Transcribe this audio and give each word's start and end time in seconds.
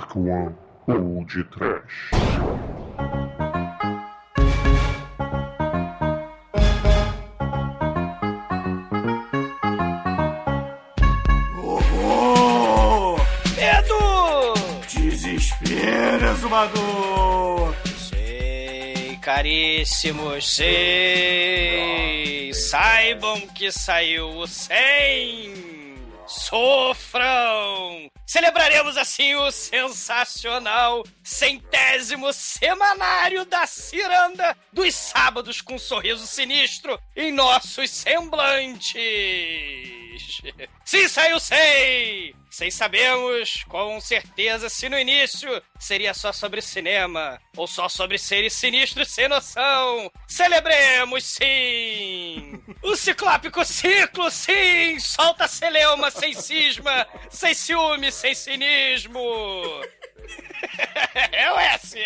Dark 0.00 0.16
One 0.16 0.56
de 1.26 1.44
Trash. 1.44 2.10
Oh, 11.62 13.16
Medo! 13.56 14.54
desespero, 14.90 16.30
exumador! 16.30 17.74
Sei, 17.98 19.18
caríssimos, 19.20 20.56
sei. 20.56 22.54
Saibam 22.54 23.46
que 23.48 23.70
saiu 23.70 24.38
o 24.38 24.46
100. 24.46 25.70
Sofram! 26.26 27.69
Celebraremos 28.40 28.96
assim 28.96 29.34
o 29.34 29.50
sensacional 29.50 31.04
centésimo 31.22 32.32
semanário 32.32 33.44
da 33.44 33.66
ciranda 33.66 34.56
dos 34.72 34.94
sábados 34.94 35.60
com 35.60 35.74
um 35.74 35.78
sorriso 35.78 36.26
sinistro 36.26 36.98
em 37.14 37.32
nossos 37.32 37.90
semblantes. 37.90 38.96
Sim, 40.84 41.08
saiu 41.08 41.38
sei! 41.38 42.34
Sem 42.50 42.70
sabemos 42.70 43.64
com 43.68 44.00
certeza 44.00 44.68
se 44.68 44.88
no 44.88 44.98
início 44.98 45.62
seria 45.78 46.12
só 46.12 46.32
sobre 46.32 46.60
cinema 46.60 47.40
ou 47.56 47.66
só 47.66 47.88
sobre 47.88 48.18
seres 48.18 48.54
sinistros 48.54 49.08
sem 49.08 49.28
noção. 49.28 50.10
Celebremos 50.26 51.24
sim! 51.24 52.60
O 52.82 52.96
ciclópico 52.96 53.64
ciclo, 53.64 54.30
sim! 54.30 54.98
Solta 54.98 55.46
celeuma 55.46 56.10
sem 56.10 56.32
cisma, 56.32 57.06
sem 57.28 57.54
ciúme, 57.54 58.10
sem 58.10 58.34
cinismo! 58.34 59.20
É 61.32 61.50
o 61.52 61.58
S! 61.58 61.96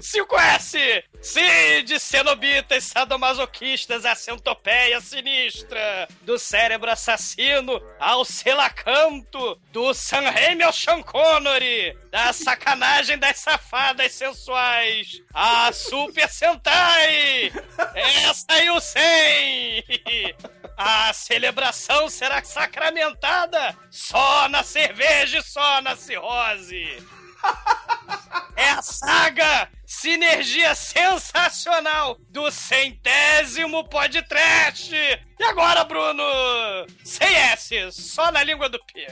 5S! 0.00 1.02
Sim, 1.20 1.84
de 1.84 1.98
cenobitas 1.98 2.84
sadomasoquistas 2.84 4.04
a 4.04 4.14
centopeia 4.14 5.00
sinistra! 5.00 6.08
Do 6.22 6.38
cérebro 6.38 6.90
assassino 6.90 7.80
ao 7.98 8.24
selacanto! 8.24 9.60
Do 9.72 9.92
San 9.94 10.28
Remi 10.30 10.62
ao 10.62 10.72
Sean 10.72 11.02
Connery! 11.02 11.96
Da 12.10 12.32
sacanagem 12.32 13.18
das 13.18 13.38
safadas 13.38 14.12
sensuais! 14.12 15.22
A 15.34 15.72
Super 15.72 16.28
Sentai! 16.28 17.52
Essa 17.94 18.46
aí 18.50 18.70
o 18.70 18.80
100! 18.80 19.84
A 20.76 21.12
celebração 21.12 22.08
será 22.08 22.44
sacramentada 22.44 23.74
só 23.90 24.48
na 24.48 24.62
cerveja 24.62 25.38
e 25.38 25.42
só 25.42 25.80
na 25.80 25.96
cirrose! 25.96 27.02
É 28.58 28.70
a 28.70 28.80
saga 28.80 29.68
Sinergia 29.84 30.74
Sensacional 30.74 32.16
do 32.30 32.50
centésimo 32.50 33.84
podcast! 33.84 34.94
E 34.94 35.44
agora, 35.44 35.84
Bruno? 35.84 36.22
Sem 37.04 37.34
S, 37.34 37.92
só 37.92 38.32
na 38.32 38.42
língua 38.42 38.70
do 38.70 38.78
P. 38.86 39.06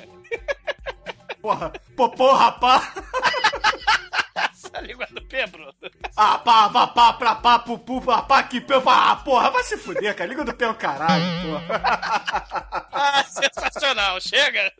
Porra, 1.43 1.71
popô, 1.95 2.33
rapá! 2.33 2.95
Essa 4.35 4.81
língua 4.81 5.07
do 5.11 5.23
P, 5.27 5.47
Bruno. 5.47 5.75
Ah, 6.17 6.39
pá, 6.39 6.69
vá, 6.69 6.87
pá, 6.87 7.13
pra 7.13 7.35
pá, 7.35 7.59
pupu, 7.59 8.01
pá, 8.01 8.23
pá, 8.23 8.43
que 8.43 8.61
pé, 8.61 8.81
pá, 8.81 9.11
ah, 9.11 9.17
porra, 9.17 9.51
vai 9.51 9.63
se 9.63 9.77
fuder, 9.77 10.15
cara. 10.17 10.29
Liga 10.29 10.43
do 10.43 10.55
pé 10.55 10.65
é 10.65 10.69
o 10.71 10.75
caralho, 10.75 11.25
porra. 11.43 12.89
Ah, 12.93 13.25
sensacional, 13.25 14.21
chega! 14.21 14.73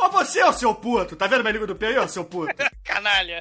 Ó 0.00 0.08
você, 0.08 0.42
ô 0.42 0.52
seu 0.52 0.74
puto, 0.74 1.14
tá 1.14 1.26
vendo 1.26 1.42
minha 1.42 1.52
língua 1.52 1.66
do 1.66 1.76
pé 1.76 1.88
aí, 1.88 1.98
ó, 1.98 2.08
seu 2.08 2.24
puto? 2.24 2.54
Canalha. 2.82 3.40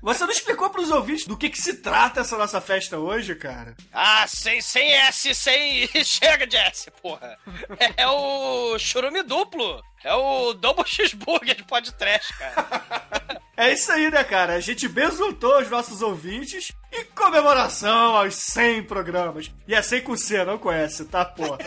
Você 0.00 0.24
não 0.24 0.30
explicou 0.30 0.70
pros 0.70 0.92
ouvintes 0.92 1.26
do 1.26 1.36
que 1.36 1.50
que 1.50 1.60
se 1.60 1.78
trata 1.78 2.20
essa 2.20 2.38
nossa 2.38 2.60
festa 2.60 2.98
hoje, 2.98 3.34
cara? 3.34 3.74
Ah, 3.92 4.24
sem, 4.28 4.60
sem 4.60 4.92
S, 4.92 5.34
sem. 5.34 5.88
Chega 6.04 6.46
de 6.46 6.56
S, 6.56 6.88
porra. 7.02 7.36
É, 7.80 8.02
é 8.04 8.08
o 8.08 8.78
churume 8.78 9.24
duplo. 9.24 9.82
É 10.04 10.14
o 10.14 10.54
Double 10.54 10.86
Cheeseburger 10.86 11.56
de 11.56 11.64
podcast, 11.64 12.32
cara. 12.38 13.38
É 13.60 13.72
isso 13.72 13.90
aí, 13.90 14.08
né, 14.08 14.22
cara? 14.22 14.54
A 14.54 14.60
gente 14.60 14.86
besuntou 14.86 15.58
os 15.60 15.68
nossos 15.68 16.00
ouvintes 16.00 16.70
em 16.92 17.04
comemoração 17.06 18.14
aos 18.16 18.36
100 18.36 18.84
programas. 18.84 19.50
E 19.66 19.74
é 19.74 19.82
100 19.82 20.02
com 20.02 20.16
C, 20.16 20.44
não 20.44 20.58
conhece, 20.58 21.04
tá, 21.06 21.24
porra? 21.24 21.58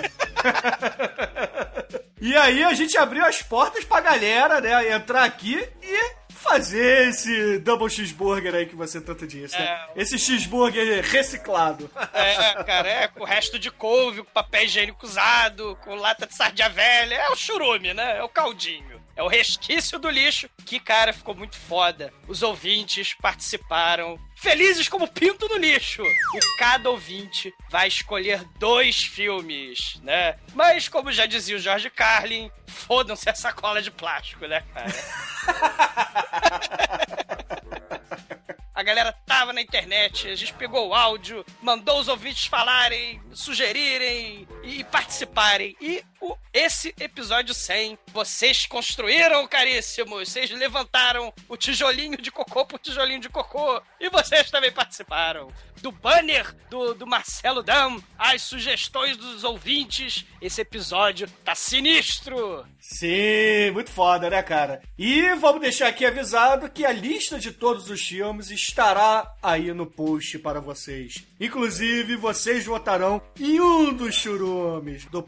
E 2.21 2.37
aí 2.37 2.63
a 2.63 2.73
gente 2.73 2.97
abriu 2.97 3.25
as 3.25 3.41
portas 3.41 3.83
pra 3.83 3.99
galera, 3.99 4.61
né, 4.61 4.93
entrar 4.93 5.23
aqui 5.23 5.67
e 5.81 6.21
fazer 6.29 7.09
esse 7.09 7.59
double 7.59 7.89
cheeseburger 7.89 8.55
aí 8.55 8.65
que 8.65 8.75
você 8.75 8.99
tanto 8.99 9.27
disse, 9.27 9.57
né? 9.57 9.63
É. 9.95 10.01
Esse 10.01 10.17
cheeseburger 10.17 11.03
reciclado. 11.03 11.89
É, 12.13 12.63
cara, 12.63 12.89
é 12.89 13.07
com 13.07 13.23
resto 13.23 13.59
de 13.59 13.69
couve, 13.69 14.23
com 14.23 14.31
papel 14.31 14.63
higiênico 14.63 15.05
usado, 15.05 15.77
com 15.83 15.95
lata 15.95 16.25
de 16.25 16.35
sardinha 16.35 16.69
velha. 16.69 17.15
É 17.15 17.29
o 17.29 17.35
churume, 17.35 17.93
né? 17.93 18.17
É 18.17 18.23
o 18.23 18.29
caldinho. 18.29 19.00
É 19.15 19.23
o 19.23 19.27
resquício 19.27 19.99
do 19.99 20.09
lixo. 20.09 20.49
Que, 20.65 20.79
cara, 20.79 21.13
ficou 21.13 21.35
muito 21.35 21.57
foda. 21.57 22.13
Os 22.27 22.41
ouvintes 22.41 23.13
participaram. 23.15 24.17
Felizes 24.35 24.87
como 24.87 25.07
pinto 25.07 25.47
no 25.47 25.57
lixo. 25.57 26.03
E 26.03 26.57
cada 26.57 26.89
ouvinte 26.89 27.53
vai 27.69 27.87
escolher 27.87 28.43
dois 28.57 29.03
filmes, 29.03 29.99
né? 30.03 30.37
Mas, 30.53 30.87
como 30.87 31.11
já 31.11 31.25
dizia 31.25 31.55
o 31.55 31.59
George 31.59 31.89
Carlin, 31.89 32.51
fodam-se 32.67 33.29
a 33.29 33.35
sacola 33.35 33.81
de 33.81 33.91
plástico, 33.91 34.47
né, 34.47 34.63
cara? 34.73 34.91
A 38.73 38.83
galera 38.83 39.11
tava 39.25 39.51
na 39.51 39.61
internet, 39.61 40.29
a 40.29 40.35
gente 40.35 40.53
pegou 40.53 40.89
o 40.89 40.93
áudio, 40.93 41.45
mandou 41.61 41.99
os 41.99 42.07
ouvintes 42.07 42.45
falarem, 42.45 43.21
sugerirem 43.33 44.47
e 44.63 44.83
participarem. 44.85 45.75
E 45.81 46.03
o, 46.21 46.37
esse 46.53 46.93
episódio 46.99 47.53
100, 47.53 47.97
vocês 48.13 48.65
construíram, 48.67 49.47
caríssimos. 49.47 50.29
Vocês 50.29 50.51
levantaram 50.51 51.33
o 51.49 51.57
tijolinho 51.57 52.15
de 52.17 52.31
cocô 52.31 52.65
por 52.65 52.79
tijolinho 52.79 53.19
de 53.19 53.27
cocô. 53.27 53.81
E 53.99 54.09
vocês 54.09 54.49
também 54.51 54.71
participaram. 54.71 55.51
Do 55.81 55.91
banner 55.91 56.55
do, 56.69 56.93
do 56.93 57.07
Marcelo 57.07 57.63
Dam, 57.63 58.01
as 58.17 58.43
sugestões 58.43 59.17
dos 59.17 59.43
ouvintes. 59.43 60.25
Esse 60.39 60.61
episódio 60.61 61.27
tá 61.43 61.55
sinistro. 61.55 62.65
Sim, 62.79 63.71
muito 63.73 63.91
foda, 63.91 64.29
né, 64.29 64.43
cara? 64.43 64.81
E 64.97 65.33
vamos 65.35 65.61
deixar 65.61 65.87
aqui 65.87 66.05
avisado 66.05 66.69
que 66.69 66.85
a 66.85 66.91
lista 66.91 67.39
de 67.39 67.51
todos 67.51 67.89
os 67.89 68.01
filmes 68.01 68.51
estará 68.61 69.33
aí 69.41 69.73
no 69.73 69.85
post 69.85 70.37
para 70.39 70.59
vocês. 70.59 71.25
Inclusive, 71.39 72.15
vocês 72.15 72.65
votarão 72.65 73.21
em 73.39 73.59
um 73.59 73.93
dos 73.93 74.15
churumes 74.15 75.05
do 75.05 75.23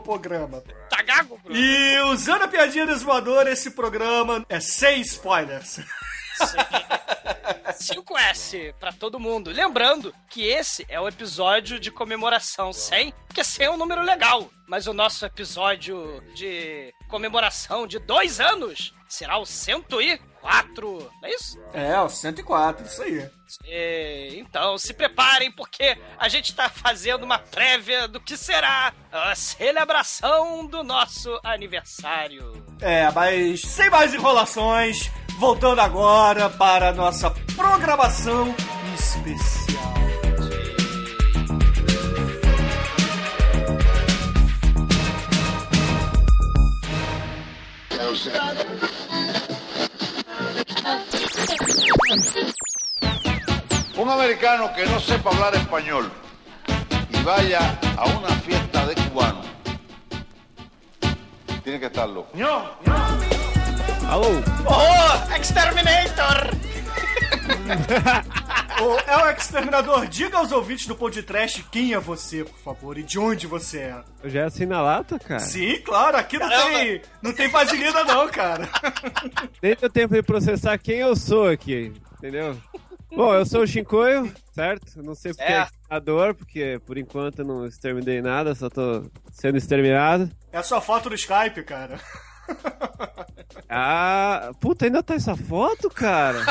programa. 0.00 0.62
Tá 0.88 1.02
gago, 1.02 1.38
Bruno? 1.42 1.58
E 1.58 2.00
usando 2.12 2.42
a 2.42 2.48
piadinha 2.48 2.86
do 2.86 2.96
voador, 2.98 3.46
esse 3.46 3.72
programa 3.72 4.44
é 4.48 4.58
sem 4.60 5.00
spoilers. 5.02 5.80
5S 7.72 8.74
pra 8.80 8.92
todo 8.92 9.20
mundo. 9.20 9.50
Lembrando 9.50 10.14
que 10.30 10.46
esse 10.46 10.86
é 10.88 11.00
o 11.00 11.08
episódio 11.08 11.78
de 11.78 11.90
comemoração 11.90 12.72
100, 12.72 13.12
porque 13.26 13.44
100 13.44 13.66
é 13.66 13.70
um 13.70 13.76
número 13.76 14.02
legal. 14.02 14.50
Mas 14.66 14.86
o 14.86 14.92
nosso 14.92 15.24
episódio 15.24 16.22
de 16.34 16.92
comemoração 17.08 17.86
de 17.86 17.98
dois 17.98 18.40
anos 18.40 18.95
será 19.08 19.38
o 19.38 19.46
104, 19.46 21.12
não 21.20 21.28
é 21.28 21.34
isso? 21.34 21.58
É, 21.72 22.00
o 22.00 22.08
104, 22.08 22.86
isso 22.86 23.02
aí. 23.02 23.30
É, 23.64 24.28
então 24.34 24.76
se 24.76 24.92
preparem, 24.92 25.52
porque 25.52 25.96
a 26.18 26.28
gente 26.28 26.54
tá 26.54 26.68
fazendo 26.68 27.24
uma 27.24 27.38
prévia 27.38 28.08
do 28.08 28.20
que 28.20 28.36
será 28.36 28.92
a 29.12 29.34
celebração 29.34 30.66
do 30.66 30.82
nosso 30.82 31.38
aniversário. 31.42 32.64
É, 32.80 33.10
mas 33.10 33.62
sem 33.62 33.88
mais 33.88 34.12
enrolações, 34.14 35.10
voltando 35.38 35.80
agora 35.80 36.50
para 36.50 36.88
a 36.88 36.92
nossa 36.92 37.30
programação 37.30 38.54
especial. 38.94 39.65
Un 53.96 54.10
americano 54.10 54.72
que 54.74 54.84
no 54.86 55.00
sepa 55.00 55.30
hablar 55.30 55.54
español 55.54 56.10
y 57.10 57.22
vaya 57.22 57.78
a 57.96 58.04
una 58.06 58.28
fiesta 58.28 58.86
de 58.86 58.94
cubano, 58.94 59.40
tiene 61.64 61.80
que 61.80 61.86
estar 61.86 62.08
loco. 62.08 62.28
Oh, 64.66 65.34
Exterminator! 65.34 66.65
É 69.06 69.16
o 69.16 69.30
exterminador, 69.30 70.06
diga 70.06 70.36
aos 70.36 70.52
ouvintes 70.52 70.86
do 70.86 70.94
podcast 70.94 71.62
quem 71.72 71.94
é 71.94 71.98
você, 71.98 72.44
por 72.44 72.58
favor, 72.58 72.98
e 72.98 73.02
de 73.02 73.18
onde 73.18 73.46
você 73.46 73.78
é. 73.78 74.04
Eu 74.22 74.28
já 74.28 74.44
assino 74.44 74.74
a 74.74 74.82
lata, 74.82 75.18
cara. 75.18 75.40
Sim, 75.40 75.80
claro, 75.80 76.16
aqui 76.18 76.38
não 76.38 76.46
Caramba. 76.48 76.78
tem, 76.78 77.02
não 77.22 77.32
tem 77.32 77.48
vaselina 77.48 78.04
não, 78.04 78.28
cara. 78.28 78.68
Nem 79.62 79.74
deu 79.74 79.88
tempo 79.88 80.14
de 80.14 80.22
processar 80.22 80.76
quem 80.76 80.98
eu 80.98 81.16
sou 81.16 81.48
aqui, 81.48 81.90
entendeu? 82.18 82.56
Bom, 83.10 83.32
eu 83.34 83.46
sou 83.46 83.62
o 83.62 83.66
Shinkoio, 83.66 84.30
certo? 84.52 85.02
Não 85.02 85.14
sei 85.14 85.32
porque 85.32 85.50
É. 85.50 85.56
é 85.56 85.62
exterminador, 85.62 86.34
porque 86.34 86.78
por 86.84 86.98
enquanto 86.98 87.38
eu 87.38 87.44
não 87.46 87.66
exterminei 87.66 88.20
nada, 88.20 88.54
só 88.54 88.68
tô 88.68 89.10
sendo 89.32 89.56
exterminado. 89.56 90.30
É 90.52 90.58
a 90.58 90.62
sua 90.62 90.82
foto 90.82 91.08
no 91.08 91.14
Skype, 91.14 91.62
cara. 91.62 91.98
Ah, 93.68 94.52
puta, 94.60 94.84
ainda 94.84 95.02
tá 95.02 95.14
essa 95.14 95.34
foto, 95.36 95.90
cara? 95.90 96.44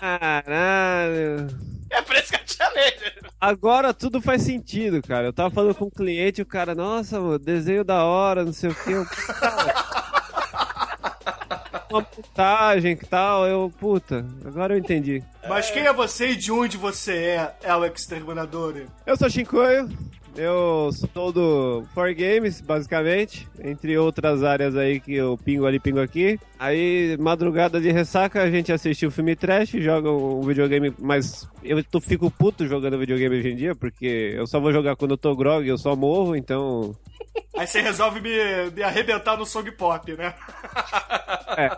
Caralho. 0.00 1.48
É 1.90 2.02
por 2.02 2.14
isso 2.14 2.28
que 2.28 2.36
eu 2.36 2.44
te 2.44 2.56
chamei. 2.56 2.94
Agora 3.40 3.92
tudo 3.92 4.22
faz 4.22 4.42
sentido, 4.42 5.02
cara. 5.02 5.26
Eu 5.26 5.32
tava 5.32 5.50
falando 5.50 5.74
com 5.74 5.86
um 5.86 5.90
cliente 5.90 6.40
e 6.40 6.42
o 6.42 6.46
cara, 6.46 6.74
nossa, 6.74 7.20
mano, 7.20 7.38
desenho 7.38 7.84
da 7.84 8.04
hora, 8.04 8.44
não 8.44 8.52
sei 8.52 8.70
o 8.70 8.74
que. 8.74 8.92
Eu, 8.92 9.04
uma 11.90 12.06
montagem 12.16 12.92
e 12.92 12.96
tal. 12.96 13.46
Eu, 13.46 13.72
puta, 13.78 14.24
agora 14.44 14.74
eu 14.74 14.78
entendi. 14.78 15.22
Mas 15.48 15.70
quem 15.70 15.86
é 15.86 15.92
você 15.92 16.30
e 16.30 16.36
de 16.36 16.52
onde 16.52 16.76
você 16.76 17.12
é, 17.12 17.56
é 17.62 17.74
o 17.74 17.84
exterminador? 17.84 18.86
Eu 19.06 19.16
sou 19.16 19.30
Shinkoio, 19.30 19.88
eu 20.38 20.90
sou 21.12 21.32
do 21.32 21.84
4Games, 21.94 22.64
basicamente, 22.64 23.48
entre 23.62 23.98
outras 23.98 24.44
áreas 24.44 24.76
aí 24.76 25.00
que 25.00 25.14
eu 25.14 25.36
pingo 25.36 25.66
ali, 25.66 25.80
pingo 25.80 26.00
aqui. 26.00 26.38
Aí, 26.58 27.16
madrugada 27.18 27.80
de 27.80 27.90
ressaca, 27.90 28.42
a 28.42 28.50
gente 28.50 28.72
assiste 28.72 29.04
o 29.04 29.10
filme 29.10 29.34
trash, 29.34 29.70
joga 29.70 30.10
um 30.10 30.40
videogame, 30.42 30.94
mas 30.98 31.48
eu 31.62 31.82
tô, 31.82 32.00
fico 32.00 32.30
puto 32.30 32.66
jogando 32.66 32.98
videogame 32.98 33.36
hoje 33.36 33.50
em 33.50 33.56
dia, 33.56 33.74
porque 33.74 34.32
eu 34.36 34.46
só 34.46 34.60
vou 34.60 34.72
jogar 34.72 34.94
quando 34.94 35.12
eu 35.12 35.18
tô 35.18 35.34
grog, 35.34 35.66
eu 35.66 35.76
só 35.76 35.96
morro, 35.96 36.36
então... 36.36 36.94
Aí 37.58 37.66
você 37.66 37.80
resolve 37.80 38.20
me, 38.20 38.70
me 38.70 38.82
arrebentar 38.82 39.36
no 39.36 39.44
song 39.46 39.70
pop, 39.72 40.12
né? 40.16 40.34
É. 41.56 41.70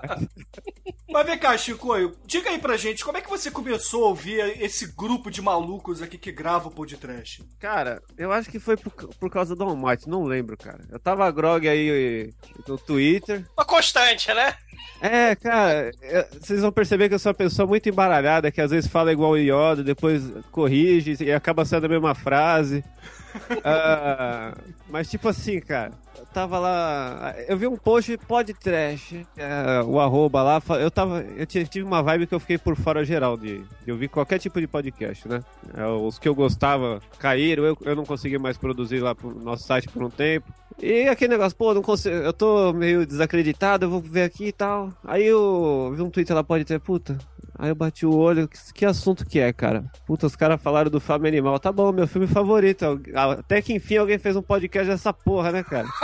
Mas 1.11 1.27
vem 1.27 1.38
cá, 1.38 1.59
Chicoio, 1.59 2.17
diga 2.25 2.50
aí 2.50 2.59
pra 2.59 2.77
gente, 2.77 3.05
como 3.05 3.19
é 3.19 3.21
que 3.21 3.29
você 3.29 3.50
começou 3.50 4.05
a 4.05 4.09
ouvir 4.09 4.38
esse 4.62 4.87
grupo 4.93 5.29
de 5.29 5.43
malucos 5.43 6.00
aqui 6.00 6.17
que 6.17 6.31
grava 6.31 6.69
o 6.69 6.71
podcast? 6.71 7.43
Cara, 7.59 8.00
eu 8.17 8.31
acho 8.32 8.49
que 8.49 8.61
foi 8.61 8.77
por, 8.77 8.93
por 8.93 9.31
causa 9.31 9.56
do 9.56 9.65
Almighty, 9.65 10.09
não 10.09 10.25
lembro, 10.25 10.56
cara. 10.56 10.85
Eu 10.88 11.00
tava 11.00 11.31
grog 11.32 11.69
aí 11.69 12.33
no 12.67 12.79
Twitter, 12.79 13.44
Uma 13.56 13.65
constante, 13.65 14.33
né? 14.33 14.56
É, 15.00 15.35
cara, 15.35 15.91
é, 16.03 16.29
vocês 16.38 16.61
vão 16.61 16.71
perceber 16.71 17.09
que 17.09 17.15
eu 17.15 17.19
sou 17.19 17.31
uma 17.31 17.35
pessoa 17.35 17.67
muito 17.67 17.88
embaralhada, 17.88 18.50
que 18.50 18.61
às 18.61 18.71
vezes 18.71 18.91
fala 18.91 19.11
igual 19.12 19.32
o 19.32 19.37
Yoda, 19.38 19.82
depois 19.82 20.23
corrige 20.50 21.17
e 21.25 21.32
acaba 21.32 21.65
sendo 21.65 21.87
a 21.87 21.88
mesma 21.88 22.15
frase. 22.15 22.85
Ah, 23.65 24.53
mas 24.88 25.09
tipo 25.09 25.29
assim, 25.29 25.61
cara, 25.61 25.93
tava 26.32 26.59
lá, 26.59 27.35
eu 27.49 27.56
vi 27.56 27.67
um 27.67 27.77
post 27.77 28.17
pod 28.19 28.53
trash, 28.55 29.15
é, 29.37 29.82
o 29.85 29.99
arroba 29.99 30.43
lá, 30.43 30.62
eu 30.81 30.91
tava, 30.91 31.23
eu 31.37 31.44
ti- 31.47 31.67
tive 31.67 31.85
uma 31.85 32.03
vibe 32.03 32.27
que 32.27 32.35
eu 32.35 32.41
fiquei 32.41 32.56
por 32.59 32.77
fora 32.77 33.05
geral 33.05 33.37
de, 33.37 33.62
de 33.85 33.93
ouvir 33.93 34.09
qualquer 34.09 34.38
tipo 34.38 34.61
de 34.61 34.67
podcast, 34.67 35.27
né? 35.29 35.43
É, 35.77 35.85
os 35.87 36.19
que 36.19 36.29
eu 36.29 36.35
gostava 36.35 37.00
caíram, 37.19 37.65
eu, 37.65 37.77
eu 37.82 37.97
não 37.97 38.05
consegui 38.05 38.38
mais 38.38 38.56
produzir 38.56 39.00
lá 39.00 39.15
pro 39.15 39.35
nosso 39.41 39.65
site 39.65 39.88
por 39.88 40.03
um 40.03 40.11
tempo. 40.11 40.53
E 40.82 41.09
aquele 41.09 41.32
negócio, 41.32 41.56
pô, 41.56 41.75
não 41.75 41.82
consigo, 41.82 42.15
eu 42.15 42.33
tô 42.33 42.73
meio 42.73 43.05
desacreditado, 43.06 43.85
eu 43.85 43.91
vou 43.91 44.00
ver 44.00 44.23
aqui 44.23 44.47
e 44.47 44.53
tal. 44.53 44.93
Aí 45.05 45.26
eu 45.26 45.93
vi 45.94 46.00
um 46.03 46.09
tweet 46.11 46.33
lá, 46.33 46.43
pode 46.43 46.65
ter, 46.65 46.81
puta. 46.81 47.19
Aí 47.61 47.69
eu 47.69 47.75
bati 47.75 48.07
o 48.07 48.17
olho, 48.17 48.49
que, 48.49 48.59
que 48.73 48.87
assunto 48.87 49.27
que 49.27 49.39
é, 49.39 49.53
cara? 49.53 49.85
Puta, 50.07 50.27
os 50.27 50.35
caras 50.35 50.62
falaram 50.62 50.91
do 50.91 50.99
Fábio 50.99 51.29
Animal. 51.29 51.61
Tá 51.61 51.71
bom, 51.71 51.93
meu 51.93 52.09
filme 52.09 52.27
favorito. 52.27 52.99
Até 53.39 53.61
que 53.61 53.75
enfim 53.75 53.99
alguém 53.99 54.17
fez 54.17 54.35
um 54.35 54.41
podcast 54.41 54.91
dessa 54.91 55.12
porra, 55.12 55.53
né, 55.53 55.62
cara? 55.62 55.87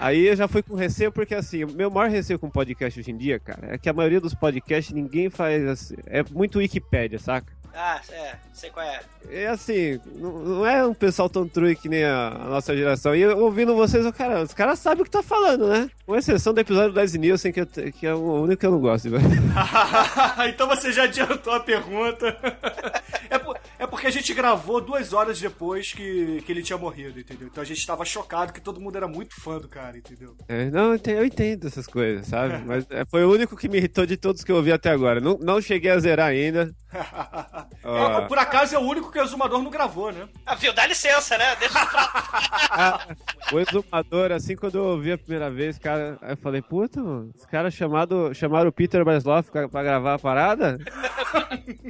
Aí 0.00 0.28
eu 0.28 0.34
já 0.34 0.48
fui 0.48 0.62
com 0.62 0.74
receio, 0.74 1.12
porque 1.12 1.34
assim, 1.34 1.64
o 1.64 1.70
meu 1.70 1.90
maior 1.90 2.08
receio 2.08 2.38
com 2.38 2.48
podcast 2.48 2.98
hoje 2.98 3.10
em 3.10 3.18
dia, 3.18 3.38
cara, 3.38 3.74
é 3.74 3.76
que 3.76 3.90
a 3.90 3.92
maioria 3.92 4.20
dos 4.20 4.32
podcasts 4.32 4.94
ninguém 4.94 5.28
faz 5.28 5.62
assim. 5.66 5.96
É 6.06 6.22
muito 6.22 6.58
Wikipédia, 6.58 7.18
saca? 7.18 7.52
Ah, 7.74 8.00
é, 8.10 8.34
sei 8.52 8.70
qual 8.70 8.84
é. 8.84 9.00
É 9.30 9.46
assim, 9.48 10.00
não, 10.16 10.32
não 10.32 10.66
é 10.66 10.84
um 10.84 10.92
pessoal 10.94 11.28
tão 11.28 11.46
true 11.48 11.76
que 11.76 11.88
nem 11.88 12.04
a, 12.04 12.28
a 12.28 12.44
nossa 12.48 12.76
geração. 12.76 13.14
E 13.14 13.20
eu, 13.20 13.38
ouvindo 13.38 13.74
vocês, 13.76 14.04
eu, 14.04 14.12
cara, 14.12 14.42
os 14.42 14.52
caras 14.52 14.78
sabem 14.80 15.02
o 15.02 15.04
que 15.04 15.10
tá 15.10 15.22
falando, 15.22 15.68
né? 15.68 15.88
Com 16.04 16.16
exceção 16.16 16.52
do 16.52 16.60
episódio 16.60 16.92
do 16.92 16.96
Leslie 16.96 17.20
Nielsen, 17.20 17.52
que, 17.52 17.60
eu 17.60 17.66
que 17.66 18.06
é 18.06 18.14
o 18.14 18.42
único 18.42 18.58
que 18.60 18.66
eu 18.66 18.70
não 18.72 18.80
gosto, 18.80 19.10
velho. 19.10 19.24
então 20.48 20.66
você 20.66 20.92
já 20.92 21.04
adiantou 21.04 21.52
a 21.52 21.60
pergunta. 21.60 22.36
É, 23.30 23.38
por- 23.38 23.57
é 23.78 23.86
porque 23.86 24.06
a 24.06 24.10
gente 24.10 24.34
gravou 24.34 24.80
duas 24.80 25.12
horas 25.12 25.40
depois 25.40 25.92
que, 25.92 26.42
que 26.44 26.52
ele 26.52 26.62
tinha 26.62 26.76
morrido, 26.76 27.18
entendeu? 27.20 27.48
Então 27.48 27.62
a 27.62 27.66
gente 27.66 27.86
tava 27.86 28.04
chocado 28.04 28.52
que 28.52 28.60
todo 28.60 28.80
mundo 28.80 28.96
era 28.96 29.06
muito 29.06 29.40
fã 29.40 29.58
do 29.58 29.68
cara, 29.68 29.96
entendeu? 29.96 30.36
É, 30.48 30.70
não, 30.70 30.88
eu 30.88 30.94
entendo, 30.96 31.18
eu 31.18 31.24
entendo 31.24 31.66
essas 31.66 31.86
coisas, 31.86 32.26
sabe? 32.26 32.58
Mas 32.66 32.86
é, 32.90 33.04
foi 33.04 33.24
o 33.24 33.30
único 33.32 33.56
que 33.56 33.68
me 33.68 33.78
irritou 33.78 34.04
de 34.04 34.16
todos 34.16 34.42
que 34.42 34.50
eu 34.50 34.56
ouvi 34.56 34.72
até 34.72 34.90
agora. 34.90 35.20
Não, 35.20 35.38
não 35.40 35.60
cheguei 35.60 35.90
a 35.90 35.98
zerar 35.98 36.28
ainda. 36.28 36.74
É, 37.80 38.20
por 38.26 38.36
acaso 38.36 38.74
é 38.74 38.78
o 38.78 38.82
único 38.82 39.10
que 39.10 39.18
o 39.18 39.22
Exumador 39.22 39.62
não 39.62 39.70
gravou, 39.70 40.12
né? 40.12 40.28
Ah, 40.44 40.54
viu? 40.54 40.74
Dá 40.74 40.86
licença, 40.86 41.38
né? 41.38 41.56
Deixa 41.56 41.78
eu 41.78 41.86
falar. 41.86 43.16
O 43.52 43.58
exumador, 43.58 44.32
assim, 44.32 44.54
quando 44.54 44.76
eu 44.76 44.84
ouvi 44.84 45.12
a 45.12 45.18
primeira 45.18 45.50
vez, 45.50 45.78
cara, 45.78 46.18
aí 46.20 46.32
eu 46.32 46.36
falei, 46.36 46.60
puta, 46.60 47.02
mano, 47.02 47.30
os 47.34 47.46
caras 47.46 47.72
chamado, 47.72 48.34
chamaram 48.34 48.68
o 48.68 48.72
Peter 48.72 49.04
Bresloff 49.04 49.50
pra, 49.50 49.68
pra 49.68 49.82
gravar 49.82 50.14
a 50.14 50.18
parada? 50.18 50.78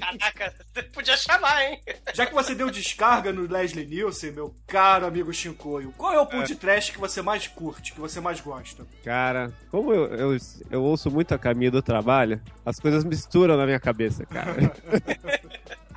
Caraca, 0.00 0.54
podia 0.92 1.16
chamar, 1.16 1.64
hein? 1.64 1.80
Já 2.14 2.26
que 2.26 2.34
você 2.34 2.54
deu 2.54 2.70
descarga 2.70 3.32
no 3.32 3.42
Leslie 3.42 3.86
Nielsen, 3.86 4.32
meu 4.32 4.54
caro 4.66 5.06
amigo 5.06 5.32
Shinkoio, 5.32 5.92
qual 5.96 6.12
é 6.12 6.20
o 6.20 6.26
podcast 6.26 6.92
que 6.92 6.98
você 6.98 7.22
mais 7.22 7.46
curte, 7.46 7.92
que 7.92 8.00
você 8.00 8.20
mais 8.20 8.40
gosta? 8.40 8.86
Cara, 9.04 9.52
como 9.70 9.92
eu, 9.92 10.06
eu, 10.14 10.36
eu 10.70 10.82
ouço 10.82 11.10
muito 11.10 11.34
a 11.34 11.38
caminho 11.38 11.72
do 11.72 11.82
trabalho, 11.82 12.40
as 12.64 12.78
coisas 12.78 13.04
misturam 13.04 13.56
na 13.56 13.66
minha 13.66 13.80
cabeça, 13.80 14.24
cara. 14.26 14.54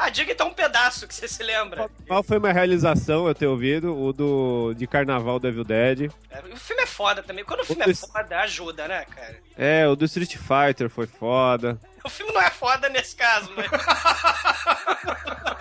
Ah, 0.03 0.09
diga 0.09 0.31
então 0.31 0.47
um 0.47 0.53
pedaço 0.53 1.07
que 1.07 1.13
você 1.13 1.27
se 1.27 1.43
lembra. 1.43 1.87
Qual 2.07 2.23
foi 2.23 2.39
uma 2.39 2.51
realização 2.51 3.27
eu 3.27 3.35
ter 3.35 3.45
ouvido? 3.45 3.95
O 3.95 4.11
do 4.11 4.73
de 4.75 4.87
Carnaval 4.87 5.37
do 5.37 5.47
Evil 5.47 5.63
Dead. 5.63 6.11
É, 6.31 6.39
O 6.51 6.57
filme 6.57 6.81
é 6.81 6.87
foda 6.87 7.21
também. 7.21 7.45
Quando 7.45 7.59
o 7.59 7.65
filme 7.65 7.83
é 7.83 7.85
Outros- 7.87 8.09
foda, 8.11 8.39
ajuda, 8.39 8.87
né, 8.87 9.05
cara? 9.05 9.37
É, 9.55 9.87
o 9.87 9.95
do 9.95 10.05
Street 10.05 10.37
Fighter 10.37 10.89
foi 10.89 11.05
foda. 11.05 11.79
O 12.03 12.09
filme 12.09 12.33
não 12.33 12.41
é 12.41 12.49
foda 12.49 12.89
nesse 12.89 13.15
caso, 13.15 13.51
mas. 13.55 13.67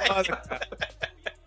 Foda, 0.09 0.37
cara. 0.37 0.69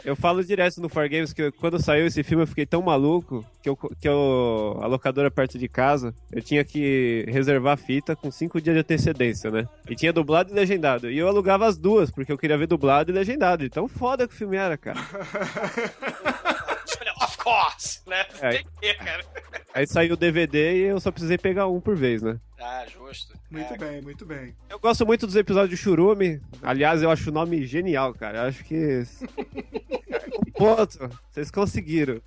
Eu 0.05 0.15
falo 0.15 0.43
direto 0.43 0.81
no 0.81 0.89
For 0.89 1.07
Games 1.07 1.31
que 1.31 1.43
eu- 1.43 1.53
quando 1.53 1.81
saiu 1.81 2.05
esse 2.05 2.23
filme 2.23 2.43
eu 2.43 2.47
fiquei 2.47 2.65
tão 2.65 2.81
maluco 2.81 3.45
que, 3.61 3.69
eu, 3.69 3.75
que 3.75 4.07
eu, 4.07 4.77
a 4.81 4.87
locadora 4.87 5.31
perto 5.31 5.57
de 5.57 5.67
casa 5.69 6.13
eu 6.31 6.41
tinha 6.41 6.63
que 6.63 7.25
reservar 7.29 7.73
a 7.73 7.77
fita 7.77 8.15
com 8.15 8.29
cinco 8.29 8.59
dias 8.61 8.75
de 8.75 8.81
antecedência, 8.81 9.49
né? 9.49 9.67
E 9.89 9.95
tinha 9.95 10.11
dublado 10.11 10.51
e 10.51 10.53
legendado. 10.53 11.09
E 11.09 11.17
eu 11.17 11.27
alugava 11.27 11.65
as 11.65 11.77
duas, 11.77 12.11
porque 12.11 12.31
eu 12.31 12.37
queria 12.37 12.57
ver 12.57 12.67
dublado 12.67 13.11
e 13.11 13.13
legendado. 13.13 13.63
De 13.63 13.69
tão 13.69 13.87
foda 13.87 14.27
que 14.27 14.33
o 14.33 14.37
filme 14.37 14.57
era, 14.57 14.77
cara. 14.77 14.99
of 17.23 17.37
course, 17.37 18.01
né? 18.07 18.25
É. 18.41 18.49
Tem 18.51 18.63
que 18.63 18.79
ter, 18.81 18.97
cara. 18.97 19.23
Aí 19.73 19.87
saiu 19.87 20.13
o 20.13 20.17
DVD 20.17 20.75
e 20.75 20.81
eu 20.83 20.99
só 20.99 21.11
precisei 21.11 21.37
pegar 21.37 21.67
um 21.67 21.79
por 21.79 21.95
vez, 21.95 22.21
né? 22.21 22.37
Ah, 22.65 22.85
justo. 22.87 23.37
Muito 23.51 23.73
É. 23.73 23.77
bem, 23.77 24.01
muito 24.01 24.25
bem. 24.25 24.55
Eu 24.69 24.79
gosto 24.79 25.05
muito 25.05 25.25
dos 25.27 25.35
episódios 25.35 25.69
de 25.69 25.75
Churume. 25.83 26.41
Aliás, 26.61 27.01
eu 27.03 27.11
acho 27.11 27.29
o 27.29 27.33
nome 27.33 27.65
genial, 27.65 28.13
cara. 28.13 28.37
Eu 28.39 28.43
acho 28.47 28.63
que. 28.63 29.03
Um 30.39 30.51
ponto. 30.55 31.09
Vocês 31.29 31.51
conseguiram. 31.51 32.21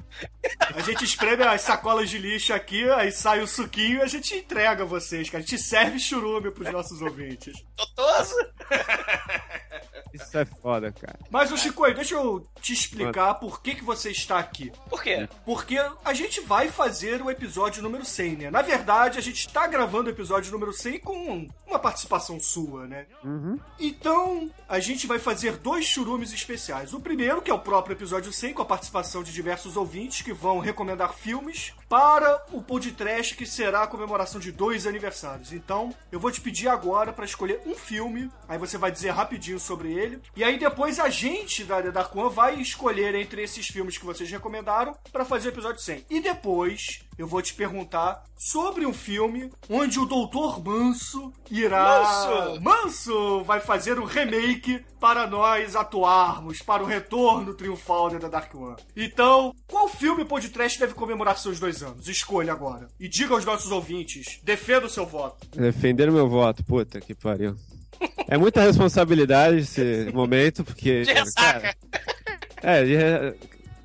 A 0.74 0.80
gente 0.82 1.04
espreme 1.04 1.42
as 1.42 1.62
sacolas 1.62 2.10
de 2.10 2.18
lixo 2.18 2.52
aqui, 2.52 2.88
aí 2.90 3.10
sai 3.10 3.40
o 3.40 3.46
suquinho 3.46 3.98
e 3.98 4.02
a 4.02 4.06
gente 4.06 4.34
entrega 4.34 4.82
a 4.82 4.86
vocês, 4.86 5.30
cara. 5.30 5.42
A 5.42 5.46
gente 5.46 5.58
serve 5.62 5.98
churume 5.98 6.50
pros 6.50 6.70
nossos 6.70 7.00
ouvintes. 7.00 7.64
Totoso? 7.76 8.34
Isso 10.12 10.38
é 10.38 10.44
foda, 10.46 10.90
cara. 10.92 11.18
Mas, 11.30 11.52
o 11.52 11.58
Chico, 11.58 11.84
deixa 11.92 12.14
eu 12.14 12.46
te 12.60 12.72
explicar 12.72 13.34
por 13.34 13.60
que, 13.60 13.74
que 13.74 13.84
você 13.84 14.10
está 14.10 14.38
aqui. 14.38 14.72
Por 14.88 15.02
quê? 15.02 15.28
Porque 15.44 15.76
a 16.04 16.14
gente 16.14 16.40
vai 16.40 16.68
fazer 16.68 17.20
o 17.22 17.30
episódio 17.30 17.82
número 17.82 18.04
100, 18.04 18.36
né? 18.36 18.50
Na 18.50 18.62
verdade, 18.62 19.18
a 19.18 19.20
gente 19.22 19.46
está 19.46 19.66
gravando 19.66 20.08
o 20.08 20.12
episódio 20.12 20.25
número 20.50 20.72
100 20.72 21.00
com 21.00 21.48
uma 21.66 21.78
participação 21.78 22.38
sua, 22.40 22.86
né? 22.86 23.06
Uhum. 23.24 23.58
Então, 23.78 24.50
a 24.68 24.78
gente 24.78 25.06
vai 25.06 25.18
fazer 25.18 25.56
dois 25.56 25.84
churumes 25.84 26.32
especiais. 26.32 26.92
O 26.92 27.00
primeiro, 27.00 27.42
que 27.42 27.50
é 27.50 27.54
o 27.54 27.58
próprio 27.58 27.94
episódio 27.94 28.32
100, 28.32 28.54
com 28.54 28.62
a 28.62 28.66
participação 28.66 29.22
de 29.22 29.32
diversos 29.32 29.76
ouvintes 29.76 30.22
que 30.22 30.32
vão 30.32 30.58
recomendar 30.58 31.12
filmes 31.14 31.72
para 31.88 32.44
o 32.52 32.60
podcast, 32.62 33.34
que 33.34 33.46
será 33.46 33.82
a 33.82 33.86
comemoração 33.86 34.40
de 34.40 34.50
dois 34.50 34.86
aniversários. 34.86 35.52
Então, 35.52 35.94
eu 36.10 36.18
vou 36.18 36.30
te 36.30 36.40
pedir 36.40 36.68
agora 36.68 37.12
para 37.12 37.24
escolher 37.24 37.60
um 37.66 37.74
filme, 37.74 38.30
aí 38.48 38.58
você 38.58 38.76
vai 38.76 38.90
dizer 38.90 39.10
rapidinho 39.10 39.58
sobre 39.58 39.92
ele, 39.92 40.20
e 40.34 40.42
aí 40.42 40.58
depois 40.58 40.98
a 40.98 41.08
gente 41.08 41.64
da 41.64 41.76
da 41.80 42.04
Quan 42.04 42.28
vai 42.28 42.60
escolher 42.60 43.14
entre 43.14 43.42
esses 43.42 43.66
filmes 43.68 43.98
que 43.98 44.04
vocês 44.04 44.30
recomendaram 44.30 44.96
para 45.12 45.24
fazer 45.24 45.48
o 45.48 45.52
episódio 45.52 45.80
100. 45.80 46.06
E 46.10 46.20
depois, 46.20 47.00
eu 47.18 47.26
vou 47.26 47.40
te 47.40 47.54
perguntar 47.54 48.24
sobre 48.36 48.84
um 48.84 48.92
filme 48.92 49.50
onde 49.70 49.98
o 49.98 50.04
Doutor 50.04 50.62
Manso 50.62 51.32
irá. 51.50 52.02
Manso! 52.02 52.60
Manso 52.60 53.44
vai 53.44 53.60
fazer 53.60 53.98
um 53.98 54.04
remake 54.04 54.84
para 55.00 55.26
nós 55.26 55.74
atuarmos 55.74 56.60
para 56.60 56.82
o 56.82 56.86
retorno 56.86 57.54
triunfal 57.54 58.10
The 58.10 58.28
Dark 58.28 58.54
One. 58.54 58.76
Então, 58.94 59.54
qual 59.66 59.88
filme 59.88 60.24
podcast 60.24 60.78
deve 60.78 60.94
comemorar 60.94 61.38
seus 61.38 61.58
dois 61.58 61.75
anos? 61.82 62.08
Escolha 62.08 62.52
agora. 62.52 62.88
E 62.98 63.08
diga 63.08 63.34
aos 63.34 63.44
nossos 63.44 63.70
ouvintes: 63.70 64.38
defenda 64.42 64.86
o 64.86 64.90
seu 64.90 65.06
voto. 65.06 65.46
Defender 65.58 66.08
o 66.08 66.12
meu 66.12 66.28
voto, 66.28 66.64
puta 66.64 67.00
que 67.00 67.14
pariu. 67.14 67.56
É 68.28 68.36
muita 68.36 68.62
responsabilidade 68.62 69.58
esse 69.58 70.10
momento, 70.12 70.62
porque. 70.64 71.02
De 71.02 71.12
ressaca. 71.12 71.74
É, 72.62 72.84
de- 72.84 73.38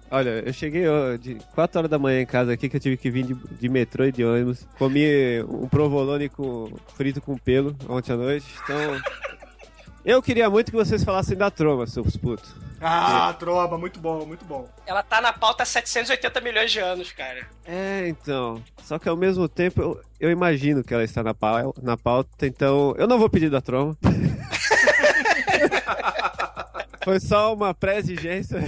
olha, 0.10 0.30
eu 0.46 0.52
cheguei 0.54 0.88
ó, 0.88 1.16
de 1.16 1.36
4 1.54 1.80
horas 1.80 1.92
da 1.92 2.00
manhã 2.00 2.22
em 2.22 2.26
casa 2.26 2.52
aqui, 2.54 2.68
que 2.68 2.76
eu 2.78 2.80
tive 2.82 2.98
que 2.98 3.10
vir 3.12 3.24
de, 3.26 3.34
de 3.34 3.70
metrô 3.70 4.04
e 4.06 4.12
de 4.12 4.24
ônibus. 4.26 4.66
Comi 4.78 5.06
um 5.48 5.68
provolone 5.68 6.28
com, 6.30 6.72
frito 6.96 7.22
com 7.22 7.38
pelo 7.38 7.76
ontem 7.88 8.12
à 8.14 8.18
noite, 8.18 8.46
então. 8.64 9.00
Eu 10.04 10.22
queria 10.22 10.50
muito 10.50 10.72
que 10.72 10.78
vocês 10.78 11.04
falassem 11.04 11.38
da 11.38 11.52
troma, 11.52 11.86
seus 11.86 12.18
putos. 12.18 12.52
Ah, 12.82 13.34
tromba, 13.38 13.78
muito 13.78 14.00
bom, 14.00 14.26
muito 14.26 14.44
bom. 14.44 14.68
Ela 14.88 15.04
tá 15.04 15.22
na 15.22 15.32
pauta 15.32 15.62
há 15.62 15.66
780 15.66 16.42
milhões 16.42 16.72
de 16.72 16.80
anos, 16.80 17.12
cara. 17.12 17.48
É, 17.64 18.08
então. 18.08 18.62
Só 18.84 18.98
que 18.98 19.08
ao 19.08 19.16
mesmo 19.16 19.48
tempo 19.48 19.82
eu, 19.82 20.02
eu 20.20 20.32
imagino 20.32 20.84
que 20.84 20.92
ela 20.94 21.04
está 21.04 21.22
na, 21.22 21.34
pau, 21.34 21.76
na 21.82 21.96
pauta, 21.96 22.48
então 22.48 22.96
eu 22.98 23.08
não 23.08 23.20
vou 23.20 23.30
pedir 23.30 23.50
da 23.52 23.62
troma. 23.62 23.96
Foi 27.04 27.20
só 27.20 27.54
uma 27.54 27.74
pré-exigência. 27.74 28.58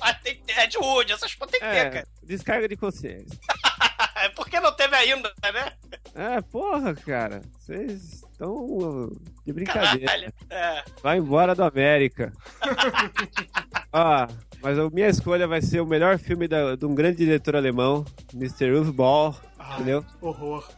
assim. 0.00 0.36
Ter 0.46 0.58
Ed 0.64 0.76
Wood, 0.78 1.12
essas 1.12 1.34
coisas 1.34 1.52
tem 1.52 1.60
que 1.60 1.74
ter, 1.74 1.86
É, 1.86 1.90
cara. 1.90 2.06
descarga 2.22 2.68
de 2.68 2.76
consciência. 2.76 3.38
É 4.22 4.28
porque 4.30 4.60
não 4.60 4.72
teve 4.74 4.94
ainda, 4.96 5.32
né? 5.52 5.72
É, 6.14 6.40
porra, 6.40 6.94
cara. 6.94 7.40
Vocês 7.58 8.22
estão 8.30 9.10
de 9.46 9.52
brincadeira. 9.52 10.32
É. 10.50 10.82
Vai 11.02 11.18
embora 11.18 11.54
do 11.54 11.62
América. 11.64 12.32
Ó, 13.92 14.26
mas 14.62 14.78
a 14.78 14.90
minha 14.90 15.08
escolha 15.08 15.46
vai 15.48 15.60
ser 15.62 15.80
o 15.80 15.86
melhor 15.86 16.18
filme 16.18 16.46
da- 16.46 16.76
de 16.76 16.84
um 16.86 16.94
grande 16.94 17.18
diretor 17.18 17.56
alemão, 17.56 18.04
Mr. 18.34 18.70
Uwe 18.72 18.92
Ball, 18.92 19.34
Ah, 19.58 19.74
entendeu? 19.76 20.04
Horror. 20.20 20.68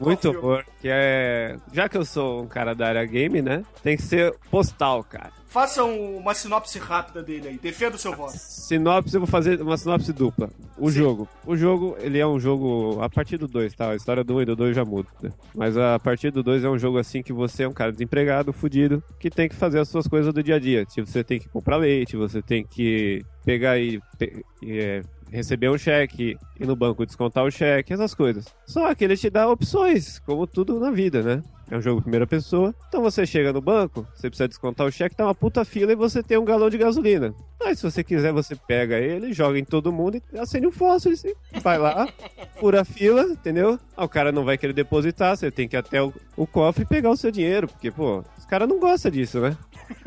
Muito 0.00 0.28
horror. 0.28 0.64
Que 0.80 0.88
é. 0.90 1.56
Já 1.72 1.88
que 1.88 1.96
eu 1.96 2.04
sou 2.04 2.42
um 2.42 2.46
cara 2.46 2.74
da 2.74 2.86
área 2.88 3.04
game, 3.04 3.42
né? 3.42 3.64
Tem 3.82 3.96
que 3.96 4.02
ser 4.02 4.34
postal, 4.50 5.02
cara. 5.04 5.32
Faça 5.48 5.82
um- 5.82 6.18
uma 6.18 6.34
sinopse 6.34 6.78
rápida 6.78 7.22
dele 7.22 7.48
aí. 7.48 7.58
Defenda 7.58 7.96
o 7.96 7.98
seu 7.98 8.14
voto. 8.14 8.34
Sinopse, 8.36 9.14
eu 9.14 9.20
vou 9.20 9.26
fazer 9.26 9.60
uma 9.62 9.78
sinopse 9.78 10.12
dupla. 10.12 10.50
O 10.76 10.90
jogo. 10.90 11.26
O 11.46 11.56
jogo, 11.56 11.96
ele 12.00 12.18
é 12.18 12.26
um 12.26 12.38
jogo 12.38 12.98
a 13.02 13.08
partir 13.08 13.38
do 13.38 13.48
2, 13.48 13.74
tá? 13.74 13.90
A 13.90 13.96
história 13.96 14.22
do 14.22 14.36
1 14.36 14.42
e 14.42 14.44
do 14.44 14.54
2 14.54 14.76
já 14.76 14.84
muda, 14.84 15.08
né? 15.22 15.30
Mas 15.54 15.76
a 15.76 15.98
partir 15.98 16.30
do 16.30 16.42
2 16.42 16.62
é 16.64 16.68
um 16.68 16.78
jogo 16.78 16.98
assim 16.98 17.22
que 17.22 17.32
você 17.32 17.62
é 17.62 17.68
um 17.68 17.72
cara 17.72 17.90
desempregado, 17.90 18.52
fudido, 18.52 19.02
que 19.18 19.30
tem 19.30 19.48
que 19.48 19.56
fazer 19.56 19.80
as 19.80 19.88
suas 19.88 20.06
coisas 20.06 20.32
do 20.34 20.42
dia 20.42 20.56
a 20.56 20.58
dia. 20.60 20.84
Tipo, 20.84 21.08
você 21.08 21.24
tem 21.24 21.38
que 21.40 21.48
comprar 21.48 21.78
leite, 21.78 22.14
você 22.14 22.42
tem 22.42 22.62
que 22.62 23.24
pegar 23.44 23.78
e, 23.78 23.98
pe- 24.18 24.44
e, 24.62 24.78
é, 24.78 25.02
receber 25.30 25.70
um 25.70 25.78
cheque, 25.78 26.36
ir 26.58 26.66
no 26.66 26.76
banco 26.76 27.04
descontar 27.06 27.44
o 27.44 27.50
cheque, 27.50 27.92
essas 27.92 28.14
coisas. 28.14 28.46
Só 28.66 28.94
que 28.94 29.04
ele 29.04 29.16
te 29.16 29.30
dá 29.30 29.48
opções, 29.48 30.18
como 30.20 30.46
tudo 30.46 30.78
na 30.78 30.90
vida, 30.90 31.22
né? 31.22 31.42
É 31.70 31.76
um 31.76 31.82
jogo 31.82 32.00
primeira 32.00 32.26
pessoa. 32.26 32.74
Então 32.88 33.02
você 33.02 33.26
chega 33.26 33.52
no 33.52 33.60
banco, 33.60 34.06
você 34.14 34.30
precisa 34.30 34.48
descontar 34.48 34.86
o 34.86 34.90
cheque, 34.90 35.14
tá 35.14 35.24
uma 35.24 35.34
puta 35.34 35.64
fila 35.66 35.92
e 35.92 35.96
você 35.96 36.22
tem 36.22 36.38
um 36.38 36.44
galão 36.44 36.70
de 36.70 36.78
gasolina. 36.78 37.34
Aí 37.62 37.76
se 37.76 37.82
você 37.82 38.02
quiser, 38.02 38.32
você 38.32 38.56
pega 38.56 38.96
ele, 38.98 39.34
joga 39.34 39.58
em 39.58 39.64
todo 39.64 39.92
mundo 39.92 40.22
e 40.32 40.38
acende 40.38 40.66
um 40.66 40.72
fósforo. 40.72 41.14
e 41.14 41.60
Vai 41.60 41.76
lá, 41.76 42.08
fura 42.58 42.80
a 42.80 42.84
fila, 42.86 43.22
entendeu? 43.24 43.78
Ah, 43.94 44.04
o 44.04 44.08
cara 44.08 44.32
não 44.32 44.44
vai 44.44 44.56
querer 44.56 44.72
depositar, 44.72 45.36
você 45.36 45.50
tem 45.50 45.68
que 45.68 45.76
ir 45.76 45.78
até 45.78 46.02
o, 46.02 46.12
o 46.36 46.46
cofre 46.46 46.84
e 46.84 46.86
pegar 46.86 47.10
o 47.10 47.16
seu 47.16 47.30
dinheiro, 47.30 47.68
porque, 47.68 47.90
pô, 47.90 48.24
os 48.38 48.46
caras 48.46 48.66
não 48.66 48.80
gostam 48.80 49.10
disso, 49.10 49.38
né? 49.40 49.54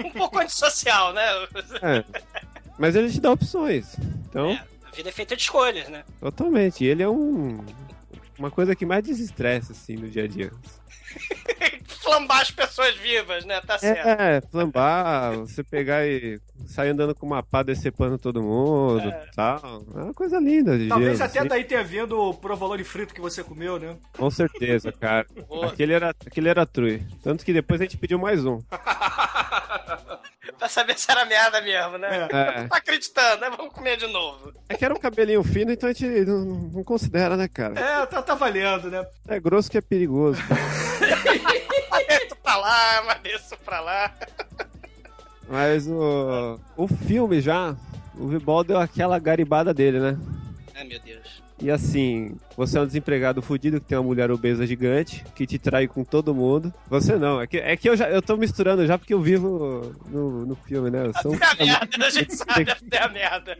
Um 0.03 0.09
pouco 0.11 0.39
antissocial, 0.39 1.13
né? 1.13 1.23
É. 1.83 2.03
Mas 2.79 2.95
ele 2.95 3.11
te 3.11 3.21
dá 3.21 3.31
opções. 3.31 3.95
Então, 4.27 4.49
É, 4.51 4.63
a 4.91 4.95
vida 4.95 5.09
é 5.09 5.11
feita 5.11 5.35
de 5.35 5.41
escolhas, 5.43 5.87
né? 5.89 6.03
totalmente. 6.19 6.83
Ele 6.83 7.03
é 7.03 7.09
um. 7.09 7.63
Uma 8.37 8.49
coisa 8.51 8.75
que 8.75 8.85
mais 8.85 9.03
desestressa, 9.03 9.71
assim, 9.71 9.95
no 9.95 10.09
dia 10.09 10.23
a 10.23 10.27
dia. 10.27 10.51
Flambar 12.01 12.41
as 12.41 12.49
pessoas 12.51 12.95
vivas, 12.95 13.45
né? 13.45 13.61
Tá 13.61 13.77
certo. 13.77 14.07
É, 14.07 14.41
flambar, 14.41 15.37
você 15.39 15.63
pegar 15.63 16.05
e 16.07 16.39
sair 16.65 16.89
andando 16.89 17.13
com 17.13 17.25
uma 17.27 17.43
pá 17.43 17.61
decepando 17.61 18.17
todo 18.17 18.41
mundo 18.41 19.07
É. 19.07 19.27
tal. 19.35 19.83
É 19.95 20.01
uma 20.03 20.13
coisa 20.13 20.39
linda 20.39 20.77
de 20.77 20.87
Talvez 20.87 21.17
gelo, 21.19 21.29
até 21.29 21.39
assim. 21.39 21.47
daí 21.47 21.63
tenha 21.63 21.83
vindo 21.83 22.17
o 22.19 22.33
provolone 22.33 22.83
frito 22.83 23.13
que 23.13 23.21
você 23.21 23.43
comeu, 23.43 23.77
né? 23.79 23.95
Com 24.17 24.31
certeza, 24.31 24.91
cara. 24.91 25.27
Aquele 25.63 25.93
era, 25.93 26.09
aquele 26.09 26.49
era 26.49 26.65
true. 26.65 27.05
Tanto 27.21 27.45
que 27.45 27.53
depois 27.53 27.79
a 27.79 27.83
gente 27.83 27.97
pediu 27.97 28.17
mais 28.17 28.43
um. 28.45 28.59
Pra 30.61 30.69
saber 30.69 30.95
se 30.95 31.09
era 31.09 31.25
merda 31.25 31.59
mesmo, 31.59 31.97
né? 31.97 32.27
É. 32.31 32.67
Tá 32.67 32.77
acreditando, 32.77 33.41
né? 33.41 33.49
Vamos 33.57 33.73
comer 33.73 33.97
de 33.97 34.05
novo. 34.05 34.53
É 34.69 34.75
que 34.75 34.85
era 34.85 34.93
um 34.93 34.99
cabelinho 34.99 35.43
fino, 35.43 35.71
então 35.71 35.89
a 35.89 35.91
gente 35.91 36.05
não, 36.23 36.45
não 36.45 36.83
considera, 36.83 37.35
né, 37.35 37.47
cara? 37.47 37.79
É, 37.79 38.05
tá, 38.05 38.21
tá 38.21 38.35
valendo, 38.35 38.91
né? 38.91 39.03
É 39.27 39.39
grosso 39.39 39.71
que 39.71 39.79
é 39.79 39.81
perigoso. 39.81 40.39
Maneço 41.89 42.35
pra 42.43 42.57
lá, 42.57 43.03
maneço 43.07 43.57
pra 43.65 43.79
lá. 43.79 44.13
Mas 45.49 45.87
o, 45.87 46.59
o 46.77 46.87
filme 46.87 47.41
já, 47.41 47.75
o 48.15 48.27
Vibol 48.27 48.63
deu 48.63 48.77
aquela 48.77 49.17
garibada 49.17 49.73
dele, 49.73 49.99
né? 49.99 50.15
Ai, 50.75 50.83
meu 50.83 50.99
Deus. 50.99 51.41
E 51.59 51.71
assim, 51.71 52.37
você 52.61 52.77
é 52.77 52.81
um 52.81 52.85
desempregado 52.85 53.41
fudido 53.41 53.81
que 53.81 53.87
tem 53.87 53.97
uma 53.97 54.03
mulher 54.03 54.29
obesa 54.29 54.67
gigante, 54.67 55.25
que 55.33 55.47
te 55.47 55.57
trai 55.57 55.87
com 55.87 56.03
todo 56.03 56.35
mundo. 56.35 56.71
Você 56.87 57.15
não, 57.15 57.41
é 57.41 57.47
que, 57.47 57.57
é 57.57 57.75
que 57.75 57.89
eu 57.89 57.97
já 57.97 58.07
eu 58.07 58.21
tô 58.21 58.37
misturando 58.37 58.85
já 58.85 58.99
porque 58.99 59.15
eu 59.15 59.19
vivo 59.19 59.95
no, 60.11 60.45
no 60.45 60.55
filme, 60.55 60.91
né? 60.91 61.07
Eu 61.07 61.13
sou 61.23 61.31
um 61.31 61.35
Até 61.35 61.63
a 61.63 61.65
merda, 61.65 62.05
a 62.05 62.09
gente 62.11 62.35
sabe 62.35 62.69
até 62.69 63.03
a 63.03 63.09
merda. 63.09 63.57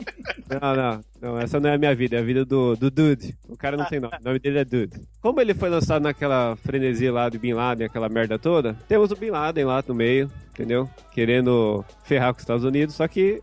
Não, 0.48 0.76
não, 0.76 1.04
não, 1.20 1.40
essa 1.40 1.60
não 1.60 1.72
é 1.72 1.74
a 1.74 1.78
minha 1.80 1.96
vida, 1.96 2.18
é 2.18 2.20
a 2.20 2.24
vida 2.24 2.46
do, 2.46 2.76
do 2.76 2.92
Dude. 2.92 3.36
O 3.50 3.58
cara 3.58 3.76
não 3.76 3.86
tem 3.86 4.00
nome, 4.00 4.14
o 4.20 4.24
nome 4.24 4.38
dele 4.38 4.60
é 4.60 4.66
Dude. 4.66 5.02
Como 5.20 5.42
ele 5.42 5.56
foi 5.56 5.70
lançado 5.70 6.04
naquela 6.04 6.56
frenesia 6.58 7.12
lá 7.12 7.28
do 7.28 7.40
Bin 7.40 7.54
Laden, 7.54 7.88
aquela 7.88 8.08
merda 8.08 8.38
toda, 8.38 8.76
temos 8.88 9.10
o 9.10 9.16
Bin 9.16 9.32
Laden 9.32 9.66
lá 9.66 9.84
no 9.88 9.96
meio, 9.96 10.30
entendeu? 10.54 10.88
Querendo 11.12 11.84
ferrar 12.04 12.34
com 12.34 12.38
os 12.38 12.44
Estados 12.44 12.64
Unidos, 12.64 12.94
só 12.94 13.08
que 13.08 13.42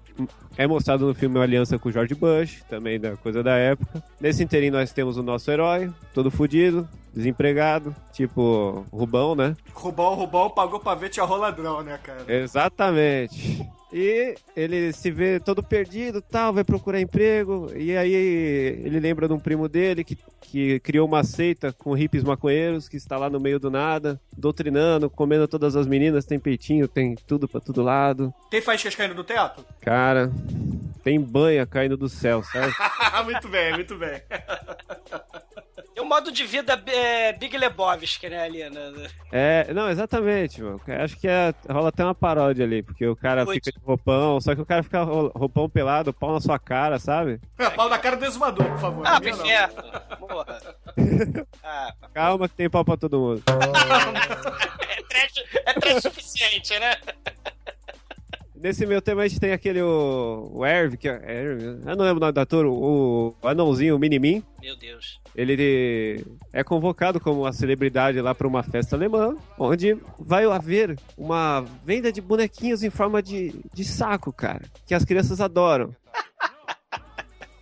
é 0.59 0.67
mostrado 0.67 1.07
no 1.07 1.15
filme 1.15 1.37
uma 1.37 1.45
aliança 1.45 1.79
com 1.79 1.89
o 1.89 1.93
George 1.93 2.17
Bush, 2.17 2.65
também 2.69 2.99
da 2.99 3.17
coisa 3.17 3.45
da 3.45 3.57
época. 3.57 4.03
Nesse 4.21 4.43
inteirinho 4.43 4.73
nós 4.73 4.93
temos 4.93 5.17
o 5.17 5.23
nosso 5.23 5.48
herói, 5.53 5.91
todo 6.15 6.31
fudido, 6.31 6.89
desempregado, 7.15 7.95
tipo 8.13 8.85
Rubão, 8.93 9.35
né? 9.35 9.57
Rubão, 9.73 10.15
Rubão 10.15 10.51
pagou 10.51 10.81
pra 10.81 10.95
ver 10.95 11.09
tia 11.09 11.25
roladrão, 11.25 11.83
né, 11.83 11.99
cara? 12.03 12.25
Exatamente. 12.27 13.67
E 13.93 14.35
ele 14.55 14.93
se 14.93 15.11
vê 15.11 15.41
todo 15.41 15.63
perdido, 15.63 16.21
tal, 16.21 16.53
vai 16.53 16.63
procurar 16.63 17.01
emprego, 17.01 17.73
e 17.75 17.97
aí 17.97 18.13
ele 18.13 19.01
lembra 19.01 19.27
de 19.27 19.33
um 19.33 19.39
primo 19.39 19.67
dele 19.67 20.05
que, 20.05 20.19
que 20.43 20.79
criou 20.81 21.07
uma 21.07 21.25
seita 21.25 21.73
com 21.73 21.95
hippies 21.95 22.23
maconheiros 22.23 22.89
que 22.89 22.97
está 22.97 23.17
lá 23.17 23.31
no 23.31 23.41
meio 23.41 23.59
do 23.59 23.71
nada, 23.71 24.21
doutrinando, 24.37 25.09
comendo 25.09 25.49
todas 25.49 25.75
as 25.75 25.87
meninas, 25.87 26.27
tem 26.27 26.39
peitinho, 26.39 26.87
tem 26.87 27.15
tudo 27.27 27.49
pra 27.49 27.61
todo 27.61 27.83
lado. 27.83 28.33
Tem 28.51 28.61
faíscas 28.61 28.95
caindo 28.95 29.15
do 29.15 29.25
teto? 29.25 29.65
Cara, 29.81 30.31
tem 31.03 31.19
banha 31.19 31.65
caindo 31.65 31.97
do 31.97 32.09
céu, 32.09 32.43
sabe? 32.43 32.73
muito 33.25 33.49
bem, 33.49 33.73
muito 33.73 33.97
bem. 33.97 34.21
E 35.97 36.01
o 36.01 36.05
modo 36.05 36.31
de 36.31 36.45
vida 36.47 36.81
é, 36.87 37.33
Big 37.33 37.57
Lebowski, 37.59 38.29
né, 38.29 38.45
ali? 38.45 38.71
né? 38.71 39.09
É, 39.33 39.73
não, 39.75 39.91
exatamente, 39.91 40.63
mano. 40.63 40.81
Acho 41.03 41.17
que 41.19 41.27
é, 41.27 41.53
rola 41.69 41.89
até 41.89 42.05
uma 42.05 42.15
paródia 42.15 42.65
ali, 42.65 42.85
porque 42.85 43.05
o 43.05 43.17
cara 43.17 43.45
Putz. 43.45 43.55
fica 43.67 43.73
de 43.73 43.85
roupão, 43.85 44.41
só 44.41 44.55
que 44.55 44.61
o 44.61 44.67
cara 44.67 44.85
fica 44.85 45.03
ro- 45.03 45.33
roupão 45.35 45.69
pelado, 45.69 46.13
pau 46.15 46.33
na 46.33 46.41
sua 46.41 46.57
cara, 46.57 47.01
sabe? 47.01 47.41
É, 47.59 47.69
pau 47.71 47.89
na 47.89 47.99
cara 47.99 48.17
do 48.17 48.25
exumador, 48.25 48.65
por 48.69 48.79
favor. 48.79 49.05
Ah, 49.05 49.21
pro 49.21 49.47
é. 49.51 49.67
Porra. 50.17 50.59
Ah, 51.65 51.93
Calma 52.15 52.49
que 52.49 52.55
tem 52.55 52.71
pau 52.71 52.85
pra 52.85 52.97
todo 52.97 53.19
mundo. 53.19 53.43
é 54.89 55.03
trash, 55.03 55.45
é 55.67 55.73
trash 55.75 56.03
suficiente, 56.03 56.79
né? 56.79 56.97
Nesse 58.55 58.85
meu 58.87 59.01
tema 59.01 59.23
a 59.23 59.29
gente 59.29 59.39
tem 59.41 59.53
aquele 59.53 59.81
o, 59.81 60.51
o 60.53 60.67
Erv, 60.67 60.97
que 60.97 61.09
é, 61.09 61.45
eu 61.87 61.97
não 61.97 62.05
lembro 62.05 62.17
o 62.17 62.21
nome 62.21 62.33
do 62.33 62.41
ator, 62.41 62.67
o, 62.67 63.37
o 63.41 63.49
anãozinho, 63.49 63.95
o 63.95 63.99
Minimin. 64.01 64.43
Meu 64.61 64.77
Deus. 64.77 65.18
Ele 65.35 66.25
é 66.53 66.65
convocado 66.65 67.21
como 67.21 67.43
uma 67.43 67.53
celebridade 67.53 68.21
lá 68.21 68.35
para 68.35 68.47
uma 68.47 68.63
festa 68.63 68.97
alemã, 68.97 69.37
onde 69.59 69.97
vai 70.19 70.45
haver 70.45 70.99
uma 71.17 71.65
venda 71.85 72.11
de 72.11 72.21
bonequinhos 72.21 72.83
em 72.83 72.91
forma 72.91 73.23
de, 73.23 73.55
de 73.73 73.85
saco, 73.85 74.33
cara, 74.33 74.63
que 74.87 74.95
as 74.95 75.05
crianças 75.05 75.41
adoram. 75.41 75.95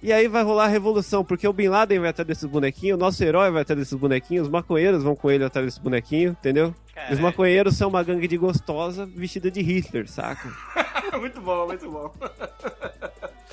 E 0.02 0.12
aí 0.12 0.28
vai 0.28 0.42
rolar 0.44 0.66
a 0.66 0.68
revolução, 0.68 1.24
porque 1.24 1.48
o 1.48 1.52
Bin 1.52 1.68
Laden 1.68 1.98
vai 1.98 2.10
atrás 2.10 2.26
desses 2.28 2.44
bonequinhos, 2.44 2.96
o 2.96 3.00
nosso 3.00 3.24
herói 3.24 3.50
vai 3.50 3.62
atrás 3.62 3.78
desses 3.78 3.98
bonequinhos, 3.98 4.46
os 4.46 4.52
maconheiros 4.52 5.02
vão 5.02 5.16
com 5.16 5.30
ele 5.30 5.42
atrás 5.42 5.66
desse 5.66 5.80
bonequinho, 5.80 6.30
entendeu? 6.30 6.66
E 6.66 6.68
os 6.68 6.94
Caralho. 6.94 7.22
maconheiros 7.22 7.76
são 7.76 7.88
uma 7.88 8.02
gangue 8.02 8.28
de 8.28 8.36
gostosa 8.36 9.04
vestida 9.04 9.50
de 9.50 9.62
Hitler, 9.62 10.06
saca? 10.08 10.48
muito 11.18 11.40
bom, 11.40 11.66
muito 11.66 11.90
bom. 11.90 12.12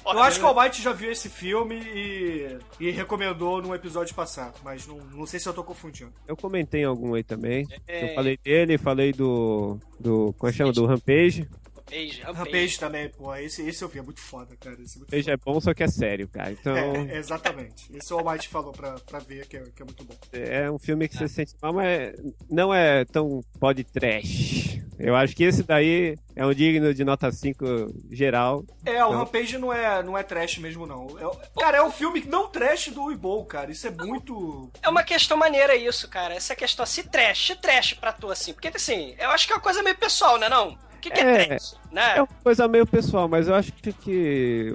Eu 0.05 0.22
acho 0.22 0.39
que 0.39 0.45
o 0.45 0.53
né? 0.53 0.60
Almighty 0.60 0.81
já 0.81 0.91
viu 0.91 1.12
esse 1.12 1.29
filme 1.29 1.75
e, 1.75 2.57
e 2.79 2.91
recomendou 2.91 3.62
num 3.62 3.74
episódio 3.74 4.13
passado, 4.13 4.55
mas 4.63 4.86
não, 4.86 4.98
não 4.98 5.25
sei 5.25 5.39
se 5.39 5.48
eu 5.48 5.53
tô 5.53 5.63
confundindo. 5.63 6.12
Eu 6.27 6.36
comentei 6.36 6.81
em 6.81 6.86
algum 6.86 7.13
aí 7.13 7.24
também. 7.24 7.67
É. 7.88 8.12
Eu 8.12 8.15
falei 8.15 8.38
dele, 8.43 8.77
falei 8.77 9.13
do. 9.13 9.77
do 10.00 10.33
como 10.38 10.50
é 10.50 10.51
que 10.51 10.57
chama? 10.57 10.74
Do 10.74 10.86
Rampage. 10.86 11.48
Rampage, 11.85 12.21
Rampage. 12.21 12.37
Rampage 12.37 12.79
também, 12.79 13.09
pô, 13.09 13.35
esse, 13.35 13.61
esse 13.67 13.83
eu 13.83 13.89
vi, 13.89 13.99
é 13.99 14.01
muito 14.01 14.21
foda, 14.21 14.55
cara. 14.59 14.75
Esse 14.81 14.95
é 14.95 14.99
muito 14.99 15.11
Rampage 15.11 15.31
é 15.31 15.37
bom, 15.37 15.59
só 15.59 15.73
que 15.73 15.83
é 15.83 15.87
sério, 15.87 16.27
cara. 16.27 16.51
Então. 16.51 16.75
É, 16.75 17.13
é, 17.13 17.17
exatamente. 17.17 17.85
Esse 17.95 18.13
o 18.13 18.19
Almighty 18.19 18.47
falou 18.47 18.71
pra, 18.71 18.93
pra 18.99 19.19
ver, 19.19 19.47
que 19.47 19.57
é, 19.57 19.63
que 19.75 19.81
é 19.81 19.85
muito 19.85 20.03
bom. 20.03 20.15
É 20.31 20.69
um 20.71 20.79
filme 20.79 21.07
que 21.07 21.17
você 21.17 21.27
sente 21.27 21.53
mal, 21.61 21.73
mas 21.73 22.13
não 22.49 22.73
é 22.73 23.05
tão 23.05 23.41
pod 23.59 23.83
trash. 23.83 24.79
Eu 24.99 25.15
acho 25.15 25.35
que 25.35 25.43
esse 25.43 25.63
daí 25.63 26.15
é 26.35 26.45
um 26.45 26.53
digno 26.53 26.93
de 26.93 27.03
nota 27.03 27.29
5 27.31 27.65
geral. 28.11 28.63
É, 28.85 28.91
o 29.03 29.07
Então- 29.07 29.11
Rampage 29.17 29.57
não 29.57 29.73
é, 29.73 30.03
não 30.03 30.17
é 30.17 30.23
trash 30.23 30.59
mesmo, 30.59 30.85
não. 30.85 31.07
É- 31.19 31.59
cara, 31.59 31.77
é 31.77 31.83
um 31.83 31.91
filme 31.91 32.23
não 32.25 32.47
trash 32.47 32.89
do 32.89 33.03
Uibol, 33.05 33.43
cara. 33.45 33.71
Isso 33.71 33.87
é 33.87 33.91
muito. 33.91 34.71
É 34.81 34.87
uma 34.87 35.03
questão 35.03 35.35
maneira 35.35 35.75
isso, 35.75 36.07
cara. 36.07 36.35
Essa 36.35 36.55
questão, 36.55 36.85
se 36.85 37.03
trash, 37.03 37.57
trash 37.61 37.93
pra 37.95 38.13
tu, 38.13 38.29
assim. 38.29 38.53
Porque, 38.53 38.67
assim, 38.73 39.15
eu 39.17 39.29
acho 39.31 39.47
que 39.47 39.53
é 39.53 39.55
uma 39.55 39.61
coisa 39.61 39.81
meio 39.83 39.97
pessoal, 39.97 40.37
né, 40.37 40.47
não? 40.47 40.77
O 41.10 41.12
que, 41.12 41.12
que 41.12 41.19
é, 41.19 41.41
É. 41.41 41.45
trash, 41.48 41.75
né? 41.91 42.17
É 42.17 42.22
uma 42.22 42.27
coisa 42.43 42.67
meio 42.67 42.88
pessoal, 42.88 43.27
mas 43.27 43.48
eu 43.50 43.55
acho 43.55 43.74
que 43.74 44.74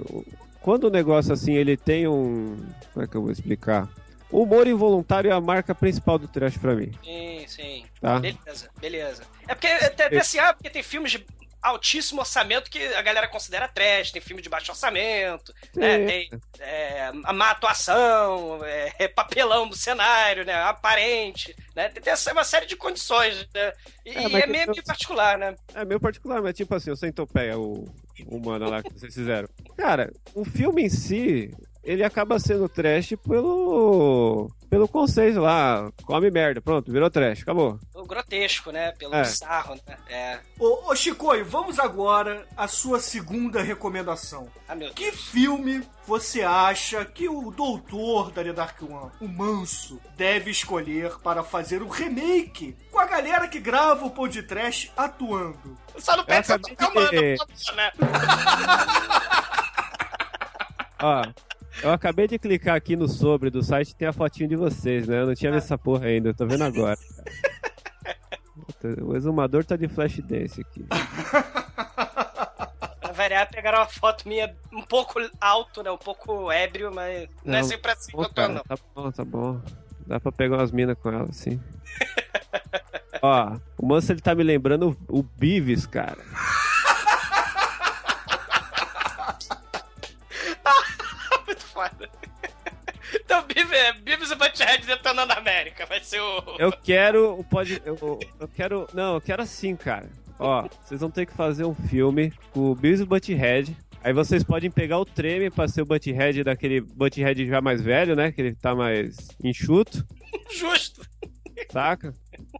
quando 0.61 0.83
o 0.83 0.89
negócio 0.91 1.33
assim 1.33 1.53
ele 1.53 1.75
tem 1.75 2.07
um. 2.07 2.55
Como 2.93 3.03
é 3.03 3.07
que 3.07 3.15
eu 3.15 3.21
vou 3.23 3.31
explicar? 3.31 3.89
O 4.31 4.43
humor 4.43 4.67
involuntário 4.67 5.31
é 5.31 5.33
a 5.33 5.41
marca 5.41 5.73
principal 5.73 6.19
do 6.19 6.27
trash 6.27 6.55
pra 6.55 6.75
mim, 6.75 6.91
Sim, 7.03 7.45
sim. 7.47 7.85
tá? 7.99 8.19
Beleza, 8.19 8.69
beleza. 8.79 9.23
É 9.47 9.55
porque, 9.55 9.65
até, 9.65 10.05
até 10.05 10.19
assim, 10.19 10.37
ah, 10.37 10.53
porque 10.53 10.69
tem 10.69 10.83
filmes 10.83 11.11
de 11.13 11.25
altíssimo 11.61 12.21
orçamento 12.21 12.69
que 12.69 12.81
a 12.95 13.01
galera 13.01 13.27
considera 13.27 13.67
trash, 13.67 14.11
tem 14.11 14.21
filme 14.21 14.41
de 14.41 14.49
baixo 14.49 14.71
orçamento, 14.71 15.53
né? 15.75 16.05
Tem 16.05 16.29
é, 16.59 17.11
a 17.23 17.33
má 17.33 17.51
atuação, 17.51 18.59
é, 18.63 19.07
papelão 19.09 19.67
do 19.67 19.75
cenário, 19.75 20.45
né? 20.45 20.53
Aparente, 20.53 21.55
né? 21.75 21.89
Tem, 21.89 22.01
tem 22.01 22.33
uma 22.33 22.43
série 22.43 22.65
de 22.65 22.75
condições, 22.75 23.47
né? 23.53 23.73
E 24.05 24.09
É, 24.11 24.23
é 24.23 24.47
meio, 24.47 24.63
eu- 24.65 24.71
meio 24.71 24.83
particular, 24.83 25.37
né? 25.37 25.55
É 25.73 25.85
meio 25.85 25.99
particular, 25.99 26.41
mas 26.41 26.55
tipo 26.55 26.73
assim, 26.75 26.91
o 26.91 26.95
Centopeia, 26.95 27.57
o 27.57 27.87
o 28.27 28.35
humano 28.35 28.69
lá 28.69 28.83
que 28.83 28.91
vocês 28.93 29.13
fizeram. 29.13 29.47
Cara, 29.77 30.11
o 30.35 30.43
filme 30.43 30.83
em 30.83 30.89
si, 30.89 31.55
ele 31.83 32.03
acaba 32.03 32.39
sendo 32.39 32.67
trash 32.69 33.13
pelo. 33.27 34.49
pelo 34.69 34.87
conceito 34.87 35.39
lá. 35.39 35.91
Come 36.03 36.29
merda, 36.29 36.61
pronto, 36.61 36.91
virou 36.91 37.09
trash, 37.09 37.41
acabou. 37.41 37.79
O 37.95 38.05
grotesco, 38.05 38.71
né? 38.71 38.91
Pelo 38.93 39.15
É. 39.15 39.21
bizarro, 39.21 39.75
né? 39.87 39.97
É. 40.09 40.39
Ô, 40.59 40.91
ô 40.91 40.95
Chicoio, 40.95 41.43
vamos 41.45 41.79
agora 41.79 42.45
à 42.55 42.67
sua 42.67 42.99
segunda 42.99 43.61
recomendação. 43.61 44.47
Ah, 44.67 44.75
meu 44.75 44.91
Que 44.93 45.11
filme 45.11 45.81
você 46.05 46.41
acha 46.43 47.03
que 47.05 47.27
o 47.29 47.51
doutor 47.51 48.31
da 48.31 48.43
The 48.43 48.53
Dark 48.53 48.81
One, 48.81 49.11
o 49.21 49.27
Manso, 49.27 49.99
deve 50.17 50.49
escolher 50.51 51.17
para 51.19 51.43
fazer 51.43 51.81
um 51.83 51.87
remake 51.89 52.75
com 52.91 52.99
a 52.99 53.05
galera 53.05 53.47
que 53.47 53.59
grava 53.59 54.05
o 54.05 54.11
Pod 54.11 54.41
Trash 54.43 54.91
atuando? 54.97 55.77
Só 55.97 56.15
não 56.17 56.25
Eu 56.27 56.93
mano, 56.93 57.09
ver. 57.11 57.37
por 57.37 57.47
favor, 57.47 57.75
né? 57.75 57.91
Ó, 61.01 61.21
eu 61.83 61.91
acabei 61.91 62.27
de 62.27 62.37
clicar 62.39 62.75
aqui 62.75 62.95
no 62.95 63.07
sobre 63.07 63.49
do 63.49 63.61
site 63.63 63.95
tem 63.95 64.07
a 64.07 64.13
fotinho 64.13 64.49
de 64.49 64.55
vocês, 64.55 65.07
né? 65.07 65.21
Eu 65.21 65.27
não 65.27 65.35
tinha 65.35 65.51
visto 65.51 65.65
essa 65.65 65.77
porra 65.77 66.05
ainda, 66.07 66.29
eu 66.29 66.33
tô 66.33 66.45
vendo 66.45 66.63
agora. 66.63 66.97
O 69.01 69.15
exumador 69.15 69.63
tá 69.65 69.75
de 69.75 69.87
flash 69.87 70.19
dance 70.19 70.61
aqui. 70.61 70.85
Pra 73.01 73.11
variar, 73.13 73.49
pegaram 73.49 73.79
uma 73.79 73.87
foto 73.87 74.27
minha 74.27 74.55
um 74.71 74.81
pouco 74.83 75.19
alto, 75.41 75.81
né? 75.83 75.89
Um 75.91 75.97
pouco 75.97 76.51
ébrio, 76.51 76.93
mas 76.93 77.27
não, 77.43 77.55
é 77.55 77.61
Não, 77.61 77.67
sempre 77.67 77.91
assim 77.91 78.11
que 78.11 78.17
eu 78.17 78.25
tô, 78.25 78.33
cara, 78.33 78.53
não. 78.53 78.63
tá 78.63 78.77
bom, 78.95 79.11
tá 79.11 79.25
bom. 79.25 79.61
Dá 80.05 80.19
pra 80.19 80.31
pegar 80.31 80.57
umas 80.57 80.71
minas 80.71 80.97
com 80.97 81.09
ela, 81.09 81.27
assim. 81.29 81.59
Ó, 83.21 83.57
o 83.77 83.85
Manso 83.85 84.11
ele 84.11 84.21
tá 84.21 84.33
me 84.33 84.43
lembrando 84.43 84.97
o, 85.09 85.19
o 85.19 85.23
Beavis, 85.23 85.85
cara. 85.85 86.17
Foda. 91.79 92.09
Então, 93.11 93.43
Beavis, 93.43 94.01
Beavis 94.03 94.29
e 94.29 94.35
Butthead 94.35 94.85
detonando 94.85 95.33
a 95.33 95.37
América. 95.37 95.83
Vai 95.87 95.99
ser 95.99 96.19
o... 96.19 96.57
Eu 96.59 96.71
quero 96.71 97.39
o 97.39 97.43
pode 97.43 97.81
eu, 97.83 98.19
eu 98.39 98.47
quero, 98.47 98.87
não, 98.93 99.15
eu 99.15 99.21
quero 99.21 99.41
assim, 99.41 99.75
cara. 99.75 100.07
Ó, 100.37 100.67
vocês 100.83 101.01
vão 101.01 101.09
ter 101.09 101.25
que 101.25 101.33
fazer 101.33 101.65
um 101.65 101.73
filme 101.73 102.31
com 102.51 102.69
o 102.71 102.75
Beavis 102.75 102.99
e 102.99 103.03
o 103.03 103.07
Butthead. 103.07 103.75
Aí 104.03 104.13
vocês 104.13 104.43
podem 104.43 104.69
pegar 104.69 104.99
o 104.99 105.05
Treme 105.05 105.49
pra 105.49 105.67
ser 105.67 105.81
o 105.81 105.85
Butthead 105.85 106.43
daquele 106.43 106.81
Butthead 106.81 107.47
já 107.47 107.59
mais 107.59 107.81
velho, 107.81 108.15
né? 108.15 108.31
Que 108.31 108.41
ele 108.41 108.55
tá 108.55 108.75
mais 108.75 109.17
enxuto. 109.43 110.05
Justo. 110.51 111.01
Saca? 111.71 112.13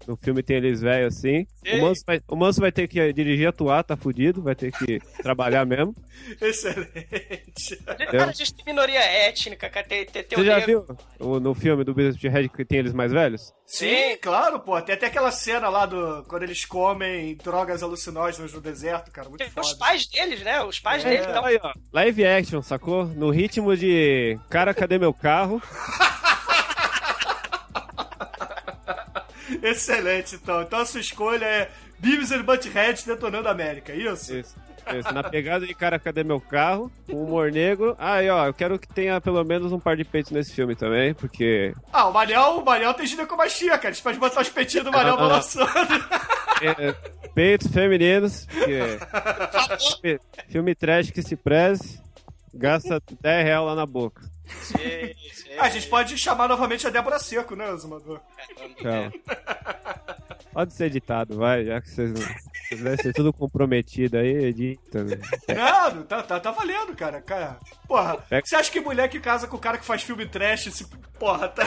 No 0.07 0.17
filme 0.17 0.43
tem 0.43 0.57
eles 0.57 0.81
velhos 0.81 1.15
assim. 1.17 1.47
Sim. 1.65 1.77
O 1.79 1.81
Manso, 1.81 2.03
vai, 2.05 2.21
o 2.27 2.35
Manso 2.35 2.59
vai 2.61 2.71
ter 2.71 2.87
que 2.87 3.13
dirigir, 3.13 3.47
atuar, 3.47 3.83
tá 3.83 3.95
fudido, 3.95 4.41
vai 4.41 4.55
ter 4.55 4.71
que 4.71 4.99
trabalhar 5.21 5.65
mesmo. 5.65 5.95
Excelente. 6.41 7.75
Cara, 7.85 8.25
a 8.29 8.31
gente 8.33 8.53
tem 8.53 8.65
minoria 8.65 8.99
étnica, 8.99 9.69
cara. 9.69 9.85
Tem, 9.87 10.05
tem, 10.05 10.23
tem 10.23 10.37
Você 10.37 10.41
o 10.41 10.45
já 10.45 10.57
negro. 10.59 10.85
viu 11.19 11.27
o- 11.27 11.39
no 11.39 11.53
filme 11.53 11.83
do 11.83 11.93
Business 11.93 12.21
Red 12.21 12.49
que 12.49 12.65
tem 12.65 12.79
eles 12.79 12.93
mais 12.93 13.11
velhos? 13.11 13.53
Sim, 13.65 14.17
claro, 14.21 14.59
pô. 14.59 14.81
Tem 14.81 14.95
até 14.95 15.05
aquela 15.07 15.31
cena 15.31 15.69
lá 15.69 15.85
do. 15.85 16.23
quando 16.27 16.43
eles 16.43 16.65
comem 16.65 17.35
drogas 17.37 17.81
alucinógenas 17.83 18.51
no 18.53 18.59
deserto, 18.61 19.11
cara. 19.11 19.29
Muito 19.29 19.39
Tem 19.39 19.47
os 19.61 19.67
foda. 19.69 19.79
pais 19.79 20.07
deles, 20.07 20.41
né? 20.41 20.61
Os 20.63 20.79
pais 20.79 21.05
É. 21.05 21.09
deles 21.09 21.27
dão 21.27 21.45
Aí, 21.45 21.57
ó, 21.61 21.71
live 21.93 22.25
action, 22.25 22.61
sacou? 22.61 23.05
No 23.05 23.29
ritmo 23.29 23.75
de 23.77 24.37
Cara, 24.49 24.73
cadê 24.73 24.97
meu 24.99 25.13
carro? 25.13 25.61
Excelente, 29.63 30.35
então. 30.35 30.61
Então 30.61 30.79
a 30.79 30.85
sua 30.85 30.99
escolha 30.99 31.45
é 31.45 31.69
Beavis 31.99 32.31
and 32.31 32.43
Butthead 32.43 33.05
detonando 33.05 33.47
a 33.47 33.51
América, 33.51 33.91
é 33.91 33.97
isso? 33.97 34.35
Isso, 34.35 34.55
isso. 34.95 35.13
Na 35.13 35.23
pegada 35.23 35.67
de 35.67 35.73
Cara, 35.73 35.99
cadê 35.99 36.23
meu 36.23 36.39
carro? 36.39 36.91
Com 37.09 37.23
humor 37.23 37.51
negro. 37.51 37.95
Aí, 37.99 38.29
ó, 38.29 38.47
eu 38.47 38.53
quero 38.53 38.79
que 38.79 38.87
tenha 38.87 39.19
pelo 39.21 39.43
menos 39.43 39.71
um 39.71 39.79
par 39.79 39.95
de 39.95 40.03
peitos 40.03 40.31
nesse 40.31 40.53
filme 40.53 40.75
também, 40.75 41.13
porque 41.13 41.73
Ah, 41.91 42.07
o 42.07 42.13
Manel, 42.13 42.57
o 42.57 42.65
Manel 42.65 42.93
tem 42.93 43.05
ginecomastia, 43.05 43.77
cara. 43.77 43.89
A 43.89 43.91
gente 43.91 44.03
pode 44.03 44.17
botar 44.17 44.41
os 44.41 44.49
peitinhos 44.49 44.85
do 44.85 44.91
Manel 44.91 45.13
Ah, 45.17 45.17
ah. 45.17 45.27
balançando. 45.27 45.69
é, 46.61 46.93
peitos 47.33 47.67
femininos, 47.67 48.47
porque 49.95 50.19
filme 50.49 50.73
trash 50.75 51.11
que 51.11 51.21
se 51.21 51.35
preze, 51.35 52.01
gasta 52.53 53.01
10 53.21 53.45
reais 53.45 53.65
lá 53.65 53.75
na 53.75 53.85
boca. 53.85 54.21
Sim, 54.61 55.13
sim. 55.33 55.53
A 55.57 55.69
gente 55.69 55.87
pode 55.87 56.17
chamar 56.17 56.47
novamente 56.47 56.85
a 56.85 56.89
Débora 56.89 57.19
Seco, 57.19 57.55
né, 57.55 57.75
Zumador? 57.77 58.19
Pode 60.51 60.73
ser 60.73 60.85
editado, 60.85 61.37
vai, 61.37 61.65
já 61.65 61.79
que 61.81 61.89
vocês, 61.89 62.11
não- 62.11 62.21
vocês 62.67 62.81
devem 62.81 62.97
ser 62.97 63.13
tudo 63.13 63.31
comprometido 63.31 64.17
aí, 64.17 64.45
edita. 64.45 65.03
né? 65.03 65.17
Não, 65.47 66.03
tá, 66.03 66.23
tá, 66.23 66.39
tá 66.39 66.51
valendo, 66.51 66.95
cara. 66.95 67.21
cara. 67.21 67.57
Porra, 67.87 68.17
Pega- 68.29 68.45
você 68.45 68.55
acha 68.55 68.71
que 68.71 68.79
mulher 68.79 69.07
que 69.09 69.19
casa 69.19 69.47
com 69.47 69.57
o 69.57 69.59
cara 69.59 69.77
que 69.77 69.85
faz 69.85 70.01
filme 70.03 70.25
trash, 70.25 70.69
se... 70.73 70.85
porra, 71.19 71.47
tá... 71.49 71.63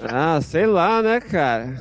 Ah, 0.00 0.40
sei 0.40 0.66
lá, 0.66 1.02
né, 1.02 1.20
cara? 1.20 1.74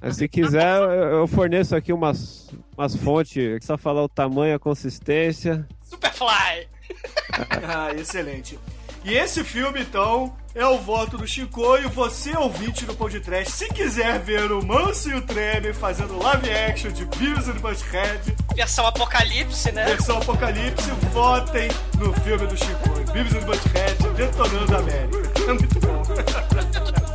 Mas 0.00 0.16
se 0.16 0.28
quiser, 0.28 0.76
eu, 0.76 0.90
eu 0.90 1.26
forneço 1.26 1.74
aqui 1.74 1.92
umas, 1.92 2.48
umas 2.76 2.94
fontes, 2.96 3.64
só 3.64 3.76
falar 3.76 4.02
o 4.04 4.08
tamanho, 4.08 4.54
a 4.54 4.58
consistência. 4.58 5.66
Superfly. 5.82 6.68
Ah, 7.68 7.92
excelente. 7.92 8.58
E 9.04 9.14
esse 9.14 9.44
filme, 9.44 9.80
então, 9.82 10.34
é 10.54 10.66
o 10.66 10.78
voto 10.78 11.18
do 11.18 11.26
Chico 11.26 11.76
e 11.76 11.86
você, 11.86 12.36
ouvinte 12.36 12.84
do 12.84 12.94
podcast, 12.94 13.52
se 13.52 13.68
quiser 13.68 14.18
ver 14.20 14.50
o 14.50 14.64
Manso 14.64 15.10
e 15.10 15.14
o 15.14 15.22
Treme 15.22 15.72
fazendo 15.72 16.18
live 16.18 16.50
action 16.50 16.90
de 16.90 17.04
Beavis 17.04 17.46
and 17.46 17.56
Butthead, 17.60 18.34
Versão 18.54 18.86
Apocalipse, 18.86 19.70
né? 19.70 19.84
versão 19.84 20.18
Apocalipse, 20.18 20.90
votem 21.12 21.68
no 21.98 22.12
filme 22.14 22.46
do 22.46 22.56
Chico. 22.56 23.12
Beavis 23.12 23.34
and 23.34 23.46
Butthead 23.46 24.08
detonando 24.16 24.74
a 24.74 24.78
América. 24.78 25.40
É 25.42 25.52
muito 25.52 25.80
bom. 25.80 26.02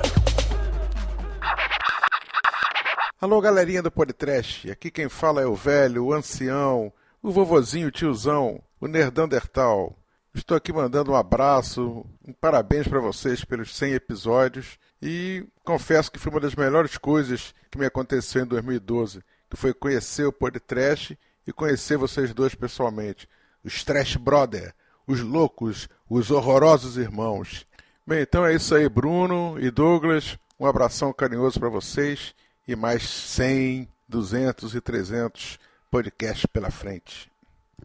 Alô, 3.19 3.39
galerinha 3.39 3.83
do 3.83 3.91
Podcast. 3.91 4.71
Aqui 4.71 4.89
quem 4.89 5.07
fala 5.07 5.41
é 5.41 5.45
o 5.45 5.53
velho, 5.53 6.05
o 6.05 6.13
ancião, 6.13 6.91
o 7.21 7.31
vovozinho, 7.31 7.89
o 7.89 7.91
tiozão, 7.91 8.59
o 8.81 8.87
nerdandertal. 8.87 9.95
Estou 10.33 10.57
aqui 10.57 10.73
mandando 10.73 11.11
um 11.11 11.15
abraço, 11.15 12.03
um 12.27 12.33
parabéns 12.33 12.87
para 12.87 12.99
vocês 12.99 13.45
pelos 13.45 13.75
100 13.75 13.93
episódios 13.93 14.79
e 14.99 15.45
confesso 15.63 16.11
que 16.11 16.17
foi 16.17 16.31
uma 16.31 16.41
das 16.41 16.55
melhores 16.55 16.97
coisas 16.97 17.53
que 17.69 17.77
me 17.77 17.85
aconteceu 17.85 18.43
em 18.43 18.47
2012, 18.47 19.23
que 19.49 19.55
foi 19.55 19.73
conhecer 19.73 20.25
o 20.25 20.33
Podcast 20.33 21.17
e 21.45 21.53
conhecer 21.53 21.97
vocês 21.97 22.33
dois 22.33 22.55
pessoalmente. 22.55 23.29
Os 23.63 23.83
Trash 23.83 24.15
Brother, 24.15 24.73
os 25.05 25.19
loucos, 25.21 25.87
os 26.09 26.31
horrorosos 26.31 26.97
irmãos. 26.97 27.67
Bem, 28.07 28.21
então 28.21 28.43
é 28.45 28.55
isso 28.55 28.73
aí, 28.73 28.89
Bruno 28.89 29.57
e 29.59 29.69
Douglas. 29.69 30.39
Um 30.59 30.65
abração 30.65 31.13
carinhoso 31.13 31.59
para 31.59 31.69
vocês 31.69 32.33
e 32.67 32.75
mais 32.75 33.07
100, 33.07 33.87
200 34.07 34.73
e 34.73 34.81
300 34.81 35.59
podcasts 35.91 36.45
pela 36.47 36.71
frente. 36.71 37.30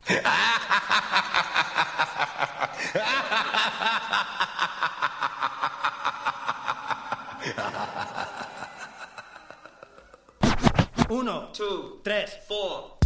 Uno, 11.11 11.49
two, 11.53 12.01
tres, 12.05 12.39
four. 12.47 12.97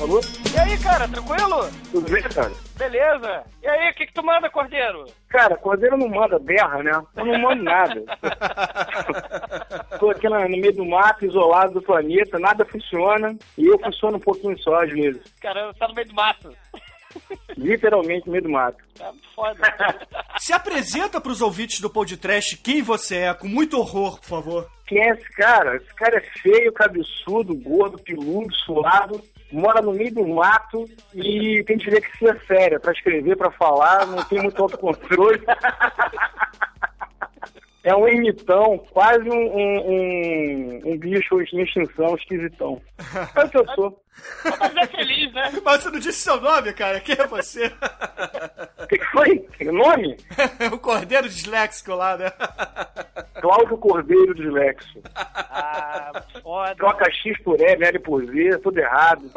Alô? 0.00 0.20
E 0.52 0.58
aí, 0.58 0.76
cara, 0.78 1.06
tranquilo? 1.06 1.70
Tudo 1.92 2.10
bem, 2.10 2.22
cara? 2.24 2.50
Beleza. 2.76 3.44
E 3.62 3.68
aí, 3.68 3.92
o 3.92 3.94
que, 3.94 4.06
que 4.06 4.12
tu 4.12 4.24
manda, 4.24 4.50
Cordeiro? 4.50 5.04
Cara, 5.28 5.56
Cordeiro 5.56 5.96
não 5.96 6.08
manda 6.08 6.40
berra, 6.40 6.82
né? 6.82 7.00
Eu 7.16 7.24
não 7.24 7.38
mando 7.38 7.62
nada. 7.62 8.02
Tô 10.02 10.10
aqui 10.10 10.28
no 10.28 10.48
meio 10.48 10.72
do 10.72 10.84
mato, 10.84 11.24
isolado 11.24 11.74
do 11.74 11.80
planeta, 11.80 12.36
nada 12.36 12.64
funciona. 12.64 13.38
E 13.56 13.64
eu 13.64 13.78
funciono 13.78 14.16
um 14.16 14.20
pouquinho 14.20 14.58
só, 14.58 14.82
às 14.82 14.90
vezes. 14.90 15.22
Caramba, 15.40 15.72
tá 15.74 15.86
no 15.86 15.94
meio 15.94 16.08
do 16.08 16.14
mato. 16.14 16.52
Literalmente 17.56 18.26
no 18.26 18.32
meio 18.32 18.42
do 18.42 18.50
mato. 18.50 18.82
Tá 18.98 19.12
foda. 19.32 19.60
Se 20.38 20.52
apresenta 20.52 21.20
pros 21.20 21.40
ouvintes 21.40 21.78
do 21.78 21.88
podcast 21.88 22.56
quem 22.56 22.82
você 22.82 23.18
é, 23.18 23.34
com 23.34 23.46
muito 23.46 23.78
horror, 23.78 24.18
por 24.18 24.26
favor. 24.26 24.68
Quem 24.88 25.00
é 25.00 25.10
esse 25.10 25.28
cara? 25.36 25.76
Esse 25.76 25.94
cara 25.94 26.16
é 26.16 26.40
feio, 26.40 26.72
cabeçudo, 26.72 27.54
gordo, 27.54 27.96
peludo, 27.96 28.52
suado, 28.56 29.22
mora 29.52 29.80
no 29.80 29.92
meio 29.92 30.12
do 30.12 30.26
mato 30.26 30.84
e 31.14 31.62
tem 31.64 31.76
dislexia 31.76 32.36
séria 32.48 32.80
pra 32.80 32.90
escrever, 32.90 33.36
pra 33.36 33.52
falar, 33.52 34.04
não 34.08 34.24
tem 34.24 34.42
muito 34.42 34.60
autocontrole. 34.60 35.40
É 37.84 37.94
um 37.94 38.06
ermitão, 38.06 38.78
quase 38.90 39.28
um, 39.28 39.34
um, 39.34 39.90
um, 39.90 40.92
um 40.92 40.98
bicho 40.98 41.40
em 41.40 41.62
extinção, 41.62 42.14
esquisitão. 42.16 42.80
É 43.34 43.44
o 43.44 43.48
que 43.48 43.58
eu 43.58 43.66
sou. 43.74 44.02
Mas 44.44 44.76
é 44.76 44.86
feliz, 44.86 45.32
né? 45.32 45.52
Mas 45.64 45.82
você 45.82 45.90
não 45.90 45.98
disse 45.98 46.18
seu 46.18 46.40
nome, 46.40 46.72
cara. 46.72 47.00
Quem 47.00 47.16
é 47.18 47.26
você? 47.26 47.72
O 48.82 48.86
que, 48.86 48.98
que 48.98 49.06
foi? 49.06 49.48
O 49.66 49.72
nome? 49.72 50.16
o 50.72 50.78
Cordeiro 50.78 51.28
Disléxico 51.28 51.94
lá, 51.94 52.16
né? 52.16 52.30
Cláudio 53.40 53.76
Cordeiro 53.78 54.34
Dislexo. 54.34 55.00
Ah, 55.16 56.22
foda. 56.42 56.76
Troca 56.76 57.10
X 57.10 57.42
por 57.42 57.60
E, 57.60 57.64
L 57.64 57.98
por 57.98 58.24
Z, 58.24 58.58
tudo 58.58 58.78
errado. 58.78 59.28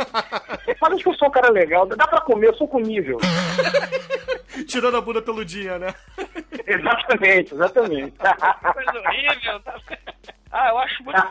Fala 0.80 0.96
que 0.96 1.08
eu 1.08 1.14
sou 1.16 1.28
um 1.28 1.32
cara 1.32 1.50
legal, 1.50 1.88
dá 1.88 2.08
pra 2.08 2.22
comer, 2.22 2.50
eu 2.50 2.56
sou 2.56 2.68
comível. 2.68 3.18
Tirando 4.68 4.98
a 4.98 5.02
bunda 5.02 5.22
peludinha, 5.22 5.78
né? 5.78 5.94
Exatamente, 6.66 7.54
exatamente. 7.54 8.18
Coisa 8.18 9.00
horrível. 9.00 9.62
Ah, 10.52 10.70
eu 10.70 10.78
acho 10.78 11.04
muito. 11.04 11.22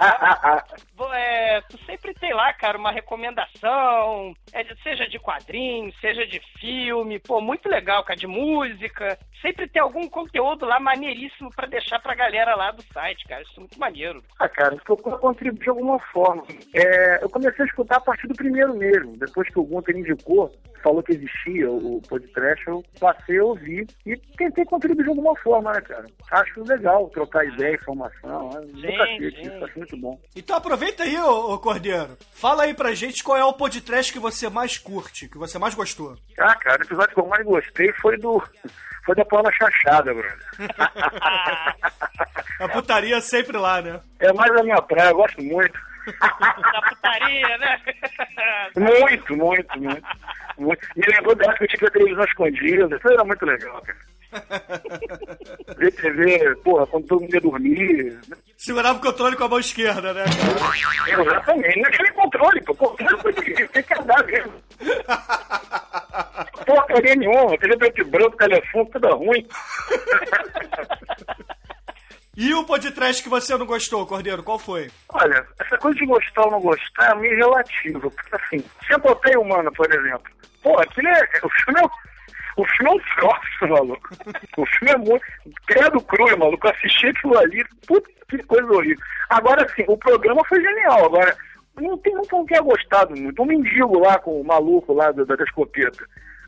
Bom, 0.97 1.13
É, 1.15 1.61
tu 1.63 1.79
sempre 1.85 2.13
tem 2.15 2.35
lá, 2.35 2.53
cara, 2.53 2.77
uma 2.77 2.91
recomendação, 2.91 4.35
é 4.53 4.65
seja 4.83 5.09
de 5.09 5.19
quadrinho, 5.19 5.93
seja 6.01 6.27
de 6.27 6.41
filme, 6.59 7.19
pô, 7.19 7.41
muito 7.41 7.69
legal, 7.69 8.05
cara, 8.05 8.19
de 8.19 8.27
música. 8.27 9.19
Sempre 9.41 9.69
tem 9.69 9.81
algum 9.81 10.09
conteúdo 10.09 10.67
lá 10.67 10.81
maneiríssimo 10.81 11.51
pra 11.55 11.67
deixar 11.67 12.01
pra 12.01 12.15
galera 12.15 12.55
lá 12.55 12.71
do 12.71 12.83
site, 12.93 13.25
cara. 13.27 13.43
Isso 13.43 13.53
é 13.57 13.61
muito 13.61 13.79
maneiro. 13.79 14.23
Ah, 14.41 14.49
cara, 14.49 14.77
procura 14.77 15.19
contribuir 15.19 15.63
de 15.63 15.69
alguma 15.69 15.99
forma. 15.99 16.45
É, 16.75 17.23
eu 17.23 17.29
comecei 17.29 17.65
a 17.65 17.69
escutar 17.69 17.97
a 17.97 18.01
partir 18.01 18.27
do 18.27 18.35
primeiro 18.35 18.75
mesmo. 18.75 19.17
Depois 19.17 19.49
que 19.49 19.59
o 19.59 19.65
Gunter 19.65 19.97
indicou, 19.97 20.51
falou 20.83 21.03
que 21.03 21.13
existia 21.13 21.71
o 21.71 22.01
podcast, 22.09 22.67
eu 22.67 22.85
passei 23.01 23.39
a 23.39 23.45
ouvir 23.45 23.87
e 24.05 24.17
tentei 24.37 24.65
contribuir 24.67 25.05
de 25.05 25.11
alguma 25.11 25.35
forma, 25.37 25.73
né, 25.73 25.81
cara? 25.81 26.07
Acho 26.31 26.63
legal 26.65 27.09
trocar 27.11 27.47
ideia, 27.47 27.75
informação. 27.75 28.51
É 28.51 28.61
do 28.61 28.81
Sim, 29.17 29.31
cacete, 29.31 29.49
sim. 29.49 29.55
isso 29.55 29.65
acho 29.65 29.79
muito 29.79 29.97
bom. 29.97 30.21
Então 30.37 30.57
aproveita 30.57 31.03
aí, 31.03 31.17
ô, 31.19 31.55
ô 31.55 31.59
Cordeiro. 31.59 32.17
Fala 32.33 32.65
aí 32.65 32.75
pra 32.75 32.95
gente 32.95 33.23
qual 33.23 33.39
é 33.39 33.45
o 33.45 33.53
podcast 33.53 34.13
que 34.13 34.19
você 34.19 34.49
mais 34.49 34.79
curte, 34.79 35.29
que 35.29 35.39
você 35.39 35.59
mais 35.59 35.75
gostou. 35.75 36.17
Ah, 36.39 36.55
cara, 36.57 36.83
o 36.83 36.85
episódio 36.85 37.15
que 37.15 37.21
eu 37.21 37.27
mais 37.27 37.45
gostei 37.45 37.93
foi 37.95 38.17
do. 38.19 38.43
Foi 39.05 39.15
da 39.15 39.23
Paula 39.23 39.53
Chachada, 39.53 40.15
brother. 40.15 40.39
A 42.59 42.69
putaria 42.69 43.21
sempre 43.21 43.57
lá, 43.59 43.83
né? 43.83 44.01
é 44.19 44.33
mais 44.33 44.51
a 44.57 44.63
minha 44.63 44.81
praia, 44.81 45.11
eu 45.11 45.17
gosto 45.17 45.43
muito. 45.43 45.79
Da 46.21 46.83
putaria, 46.89 47.59
né? 47.59 47.81
Muito, 48.77 49.37
muito, 49.37 49.79
muito. 49.79 50.07
muito. 50.59 50.89
Me 50.97 51.05
lembrou 51.07 51.35
da 51.35 51.45
época 51.45 51.67
que 51.67 51.75
eu 51.75 51.79
tinha 51.79 51.91
televisão 51.91 52.25
escondida. 52.25 52.97
Isso 52.97 53.09
era 53.09 53.25
muito 53.25 53.47
legal, 53.47 53.81
cara. 53.83 53.99
Ver 55.77 55.93
TV, 55.93 56.57
porra, 56.57 56.87
quando 56.87 57.07
todo 57.07 57.21
mundo 57.23 57.35
ia 57.35 57.41
dormir. 57.41 58.21
Segurava 58.57 58.99
o 58.99 59.03
controle 59.03 59.37
com 59.37 59.45
a 59.45 59.49
mão 59.49 59.59
esquerda, 59.59 60.13
né, 60.13 60.25
cara? 60.25 61.23
Exatamente. 61.23 61.81
Não 61.81 61.91
nem 61.91 62.13
controle, 62.13 62.61
pô. 62.63 62.75
Controle 62.75 63.23
foi 63.23 63.33
de 63.33 63.69
tem 63.69 63.83
que 63.83 63.95
andar 63.95 64.25
mesmo. 64.25 64.53
Porcaria 66.67 67.15
nenhuma. 67.15 67.59
TV 67.59 67.77
preto 67.77 68.01
e 68.01 68.05
branco, 68.05 68.37
telefone, 68.37 68.91
tudo 68.91 69.17
ruim. 69.17 69.47
E 72.37 72.53
o 72.53 72.65
podcast 72.65 73.23
que 73.23 73.29
você 73.29 73.57
não 73.57 73.65
gostou, 73.65 74.05
Cordeiro, 74.07 74.43
qual 74.43 74.59
foi? 74.59 74.91
Olha, 75.11 75.47
essa 75.61 75.79
coisa 75.79 75.97
de 75.97 76.07
gostar 76.07 76.43
ou 76.47 76.51
não 76.51 76.61
gostar 76.61 77.13
é 77.13 77.15
meio 77.15 77.37
relativa. 77.37 78.01
Porque, 78.01 78.35
assim, 78.35 78.65
Centopeia 78.89 79.39
Humana, 79.39 79.71
por 79.71 79.93
exemplo. 79.93 80.33
Pô, 80.61 80.77
aquilo 80.81 81.09
é... 81.09 81.21
O 81.43 81.49
filme 81.49 81.81
é... 81.81 82.14
O 82.57 82.65
filme 82.65 82.91
é 82.91 82.95
um 82.95 83.01
troço, 83.17 83.69
maluco. 83.69 84.09
O 84.57 84.67
filme 84.67 84.93
é 84.93 84.97
muito... 84.97 85.25
Credo 85.67 86.01
cru, 86.01 86.39
maluco. 86.39 86.67
Eu 86.67 86.73
assisti 86.73 87.09
aquilo 87.09 87.39
ali, 87.39 87.65
puta 87.87 88.09
que 88.29 88.39
coisa 88.45 88.71
horrível. 88.73 89.05
Agora, 89.31 89.65
assim, 89.65 89.85
o 89.89 89.97
programa 89.97 90.43
foi 90.49 90.61
genial. 90.61 91.07
Agora, 91.07 91.37
não 91.81 91.99
tem 91.99 92.15
nunca 92.15 92.37
não 92.37 92.47
tenha 92.47 92.63
gostado 92.63 93.17
muito. 93.17 93.43
Um 93.43 93.47
mendigo 93.47 93.99
lá 93.99 94.19
com 94.19 94.41
o 94.41 94.45
maluco 94.45 94.93
lá 94.93 95.11
da, 95.13 95.25
da 95.25 95.45
escopeta. 95.45 96.05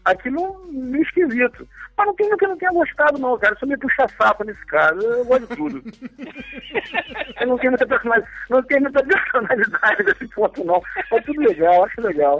Aquilo 0.06 0.64
meio 0.70 1.02
esquisito. 1.02 1.68
Mas 1.96 2.06
não 2.06 2.14
tem 2.14 2.30
nunca 2.30 2.46
não 2.46 2.56
tenha 2.56 2.70
gostado, 2.70 3.18
não, 3.18 3.36
cara. 3.38 3.54
Isso 3.54 3.66
me 3.66 3.76
puxa 3.76 4.06
saco 4.16 4.44
nesse 4.44 4.64
caso. 4.66 5.00
Eu 5.00 5.24
gosto 5.24 5.48
de 5.48 5.56
tudo. 5.56 5.82
Eu 7.40 7.46
não 7.48 7.58
tenho 7.58 7.72
muita 7.72 7.86
personalidade, 7.86 8.32
não 8.48 8.62
tenho 8.62 8.82
muita 8.82 9.02
personalidade 9.04 10.02
desse 10.04 10.28
ponto, 10.28 10.64
não. 10.64 10.80
É 11.12 11.20
tudo 11.22 11.40
legal, 11.40 11.84
acho 11.84 12.00
legal. 12.00 12.38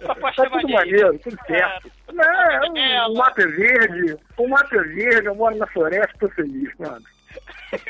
proposta 0.00 0.42
tá 0.42 0.50
tudo 0.50 0.68
maneira. 0.68 0.78
maneiro, 0.78 1.18
tudo 1.20 1.38
certo. 1.46 1.90
Não, 2.12 3.12
o 3.12 3.16
mato 3.16 3.40
é 3.40 3.46
verde, 3.46 4.16
o 4.36 4.48
mato 4.48 4.74
é 4.74 4.82
verde, 4.82 5.26
eu 5.26 5.34
moro 5.36 5.56
na 5.56 5.66
floresta, 5.68 6.14
tô 6.18 6.28
feliz, 6.30 6.72
mano. 6.78 7.04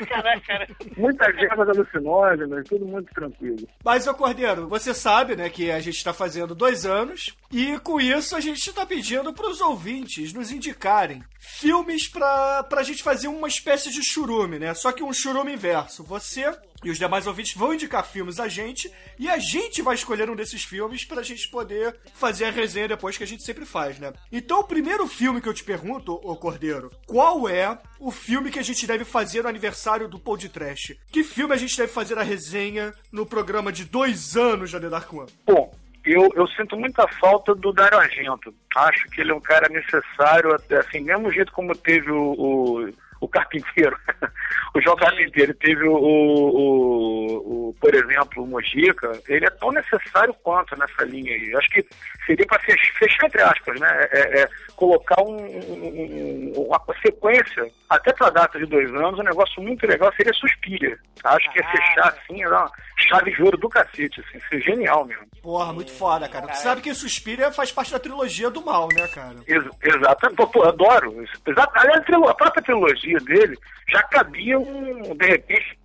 Caraca, 0.07 0.41
cara. 0.41 0.67
Muitas 0.97 1.37
ervas 1.37 1.69
alucinógenas, 1.69 2.67
tudo 2.67 2.85
muito 2.85 3.13
tranquilo. 3.13 3.67
Mas, 3.83 4.07
ô 4.07 4.13
Cordeiro, 4.13 4.67
você 4.67 4.93
sabe, 4.93 5.35
né, 5.35 5.49
que 5.49 5.71
a 5.71 5.79
gente 5.79 6.03
tá 6.03 6.13
fazendo 6.13 6.53
dois 6.53 6.85
anos 6.85 7.35
e 7.51 7.77
com 7.79 7.99
isso 7.99 8.35
a 8.35 8.39
gente 8.39 8.73
tá 8.73 8.85
pedindo 8.85 9.33
pros 9.33 9.61
ouvintes 9.61 10.33
nos 10.33 10.51
indicarem 10.51 11.23
filmes 11.39 12.07
pra, 12.07 12.63
pra 12.63 12.83
gente 12.83 13.01
fazer 13.01 13.27
uma 13.27 13.47
espécie 13.47 13.91
de 13.91 14.03
churume, 14.03 14.59
né? 14.59 14.73
Só 14.73 14.91
que 14.91 15.03
um 15.03 15.13
churume 15.13 15.53
inverso. 15.53 16.03
Você 16.03 16.51
e 16.83 16.89
os 16.89 16.97
demais 16.97 17.27
ouvintes 17.27 17.55
vão 17.55 17.73
indicar 17.73 18.05
filmes 18.05 18.39
a 18.39 18.47
gente 18.47 18.91
e 19.17 19.29
a 19.29 19.37
gente 19.37 19.81
vai 19.81 19.95
escolher 19.95 20.29
um 20.29 20.35
desses 20.35 20.63
filmes 20.63 21.03
pra 21.05 21.21
gente 21.21 21.49
poder 21.49 21.95
fazer 22.13 22.45
a 22.45 22.51
resenha 22.51 22.87
depois 22.87 23.17
que 23.17 23.23
a 23.23 23.27
gente 23.27 23.43
sempre 23.43 23.65
faz, 23.65 23.99
né? 23.99 24.13
Então, 24.31 24.59
o 24.59 24.63
primeiro 24.63 25.07
filme 25.07 25.41
que 25.41 25.49
eu 25.49 25.53
te 25.53 25.63
pergunto, 25.63 26.13
ô 26.23 26.35
Cordeiro, 26.35 26.91
qual 27.05 27.47
é 27.49 27.77
o 27.99 28.11
filme 28.11 28.51
que 28.51 28.59
a 28.59 28.63
gente 28.63 28.87
deve 28.87 29.03
fazer 29.03 29.43
no 29.43 29.49
aniversário 29.49 30.07
do 30.07 30.19
Pod 30.19 30.47
Trash? 30.49 30.95
Que 31.11 31.23
filme 31.23 31.53
a 31.53 31.57
gente 31.57 31.75
deve 31.75 31.91
fazer 31.91 32.17
a 32.17 32.23
resenha 32.23 32.93
no 33.11 33.25
programa 33.25 33.71
de 33.71 33.85
dois 33.85 34.37
anos 34.37 34.71
da 34.71 34.79
The 34.79 34.89
Dark 34.89 35.13
One? 35.13 35.29
Bom, 35.45 35.71
eu, 36.05 36.29
eu 36.35 36.47
sinto 36.49 36.77
muita 36.77 37.07
falta 37.19 37.53
do 37.53 37.71
Dario 37.73 37.99
Argento. 37.99 38.53
Acho 38.75 39.05
que 39.09 39.21
ele 39.21 39.31
é 39.31 39.35
um 39.35 39.41
cara 39.41 39.67
necessário, 39.69 40.55
assim, 40.79 41.01
mesmo 41.01 41.31
jeito 41.31 41.51
como 41.51 41.75
teve 41.75 42.09
o, 42.09 42.33
o, 42.33 42.89
o 43.21 43.27
Carpinteiro. 43.27 43.97
o 44.75 44.81
João 44.81 44.95
Carpinteiro 44.95 45.53
teve 45.55 45.87
o, 45.87 45.95
o, 45.95 47.69
o, 47.69 47.75
por 47.79 47.93
exemplo, 47.93 48.43
o 48.43 48.47
Mojica. 48.47 49.11
Ele 49.27 49.45
é 49.45 49.49
tão 49.49 49.71
necessário 49.71 50.33
quanto 50.43 50.77
nessa 50.77 51.03
linha 51.03 51.33
aí. 51.33 51.55
Acho 51.55 51.69
que 51.69 51.85
seria 52.25 52.45
para 52.45 52.59
fechar, 52.59 53.25
entre 53.25 53.41
aspas, 53.41 53.79
né? 53.79 54.07
É, 54.11 54.41
é 54.41 54.49
colocar 54.75 55.21
um, 55.21 55.35
um, 55.35 56.53
uma 56.55 56.81
sequência, 57.01 57.69
até 57.89 58.13
para 58.13 58.27
a 58.27 58.31
data 58.31 58.57
de 58.57 58.65
dois 58.65 58.89
anos, 58.93 59.19
um 59.19 59.23
negócio 59.23 59.61
muito 59.61 59.85
legal 59.85 60.11
seria 60.15 60.33
Suspira. 60.33 60.97
Acho 61.23 61.51
que 61.51 61.59
é 61.59 61.63
fechar 61.63 62.07
assim, 62.07 62.41
é 62.41 62.47
uma 62.47 62.71
chave 62.97 63.31
de 63.31 63.43
ouro 63.43 63.57
do 63.57 63.67
cacete, 63.67 64.21
assim, 64.21 64.39
seria 64.47 64.65
genial 64.65 65.05
mesmo. 65.05 65.27
Porra, 65.41 65.73
muito 65.73 65.91
foda, 65.91 66.29
cara. 66.29 66.47
Tu 66.47 66.57
sabe 66.57 66.81
que 66.81 66.93
Suspira 66.93 67.51
faz 67.51 67.71
parte 67.71 67.91
da 67.91 67.99
trilogia 67.99 68.49
do 68.49 68.63
mal, 68.63 68.87
né, 68.87 69.07
cara? 69.13 69.35
Ex 69.47 69.65
exato, 69.83 70.35
pô, 70.35 70.47
pô, 70.47 70.63
adoro. 70.63 71.23
Exato. 71.45 71.71
Aliás, 71.75 72.03
a 72.09 72.33
própria 72.33 72.63
trilogia 72.63 73.08
dele 73.19 73.57
já 73.89 74.03
cabia 74.03 74.57
um, 74.59 75.15
de 75.15 75.25
repente, 75.25 75.77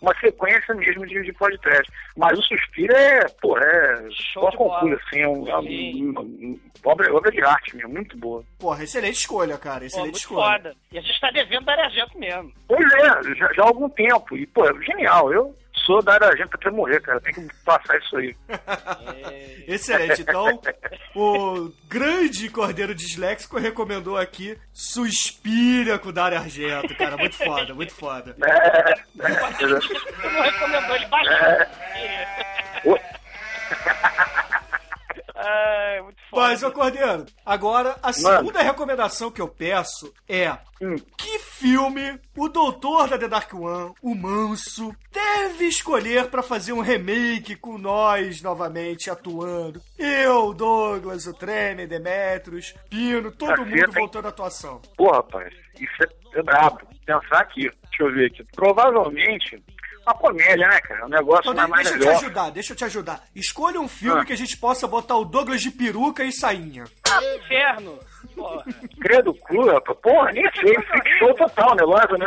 uma 0.00 0.14
sequência 0.20 0.74
mesmo 0.74 1.06
de, 1.06 1.22
de 1.22 1.32
podcast. 1.32 1.90
Mas 2.16 2.38
o 2.38 2.42
Suspiro 2.42 2.94
é, 2.94 3.26
pô, 3.40 3.58
é 3.58 4.08
só 4.32 4.50
concurso, 4.52 5.00
assim, 5.06 5.20
é 5.20 5.28
um, 5.28 5.48
é 5.48 5.58
um, 5.58 6.20
um, 6.20 6.60
obra, 6.84 7.12
obra 7.14 7.30
de 7.30 7.42
arte 7.42 7.76
mesmo, 7.76 7.92
muito 7.92 8.16
boa. 8.16 8.44
Porra, 8.58 8.84
excelente 8.84 9.16
escolha, 9.16 9.58
cara, 9.58 9.84
excelente 9.84 10.12
Pô, 10.12 10.18
escolha. 10.18 10.56
foda. 10.56 10.76
E 10.92 10.98
a 10.98 11.00
gente 11.02 11.20
tá 11.20 11.30
devendo 11.30 11.64
dar 11.64 11.76
mesmo. 12.18 12.52
Pois 12.68 12.92
é, 12.94 13.34
já, 13.34 13.52
já 13.52 13.62
há 13.62 13.66
algum 13.66 13.88
tempo. 13.88 14.36
E, 14.36 14.46
pô, 14.46 14.64
é 14.64 14.82
genial. 14.82 15.32
Eu 15.32 15.54
sou 15.72 16.02
da 16.02 16.14
Argenta 16.14 16.56
até 16.56 16.70
morrer, 16.70 17.00
cara. 17.00 17.20
Tem 17.20 17.32
que 17.32 17.48
passar 17.64 17.98
isso 17.98 18.16
aí. 18.16 18.36
Excelente. 19.66 20.22
Então, 20.22 20.60
o 21.14 21.72
grande 21.88 22.48
Cordeiro 22.48 22.94
Disléxico 22.94 23.58
recomendou 23.58 24.16
aqui 24.16 24.58
Suspira 24.72 25.98
com 25.98 26.08
o 26.08 26.12
Dario 26.12 26.38
Argento, 26.38 26.94
cara. 26.96 27.16
Muito 27.16 27.36
foda, 27.36 27.74
muito 27.74 27.94
foda. 27.94 28.36
É, 28.42 28.94
Tu 29.20 30.30
não 30.30 30.42
recomendou, 30.42 30.96
ele 30.96 31.06
baixou. 31.06 31.66
Oi. 32.84 33.00
Ai, 35.42 36.00
muito 36.02 36.18
foda. 36.30 36.42
Mas, 36.42 36.62
ô 36.62 36.70
Cordeiro, 36.70 37.26
agora 37.44 37.96
a 38.02 38.12
segunda 38.12 38.60
recomendação 38.62 39.30
que 39.30 39.40
eu 39.40 39.48
peço 39.48 40.12
é 40.28 40.56
Hum. 40.82 40.96
que 41.18 41.38
filme 41.38 42.18
o 42.34 42.48
doutor 42.48 43.06
da 43.08 43.18
The 43.18 43.28
Dark 43.28 43.52
One, 43.52 43.92
o 44.02 44.14
Manso, 44.14 44.94
deve 45.12 45.66
escolher 45.66 46.30
pra 46.30 46.42
fazer 46.42 46.72
um 46.72 46.80
remake 46.80 47.54
com 47.54 47.76
nós 47.76 48.40
novamente 48.40 49.10
atuando? 49.10 49.78
Eu, 49.98 50.54
Douglas, 50.54 51.26
o 51.26 51.34
Treme, 51.34 51.86
Demetrius, 51.86 52.74
Pino, 52.88 53.30
todo 53.30 53.56
Caceta, 53.56 53.76
mundo 53.76 53.92
voltando 53.92 54.26
à 54.26 54.28
atuação. 54.30 54.80
Pô, 54.96 55.10
rapaz, 55.10 55.52
isso 55.78 56.02
é, 56.02 56.38
é 56.38 56.42
brabo. 56.42 56.80
Pensar 57.04 57.40
aqui, 57.40 57.62
deixa 57.90 58.02
eu 58.02 58.12
ver 58.12 58.26
aqui. 58.26 58.44
Provavelmente 58.56 59.62
uma 60.10 60.18
comédia, 60.18 60.68
né, 60.68 60.80
cara? 60.80 61.06
Um 61.06 61.08
negócio 61.08 61.52
Então, 61.52 61.68
mais, 61.68 61.88
de- 61.88 61.94
mais 61.94 61.98
deixa 61.98 62.10
eu 62.10 62.18
te 62.18 62.24
ajudar, 62.24 62.50
deixa 62.50 62.72
eu 62.72 62.76
te 62.76 62.84
ajudar. 62.84 63.24
Escolha 63.34 63.80
um 63.80 63.88
filme 63.88 64.20
Ah. 64.20 64.24
que 64.24 64.32
a 64.32 64.36
gente 64.36 64.56
possa 64.56 64.86
botar 64.86 65.16
o 65.16 65.24
Douglas 65.24 65.60
de 65.62 65.70
peruca 65.70 66.24
e 66.24 66.32
sainha. 66.32 66.84
Inferno. 67.36 67.98
Porra. 68.40 68.64
Credo 69.00 69.34
cru, 69.34 69.72
rapaz. 69.72 69.98
Porra, 70.00 70.32
nem 70.32 70.50
sei. 70.52 70.74
Freak 70.74 71.18
show 71.18 71.34
total 71.34 71.72
o 71.72 71.74
negócio, 71.74 72.16
né? 72.16 72.26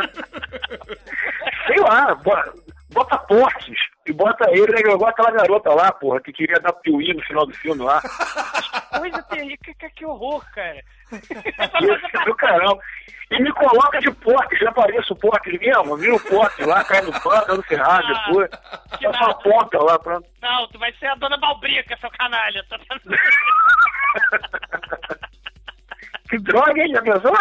sei 1.66 1.80
lá, 1.80 2.14
bota, 2.14 2.52
bota 2.90 3.18
portes 3.18 3.78
e 4.06 4.12
bota 4.12 4.50
ele, 4.50 4.72
né? 4.72 4.80
Igual 4.80 5.10
aquela 5.10 5.30
garota 5.30 5.74
lá, 5.74 5.92
porra, 5.92 6.20
que 6.20 6.32
queria 6.32 6.60
dar 6.60 6.72
piuí 6.72 7.14
no 7.14 7.22
final 7.22 7.46
do 7.46 7.54
filme 7.54 7.82
lá. 7.82 8.00
Coisa 8.98 9.22
terrível. 9.24 9.58
Que, 9.64 9.74
que, 9.74 9.90
que 9.90 10.06
horror, 10.06 10.44
cara. 10.52 10.82
Isso 11.12 11.32
é 11.32 12.24
do 12.24 12.34
caramba. 12.36 12.78
E 13.30 13.42
me 13.42 13.50
coloca 13.52 13.98
de 13.98 14.10
porte, 14.12 14.56
já 14.56 14.70
pareço 14.70 15.14
o 15.14 15.16
porte 15.16 15.58
mesmo, 15.58 15.96
vira 15.96 16.14
o 16.14 16.20
porte 16.20 16.62
lá, 16.62 16.84
cai 16.84 17.00
no 17.00 17.10
pano, 17.22 17.46
dando 17.46 17.62
ferrado 17.62 18.06
depois. 18.06 18.50
que 18.98 19.04
Só 19.04 19.10
uma 19.10 19.34
ponta 19.34 19.82
lá, 19.82 19.98
pronto. 19.98 20.28
Não, 20.42 20.68
tu 20.68 20.78
vai 20.78 20.92
ser 20.94 21.06
a 21.06 21.14
dona 21.14 21.38
Balbrica, 21.38 21.96
seu 21.96 22.10
canalha. 22.10 22.62
Que 26.34 26.38
droga, 26.40 26.82
hein, 26.82 26.90
já 26.92 27.00
pensou? 27.00 27.32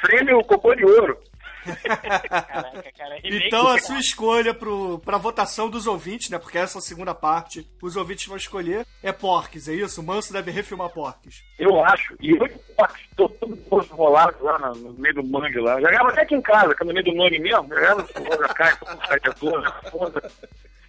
Prêmio 0.00 0.42
cocô 0.42 0.74
de 0.74 0.84
ouro. 0.84 1.16
Caraca, 1.84 2.92
cara. 2.98 3.20
Então 3.22 3.68
a 3.68 3.78
sua 3.78 4.00
escolha 4.00 4.52
pro, 4.52 4.98
pra 4.98 5.16
votação 5.16 5.70
dos 5.70 5.86
ouvintes, 5.86 6.28
né? 6.28 6.40
Porque 6.40 6.58
essa 6.58 6.80
segunda 6.80 7.14
parte, 7.14 7.64
os 7.80 7.94
ouvintes 7.94 8.26
vão 8.26 8.36
escolher, 8.36 8.84
é 9.00 9.12
Porques, 9.12 9.68
é 9.68 9.74
isso? 9.74 10.00
O 10.00 10.04
Manso 10.04 10.32
deve 10.32 10.50
refilmar 10.50 10.88
Porques. 10.88 11.40
Eu 11.56 11.84
acho. 11.84 12.16
E 12.20 12.30
eu 12.30 12.44
estou 12.46 13.28
todo 13.28 13.56
posto 13.56 13.94
rolado 13.94 14.36
lá 14.42 14.58
no, 14.58 14.74
no 14.74 14.92
meio 14.94 15.14
do 15.14 15.22
mangue 15.22 15.60
lá. 15.60 15.80
Jogava 15.80 16.08
até 16.08 16.22
aqui 16.22 16.34
em 16.34 16.42
casa, 16.42 16.74
que 16.74 16.82
é 16.82 16.86
no 16.86 16.92
meio 16.92 17.04
do 17.04 17.14
mangue 17.14 17.38
mesmo. 17.38 17.68
Jogava 17.68 18.02
com 18.02 18.44
a 18.44 18.48
caixa, 18.48 18.76
com 18.78 18.92
o 18.92 19.06
site 19.06 19.30
todo, 19.38 20.22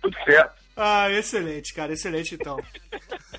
tudo 0.01 0.17
certo. 0.25 0.63
Ah, 0.75 1.07
excelente, 1.11 1.71
cara, 1.71 1.93
excelente 1.93 2.33
então. 2.33 2.57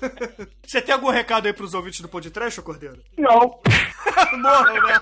Você 0.65 0.81
tem 0.81 0.93
algum 0.93 1.09
recado 1.09 1.45
aí 1.47 1.53
pros 1.53 1.73
ouvintes 1.73 2.01
do 2.01 2.09
Podcast, 2.09 2.61
Cordeiro? 2.61 2.99
Não, 3.17 3.39
Morram, 4.37 4.73
né? 4.87 4.99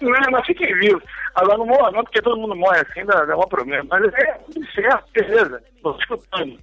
não, 0.00 0.14
é, 0.14 0.30
mas 0.30 0.46
fiquem 0.46 0.74
vivos. 0.78 1.02
Agora 1.34 1.58
não 1.58 1.66
morra 1.66 1.90
não, 1.90 2.02
porque 2.04 2.20
todo 2.22 2.36
mundo 2.38 2.54
morre 2.56 2.80
assim, 2.80 3.04
dá, 3.04 3.24
dá 3.24 3.36
um 3.36 3.48
problema. 3.48 3.84
Mas 3.90 4.12
é 4.14 4.32
tudo 4.52 4.66
certo, 4.72 5.04
beleza. 5.12 5.62
Tô 5.82 5.96
escutando. 5.98 6.58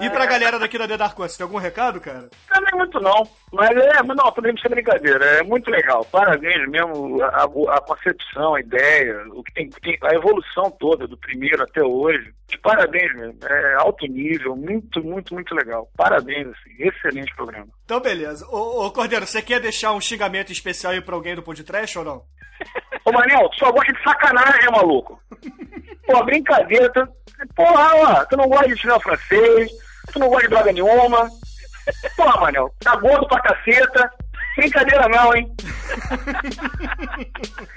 E 0.00 0.08
pra 0.08 0.24
galera 0.24 0.58
daqui 0.58 0.78
da 0.78 0.86
The 0.86 0.96
Dark 0.96 1.16
tem 1.16 1.44
algum 1.44 1.58
recado, 1.58 2.00
cara? 2.00 2.28
Não 2.54 2.66
é 2.72 2.76
muito 2.76 3.00
não, 3.00 3.28
mas 3.52 3.70
é, 3.70 4.02
mas 4.04 4.16
não, 4.16 4.30
podemos 4.32 4.60
ser 4.60 4.68
brincadeira, 4.68 5.24
é 5.24 5.42
muito 5.42 5.68
legal. 5.70 6.04
Parabéns 6.04 6.66
mesmo, 6.68 7.20
a, 7.22 7.42
a 7.44 7.80
concepção, 7.80 8.54
a 8.54 8.60
ideia, 8.60 9.24
o 9.32 9.42
que 9.42 9.52
tem, 9.52 9.68
tem- 9.68 9.98
a 10.04 10.14
evolução 10.14 10.70
toda 10.78 11.08
do 11.08 11.18
primeiro 11.18 11.62
até 11.62 11.82
hoje. 11.82 12.32
Parabéns 12.62 13.12
mesmo, 13.14 13.36
é 13.44 13.74
alto 13.74 14.06
nível, 14.06 14.54
muito, 14.56 14.89
muito, 14.98 15.34
muito 15.34 15.54
legal. 15.54 15.88
Parabéns, 15.96 16.48
assim, 16.48 16.74
excelente 16.78 17.34
programa. 17.36 17.68
Então, 17.84 18.00
beleza. 18.00 18.46
Ô, 18.48 18.86
ô, 18.86 18.90
Cordeiro, 18.90 19.26
você 19.26 19.40
quer 19.40 19.60
deixar 19.60 19.92
um 19.92 20.00
xingamento 20.00 20.50
especial 20.50 20.92
aí 20.92 21.00
pra 21.00 21.14
alguém 21.14 21.34
do 21.34 21.42
Podcast 21.42 21.98
ou 21.98 22.04
não? 22.04 22.24
Ô 23.04 23.12
Manel, 23.12 23.48
tu 23.50 23.58
só 23.58 23.72
gosta 23.72 23.92
de 23.92 24.02
sacanagem, 24.02 24.70
maluco. 24.70 25.20
Pô, 26.06 26.24
brincadeira, 26.24 26.90
tu, 26.92 27.08
porra, 27.54 27.94
ó, 27.94 28.24
tu 28.24 28.36
não 28.36 28.48
gosta 28.48 28.66
de 28.66 28.74
ensinar 28.74 29.00
francês, 29.00 29.70
tu 30.12 30.18
não 30.18 30.28
gosta 30.28 30.42
de 30.42 30.54
droga 30.54 30.72
nenhuma. 30.72 31.30
Porra, 32.16 32.40
Manel, 32.40 32.74
tá 32.80 32.96
gordo 32.96 33.26
pra 33.28 33.40
caceta. 33.40 34.10
Brincadeira 34.56 35.08
não, 35.08 35.34
hein? 35.34 35.50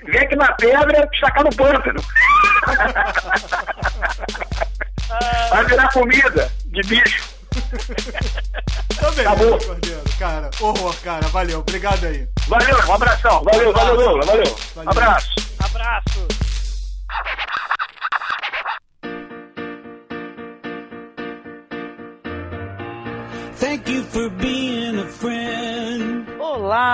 Vem 0.06 0.19
aqui 0.19 0.36
na 0.36 0.52
pedra, 0.54 1.10
sacar 1.19 1.43
no 1.43 1.56
pântano. 1.56 2.02
Vai 5.49 5.65
virar 5.65 5.93
comida 5.93 6.52
de 6.74 6.82
bicho. 6.84 7.24
Então, 8.92 9.12
beleza, 9.12 9.30
Acabou. 9.30 9.60
Cordeiro. 9.60 10.02
Cara, 10.18 10.50
horror, 10.60 10.96
cara. 11.04 11.28
Valeu, 11.28 11.60
obrigado 11.60 12.04
aí. 12.06 12.28
Valeu, 12.48 12.78
um 12.88 12.94
abração. 12.94 13.44
Valeu, 13.44 13.72
valeu, 13.72 13.96
Douglas, 13.96 14.26
valeu. 14.26 14.56
Valeu. 14.76 14.90
Abraço. 14.90 15.36
Abraço. 15.60 16.28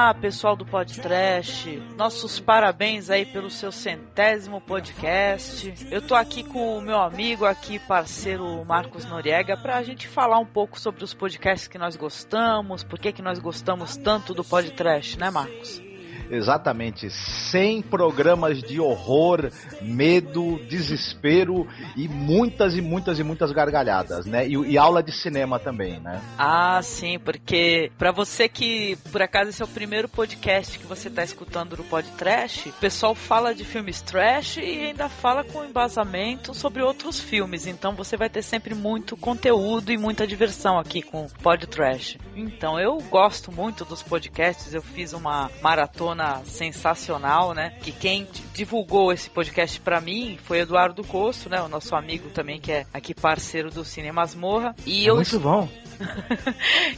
Olá, 0.09 0.13
pessoal 0.15 0.55
do 0.55 0.65
Podcast. 0.65 1.69
Nossos 1.95 2.39
parabéns 2.39 3.11
aí 3.11 3.27
pelo 3.27 3.47
seu 3.47 3.71
centésimo 3.71 4.59
podcast. 4.59 5.71
Eu 5.91 6.01
tô 6.01 6.15
aqui 6.15 6.41
com 6.41 6.79
o 6.79 6.81
meu 6.81 6.99
amigo 6.99 7.45
aqui, 7.45 7.77
parceiro 7.77 8.65
Marcos 8.65 9.05
Noriega, 9.05 9.55
pra 9.55 9.83
gente 9.83 10.07
falar 10.07 10.39
um 10.39 10.47
pouco 10.47 10.79
sobre 10.79 11.03
os 11.03 11.13
podcasts 11.13 11.67
que 11.67 11.77
nós 11.77 11.95
gostamos, 11.95 12.83
por 12.83 12.97
que 12.97 13.11
que 13.11 13.21
nós 13.21 13.37
gostamos 13.37 13.97
tanto 13.97 14.33
do 14.33 14.43
Podcast, 14.43 15.15
né, 15.19 15.29
Marcos? 15.29 15.88
Exatamente. 16.29 17.09
100 17.09 17.81
programas 17.83 18.61
de 18.61 18.79
horror, 18.79 19.51
medo, 19.81 20.59
desespero 20.67 21.67
e 21.95 22.07
muitas 22.07 22.75
e 22.75 22.81
muitas 22.81 23.19
e 23.19 23.23
muitas 23.23 23.51
gargalhadas, 23.51 24.25
né? 24.25 24.47
E, 24.47 24.53
e 24.53 24.77
aula 24.77 25.01
de 25.01 25.11
cinema 25.11 25.59
também, 25.59 25.99
né? 25.99 26.21
Ah, 26.37 26.79
sim, 26.83 27.17
porque 27.17 27.91
pra 27.97 28.11
você 28.11 28.47
que 28.47 28.97
por 29.11 29.21
acaso 29.21 29.49
esse 29.49 29.61
é 29.61 29.65
o 29.65 29.67
primeiro 29.67 30.07
podcast 30.07 30.77
que 30.77 30.85
você 30.85 31.09
tá 31.09 31.23
escutando 31.23 31.75
do 31.75 31.83
Podcast, 31.83 32.69
o 32.69 32.73
pessoal 32.73 33.15
fala 33.15 33.53
de 33.53 33.63
filmes 33.65 34.01
trash 34.01 34.57
e 34.57 34.87
ainda 34.87 35.09
fala 35.09 35.43
com 35.43 35.65
embasamento 35.65 36.53
sobre 36.53 36.83
outros 36.83 37.19
filmes. 37.19 37.65
Então 37.65 37.95
você 37.95 38.15
vai 38.15 38.29
ter 38.29 38.41
sempre 38.41 38.75
muito 38.75 39.17
conteúdo 39.17 39.91
e 39.91 39.97
muita 39.97 40.27
diversão 40.27 40.77
aqui 40.77 41.01
com 41.01 41.25
o 41.25 41.29
Pod 41.41 41.65
Trash. 41.67 42.17
Então 42.35 42.79
eu 42.79 42.97
gosto 43.09 43.51
muito 43.51 43.83
dos 43.85 44.03
podcasts, 44.03 44.73
eu 44.73 44.81
fiz 44.81 45.13
uma 45.13 45.49
maratona 45.61 46.18
sensacional, 46.45 47.53
né? 47.53 47.71
Que 47.81 47.91
quem 47.91 48.27
divulgou 48.53 49.11
esse 49.11 49.29
podcast 49.29 49.79
pra 49.79 50.01
mim 50.01 50.37
foi 50.43 50.59
Eduardo 50.59 51.03
Costo, 51.03 51.49
né? 51.49 51.61
O 51.61 51.67
nosso 51.67 51.95
amigo 51.95 52.29
também 52.29 52.59
que 52.59 52.71
é 52.71 52.85
aqui 52.93 53.13
parceiro 53.13 53.69
do 53.69 53.83
Cine 53.85 54.11
Masmorra. 54.11 54.75
E 54.85 55.05
eu 55.05 55.15
Muito 55.15 55.39
bom. 55.39 55.67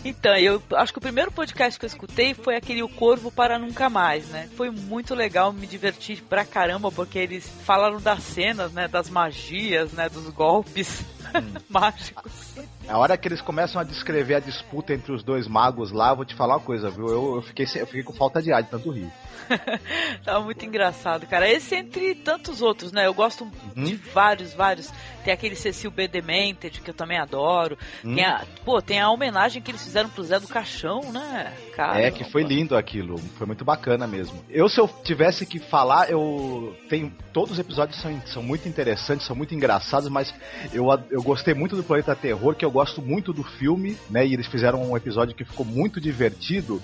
então, 0.06 0.36
eu 0.38 0.62
acho 0.76 0.92
que 0.94 1.00
o 1.00 1.02
primeiro 1.02 1.32
podcast 1.32 1.80
que 1.80 1.86
eu 1.86 1.88
escutei 1.88 2.34
foi 2.34 2.56
aquele 2.56 2.84
O 2.84 2.90
Corvo 2.90 3.32
para 3.32 3.58
Nunca 3.58 3.90
Mais, 3.90 4.28
né? 4.28 4.48
Foi 4.56 4.70
muito 4.70 5.16
legal, 5.16 5.52
me 5.52 5.66
diverti 5.66 6.18
pra 6.18 6.46
caramba, 6.46 6.92
porque 6.92 7.18
eles 7.18 7.50
falaram 7.64 8.00
das 8.00 8.22
cenas, 8.24 8.72
né? 8.72 8.88
Das 8.88 9.10
magias, 9.10 9.92
né? 9.94 10.08
Dos 10.10 10.28
golpes 10.30 11.04
mágicos. 11.70 12.32
A 12.88 12.98
hora 12.98 13.18
que 13.18 13.28
eles 13.28 13.42
começam 13.42 13.80
a 13.80 13.84
descrever 13.84 14.36
a 14.36 14.40
disputa 14.40 14.94
entre 14.94 15.12
os 15.12 15.24
dois 15.24 15.48
magos 15.48 15.92
lá, 15.92 16.10
eu 16.10 16.16
vou 16.18 16.26
te 16.26 16.36
falar 16.36 16.56
uma 16.56 16.64
coisa, 16.64 16.90
viu? 16.90 17.08
Eu, 17.08 17.36
eu 17.36 17.42
fiquei, 17.42 17.66
eu 17.76 17.86
fiquei 17.86 18.04
com 18.04 18.14
falta 18.14 18.42
de 18.42 18.52
ar 18.52 18.64
de 18.64 18.70
tanto 18.70 18.92
rir. 18.92 19.12
Tava 20.24 20.44
muito 20.44 20.66
engraçado, 20.66 21.26
cara. 21.28 21.50
Esse 21.50 21.76
entre 21.76 22.16
tantos 22.16 22.62
outros, 22.62 22.92
né? 22.92 23.06
Eu 23.06 23.14
gosto 23.14 23.50
de 23.76 23.96
vários, 23.96 24.54
vários. 24.54 24.92
Tem 25.24 25.34
aquele 25.34 25.56
Cecil 25.56 25.92
B. 25.92 26.08
Demented, 26.08 26.82
que 26.82 26.90
eu 26.90 26.94
também 26.94 27.18
adoro. 27.18 27.78
Hum. 28.04 28.16
Tem 28.16 28.26
a, 28.26 28.46
pô, 28.66 28.82
tem 28.82 29.00
a 29.00 29.10
homenagem 29.10 29.62
que 29.62 29.72
eles 29.72 29.84
fizeram 29.84 30.10
pro 30.10 30.24
Zé 30.24 30.40
do 30.40 30.48
Caixão, 30.48 31.12
né? 31.12 31.54
Cara, 31.76 32.00
É, 32.00 32.12
que 32.12 32.24
foi 32.24 32.44
lindo 32.44 32.76
aquilo, 32.76 33.18
foi 33.38 33.46
muito 33.46 33.64
bacana 33.64 34.08
mesmo. 34.08 34.44
Eu, 34.50 34.68
se 34.68 34.80
eu 34.80 34.88
tivesse 35.04 35.46
que 35.46 35.60
falar, 35.60 36.10
eu 36.10 36.76
tenho. 36.90 37.12
Todos 37.34 37.52
os 37.52 37.60
episódios 37.60 38.02
são, 38.02 38.22
são 38.28 38.44
muito 38.44 38.68
interessantes, 38.68 39.26
são 39.26 39.36
muito 39.36 39.56
engraçados, 39.56 40.10
mas 40.10 40.34
eu, 40.74 40.88
eu 41.10 41.22
gostei 41.22 41.54
muito 41.54 41.76
do 41.76 41.84
Planeta 41.84 42.16
Terror, 42.16 42.56
que 42.56 42.66
eu 42.66 42.71
gosto 42.72 43.02
muito 43.02 43.34
do 43.34 43.44
filme, 43.44 43.98
né? 44.10 44.26
E 44.26 44.34
eles 44.34 44.48
fizeram 44.48 44.82
um 44.90 44.98
episódio 44.98 45.36
que 45.36 45.46
ficou 45.46 45.66
muito 45.66 46.00
divertido. 46.00 46.82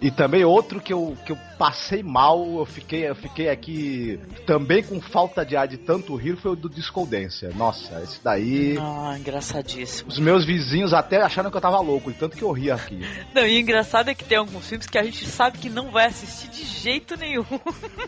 E 0.00 0.10
também 0.10 0.44
outro 0.44 0.80
que 0.80 0.92
eu, 0.92 1.16
que 1.26 1.32
eu 1.32 1.38
passei 1.58 2.02
mal, 2.02 2.58
eu 2.58 2.64
fiquei, 2.64 3.08
eu 3.08 3.16
fiquei 3.16 3.48
aqui 3.48 4.20
também 4.46 4.82
com 4.82 5.00
falta 5.00 5.44
de 5.44 5.56
ar 5.56 5.66
de 5.66 5.76
tanto 5.76 6.14
rir, 6.14 6.36
foi 6.36 6.52
o 6.52 6.56
do 6.56 6.68
Discodência. 6.68 7.50
Nossa, 7.56 8.00
esse 8.02 8.22
daí. 8.22 8.78
Ah, 8.80 9.16
engraçadíssimo. 9.18 10.08
Os 10.08 10.18
meus 10.18 10.44
vizinhos 10.44 10.94
até 10.94 11.20
acharam 11.20 11.50
que 11.50 11.56
eu 11.56 11.60
tava 11.60 11.80
louco, 11.80 12.12
de 12.12 12.18
tanto 12.18 12.36
que 12.36 12.42
eu 12.42 12.52
ria 12.52 12.74
aqui. 12.74 13.00
Não, 13.34 13.44
e 13.44 13.58
engraçado 13.58 14.08
é 14.08 14.14
que 14.14 14.24
tem 14.24 14.38
alguns 14.38 14.68
filmes 14.68 14.86
que 14.86 14.98
a 14.98 15.02
gente 15.02 15.26
sabe 15.26 15.58
que 15.58 15.68
não 15.68 15.90
vai 15.90 16.06
assistir 16.06 16.48
de 16.48 16.64
jeito 16.64 17.16
nenhum. 17.16 17.44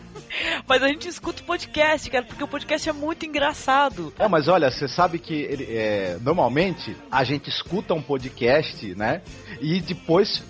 Mas 0.67 0.81
a 0.81 0.87
gente 0.87 1.07
escuta 1.07 1.41
o 1.41 1.45
podcast, 1.45 2.09
cara, 2.09 2.25
porque 2.25 2.43
o 2.43 2.47
podcast 2.47 2.87
é 2.87 2.93
muito 2.93 3.25
engraçado. 3.25 4.13
É, 4.17 4.27
mas 4.27 4.47
olha, 4.47 4.71
você 4.71 4.87
sabe 4.87 5.19
que 5.19 5.33
ele, 5.33 5.65
é, 5.69 6.17
normalmente 6.21 6.95
a 7.11 7.23
gente 7.23 7.49
escuta 7.49 7.93
um 7.93 8.01
podcast, 8.01 8.95
né? 8.95 9.21
E 9.59 9.81
depois 9.81 10.43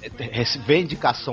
vê 0.65 0.75
a 0.75 0.79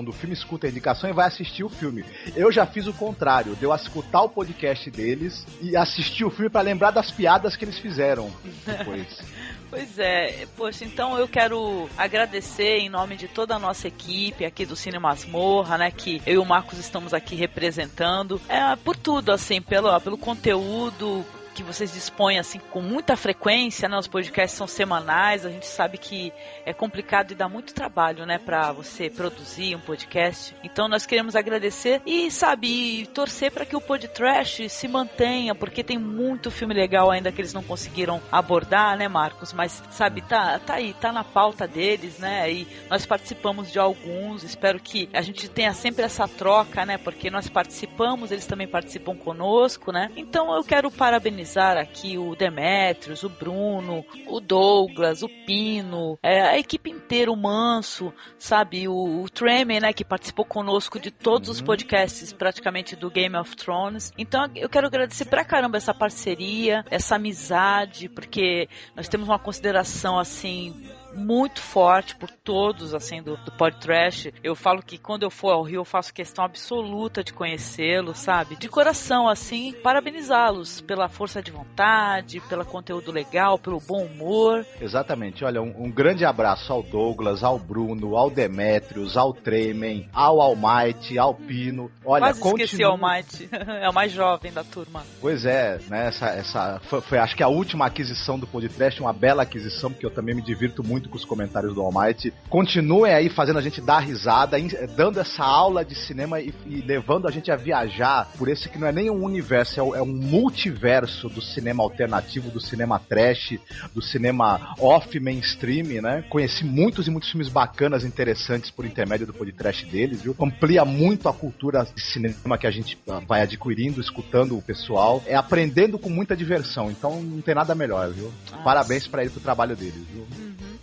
do 0.04 0.12
filme, 0.12 0.34
escuta 0.34 0.66
a 0.66 0.70
indicação 0.70 1.08
e 1.08 1.12
vai 1.12 1.26
assistir 1.26 1.64
o 1.64 1.68
filme. 1.68 2.04
Eu 2.34 2.50
já 2.50 2.66
fiz 2.66 2.86
o 2.86 2.92
contrário, 2.92 3.56
deu 3.56 3.72
a 3.72 3.76
escutar 3.76 4.22
o 4.22 4.28
podcast 4.28 4.90
deles 4.90 5.46
e 5.60 5.76
assistir 5.76 6.24
o 6.24 6.30
filme 6.30 6.50
para 6.50 6.62
lembrar 6.62 6.90
das 6.90 7.10
piadas 7.10 7.56
que 7.56 7.64
eles 7.64 7.78
fizeram 7.78 8.30
depois. 8.64 9.06
Pois 9.70 9.98
é, 9.98 10.46
poxa, 10.56 10.84
então 10.84 11.18
eu 11.18 11.28
quero 11.28 11.90
agradecer 11.96 12.78
em 12.78 12.88
nome 12.88 13.16
de 13.16 13.28
toda 13.28 13.54
a 13.54 13.58
nossa 13.58 13.86
equipe 13.86 14.46
aqui 14.46 14.64
do 14.64 14.74
Cine 14.74 14.98
Masmorra, 14.98 15.76
né, 15.76 15.90
que 15.90 16.22
eu 16.26 16.34
e 16.34 16.38
o 16.38 16.44
Marcos 16.44 16.78
estamos 16.78 17.12
aqui 17.12 17.34
representando, 17.34 18.40
é, 18.48 18.74
por 18.76 18.96
tudo, 18.96 19.30
assim, 19.30 19.60
pelo, 19.60 20.00
pelo 20.00 20.16
conteúdo, 20.16 21.22
que 21.58 21.62
vocês 21.64 21.92
dispõem 21.92 22.38
assim 22.38 22.60
com 22.70 22.80
muita 22.80 23.16
frequência, 23.16 23.88
né? 23.88 23.98
Os 23.98 24.06
podcasts 24.06 24.56
são 24.56 24.68
semanais, 24.68 25.44
a 25.44 25.50
gente 25.50 25.66
sabe 25.66 25.98
que 25.98 26.32
é 26.64 26.72
complicado 26.72 27.32
e 27.32 27.34
dá 27.34 27.48
muito 27.48 27.74
trabalho, 27.74 28.24
né, 28.24 28.38
para 28.38 28.70
você 28.70 29.10
produzir 29.10 29.74
um 29.74 29.80
podcast. 29.80 30.54
Então 30.62 30.86
nós 30.86 31.04
queremos 31.04 31.34
agradecer 31.34 32.00
e 32.06 32.30
sabe, 32.30 33.06
torcer 33.12 33.50
para 33.50 33.66
que 33.66 33.74
o 33.74 33.80
podcast 33.80 34.68
se 34.68 34.86
mantenha, 34.86 35.52
porque 35.52 35.82
tem 35.82 35.98
muito 35.98 36.48
filme 36.48 36.72
legal 36.72 37.10
ainda 37.10 37.32
que 37.32 37.40
eles 37.40 37.52
não 37.52 37.64
conseguiram 37.64 38.22
abordar, 38.30 38.96
né, 38.96 39.08
Marcos? 39.08 39.52
Mas 39.52 39.82
sabe, 39.90 40.22
tá, 40.22 40.60
tá 40.60 40.74
aí, 40.74 40.94
tá 40.94 41.12
na 41.12 41.24
pauta 41.24 41.66
deles, 41.66 42.20
né? 42.20 42.52
E 42.52 42.68
nós 42.88 43.04
participamos 43.04 43.72
de 43.72 43.80
alguns. 43.80 44.44
Espero 44.44 44.78
que 44.78 45.08
a 45.12 45.22
gente 45.22 45.48
tenha 45.48 45.72
sempre 45.72 46.04
essa 46.04 46.28
troca, 46.28 46.86
né? 46.86 46.98
Porque 46.98 47.28
nós 47.30 47.48
participamos, 47.48 48.30
eles 48.30 48.46
também 48.46 48.68
participam 48.68 49.16
conosco, 49.16 49.90
né? 49.90 50.12
Então 50.16 50.54
eu 50.54 50.62
quero 50.62 50.88
parabenizar 50.88 51.47
aqui 51.56 52.18
o 52.18 52.34
Demetrios, 52.34 53.22
o 53.22 53.28
Bruno, 53.28 54.04
o 54.26 54.40
Douglas, 54.40 55.22
o 55.22 55.28
Pino, 55.28 56.18
é, 56.22 56.42
a 56.42 56.58
equipe 56.58 56.90
inteira, 56.90 57.30
o 57.30 57.36
Manso, 57.36 58.12
sabe, 58.38 58.88
o, 58.88 59.22
o 59.22 59.28
Treme, 59.28 59.80
né, 59.80 59.92
que 59.92 60.04
participou 60.04 60.44
conosco 60.44 60.98
de 60.98 61.10
todos 61.10 61.48
uhum. 61.48 61.54
os 61.54 61.62
podcasts 61.62 62.32
praticamente 62.32 62.96
do 62.96 63.10
Game 63.10 63.36
of 63.36 63.56
Thrones. 63.56 64.12
Então 64.18 64.46
eu 64.54 64.68
quero 64.68 64.86
agradecer 64.86 65.24
pra 65.26 65.44
caramba 65.44 65.76
essa 65.76 65.94
parceria, 65.94 66.84
essa 66.90 67.16
amizade, 67.16 68.08
porque 68.08 68.68
nós 68.94 69.08
temos 69.08 69.28
uma 69.28 69.38
consideração 69.38 70.18
assim 70.18 70.88
muito 71.18 71.60
forte 71.60 72.16
por 72.16 72.30
todos, 72.30 72.94
assim, 72.94 73.22
do, 73.22 73.36
do 73.36 73.52
podcast. 73.52 74.32
Eu 74.42 74.54
falo 74.54 74.82
que 74.82 74.96
quando 74.96 75.24
eu 75.24 75.30
for 75.30 75.50
ao 75.50 75.62
Rio, 75.62 75.80
eu 75.80 75.84
faço 75.84 76.14
questão 76.14 76.44
absoluta 76.44 77.22
de 77.22 77.32
conhecê-los, 77.32 78.18
sabe? 78.18 78.56
De 78.56 78.68
coração, 78.68 79.28
assim, 79.28 79.72
parabenizá-los 79.82 80.80
pela 80.80 81.08
força 81.08 81.42
de 81.42 81.50
vontade, 81.50 82.40
pelo 82.48 82.64
conteúdo 82.64 83.12
legal, 83.12 83.58
pelo 83.58 83.80
bom 83.80 84.04
humor. 84.04 84.64
Exatamente. 84.80 85.44
Olha, 85.44 85.60
um, 85.60 85.74
um 85.84 85.90
grande 85.90 86.24
abraço 86.24 86.72
ao 86.72 86.82
Douglas, 86.82 87.42
ao 87.42 87.58
Bruno, 87.58 88.16
ao 88.16 88.30
Demetrios, 88.30 89.16
ao 89.16 89.32
Tremen, 89.32 90.08
ao 90.12 90.40
Almighty, 90.40 91.18
ao 91.18 91.34
Pino. 91.34 91.90
Olha, 92.04 92.26
Quase 92.26 92.40
continua... 92.40 92.64
esqueci 92.64 92.84
o 92.84 92.88
Almighty. 92.88 93.48
é 93.82 93.88
o 93.88 93.92
mais 93.92 94.12
jovem 94.12 94.52
da 94.52 94.64
turma. 94.64 95.02
Pois 95.20 95.44
é, 95.44 95.78
né? 95.88 96.08
Essa, 96.08 96.26
essa 96.28 96.80
foi, 96.84 97.00
foi, 97.00 97.18
acho 97.18 97.36
que 97.36 97.42
a 97.42 97.48
última 97.48 97.86
aquisição 97.86 98.38
do 98.38 98.46
podcast, 98.46 99.00
uma 99.00 99.12
bela 99.12 99.42
aquisição, 99.42 99.90
porque 99.90 100.06
eu 100.06 100.10
também 100.10 100.34
me 100.34 100.42
divirto 100.42 100.82
muito 100.82 101.07
muito 101.08 101.10
com 101.10 101.16
os 101.16 101.24
comentários 101.24 101.74
do 101.74 101.80
Almighty. 101.80 102.32
Continuem 102.48 103.12
aí 103.12 103.28
fazendo 103.28 103.58
a 103.58 103.62
gente 103.62 103.80
dar 103.80 104.00
risada, 104.00 104.56
dando 104.94 105.18
essa 105.18 105.42
aula 105.42 105.84
de 105.84 105.94
cinema 105.94 106.40
e, 106.40 106.54
e, 106.66 106.80
levando 106.82 107.26
a 107.26 107.30
gente 107.30 107.50
a 107.50 107.56
viajar 107.56 108.30
por 108.38 108.48
esse 108.48 108.68
que 108.68 108.78
não 108.78 108.86
é 108.86 108.92
nem 108.92 109.10
um 109.10 109.24
universo, 109.24 109.80
é, 109.80 109.98
é, 109.98 110.02
um 110.02 110.06
multiverso 110.06 111.28
do 111.28 111.40
cinema 111.40 111.82
alternativo, 111.82 112.50
do 112.50 112.60
cinema 112.60 112.98
trash, 112.98 113.58
do 113.94 114.02
cinema 114.02 114.74
off 114.78 115.18
mainstream, 115.18 116.02
né? 116.02 116.22
Conheci 116.28 116.64
muitos 116.64 117.06
e 117.06 117.10
muitos 117.10 117.30
filmes 117.30 117.48
bacanas, 117.48 118.04
interessantes 118.04 118.70
por 118.70 118.84
intermédio 118.84 119.26
do 119.26 119.32
podcast 119.32 119.84
deles, 119.86 120.22
viu? 120.22 120.36
Amplia 120.40 120.84
muito 120.84 121.28
a 121.28 121.32
cultura 121.32 121.86
de 121.94 122.00
cinema 122.00 122.58
que 122.58 122.66
a 122.66 122.70
gente 122.70 122.98
ah, 123.08 123.20
vai 123.26 123.42
adquirindo, 123.42 124.00
escutando 124.00 124.56
o 124.56 124.62
pessoal, 124.62 125.22
é 125.26 125.34
aprendendo 125.34 125.98
com 125.98 126.10
muita 126.10 126.36
diversão. 126.36 126.90
Então 126.90 127.22
não 127.22 127.40
tem 127.40 127.54
nada 127.54 127.74
melhor, 127.74 128.10
viu? 128.10 128.32
Nossa. 128.50 128.62
Parabéns 128.62 129.06
para 129.06 129.22
ele 129.22 129.30
pro 129.30 129.40
trabalho 129.40 129.76
deles, 129.76 130.02
viu? 130.12 130.26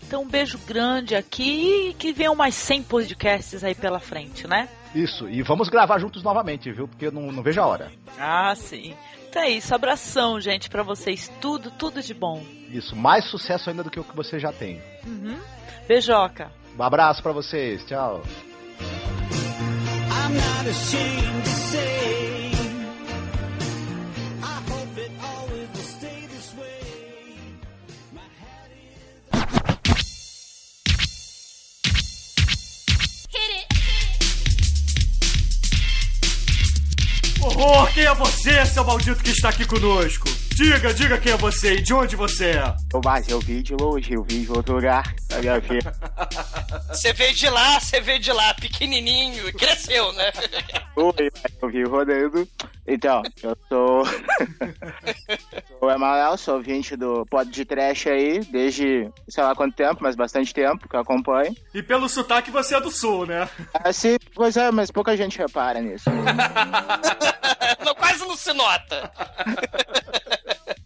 Então, 0.07 0.21
um 0.21 0.27
beijo 0.27 0.59
grande 0.67 1.15
aqui 1.15 1.89
e 1.89 1.93
que 1.93 2.13
venham 2.13 2.35
mais 2.35 2.53
100 2.55 2.83
podcasts 2.83 3.63
aí 3.63 3.73
pela 3.73 3.99
frente, 3.99 4.47
né? 4.47 4.69
Isso, 4.93 5.27
e 5.27 5.41
vamos 5.41 5.67
gravar 5.67 5.99
juntos 5.99 6.21
novamente, 6.21 6.71
viu? 6.71 6.87
Porque 6.87 7.07
eu 7.07 7.11
não, 7.11 7.31
não 7.31 7.41
vejo 7.41 7.59
a 7.59 7.65
hora. 7.65 7.91
Ah, 8.19 8.53
sim. 8.55 8.95
Então 9.27 9.41
é 9.41 9.49
isso, 9.49 9.73
abração, 9.73 10.39
gente, 10.39 10.69
para 10.69 10.83
vocês. 10.83 11.29
Tudo, 11.41 11.71
tudo 11.71 12.01
de 12.01 12.13
bom. 12.13 12.41
Isso, 12.69 12.95
mais 12.95 13.25
sucesso 13.25 13.69
ainda 13.69 13.83
do 13.83 13.89
que 13.89 13.99
o 13.99 14.03
que 14.03 14.15
você 14.15 14.39
já 14.39 14.53
tem. 14.53 14.81
Uhum. 15.05 15.37
Beijoca. 15.87 16.51
Um 16.77 16.83
abraço 16.83 17.21
para 17.21 17.33
vocês, 17.33 17.83
tchau. 17.85 18.21
I'm 20.11 20.33
not 20.33 20.69
ashamed 20.69 21.43
to 21.43 21.49
say 21.49 22.04
horror! 37.45 37.93
Quem 37.93 38.03
é 38.05 38.13
você, 38.13 38.65
seu 38.65 38.83
maldito 38.83 39.23
que 39.23 39.31
está 39.31 39.49
aqui 39.49 39.65
conosco? 39.65 40.27
Diga, 40.55 40.93
diga 40.93 41.17
quem 41.17 41.33
é 41.33 41.37
você 41.37 41.75
e 41.75 41.81
de 41.81 41.93
onde 41.93 42.15
você 42.15 42.51
é. 42.51 42.75
Mas 43.03 43.27
eu 43.27 43.39
vim 43.39 43.61
de 43.61 43.73
longe, 43.75 44.13
eu 44.13 44.23
vim 44.23 44.43
de 44.43 44.51
outro 44.51 44.75
lugar 44.75 45.13
da 45.29 45.39
minha 45.39 45.59
vida. 45.59 45.93
Você 46.89 47.11
veio 47.11 47.33
de 47.33 47.49
lá, 47.49 47.79
você 47.79 47.99
veio 47.99 48.19
de 48.19 48.31
lá, 48.31 48.53
pequenininho, 48.53 49.51
cresceu, 49.53 50.13
né? 50.13 50.31
Oi, 50.95 51.29
eu 51.61 51.69
vim 51.69 51.83
rodando. 51.83 52.47
Então, 52.87 53.23
eu 53.41 53.57
sou. 53.67 54.05
sou 55.79 55.89
o 55.89 55.91
Emanuel, 55.91 56.37
sou 56.37 56.55
ouvinte 56.55 56.95
do 56.95 57.25
Pod 57.25 57.49
de 57.49 57.65
Trash 57.65 58.07
aí, 58.07 58.39
desde 58.39 59.09
sei 59.27 59.43
lá 59.43 59.55
quanto 59.55 59.75
tempo, 59.75 60.01
mas 60.01 60.15
bastante 60.15 60.53
tempo 60.53 60.87
que 60.87 60.95
eu 60.95 60.99
acompanho. 60.99 61.55
E 61.73 61.81
pelo 61.81 62.07
sotaque 62.07 62.51
você 62.51 62.75
é 62.75 62.81
do 62.81 62.91
sul, 62.91 63.25
né? 63.25 63.49
É, 63.83 63.91
sim, 63.91 64.17
pois 64.35 64.55
é, 64.55 64.69
mas 64.71 64.91
pouca 64.91 65.17
gente 65.17 65.37
repara 65.37 65.81
nisso. 65.81 66.09
não, 67.83 67.95
quase 67.95 68.19
não 68.25 68.37
se 68.37 68.53
nota. 68.53 69.11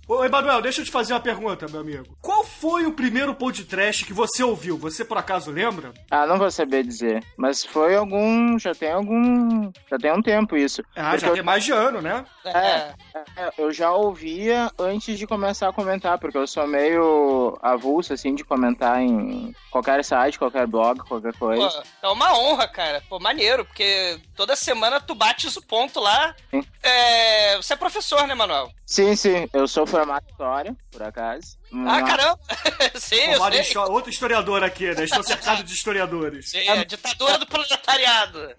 Ô, 0.09 0.25
Emanuel, 0.25 0.59
deixa 0.59 0.81
eu 0.81 0.85
te 0.85 0.89
fazer 0.89 1.13
uma 1.13 1.19
pergunta, 1.19 1.67
meu 1.69 1.81
amigo. 1.81 2.17
Qual 2.19 2.43
foi 2.43 2.83
o 2.87 2.93
primeiro 2.93 3.35
podcast 3.35 4.03
que 4.03 4.11
você 4.11 4.41
ouviu? 4.41 4.75
Você 4.79 5.05
por 5.05 5.19
acaso 5.19 5.51
lembra? 5.51 5.93
Ah, 6.09 6.25
não 6.25 6.39
vou 6.39 6.49
saber 6.49 6.83
dizer. 6.83 7.23
Mas 7.37 7.63
foi 7.63 7.95
algum. 7.95 8.57
Já 8.57 8.73
tem 8.73 8.91
algum. 8.91 9.71
Já 9.87 9.99
tem 9.99 10.11
um 10.11 10.19
tempo 10.23 10.57
isso. 10.57 10.81
Ah, 10.95 11.15
já 11.15 11.27
eu... 11.27 11.33
tem 11.35 11.43
mais 11.43 11.63
de 11.63 11.71
ano, 11.71 12.01
né? 12.01 12.25
É, 12.43 12.95
é, 13.37 13.53
eu 13.55 13.71
já 13.71 13.91
ouvia 13.91 14.71
antes 14.79 15.19
de 15.19 15.27
começar 15.27 15.69
a 15.69 15.73
comentar, 15.73 16.17
porque 16.17 16.39
eu 16.39 16.47
sou 16.47 16.65
meio 16.65 17.55
avulso, 17.61 18.11
assim, 18.11 18.33
de 18.33 18.43
comentar 18.43 18.99
em 18.99 19.53
qualquer 19.69 20.03
site, 20.03 20.39
qualquer 20.39 20.65
blog, 20.65 21.01
qualquer 21.01 21.37
coisa. 21.37 21.83
Pô, 22.01 22.07
é 22.07 22.09
uma 22.09 22.35
honra, 22.35 22.67
cara. 22.67 23.03
Pô, 23.07 23.19
maneiro, 23.19 23.63
porque 23.63 24.19
toda 24.35 24.55
semana 24.55 24.99
tu 24.99 25.13
bates 25.13 25.55
o 25.55 25.61
ponto 25.61 25.99
lá. 25.99 26.35
É... 26.81 27.57
Você 27.57 27.73
é 27.73 27.75
professor, 27.75 28.25
né, 28.25 28.33
Manuel? 28.33 28.71
Sim, 28.89 29.15
sim. 29.15 29.47
Eu 29.53 29.67
sou 29.67 29.85
formado 29.85 30.25
em 30.27 30.31
História, 30.31 30.75
por 30.89 31.03
acaso. 31.03 31.59
Ah, 31.87 32.01
caramba! 32.01 32.39
sim, 32.99 33.23
Formado 33.33 33.55
eu 33.55 33.63
sei. 33.63 33.77
Outro 33.77 34.09
historiador 34.09 34.63
aqui, 34.63 34.91
né? 34.95 35.03
Estou 35.03 35.23
cercado 35.23 35.63
de 35.63 35.71
historiadores. 35.71 36.49
Sim, 36.49 36.57
é 36.57 36.71
a 36.71 36.83
ditadura 36.83 37.37
do 37.37 37.45
proletariado. 37.45 38.51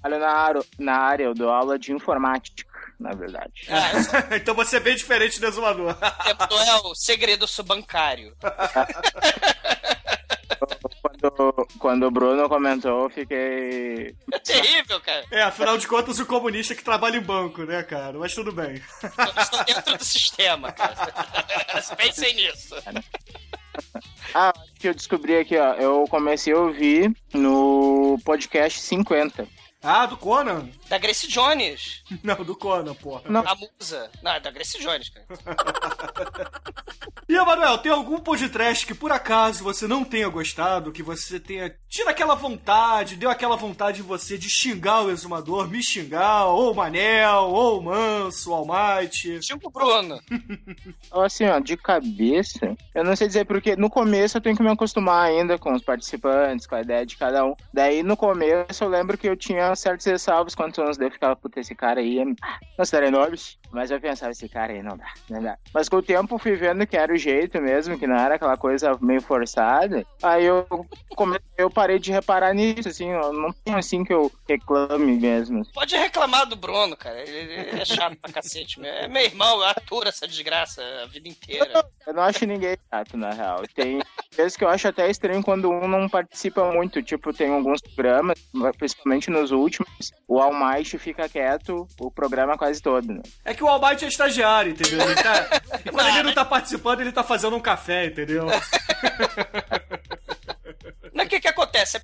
Trabalho 0.00 0.18
na, 0.18 0.30
área, 0.30 0.62
na 0.78 0.96
área, 0.96 1.24
eu 1.24 1.34
dou 1.34 1.50
aula 1.50 1.78
de 1.78 1.92
informática, 1.92 2.64
na 2.98 3.10
verdade. 3.10 3.68
Ah, 3.68 3.90
então 4.34 4.54
você 4.54 4.78
é 4.78 4.80
bem 4.80 4.96
diferente 4.96 5.38
do 5.38 5.46
exumador. 5.46 5.94
É 6.24 6.74
o 6.86 6.94
segredo 6.94 7.46
subancário. 7.46 8.34
quando, 11.20 11.68
quando 11.78 12.06
o 12.06 12.10
Bruno 12.10 12.48
comentou, 12.48 13.04
eu 13.04 13.10
fiquei. 13.10 14.14
É 14.32 14.38
terrível, 14.38 15.00
cara. 15.00 15.24
É, 15.30 15.42
afinal 15.42 15.76
de 15.76 15.86
contas, 15.86 16.18
o 16.18 16.26
comunista 16.26 16.74
que 16.74 16.84
trabalha 16.84 17.16
em 17.16 17.22
banco, 17.22 17.64
né, 17.64 17.82
cara? 17.82 18.18
Mas 18.18 18.34
tudo 18.34 18.52
bem. 18.52 18.74
Estou 19.38 19.64
dentro 19.64 19.98
do 19.98 20.04
sistema, 20.04 20.72
cara. 20.72 20.94
Pensem 21.96 22.34
nisso. 22.34 22.74
Ah, 24.34 24.52
que 24.78 24.88
eu 24.88 24.94
descobri 24.94 25.36
aqui, 25.36 25.56
ó. 25.56 25.74
Eu 25.74 26.04
comecei 26.08 26.52
a 26.52 26.58
ouvir 26.58 27.14
no 27.32 28.18
podcast 28.24 28.80
50. 28.80 29.46
Ah, 29.82 30.06
do 30.06 30.16
Conan? 30.16 30.68
Da 30.88 30.98
Grace 30.98 31.28
Jones. 31.28 32.02
Não, 32.22 32.36
do 32.44 32.56
Conan, 32.56 32.94
porra. 32.94 33.22
A 33.46 33.54
musa. 33.54 34.10
Não, 34.22 34.32
é 34.32 34.40
da 34.40 34.50
Grace 34.50 34.78
Jones, 34.80 35.08
cara. 35.08 35.26
E, 37.30 37.36
Emanuel, 37.36 37.76
tem 37.76 37.92
algum 37.92 38.18
podcast 38.18 38.86
que 38.86 38.94
por 38.94 39.12
acaso 39.12 39.62
você 39.62 39.86
não 39.86 40.02
tenha 40.02 40.30
gostado, 40.30 40.90
que 40.90 41.02
você 41.02 41.38
tenha 41.38 41.76
tido 41.86 42.08
aquela 42.08 42.34
vontade, 42.34 43.16
deu 43.16 43.28
aquela 43.28 43.54
vontade 43.54 44.00
em 44.00 44.02
você 44.02 44.38
de 44.38 44.48
xingar 44.48 45.02
o 45.02 45.10
exumador, 45.10 45.68
me 45.68 45.82
xingar, 45.82 46.46
ou 46.46 46.72
o 46.72 46.74
Manel, 46.74 47.50
ou 47.50 47.80
o 47.80 47.82
Manso, 47.82 48.50
o 48.50 48.54
Almighty? 48.54 49.42
Xinga 49.42 49.68
o 49.68 49.70
Bruno. 49.70 50.18
Assim, 51.12 51.44
ó, 51.44 51.58
de 51.58 51.76
cabeça, 51.76 52.74
eu 52.94 53.04
não 53.04 53.14
sei 53.14 53.26
dizer 53.26 53.44
porque 53.44 53.76
no 53.76 53.90
começo 53.90 54.38
eu 54.38 54.40
tenho 54.40 54.56
que 54.56 54.62
me 54.62 54.70
acostumar 54.70 55.28
ainda 55.28 55.58
com 55.58 55.74
os 55.74 55.82
participantes, 55.82 56.66
com 56.66 56.76
a 56.76 56.80
ideia 56.80 57.04
de 57.04 57.18
cada 57.18 57.44
um. 57.44 57.54
Daí 57.74 58.02
no 58.02 58.16
começo 58.16 58.82
eu 58.82 58.88
lembro 58.88 59.18
que 59.18 59.28
eu 59.28 59.36
tinha 59.36 59.67
certos 59.76 60.06
ressalvos 60.06 60.54
quanto 60.54 60.82
anos 60.82 60.96
daí 60.96 61.08
eu 61.08 61.12
ficava, 61.12 61.36
puta, 61.36 61.60
esse 61.60 61.74
cara 61.74 62.00
aí 62.00 62.18
é 62.18 62.24
enormes. 63.06 63.58
Mas 63.70 63.90
eu 63.90 64.00
pensava, 64.00 64.32
esse 64.32 64.48
cara 64.48 64.72
aí 64.72 64.82
não 64.82 64.96
dá, 64.96 65.12
não 65.28 65.42
dá. 65.42 65.58
Mas 65.74 65.88
com 65.88 65.96
o 65.96 66.02
tempo 66.02 66.38
fui 66.38 66.56
vendo 66.56 66.86
que 66.86 66.96
era 66.96 67.12
o 67.12 67.18
jeito 67.18 67.60
mesmo, 67.60 67.98
que 67.98 68.06
não 68.06 68.16
era 68.16 68.36
aquela 68.36 68.56
coisa 68.56 68.96
meio 69.00 69.20
forçada. 69.20 70.06
Aí 70.22 70.44
eu, 70.44 70.66
come... 71.14 71.38
eu 71.56 71.70
parei 71.70 71.98
de 71.98 72.10
reparar 72.10 72.54
nisso, 72.54 72.88
assim, 72.88 73.10
eu 73.10 73.32
não 73.32 73.52
tenho 73.52 73.76
assim 73.76 74.04
que 74.04 74.12
eu 74.12 74.32
reclame 74.48 75.18
mesmo. 75.18 75.66
Pode 75.72 75.96
reclamar 75.96 76.46
do 76.46 76.56
Bruno, 76.56 76.96
cara. 76.96 77.20
Ele, 77.20 77.52
ele 77.52 77.80
é 77.80 77.84
chato 77.84 78.16
pra 78.16 78.32
cacete. 78.32 78.80
meu. 78.80 78.90
É 78.90 79.06
meu 79.06 79.22
irmão, 79.22 79.58
eu 79.58 79.64
aturo 79.64 80.08
essa 80.08 80.26
desgraça 80.26 80.82
a 81.02 81.06
vida 81.06 81.28
inteira. 81.28 81.84
Eu 82.06 82.14
não 82.14 82.22
acho 82.22 82.46
ninguém 82.46 82.76
chato, 82.90 83.16
na 83.16 83.32
real. 83.32 83.62
Tem 83.74 84.00
vezes 84.38 84.56
que 84.56 84.64
eu 84.64 84.68
acho 84.68 84.88
até 84.88 85.10
estranho 85.10 85.42
quando 85.42 85.70
um 85.70 85.86
não 85.86 86.08
participa 86.08 86.64
muito. 86.72 87.02
Tipo, 87.02 87.32
tem 87.32 87.52
alguns 87.52 87.80
programas, 87.80 88.38
principalmente 88.78 89.30
nos 89.30 89.50
últimos, 89.50 90.12
o 90.26 90.40
All 90.40 90.54
Might 90.54 90.96
fica 90.98 91.28
quieto 91.28 91.86
o 92.00 92.10
programa 92.10 92.56
quase 92.56 92.80
todo, 92.80 93.12
né? 93.12 93.20
É 93.44 93.52
que 93.52 93.64
o 93.64 93.68
Almighty 93.68 94.04
é 94.04 94.08
estagiário, 94.08 94.72
entendeu? 94.72 95.00
Ele 95.00 95.14
tá... 95.14 95.60
E 95.84 95.90
quando 95.92 96.08
ele 96.08 96.22
não 96.22 96.32
tá 96.32 96.44
participando, 96.44 97.00
ele 97.00 97.12
tá 97.12 97.22
fazendo 97.24 97.56
um 97.56 97.60
café, 97.60 98.06
entendeu? 98.06 98.46
Mas 101.12 101.26
o 101.26 101.28
que 101.28 101.40
que 101.40 101.48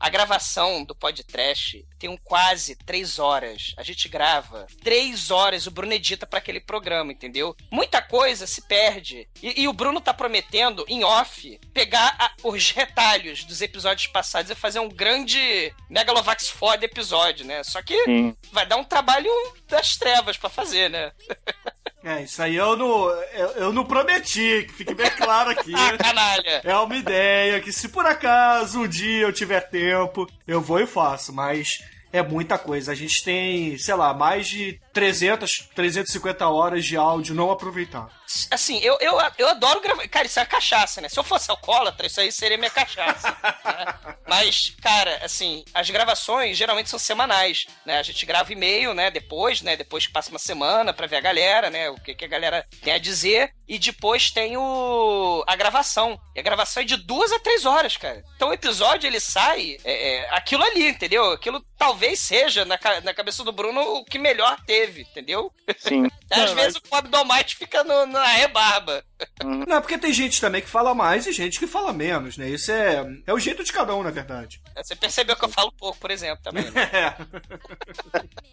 A 0.01 0.09
gravação 0.09 0.85
do 0.85 0.95
podcast 0.95 1.85
tem 1.99 2.09
um 2.11 2.17
quase 2.17 2.77
três 2.77 3.19
horas. 3.19 3.73
A 3.77 3.83
gente 3.83 4.09
grava 4.09 4.67
três 4.83 5.31
horas, 5.31 5.67
o 5.67 5.71
Bruno 5.71 5.93
edita 5.93 6.27
pra 6.27 6.39
aquele 6.39 6.61
programa, 6.61 7.13
entendeu? 7.13 7.57
Muita 7.71 8.01
coisa 8.03 8.47
se 8.47 8.63
perde. 8.63 9.29
E, 9.43 9.63
e 9.63 9.69
o 9.69 9.73
Bruno 9.73 10.01
tá 10.01 10.13
prometendo, 10.15 10.85
em 10.89 11.03
off, 11.05 11.59
pegar 11.73 12.15
a- 12.19 12.33
os 12.43 12.71
retalhos 12.71 13.45
dos 13.45 13.61
episódios 13.63 14.07
passados 14.07 14.51
e 14.51 14.55
fazer 14.55 14.79
um 14.81 14.89
grande 14.89 15.75
Megalovax 15.89 16.49
foda 16.49 16.85
episódio, 16.85 17.45
né? 17.45 17.63
Só 17.65 17.83
que 17.83 18.03
Sim. 18.05 18.37
vai 18.53 18.67
dar 18.67 18.77
um 18.77 18.85
trabalho 18.85 19.31
das 19.69 19.97
trevas 19.97 20.37
pra 20.37 20.51
fazer, 20.51 20.89
né? 20.91 21.13
É, 22.05 22.23
isso 22.23 22.43
aí 22.43 22.55
eu 22.55 22.77
não, 22.77 23.09
eu, 23.33 23.49
eu 23.57 23.73
não 23.73 23.85
prometi, 23.85 24.67
que 24.69 24.75
fique 24.75 24.95
bem 24.95 25.11
claro 25.11 25.51
aqui. 25.51 25.73
Ah, 25.75 25.97
canalha! 25.97 26.61
É 26.63 26.77
uma 26.77 26.97
ideia 26.97 27.61
que 27.61 27.73
se 27.73 27.89
por 27.89 28.05
acaso 28.05 28.81
um 28.81 28.89
dia 28.89 29.23
eu 29.23 29.33
tiver 29.33 29.61
tempo, 29.63 30.29
eu 30.47 30.61
vou 30.61 30.81
e 30.81 30.87
faço, 30.87 31.33
mas 31.33 31.83
é 32.13 32.23
muita 32.23 32.57
coisa. 32.57 32.93
A 32.93 32.95
gente 32.95 33.25
tem, 33.25 33.77
sei 33.77 33.95
lá, 33.95 34.15
mais 34.15 34.47
de 34.47 34.79
300, 34.93 35.69
350 35.75 36.47
horas 36.49 36.85
de 36.85 36.97
áudio 36.97 37.35
não 37.35 37.51
aproveitado. 37.51 38.11
Assim, 38.51 38.79
eu, 38.81 38.97
eu, 39.01 39.19
eu 39.39 39.49
adoro 39.49 39.81
gravar. 39.81 40.07
Cara, 40.09 40.27
isso 40.27 40.41
é 40.41 40.45
cachaça, 40.45 41.01
né? 41.01 41.09
Se 41.09 41.19
eu 41.19 41.25
fosse 41.25 41.51
alcoólatra, 41.51 42.07
isso 42.07 42.21
aí 42.21 42.31
seria 42.33 42.59
minha 42.59 42.71
cachaça. 42.71 43.31
né? 43.31 44.15
Mas, 44.27 44.75
cara, 44.83 45.21
assim, 45.23 45.65
as 45.75 45.89
gravações 45.91 46.57
geralmente 46.57 46.89
são 46.91 46.99
semanais, 46.99 47.67
né? 47.85 47.99
A 47.99 48.03
gente 48.03 48.25
grava 48.27 48.53
e-mail, 48.53 48.95
né? 48.95 49.11
Depois, 49.11 49.61
né? 49.63 49.77
Depois 49.77 50.07
que 50.07 50.13
passa 50.13 50.31
uma 50.31 50.39
semana 50.39 50.93
pra 50.93 51.07
ver 51.07 51.17
a 51.17 51.21
galera, 51.21 51.71
né? 51.71 51.91
O 51.91 51.97
que, 52.01 52.15
que 52.15 52.25
a 52.25 52.29
galera 52.29 52.67
tem 52.83 52.93
a 52.93 52.99
dizer. 52.99 53.53
E 53.69 53.79
depois 53.79 54.31
tem 54.31 54.57
o 54.57 55.45
a 55.47 55.57
gravação. 55.57 56.19
E 56.35 56.41
a 56.41 56.43
gravação 56.43 56.83
é 56.83 56.87
de 56.87 56.97
duas 56.97 57.33
a 57.33 57.39
três 57.39 57.65
horas, 57.65 57.97
cara. 57.97 58.23
Então 58.37 58.49
o 58.49 58.53
episódio, 58.53 59.07
ele 59.07 59.21
sai 59.21 59.79
é, 59.85 60.17
é, 60.17 60.29
aquilo 60.31 60.63
ali, 60.65 60.89
entendeu? 60.89 61.33
Aquilo 61.33 61.63
talvez 61.79 62.19
seja, 62.21 62.65
na, 62.65 62.77
ca- 62.79 63.01
na 63.03 63.13
cabeça 63.15 63.43
do 63.45 63.53
Bruno, 63.53 63.81
o 63.81 64.05
que 64.05 64.19
melhor 64.19 64.59
teve, 64.67 65.03
entendeu? 65.03 65.53
Sim. 65.79 66.11
Às 66.31 66.51
vezes 66.53 66.77
o 66.77 66.83
pobre 66.83 67.11
do 67.11 67.17
Almighty 67.17 67.57
fica 67.57 67.85
no- 67.85 68.07
na 68.07 68.24
rebarba. 68.29 69.05
Não, 69.43 69.81
porque 69.81 69.99
tem 69.99 70.13
gente 70.13 70.41
também 70.41 70.61
que 70.61 70.69
fala 70.69 70.95
mais 70.95 71.27
e 71.27 71.33
gente 71.33 71.59
que 71.59 71.67
fala 71.67 71.93
menos, 71.93 72.37
né? 72.37 72.49
Isso 72.49 72.71
é, 72.71 73.05
é 73.27 73.33
o 73.33 73.39
jeito 73.39 73.65
de 73.65 73.73
cada 73.73 73.95
um, 73.95 74.03
na 74.03 74.11
verdade. 74.11 74.61
Você 74.77 74.95
percebeu 74.97 75.37
que 75.37 75.45
eu 75.45 75.49
falo 75.49 75.73
pouco, 75.73 75.99
por 75.99 76.11
exemplo, 76.11 76.43
também, 76.43 76.71
né? 76.71 76.91
É. 76.95 77.15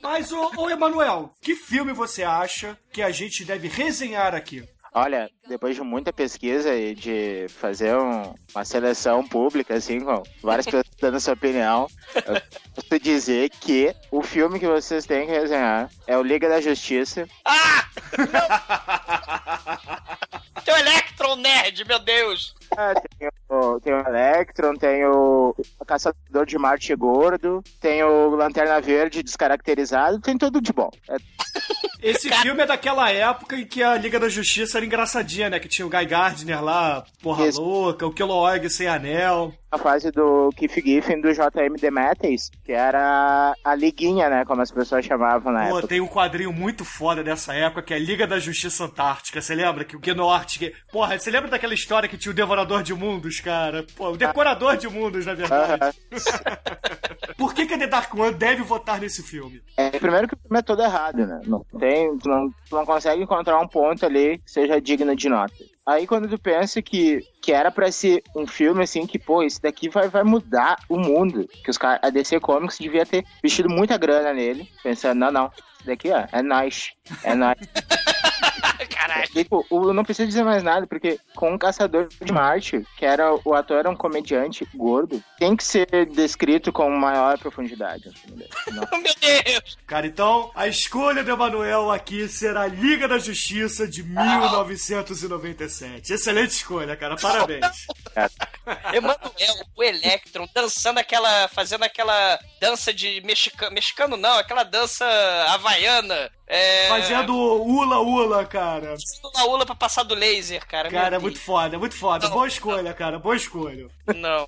Mas, 0.01 0.32
ô, 0.32 0.51
ô 0.57 0.69
Emanuel, 0.69 1.32
que 1.41 1.55
filme 1.55 1.93
você 1.93 2.24
acha 2.24 2.78
que 2.91 3.01
a 3.01 3.11
gente 3.11 3.45
deve 3.45 3.67
resenhar 3.67 4.34
aqui? 4.34 4.67
Olha, 4.93 5.31
depois 5.47 5.73
de 5.75 5.81
muita 5.81 6.11
pesquisa 6.11 6.75
e 6.75 6.93
de 6.93 7.45
fazer 7.47 7.95
um- 7.95 8.35
uma 8.53 8.65
seleção 8.65 9.25
pública, 9.25 9.75
assim, 9.75 10.01
com 10.01 10.21
várias 10.41 10.65
pessoas 10.67 10.83
dando 10.99 11.17
sua 11.19 11.33
opinião, 11.33 11.87
eu 12.13 12.41
posso 12.75 12.99
dizer 13.01 13.49
que 13.51 13.95
o 14.11 14.21
filme 14.21 14.59
que 14.59 14.67
vocês 14.67 15.05
têm 15.05 15.27
que 15.27 15.31
resenhar 15.31 15.89
é 16.05 16.17
o 16.17 16.21
Liga 16.21 16.49
da 16.49 16.59
Justiça. 16.59 17.25
Ah! 17.45 17.85
Tem 20.65 20.73
o 20.73 20.77
Electron 20.77 21.35
Nerd, 21.37 21.85
meu 21.85 21.99
Deus! 21.99 22.53
Ah, 22.78 22.93
tem, 23.17 23.30
o, 23.49 23.80
tem 23.80 23.93
o 23.93 23.99
Electron, 23.99 24.74
tem 24.76 25.05
o, 25.05 25.55
Caçador 25.86 26.45
de 26.45 26.57
Marte 26.57 26.95
Gordo, 26.95 27.61
tem 27.80 28.03
o 28.03 28.36
Lanterna 28.36 28.80
Verde 28.80 29.22
descaracterizado, 29.24 30.19
tem 30.19 30.38
tudo 30.38 30.61
de 30.61 30.72
bom. 30.72 30.89
É, 31.09 31.17
Esse 32.01 32.30
filme 32.30 32.63
é 32.63 32.65
daquela 32.65 33.11
época 33.11 33.55
em 33.55 33.65
que 33.65 33.84
a 33.84 33.95
Liga 33.95 34.19
da 34.19 34.28
Justiça 34.28 34.78
era 34.80 34.86
engraçadinha, 34.86 35.49
né? 35.49 35.59
Que 35.59 35.67
tinha 35.67 35.86
o 35.86 35.89
Guy 35.89 36.05
Gardner 36.05 36.63
lá, 36.63 37.03
porra 37.22 37.47
Isso. 37.47 37.61
louca, 37.61 38.07
o 38.07 38.13
Kilowog 38.13 38.67
sem 38.69 38.88
anel. 38.88 39.53
a 39.72 39.78
fase 39.78 40.11
do 40.11 40.49
Keith 40.55 40.84
Giffen 40.84 41.22
do 41.22 41.32
JM 41.32 41.76
Demetres, 41.80 42.49
que 42.65 42.72
era 42.72 43.53
a 43.63 43.76
liguinha, 43.76 44.30
né, 44.30 44.43
como 44.45 44.61
as 44.61 44.72
pessoas 44.72 45.05
chamavam 45.05 45.53
na 45.53 45.67
Pô, 45.67 45.78
época. 45.78 45.88
tem 45.88 46.01
um 46.01 46.07
quadrinho 46.07 46.51
muito 46.51 46.84
foda 46.84 47.24
dessa 47.24 47.53
época 47.53 47.84
que 47.84 47.93
é 47.93 47.99
Liga 47.99 48.26
da 48.26 48.39
Justiça 48.39 48.84
Antártica. 48.86 49.39
Você 49.39 49.53
lembra? 49.53 49.86
Que 49.86 49.95
o 49.95 50.01
Genorte. 50.03 50.59
Que... 50.59 50.74
Porra, 50.91 51.17
você 51.19 51.30
lembra 51.30 51.51
daquela 51.51 51.74
história 51.74 52.09
que 52.09 52.17
tinha 52.17 52.32
o 52.32 52.36
Devorador 52.36 52.61
de 52.84 52.93
Mundos, 52.93 53.39
cara? 53.39 53.86
Pô, 53.95 54.12
o 54.12 54.18
Decorador 54.18 54.78
de 54.78 54.88
Mundos, 54.88 55.26
na 55.26 55.34
verdade. 55.34 55.97
Por 57.38 57.53
que, 57.53 57.66
que 57.66 57.74
a 57.74 57.80
The 57.80 57.88
Dark 57.88 58.14
One 58.14 58.34
deve 58.34 58.62
votar 58.64 58.99
nesse 58.99 59.24
filme? 59.24 59.62
É, 59.76 59.89
primeiro 59.91 60.28
que 60.28 60.36
o 60.36 60.38
filme 60.38 60.59
é 60.59 60.62
todo 60.62 60.82
errado, 60.82 61.26
né? 61.26 61.41
Não 61.45 61.66
tem, 61.80 62.18
tu 62.18 62.30
não, 62.30 62.49
tu 62.70 62.76
não 62.76 62.86
consegue 62.86 63.22
encontrar 63.22 63.59
um 63.59 63.68
ponto 63.68 64.05
ali 64.05 64.38
que 64.38 64.51
seja 64.51 64.80
digno 64.80 65.16
de 65.16 65.28
nota. 65.28 65.53
Aí 65.86 66.05
quando 66.05 66.30
tu 66.30 66.38
pensa 66.38 66.82
que, 66.82 67.22
que 67.41 67.51
era 67.51 67.72
pra 67.72 67.91
ser 67.91 68.22
um 68.36 68.45
filme 68.45 68.84
assim, 68.84 69.07
que, 69.07 69.18
pô, 69.18 69.41
esse 69.41 69.62
daqui 69.62 69.89
vai, 69.89 70.07
vai 70.07 70.24
mudar 70.24 70.78
o 70.88 70.97
mundo. 70.97 71.47
Que 71.64 71.72
os 71.72 71.78
caras, 71.78 71.99
a 72.03 72.09
DC 72.09 72.39
Comics 72.39 72.78
devia 72.78 73.05
ter 73.05 73.26
vestido 73.41 73.70
muita 73.70 73.97
grana 73.97 74.34
nele, 74.34 74.70
pensando, 74.84 75.18
não, 75.18 75.32
não, 75.32 75.51
isso 75.80 75.88
daqui, 75.88 76.12
ó, 76.12 76.28
é 76.32 76.43
nice, 76.43 76.91
é 77.24 77.34
nice. 77.36 77.70
Caralho. 78.89 79.29
E, 79.36 79.45
pô, 79.45 79.65
eu 79.69 79.93
não 79.93 80.03
preciso 80.03 80.27
dizer 80.27 80.43
mais 80.43 80.63
nada, 80.63 80.88
porque 80.88 81.19
com 81.36 81.53
o 81.53 81.59
Caçador 81.59 82.07
de 82.07 82.32
Marte, 82.32 82.84
que 82.97 83.05
era 83.05 83.34
o 83.43 83.53
ator 83.53 83.77
era 83.77 83.89
um 83.89 83.95
comediante 83.95 84.67
gordo, 84.75 85.23
tem 85.38 85.55
que 85.55 85.63
ser 85.63 86.07
descrito 86.07 86.71
com 86.71 86.89
maior 86.89 87.38
profundidade. 87.38 88.09
Não. 88.71 88.88
Meu 88.99 89.13
Deus! 89.19 89.77
Cara, 89.86 90.07
então 90.07 90.51
a 90.55 90.67
escolha 90.67 91.23
do 91.23 91.32
Emanuel 91.32 91.91
aqui 91.91 92.27
será 92.27 92.67
Liga 92.67 93.07
da 93.07 93.17
Justiça 93.17 93.88
de 93.88 94.03
1997. 94.03 96.13
Excelente 96.13 96.51
escolha, 96.51 96.95
cara. 96.95 97.15
Parabéns. 97.15 97.88
Emanuel, 98.93 99.55
o 99.75 99.84
Electron, 99.84 100.47
dançando 100.53 100.99
aquela. 100.99 101.47
fazendo 101.49 101.84
aquela 101.84 102.39
dança 102.59 102.93
de 102.93 103.21
mexicano. 103.21 103.73
Mexicano 103.73 104.17
não, 104.17 104.38
aquela 104.38 104.63
dança 104.63 105.05
havaiana. 105.49 106.32
É... 106.47 106.88
Fazendo 106.89 107.34
ula-ula, 107.34 108.45
cara. 108.45 108.70
Fazendo 108.80 109.49
ula 109.49 109.65
pra 109.65 109.76
passar 109.76 110.03
do 110.03 110.15
laser, 110.15 110.65
cara. 110.65 110.89
Meu 110.89 110.99
Cara, 110.99 111.15
é 111.15 111.19
muito 111.19 111.39
foda, 111.39 111.76
é 111.76 111.80
muito 111.80 111.95
foda. 111.95 112.30
Boa 112.30 112.47
escolha, 112.47 112.93
cara. 112.93 113.19
Boa 113.19 113.36
escolha. 113.36 113.88
Não. 114.15 114.45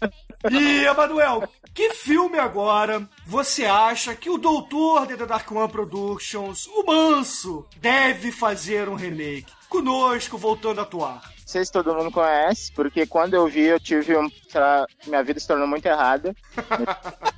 E, 0.52 0.86
Emanuel, 0.86 1.44
que 1.74 1.94
filme 1.94 2.38
agora 2.38 3.08
você 3.26 3.66
acha 3.66 4.16
que 4.16 4.30
o 4.30 4.38
doutor 4.38 5.08
de 5.08 5.18
The 5.18 5.26
Dark 5.26 5.52
One 5.52 5.72
Productions, 5.72 6.68
o 6.68 6.84
Manso, 6.84 7.66
deve 7.78 8.32
fazer 8.32 8.88
um 8.90 8.96
remake? 8.96 9.52
Conosco, 9.68 10.38
voltando 10.38 10.80
a 10.80 10.84
atuar. 10.84 11.24
Não 11.24 11.48
sei 11.48 11.66
se 11.66 11.72
todo 11.72 11.94
mundo 11.94 12.12
conhece, 12.12 12.72
porque 12.74 13.06
quando 13.08 13.34
eu 13.34 13.48
vi, 13.48 13.64
eu 13.64 13.80
tive 13.80 14.16
um. 14.16 14.30
sei 14.48 14.62
lá, 14.62 14.86
minha 15.06 15.24
vida 15.24 15.40
se 15.40 15.48
tornou 15.48 15.68
muito 15.68 15.86
errada. 15.86 16.36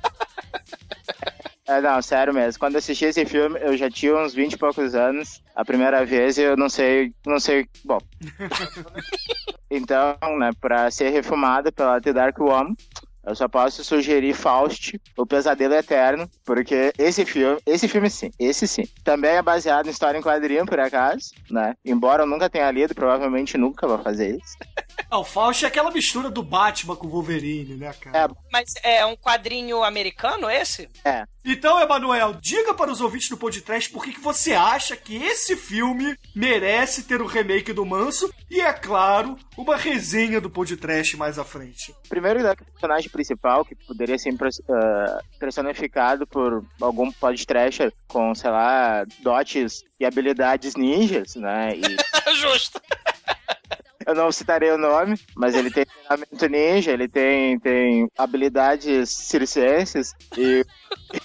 É, 1.66 1.80
não, 1.80 2.00
sério 2.00 2.32
mesmo. 2.32 2.60
Quando 2.60 2.74
eu 2.74 2.78
assisti 2.78 3.06
esse 3.06 3.24
filme, 3.26 3.58
eu 3.60 3.76
já 3.76 3.90
tinha 3.90 4.16
uns 4.16 4.32
20 4.32 4.52
e 4.52 4.58
poucos 4.58 4.94
anos. 4.94 5.42
A 5.54 5.64
primeira 5.64 6.04
vez 6.04 6.38
eu 6.38 6.56
não 6.56 6.68
sei, 6.68 7.12
não 7.26 7.40
sei, 7.40 7.66
bom. 7.84 7.98
então, 9.70 10.16
né, 10.38 10.50
pra 10.60 10.90
ser 10.90 11.10
refumado 11.10 11.72
pela 11.72 12.00
The 12.00 12.12
Dark 12.12 12.38
Woman, 12.38 12.74
eu 13.26 13.34
só 13.34 13.48
posso 13.48 13.82
sugerir 13.82 14.34
Faust, 14.34 15.00
O 15.16 15.26
Pesadelo 15.26 15.74
Eterno, 15.74 16.30
porque 16.44 16.92
esse 16.96 17.24
filme, 17.26 17.60
esse 17.66 17.88
filme 17.88 18.08
sim, 18.08 18.30
esse 18.38 18.68
sim. 18.68 18.84
Também 19.02 19.32
é 19.32 19.42
baseado 19.42 19.88
em 19.88 19.90
história 19.90 20.16
em 20.16 20.22
quadrinho, 20.22 20.64
por 20.64 20.78
acaso, 20.78 21.32
né? 21.50 21.74
Embora 21.84 22.22
eu 22.22 22.26
nunca 22.26 22.48
tenha 22.48 22.70
lido, 22.70 22.94
provavelmente 22.94 23.58
nunca 23.58 23.88
vou 23.88 23.98
fazer 23.98 24.36
isso. 24.36 24.56
Ah, 25.08 25.20
o 25.20 25.24
Faust 25.24 25.64
é 25.64 25.68
aquela 25.68 25.92
mistura 25.92 26.28
do 26.28 26.42
Batman 26.42 26.96
com 26.96 27.06
o 27.06 27.10
Wolverine, 27.10 27.76
né, 27.76 27.92
cara? 28.00 28.34
Mas 28.50 28.74
é 28.82 29.06
um 29.06 29.14
quadrinho 29.14 29.84
americano 29.84 30.50
esse? 30.50 30.88
É. 31.04 31.24
Então, 31.48 31.80
Emanuel, 31.80 32.36
diga 32.40 32.74
para 32.74 32.90
os 32.90 33.00
ouvintes 33.00 33.28
do 33.28 33.36
podcast 33.36 33.88
por 33.90 34.02
que, 34.02 34.14
que 34.14 34.20
você 34.20 34.52
acha 34.52 34.96
que 34.96 35.14
esse 35.14 35.54
filme 35.54 36.18
merece 36.34 37.04
ter 37.04 37.22
o 37.22 37.26
remake 37.26 37.72
do 37.72 37.86
Manso 37.86 38.28
e, 38.50 38.60
é 38.60 38.72
claro, 38.72 39.38
uma 39.56 39.76
resenha 39.76 40.40
do 40.40 40.50
podcast 40.50 41.16
mais 41.16 41.38
à 41.38 41.44
frente. 41.44 41.94
Primeiro, 42.08 42.40
o 42.40 42.56
personagem 42.56 43.08
principal, 43.08 43.64
que 43.64 43.76
poderia 43.76 44.18
ser 44.18 44.34
uh, 44.34 45.38
personificado 45.38 46.26
por 46.26 46.64
algum 46.80 47.12
podcast 47.12 47.92
com, 48.08 48.34
sei 48.34 48.50
lá, 48.50 49.04
dotes 49.20 49.84
e 50.00 50.04
habilidades 50.04 50.74
ninjas, 50.74 51.36
né? 51.36 51.76
E... 51.76 51.82
Justo. 52.40 52.80
Eu 54.06 54.14
não 54.14 54.30
citarei 54.30 54.70
o 54.70 54.78
nome, 54.78 55.18
mas 55.34 55.54
ele 55.54 55.70
tem 55.70 55.84
treinamento 55.84 56.48
ninja, 56.48 56.92
ele 56.92 57.08
tem, 57.08 57.58
tem 57.58 58.08
habilidades 58.16 59.10
circenses 59.10 60.14
e 60.38 60.64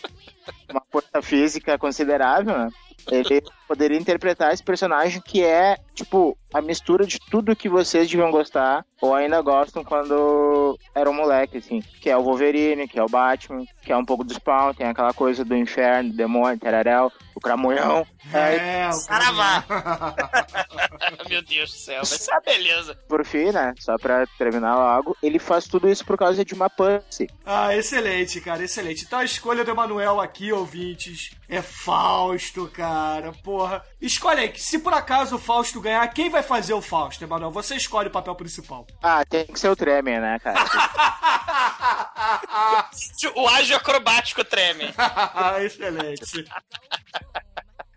uma 0.72 0.82
força 0.92 1.22
física 1.22 1.78
considerável, 1.78 2.58
né? 2.58 2.70
Ele 3.10 3.42
poderia 3.68 3.98
interpretar 3.98 4.54
esse 4.54 4.64
personagem 4.64 5.22
que 5.22 5.44
é, 5.44 5.78
tipo, 5.96 6.38
a 6.54 6.62
mistura 6.62 7.06
de 7.06 7.20
tudo 7.20 7.56
que 7.56 7.70
vocês 7.70 8.10
deviam 8.10 8.30
gostar 8.30 8.86
ou 9.02 9.16
ainda 9.16 9.42
gostam 9.42 9.84
quando 9.84 10.78
era 10.94 11.10
um 11.10 11.14
moleque, 11.14 11.58
assim. 11.58 11.82
Que 12.00 12.10
é 12.10 12.18
o 12.18 12.24
Wolverine, 12.24 12.88
que 12.88 13.00
é 13.00 13.04
o 13.04 13.10
Batman, 13.10 13.64
que 13.82 13.92
é 13.92 13.98
um 13.98 14.06
pouco 14.06 14.24
do 14.24 14.34
Spawn, 14.34 14.74
tem 14.74 14.88
aquela 14.88 15.14
coisa 15.14 15.44
do 15.44 15.56
inferno, 15.56 16.14
demônio, 16.14 16.60
terarel, 16.60 17.12
o 17.42 17.42
cramunhão. 17.42 18.06
É, 18.32 18.88
o 18.88 18.94
Saravá! 18.94 19.66
Meu 21.28 21.42
Deus 21.42 21.72
do 21.72 21.78
céu, 21.78 22.04
vai 22.04 22.18
ser 22.18 22.32
uma 22.32 22.42
beleza. 22.42 22.96
Por 23.08 23.26
fim, 23.26 23.52
né, 23.52 23.74
só 23.80 23.98
pra 23.98 24.28
terminar 24.38 24.76
logo, 24.76 25.18
ele 25.22 25.40
faz 25.40 25.68
tudo 25.68 25.90
isso 25.90 26.06
por 26.06 26.18
causa 26.18 26.46
de 26.46 26.54
uma 26.54 26.70
pussy. 26.70 27.28
Ah, 27.46 27.76
excelente, 27.76 28.40
cara, 28.40 28.64
excelente. 28.64 29.04
Então 29.04 29.20
a 29.20 29.26
escolha 29.26 29.66
do 29.66 29.72
Emanuel 29.72 30.22
aqui, 30.22 30.54
ouvintes, 30.54 31.32
é 31.50 31.62
Fausto, 31.62 32.68
cara. 32.68 33.32
Porra. 33.44 33.84
Escolhe 34.00 34.42
aí, 34.42 34.54
se 34.56 34.80
por 34.80 34.94
acaso 34.94 35.36
o 35.36 35.40
Fausto 35.40 35.82
ganhar, 35.82 36.08
quem 36.10 36.30
vai 36.30 36.44
fazer 36.44 36.74
o 36.74 36.82
Fausto, 36.82 37.24
Emanuel? 37.24 37.52
Você 37.52 37.76
escolhe 37.76 38.08
o 38.08 38.12
papel 38.12 38.36
principal. 38.36 38.86
Ah, 39.02 39.26
tem 39.26 39.46
que 39.46 39.60
ser 39.60 39.70
o 39.70 39.76
Tremer, 39.76 40.22
né, 40.22 40.38
cara? 40.40 40.62
o 43.36 43.48
ágio 43.48 43.76
acrobático 43.76 44.44
treme. 44.44 44.94
Excelente. 45.66 46.46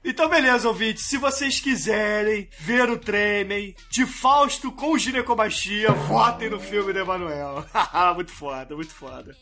Então, 0.04 0.28
beleza, 0.28 0.68
ouvintes. 0.68 1.06
Se 1.06 1.16
vocês 1.16 1.58
quiserem 1.58 2.48
ver 2.58 2.90
o 2.90 2.98
Tremem 2.98 3.74
de 3.88 4.04
Fausto 4.04 4.70
com 4.70 4.98
ginecomastia, 4.98 5.90
votem 5.92 6.50
no 6.50 6.60
filme 6.60 6.92
do 6.92 6.98
Emanuel. 6.98 7.64
muito 8.14 8.30
foda, 8.30 8.76
muito 8.76 8.92
foda. 8.92 9.34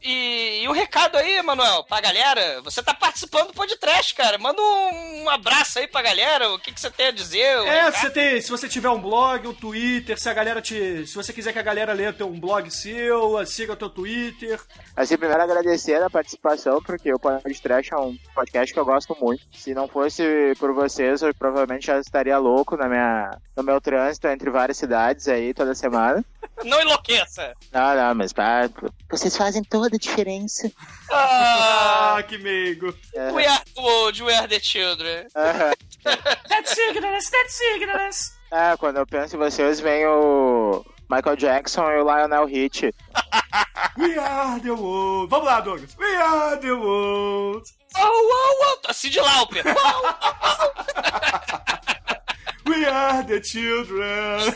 E, 0.00 0.60
e 0.62 0.68
o 0.68 0.70
um 0.70 0.74
recado 0.74 1.16
aí, 1.16 1.38
Emanuel, 1.38 1.82
pra 1.84 2.00
galera. 2.00 2.62
Você 2.62 2.80
tá 2.82 2.94
participando 2.94 3.48
do 3.48 3.54
podcast, 3.54 4.14
cara. 4.14 4.38
Manda 4.38 4.62
um, 4.62 5.24
um 5.24 5.28
abraço 5.28 5.80
aí 5.80 5.88
pra 5.88 6.02
galera. 6.02 6.52
O 6.52 6.58
que, 6.60 6.72
que 6.72 6.80
você 6.80 6.90
tem 6.90 7.06
a 7.08 7.10
dizer? 7.10 7.66
É, 7.66 7.90
você 7.90 8.10
tem, 8.10 8.40
se 8.40 8.50
você 8.50 8.68
tiver 8.68 8.90
um 8.90 9.00
blog, 9.00 9.48
um 9.48 9.54
Twitter, 9.54 10.16
se 10.20 10.28
a 10.28 10.34
galera 10.34 10.62
te. 10.62 11.04
Se 11.04 11.14
você 11.16 11.32
quiser 11.32 11.52
que 11.52 11.58
a 11.58 11.62
galera 11.62 11.92
leia 11.92 12.12
teu 12.12 12.28
um 12.28 12.38
blog 12.38 12.70
seu, 12.70 13.44
siga 13.44 13.72
o 13.72 13.76
teu 13.76 13.90
Twitter. 13.90 14.60
Assim, 14.98 15.16
primeiro 15.16 15.40
agradecer 15.40 16.02
a 16.02 16.10
participação, 16.10 16.82
porque 16.82 17.14
o 17.14 17.20
podcast 17.20 17.94
é 17.94 17.96
um 17.96 18.18
podcast 18.34 18.74
que 18.74 18.80
eu 18.80 18.84
gosto 18.84 19.16
muito. 19.20 19.44
Se 19.52 19.72
não 19.72 19.86
fosse 19.86 20.52
por 20.58 20.74
vocês, 20.74 21.22
eu 21.22 21.32
provavelmente 21.32 21.86
já 21.86 22.00
estaria 22.00 22.36
louco 22.36 22.76
na 22.76 22.88
minha, 22.88 23.30
no 23.56 23.62
meu 23.62 23.80
trânsito 23.80 24.26
entre 24.26 24.50
várias 24.50 24.76
cidades 24.76 25.28
aí 25.28 25.54
toda 25.54 25.72
semana. 25.72 26.24
Não 26.64 26.80
enlouqueça! 26.80 27.54
Não, 27.72 27.94
não, 27.94 28.16
mas 28.16 28.32
pá, 28.32 28.68
vocês 29.08 29.36
fazem 29.36 29.62
toda 29.62 29.94
a 29.94 29.98
diferença. 29.98 30.68
Ah, 31.08 32.20
que 32.26 32.36
meigo. 32.36 32.92
É. 33.14 33.30
We 33.30 33.46
are 33.46 33.62
the 33.76 33.80
world, 33.80 34.24
we 34.24 34.34
are 34.34 34.48
the 34.48 34.58
children. 34.58 35.28
That's 36.48 36.76
ignorance, 36.76 37.30
that's 37.30 37.60
ignorance. 37.60 38.32
É, 38.50 38.76
quando 38.76 38.96
eu 38.96 39.06
penso 39.06 39.36
em 39.36 39.38
vocês, 39.38 39.78
vem 39.78 40.04
o 40.06 40.84
Michael 41.08 41.36
Jackson 41.36 41.88
e 41.92 42.00
o 42.00 42.02
Lionel 42.02 42.48
Hitch. 42.48 42.82
We 43.98 44.16
are 44.16 44.60
the 44.60 44.74
world. 44.74 45.28
Vamos 45.28 45.46
lá, 45.46 45.60
Douglas. 45.60 45.96
We 45.98 46.06
are 46.06 46.56
the 46.60 46.70
world. 46.70 47.66
Oh, 47.96 48.00
oh, 48.00 48.64
oh. 48.64 48.76
De 49.10 49.20
Lauper. 49.20 49.64
We 52.66 52.84
are 52.84 53.22
the 53.24 53.40
children. 53.40 54.54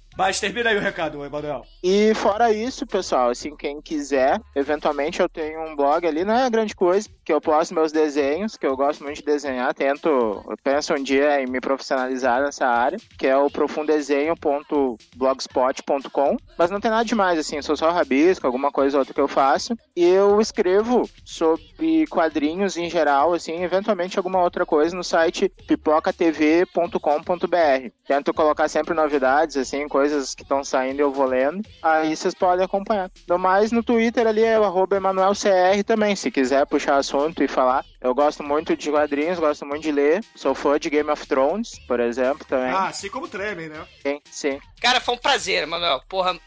Mas 0.18 0.40
termina 0.40 0.70
aí 0.70 0.76
o 0.76 0.80
recado, 0.80 1.24
Emanuel. 1.24 1.64
E 1.80 2.12
fora 2.14 2.52
isso, 2.52 2.84
pessoal, 2.84 3.30
assim, 3.30 3.54
quem 3.54 3.80
quiser, 3.80 4.40
eventualmente 4.56 5.20
eu 5.20 5.28
tenho 5.28 5.64
um 5.64 5.76
blog 5.76 6.04
ali, 6.04 6.24
não 6.24 6.34
é 6.34 6.50
grande 6.50 6.74
coisa, 6.74 7.08
que 7.24 7.32
eu 7.32 7.40
posto 7.40 7.72
meus 7.72 7.92
desenhos, 7.92 8.56
que 8.56 8.66
eu 8.66 8.76
gosto 8.76 9.04
muito 9.04 9.18
de 9.18 9.22
desenhar, 9.22 9.72
tento, 9.72 10.08
eu 10.08 10.56
penso 10.60 10.92
um 10.92 11.00
dia 11.00 11.40
em 11.40 11.46
me 11.46 11.60
profissionalizar 11.60 12.42
nessa 12.42 12.66
área, 12.66 12.98
que 13.16 13.28
é 13.28 13.36
o 13.36 13.48
profundesenho.blogspot.com, 13.48 16.36
mas 16.58 16.68
não 16.68 16.80
tem 16.80 16.90
nada 16.90 17.04
demais, 17.04 17.38
assim, 17.38 17.62
sou 17.62 17.76
só 17.76 17.92
rabisco, 17.92 18.44
alguma 18.44 18.72
coisa 18.72 18.96
ou 18.96 19.02
outra 19.02 19.14
que 19.14 19.20
eu 19.20 19.28
faço, 19.28 19.78
e 19.94 20.04
eu 20.04 20.40
escrevo 20.40 21.08
sobre 21.24 22.08
quadrinhos 22.08 22.76
em 22.76 22.90
geral, 22.90 23.34
assim, 23.34 23.62
eventualmente 23.62 24.18
alguma 24.18 24.42
outra 24.42 24.66
coisa 24.66 24.96
no 24.96 25.04
site 25.04 25.48
pipocatv.com.br. 25.68 27.92
Tento 28.04 28.34
colocar 28.34 28.68
sempre 28.68 28.94
novidades, 28.94 29.56
assim, 29.56 29.86
coisas 30.08 30.34
que 30.34 30.42
estão 30.42 30.64
saindo 30.64 31.00
eu 31.00 31.12
vou 31.12 31.26
lendo. 31.26 31.62
Aí 31.82 32.16
vocês 32.16 32.34
podem 32.34 32.64
acompanhar. 32.64 33.10
No 33.28 33.38
mais, 33.38 33.70
no 33.70 33.82
Twitter 33.82 34.26
ali 34.26 34.42
é 34.42 34.58
o 34.58 34.64
arroba 34.64 34.96
EmanuelCR 34.96 35.84
também, 35.86 36.16
se 36.16 36.30
quiser 36.30 36.66
puxar 36.66 36.96
assunto 36.96 37.42
e 37.42 37.48
falar. 37.48 37.84
Eu 38.00 38.14
gosto 38.14 38.42
muito 38.42 38.74
de 38.76 38.90
quadrinhos, 38.90 39.38
gosto 39.38 39.66
muito 39.66 39.82
de 39.82 39.92
ler. 39.92 40.24
Sou 40.34 40.54
fã 40.54 40.78
de 40.78 40.88
Game 40.88 41.10
of 41.10 41.26
Thrones, 41.26 41.78
por 41.86 42.00
exemplo, 42.00 42.46
também. 42.46 42.70
Ah, 42.70 42.88
assim 42.88 43.10
como 43.10 43.28
tremem, 43.28 43.68
né? 43.68 43.84
Sim, 44.02 44.20
sim. 44.30 44.60
Cara, 44.80 45.00
foi 45.00 45.14
um 45.14 45.18
prazer, 45.18 45.66
Manuel. 45.66 46.00
Porra, 46.08 46.38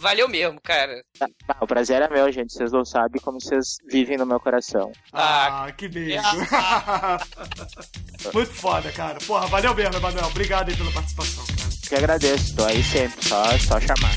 valeu 0.00 0.28
mesmo, 0.28 0.60
cara. 0.60 1.02
Ah, 1.20 1.56
o 1.60 1.66
prazer 1.66 2.02
é 2.02 2.08
meu, 2.08 2.30
gente. 2.30 2.52
Vocês 2.52 2.70
não 2.70 2.84
sabem 2.84 3.20
como 3.20 3.40
vocês 3.40 3.78
vivem 3.90 4.18
no 4.18 4.26
meu 4.26 4.38
coração. 4.38 4.92
Ah, 5.12 5.72
que 5.76 5.88
beijo. 5.88 6.22
Muito 8.32 8.52
foda, 8.52 8.92
cara. 8.92 9.18
Porra, 9.26 9.46
valeu 9.46 9.74
mesmo, 9.74 9.96
Emanuel. 9.96 10.26
Obrigado 10.26 10.68
aí 10.68 10.76
pela 10.76 10.92
participação, 10.92 11.44
cara. 11.46 11.63
Que 11.88 11.96
agradeço, 11.96 12.56
tô 12.56 12.64
aí 12.64 12.82
sempre, 12.82 13.22
só, 13.22 13.44
só 13.58 13.78
chamar. 13.78 14.14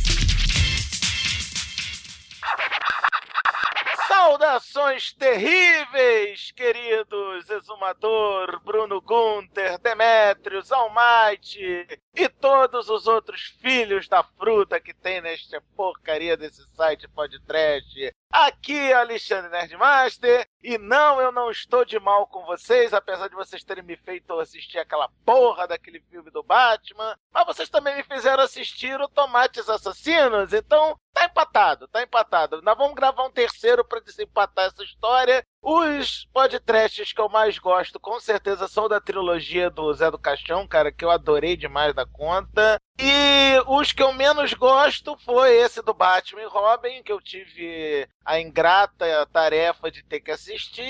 Saudações 4.07 5.13
terríveis, 5.13 6.51
queridos 6.55 7.49
Exumador, 7.49 8.61
Bruno 8.63 9.01
Gunter, 9.01 9.77
Demetrios, 9.79 10.71
Almighty 10.71 11.85
e 12.17 12.27
todos 12.27 12.89
os 12.89 13.05
outros 13.05 13.55
filhos 13.61 14.07
da 14.07 14.23
fruta 14.23 14.79
que 14.79 14.91
tem 14.91 15.21
nesta 15.21 15.61
porcaria 15.75 16.35
desse 16.35 16.65
site 16.75 17.07
podcast. 17.09 18.11
Aqui 18.31 18.75
é 18.75 18.93
Alexandre 18.93 19.51
Nerdmaster 19.51 20.47
e 20.63 20.79
não, 20.79 21.21
eu 21.21 21.31
não 21.31 21.51
estou 21.51 21.85
de 21.85 21.99
mal 21.99 22.25
com 22.25 22.43
vocês, 22.43 22.91
apesar 22.91 23.27
de 23.27 23.35
vocês 23.35 23.63
terem 23.63 23.83
me 23.83 23.95
feito 23.95 24.33
assistir 24.39 24.79
aquela 24.79 25.07
porra 25.23 25.67
daquele 25.67 25.99
filme 26.09 26.31
do 26.31 26.41
Batman, 26.41 27.15
mas 27.31 27.45
vocês 27.45 27.69
também 27.69 27.95
me 27.95 28.03
fizeram 28.03 28.43
assistir 28.43 28.99
o 28.99 29.07
Tomates 29.07 29.69
Assassinos, 29.69 30.51
então 30.53 30.99
tá 31.13 31.25
empatado, 31.25 31.87
tá 31.87 32.01
empatado. 32.01 32.61
Nós 32.63 32.77
vamos 32.77 32.95
gravar 32.95 33.25
um 33.25 33.31
terceiro 33.31 33.85
para 33.85 34.01
desempatar 34.01 34.65
essa 34.65 34.83
história. 34.83 35.43
Os 35.69 36.23
podcasts 36.31 37.11
que 37.11 37.19
eu 37.19 37.27
mais 37.27 37.59
gosto, 37.59 37.99
com 37.99 38.17
certeza, 38.21 38.69
são 38.69 38.87
da 38.87 39.01
trilogia 39.01 39.69
do 39.69 39.93
Zé 39.93 40.09
do 40.09 40.17
Caixão, 40.17 40.65
cara, 40.65 40.93
que 40.93 41.03
eu 41.03 41.11
adorei 41.11 41.57
demais 41.57 41.93
da 41.93 42.05
conta. 42.05 42.79
E 42.97 43.61
os 43.67 43.91
que 43.91 44.01
eu 44.01 44.13
menos 44.13 44.53
gosto 44.53 45.17
foi 45.25 45.57
esse 45.57 45.81
do 45.81 45.93
Batman 45.93 46.43
e 46.43 46.45
Robin, 46.45 47.03
que 47.03 47.11
eu 47.11 47.19
tive 47.19 48.07
a 48.23 48.39
ingrata 48.39 49.25
tarefa 49.25 49.91
de 49.91 50.01
ter 50.03 50.21
que 50.21 50.31
assistir. 50.31 50.85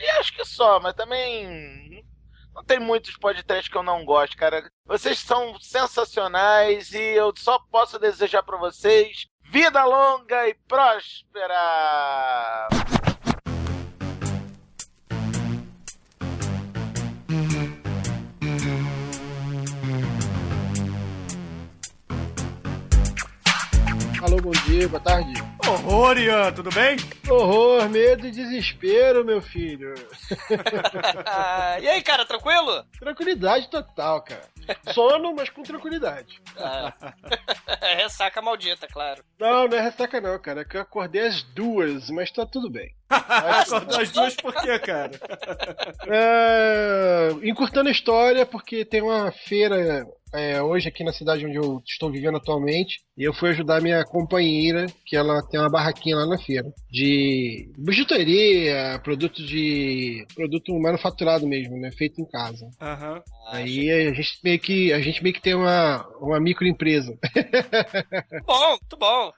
E 0.00 0.10
acho 0.18 0.34
que 0.34 0.46
só, 0.46 0.80
mas 0.80 0.94
também 0.94 2.02
não 2.54 2.64
tem 2.64 2.80
muitos 2.80 3.14
podcasts 3.18 3.68
que 3.68 3.76
eu 3.76 3.82
não 3.82 4.02
gosto, 4.02 4.34
cara. 4.34 4.66
Vocês 4.86 5.18
são 5.18 5.60
sensacionais 5.60 6.94
e 6.94 7.02
eu 7.02 7.34
só 7.36 7.58
posso 7.70 7.98
desejar 7.98 8.42
para 8.42 8.56
vocês 8.56 9.26
vida 9.44 9.84
longa 9.84 10.48
e 10.48 10.54
próspera! 10.66 11.50
Alô, 24.22 24.36
bom 24.40 24.52
dia, 24.52 24.88
boa 24.88 25.02
tarde. 25.02 25.32
Horror, 25.66 26.16
Ian, 26.16 26.52
tudo 26.52 26.70
bem? 26.70 26.96
Horror, 27.28 27.88
medo 27.88 28.24
e 28.24 28.30
desespero, 28.30 29.24
meu 29.24 29.42
filho. 29.42 29.94
e 31.82 31.88
aí, 31.88 32.00
cara, 32.02 32.24
tranquilo? 32.24 32.84
Tranquilidade 33.00 33.68
total, 33.68 34.22
cara. 34.22 34.44
Sono, 34.94 35.34
mas 35.34 35.50
com 35.50 35.64
tranquilidade. 35.64 36.40
Ah. 36.56 36.94
Ressaca 37.96 38.40
maldita, 38.40 38.86
claro. 38.86 39.24
Não, 39.40 39.66
não 39.66 39.76
é 39.76 39.80
ressaca 39.80 40.20
não, 40.20 40.38
cara. 40.38 40.60
É 40.60 40.64
que 40.64 40.76
eu 40.76 40.82
acordei 40.82 41.26
às 41.26 41.42
duas, 41.42 42.08
mas 42.08 42.30
tá 42.30 42.46
tudo 42.46 42.70
bem. 42.70 42.94
Acordou 43.12 44.00
às 44.00 44.10
duas 44.10 44.34
por 44.36 44.54
quê, 44.54 44.78
cara? 44.78 45.10
É, 46.06 47.30
encurtando 47.42 47.88
a 47.88 47.92
história, 47.92 48.46
porque 48.46 48.84
tem 48.84 49.02
uma 49.02 49.30
feira 49.32 50.06
é, 50.34 50.62
hoje 50.62 50.88
aqui 50.88 51.04
na 51.04 51.12
cidade 51.12 51.44
onde 51.44 51.56
eu 51.56 51.82
estou 51.86 52.10
vivendo 52.10 52.36
atualmente. 52.36 53.00
E 53.16 53.22
eu 53.24 53.34
fui 53.34 53.50
ajudar 53.50 53.82
minha 53.82 54.02
companheira, 54.04 54.86
que 55.04 55.14
ela 55.14 55.42
tem 55.48 55.60
uma 55.60 55.68
barraquinha 55.68 56.16
lá 56.16 56.26
na 56.26 56.38
feira. 56.38 56.72
De 56.90 57.70
bijuteria, 57.76 58.98
produto 59.04 59.44
de. 59.44 60.26
produto 60.34 60.72
manufaturado 60.80 61.46
mesmo, 61.46 61.78
né? 61.78 61.90
Feito 61.92 62.20
em 62.20 62.24
casa. 62.24 62.66
Aham. 62.80 63.22
Aí 63.48 63.90
a 63.90 64.14
gente 64.14 64.38
meio 64.42 64.58
que. 64.58 64.92
A 64.92 65.00
gente 65.00 65.22
meio 65.22 65.34
que 65.34 65.42
tem 65.42 65.54
uma, 65.54 66.06
uma 66.18 66.40
microempresa. 66.40 67.14
Bom, 68.46 68.68
muito 68.70 68.96
bom. 68.96 69.32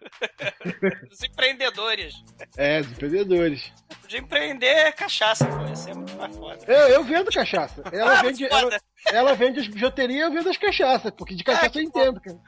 Os 1.11 1.22
empreendedores. 1.22 2.14
é, 2.57 2.81
dos 2.83 2.93
empreendedores. 2.93 3.64
теперь. 3.89 4.04
De 4.09 4.19
empreender 4.19 4.67
é 4.67 4.93
cachaça, 4.93 5.45
pô. 5.47 5.65
Isso 5.73 5.89
é 5.89 5.95
muito 5.95 6.15
mais 6.17 6.37
foda. 6.37 6.59
Eu, 6.67 6.89
eu 6.89 7.05
vendo 7.05 7.31
cachaça. 7.31 7.83
Ela 7.93 8.19
Ah, 8.19 8.23
vende. 8.23 8.45
Ela, 8.45 8.79
ela 9.13 9.35
vende 9.35 9.61
as 9.61 9.67
bijuterias 9.69 10.27
eu 10.29 10.33
vendo 10.33 10.49
as 10.49 10.57
cachaças, 10.57 11.11
porque 11.17 11.35
de 11.35 11.45
cachaça 11.45 11.79
eu 11.79 11.83
entendo, 11.83 12.21
cara. 12.21 12.39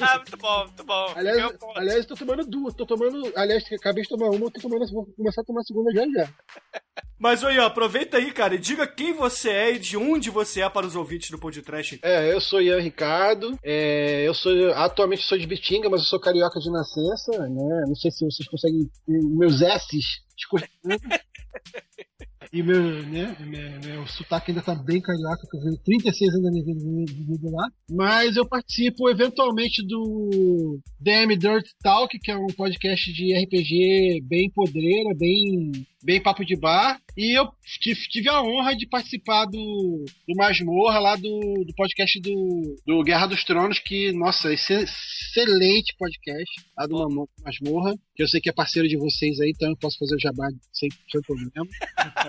Ah, 0.00 0.16
muito 0.16 0.36
bom, 0.36 0.64
muito 0.64 0.84
bom. 0.84 1.12
Aliás, 1.14 1.52
aliás, 1.76 2.06
tô 2.06 2.14
tomando 2.14 2.44
duas. 2.44 2.74
Tô 2.74 2.86
tomando. 2.86 3.32
Aliás, 3.36 3.64
acabei 3.72 4.02
de 4.02 4.08
tomar 4.08 4.30
uma, 4.30 4.46
eu 4.46 4.50
tô 4.50 4.60
tomando, 4.60 4.90
vou 4.92 5.06
começar 5.16 5.42
a 5.42 5.44
tomar 5.44 5.60
a 5.60 5.64
segunda 5.64 5.92
já 5.92 6.04
já. 6.08 6.28
Mas, 7.20 7.42
Ian, 7.42 7.66
aproveita 7.66 8.16
aí, 8.16 8.30
cara, 8.30 8.54
e 8.54 8.58
diga 8.58 8.86
quem 8.86 9.12
você 9.12 9.50
é 9.50 9.72
e 9.74 9.78
de 9.80 9.96
onde 9.96 10.30
você 10.30 10.60
é 10.62 10.68
para 10.70 10.86
os 10.86 10.94
ouvintes 10.94 11.30
do 11.30 11.38
podcast. 11.38 11.98
É, 12.00 12.32
eu 12.32 12.40
sou 12.40 12.60
Ian 12.62 12.78
Ricardo. 12.78 13.58
é, 13.62 14.22
eu 14.26 14.32
sou 14.32 14.52
atualmente 14.74 15.24
sou 15.24 15.36
de 15.36 15.44
Bitinga, 15.46 15.90
mas 15.90 16.00
eu 16.02 16.06
sou 16.06 16.20
carioca 16.20 16.60
de 16.60 16.70
nascença, 16.70 17.32
né? 17.48 17.84
Não 17.88 17.94
sei 17.96 18.12
se 18.12 18.24
vocês 18.24 18.48
conseguem 18.48 18.88
meus 19.08 19.60
S's 19.60 20.20
escorregando. 20.38 20.98
E 22.52 22.62
meu, 22.62 23.02
né, 23.06 23.36
meu, 23.40 23.80
meu 23.80 24.06
sotaque 24.06 24.50
ainda 24.50 24.62
tá 24.62 24.74
bem 24.74 25.00
carioca, 25.00 25.46
que 25.50 25.56
eu 25.56 25.60
venho 25.60 25.78
36 25.84 26.34
anos 26.34 26.42
da 26.44 26.50
minha 26.50 26.64
vida 27.06 27.50
lá. 27.50 27.68
Mas 27.90 28.36
eu 28.36 28.46
participo 28.46 29.08
eventualmente 29.10 29.86
do 29.86 30.80
DM 31.00 31.36
Dirt 31.36 31.66
Talk, 31.82 32.18
que 32.18 32.30
é 32.30 32.36
um 32.36 32.46
podcast 32.46 33.12
de 33.12 33.34
RPG 33.34 34.22
bem 34.24 34.50
podreira, 34.50 35.14
bem, 35.16 35.72
bem 36.02 36.22
papo 36.22 36.44
de 36.44 36.56
bar. 36.56 36.98
E 37.16 37.36
eu 37.38 37.48
tive, 37.80 38.28
a 38.28 38.40
honra 38.40 38.76
de 38.76 38.86
participar 38.86 39.44
do, 39.44 40.04
do 40.26 40.36
Masmorra, 40.36 41.00
lá 41.00 41.16
do, 41.16 41.64
do 41.66 41.74
podcast 41.76 42.20
do, 42.20 42.76
do 42.86 43.02
Guerra 43.02 43.26
dos 43.26 43.44
Tronos, 43.44 43.78
que, 43.78 44.12
nossa, 44.12 44.52
excelente 44.52 45.96
podcast, 45.98 46.64
lá 46.76 46.86
do 46.86 47.28
Masmorra, 47.44 47.94
que 48.14 48.22
eu 48.22 48.28
sei 48.28 48.40
que 48.40 48.48
é 48.48 48.52
parceiro 48.52 48.88
de 48.88 48.96
vocês 48.96 49.40
aí, 49.40 49.50
então 49.54 49.70
eu 49.70 49.76
posso 49.76 49.98
fazer 49.98 50.14
o 50.14 50.20
jabá 50.20 50.48
sem, 50.72 50.88
sem 51.10 51.20
problema. 51.22 51.66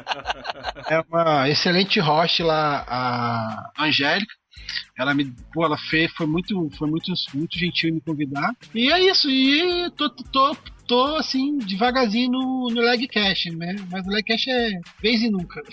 É 0.90 1.00
uma 1.10 1.50
excelente 1.50 2.00
host 2.00 2.44
lá, 2.44 2.86
a 2.88 3.86
Angélica. 3.86 4.34
Ela 4.98 5.14
me, 5.14 5.34
pô, 5.54 5.66
ela 5.66 5.78
fez, 5.78 6.12
foi 6.12 6.28
muito, 6.28 6.70
foi 6.78 6.90
muito, 6.90 7.12
muito 7.34 7.58
gentil 7.58 7.94
me 7.94 8.02
convidar. 8.02 8.52
E 8.76 8.92
é 8.92 9.00
isso, 9.00 9.30
e 9.30 9.90
tô, 9.92 10.10
tô, 10.10 10.56
tô 10.90 11.16
assim, 11.18 11.58
devagarzinho 11.60 12.32
no, 12.32 12.68
no 12.72 12.82
Legcast, 12.82 13.52
né? 13.56 13.76
Mas 13.92 14.06
o 14.06 14.10
Legcast 14.10 14.50
é 14.50 14.72
vez 15.02 15.22
e 15.22 15.30
nunca. 15.30 15.62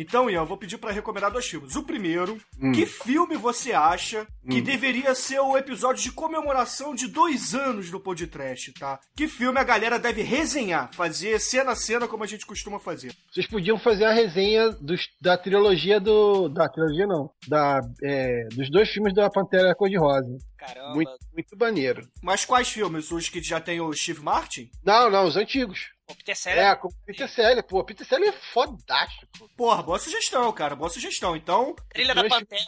Então, 0.00 0.30
Ian, 0.30 0.42
eu 0.42 0.46
vou 0.46 0.56
pedir 0.56 0.78
pra 0.78 0.92
recomendar 0.92 1.28
dois 1.32 1.44
filmes. 1.46 1.74
O 1.74 1.82
primeiro, 1.82 2.38
Hum. 2.62 2.70
que 2.70 2.86
filme 2.86 3.36
você 3.36 3.72
acha 3.72 4.24
que 4.48 4.58
Hum. 4.60 4.62
deveria 4.62 5.12
ser 5.12 5.40
o 5.40 5.56
episódio 5.58 6.00
de 6.04 6.12
comemoração 6.12 6.94
de 6.94 7.08
dois 7.08 7.52
anos 7.52 7.90
do 7.90 7.98
podcast, 7.98 8.72
tá? 8.74 9.00
Que 9.16 9.26
filme 9.26 9.58
a 9.58 9.64
galera 9.64 9.98
deve 9.98 10.22
resenhar, 10.22 10.88
fazer 10.94 11.40
cena 11.40 11.72
a 11.72 11.74
cena 11.76 12.06
como 12.06 12.22
a 12.22 12.28
gente 12.28 12.46
costuma 12.46 12.78
fazer. 12.78 13.12
Vocês 13.32 13.48
podiam 13.48 13.76
fazer 13.76 14.04
a 14.04 14.12
resenha 14.12 14.70
dos, 14.70 15.08
da 15.20 15.36
trilogia 15.36 15.98
do. 15.98 16.48
Da 16.48 16.68
trilogia 16.68 17.06
não. 17.06 17.28
Da, 17.48 17.80
é, 18.04 18.44
dos 18.54 18.70
dois 18.70 18.88
filmes 18.90 19.12
da 19.14 19.28
Pantera 19.28 19.74
Cor-de-Rosa. 19.74 20.38
Caramba. 20.58 20.94
Muito, 20.94 21.16
muito 21.32 21.56
maneiro. 21.56 22.10
Mas 22.20 22.44
quais 22.44 22.68
filmes? 22.68 23.10
Os 23.12 23.28
que 23.28 23.40
já 23.40 23.60
tem 23.60 23.80
o 23.80 23.92
Steve 23.92 24.20
Martin? 24.20 24.70
Não, 24.84 25.08
não, 25.08 25.24
os 25.26 25.36
antigos. 25.36 25.90
O 26.10 26.14
Peter 26.14 26.34
Sellers. 26.34 26.66
É, 26.66 26.74
com 26.74 26.88
o 26.88 26.92
Peter 27.06 27.28
Sellers. 27.28 27.66
Pô, 27.66 27.80
o 27.80 27.84
Peter 27.84 28.06
Sellers 28.06 28.34
é 28.34 28.38
fodástico. 28.52 29.48
Porra, 29.54 29.82
boa 29.82 29.98
sugestão, 29.98 30.50
cara. 30.52 30.74
Boa 30.74 30.88
sugestão. 30.88 31.36
Então. 31.36 31.76
Trilha 31.90 32.14
da 32.14 32.24
Pantera. 32.24 32.64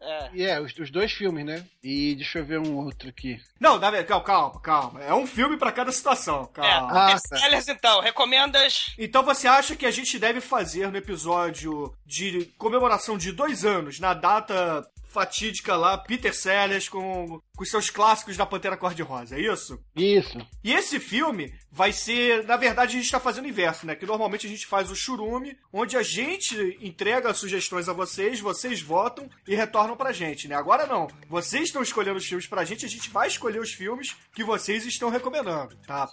É. 0.00 0.30
E 0.32 0.42
é, 0.42 0.58
os, 0.58 0.74
os 0.76 0.90
dois 0.90 1.12
filmes, 1.12 1.44
né? 1.44 1.66
E 1.82 2.14
deixa 2.14 2.38
eu 2.38 2.46
ver 2.46 2.58
um 2.58 2.76
outro 2.76 3.10
aqui. 3.10 3.38
Não, 3.60 3.78
dá, 3.78 3.92
calma, 4.02 4.24
calma, 4.24 4.60
calma. 4.60 5.04
É 5.04 5.12
um 5.12 5.26
filme 5.26 5.58
pra 5.58 5.70
cada 5.70 5.92
situação. 5.92 6.48
É, 6.56 6.60
Calma. 6.60 6.90
Ah, 6.90 7.06
Peter 7.08 7.28
tá. 7.28 7.36
Sellers, 7.36 7.68
então, 7.68 8.00
recomendas. 8.00 8.94
Então 8.98 9.22
você 9.22 9.46
acha 9.46 9.76
que 9.76 9.84
a 9.84 9.90
gente 9.90 10.18
deve 10.18 10.40
fazer 10.40 10.90
no 10.90 10.96
episódio 10.96 11.94
de 12.06 12.46
comemoração 12.56 13.18
de 13.18 13.32
dois 13.32 13.66
anos, 13.66 14.00
na 14.00 14.14
data 14.14 14.88
fatídica 15.08 15.74
lá, 15.74 15.96
Peter 15.98 16.34
Sellers 16.34 16.88
com, 16.88 17.40
com 17.56 17.64
seus 17.64 17.90
clássicos 17.90 18.36
da 18.36 18.46
Pantera 18.46 18.76
Cor-de-Rosa, 18.76 19.36
é 19.36 19.40
isso? 19.40 19.82
Isso. 19.96 20.38
E 20.62 20.72
esse 20.72 21.00
filme 21.00 21.52
vai 21.70 21.92
ser, 21.92 22.44
na 22.44 22.56
verdade, 22.56 22.96
a 22.96 23.00
gente 23.00 23.10
tá 23.10 23.18
fazendo 23.18 23.46
o 23.46 23.48
inverso, 23.48 23.86
né? 23.86 23.94
Que 23.94 24.06
normalmente 24.06 24.46
a 24.46 24.50
gente 24.50 24.66
faz 24.66 24.90
o 24.90 24.96
churume, 24.96 25.56
onde 25.72 25.96
a 25.96 26.02
gente 26.02 26.78
entrega 26.80 27.32
sugestões 27.32 27.88
a 27.88 27.92
vocês, 27.92 28.40
vocês 28.40 28.80
votam 28.80 29.28
e 29.46 29.54
retornam 29.54 29.96
pra 29.96 30.12
gente, 30.12 30.46
né? 30.46 30.54
Agora 30.54 30.86
não. 30.86 31.08
Vocês 31.28 31.64
estão 31.64 31.82
escolhendo 31.82 32.18
os 32.18 32.26
filmes 32.26 32.46
pra 32.46 32.64
gente, 32.64 32.84
a 32.84 32.88
gente 32.88 33.10
vai 33.10 33.28
escolher 33.28 33.60
os 33.60 33.72
filmes 33.72 34.14
que 34.34 34.44
vocês 34.44 34.84
estão 34.84 35.08
recomendando, 35.08 35.76
tá? 35.86 36.08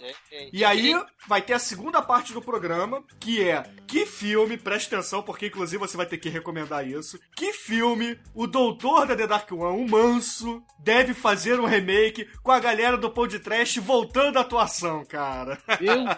E 0.52 0.64
aí 0.64 0.94
vai 1.26 1.42
ter 1.42 1.52
a 1.52 1.58
segunda 1.58 2.00
parte 2.00 2.32
do 2.32 2.40
programa, 2.40 3.04
que 3.20 3.42
é 3.42 3.62
que 3.86 4.06
filme, 4.06 4.56
presta 4.56 4.96
atenção, 4.96 5.22
porque 5.22 5.46
inclusive 5.46 5.78
você 5.78 5.96
vai 5.96 6.06
ter 6.06 6.18
que 6.18 6.28
recomendar 6.28 6.86
isso. 6.86 7.18
Que 7.34 7.52
filme 7.52 8.18
o 8.34 8.46
doutor 8.46 8.85
da 8.86 9.16
The 9.16 9.26
Dark 9.26 9.50
One, 9.50 9.84
o 9.84 9.88
Manso, 9.88 10.62
deve 10.78 11.12
fazer 11.12 11.58
um 11.58 11.66
remake 11.66 12.24
com 12.40 12.52
a 12.52 12.60
galera 12.60 12.96
do 12.96 13.10
Pão 13.10 13.26
de 13.26 13.40
Trash 13.40 13.78
voltando 13.78 14.38
à 14.38 14.42
atuação, 14.42 15.04
cara. 15.04 15.58
Meu 15.80 16.04
Deus. 16.04 16.16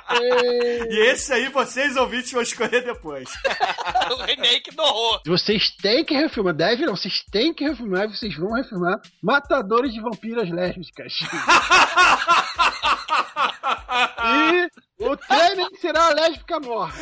E 0.90 1.08
esse 1.08 1.32
aí 1.32 1.48
vocês 1.48 1.96
ouvintes 1.96 2.32
vão 2.32 2.42
escolher 2.42 2.84
depois. 2.84 3.30
o 4.10 4.16
remake 4.24 4.74
do 4.74 4.82
horror. 4.82 5.20
Vocês 5.24 5.70
têm 5.76 6.04
que 6.04 6.14
refilmar. 6.14 6.52
Deve 6.52 6.84
não, 6.84 6.96
vocês 6.96 7.22
têm 7.30 7.54
que 7.54 7.62
refilmar 7.62 8.06
e 8.06 8.16
vocês 8.16 8.36
vão 8.36 8.52
refilmar 8.52 9.00
Matadores 9.22 9.92
de 9.92 10.00
Vampiras 10.00 10.50
Lésbicas. 10.50 11.12
e 14.24 14.68
o 15.04 15.16
Tremen 15.16 15.70
será 15.80 16.08
a 16.08 16.14
lésbica 16.14 16.58
morta. 16.58 16.98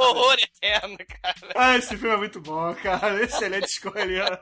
Horror 0.00 0.36
eterno, 0.40 0.96
cara. 1.22 1.52
Ah, 1.54 1.76
esse 1.76 1.96
filme 1.96 2.14
é 2.14 2.18
muito 2.18 2.40
bom, 2.40 2.74
cara. 2.76 3.22
Excelente 3.22 3.66
escolha. 3.66 4.40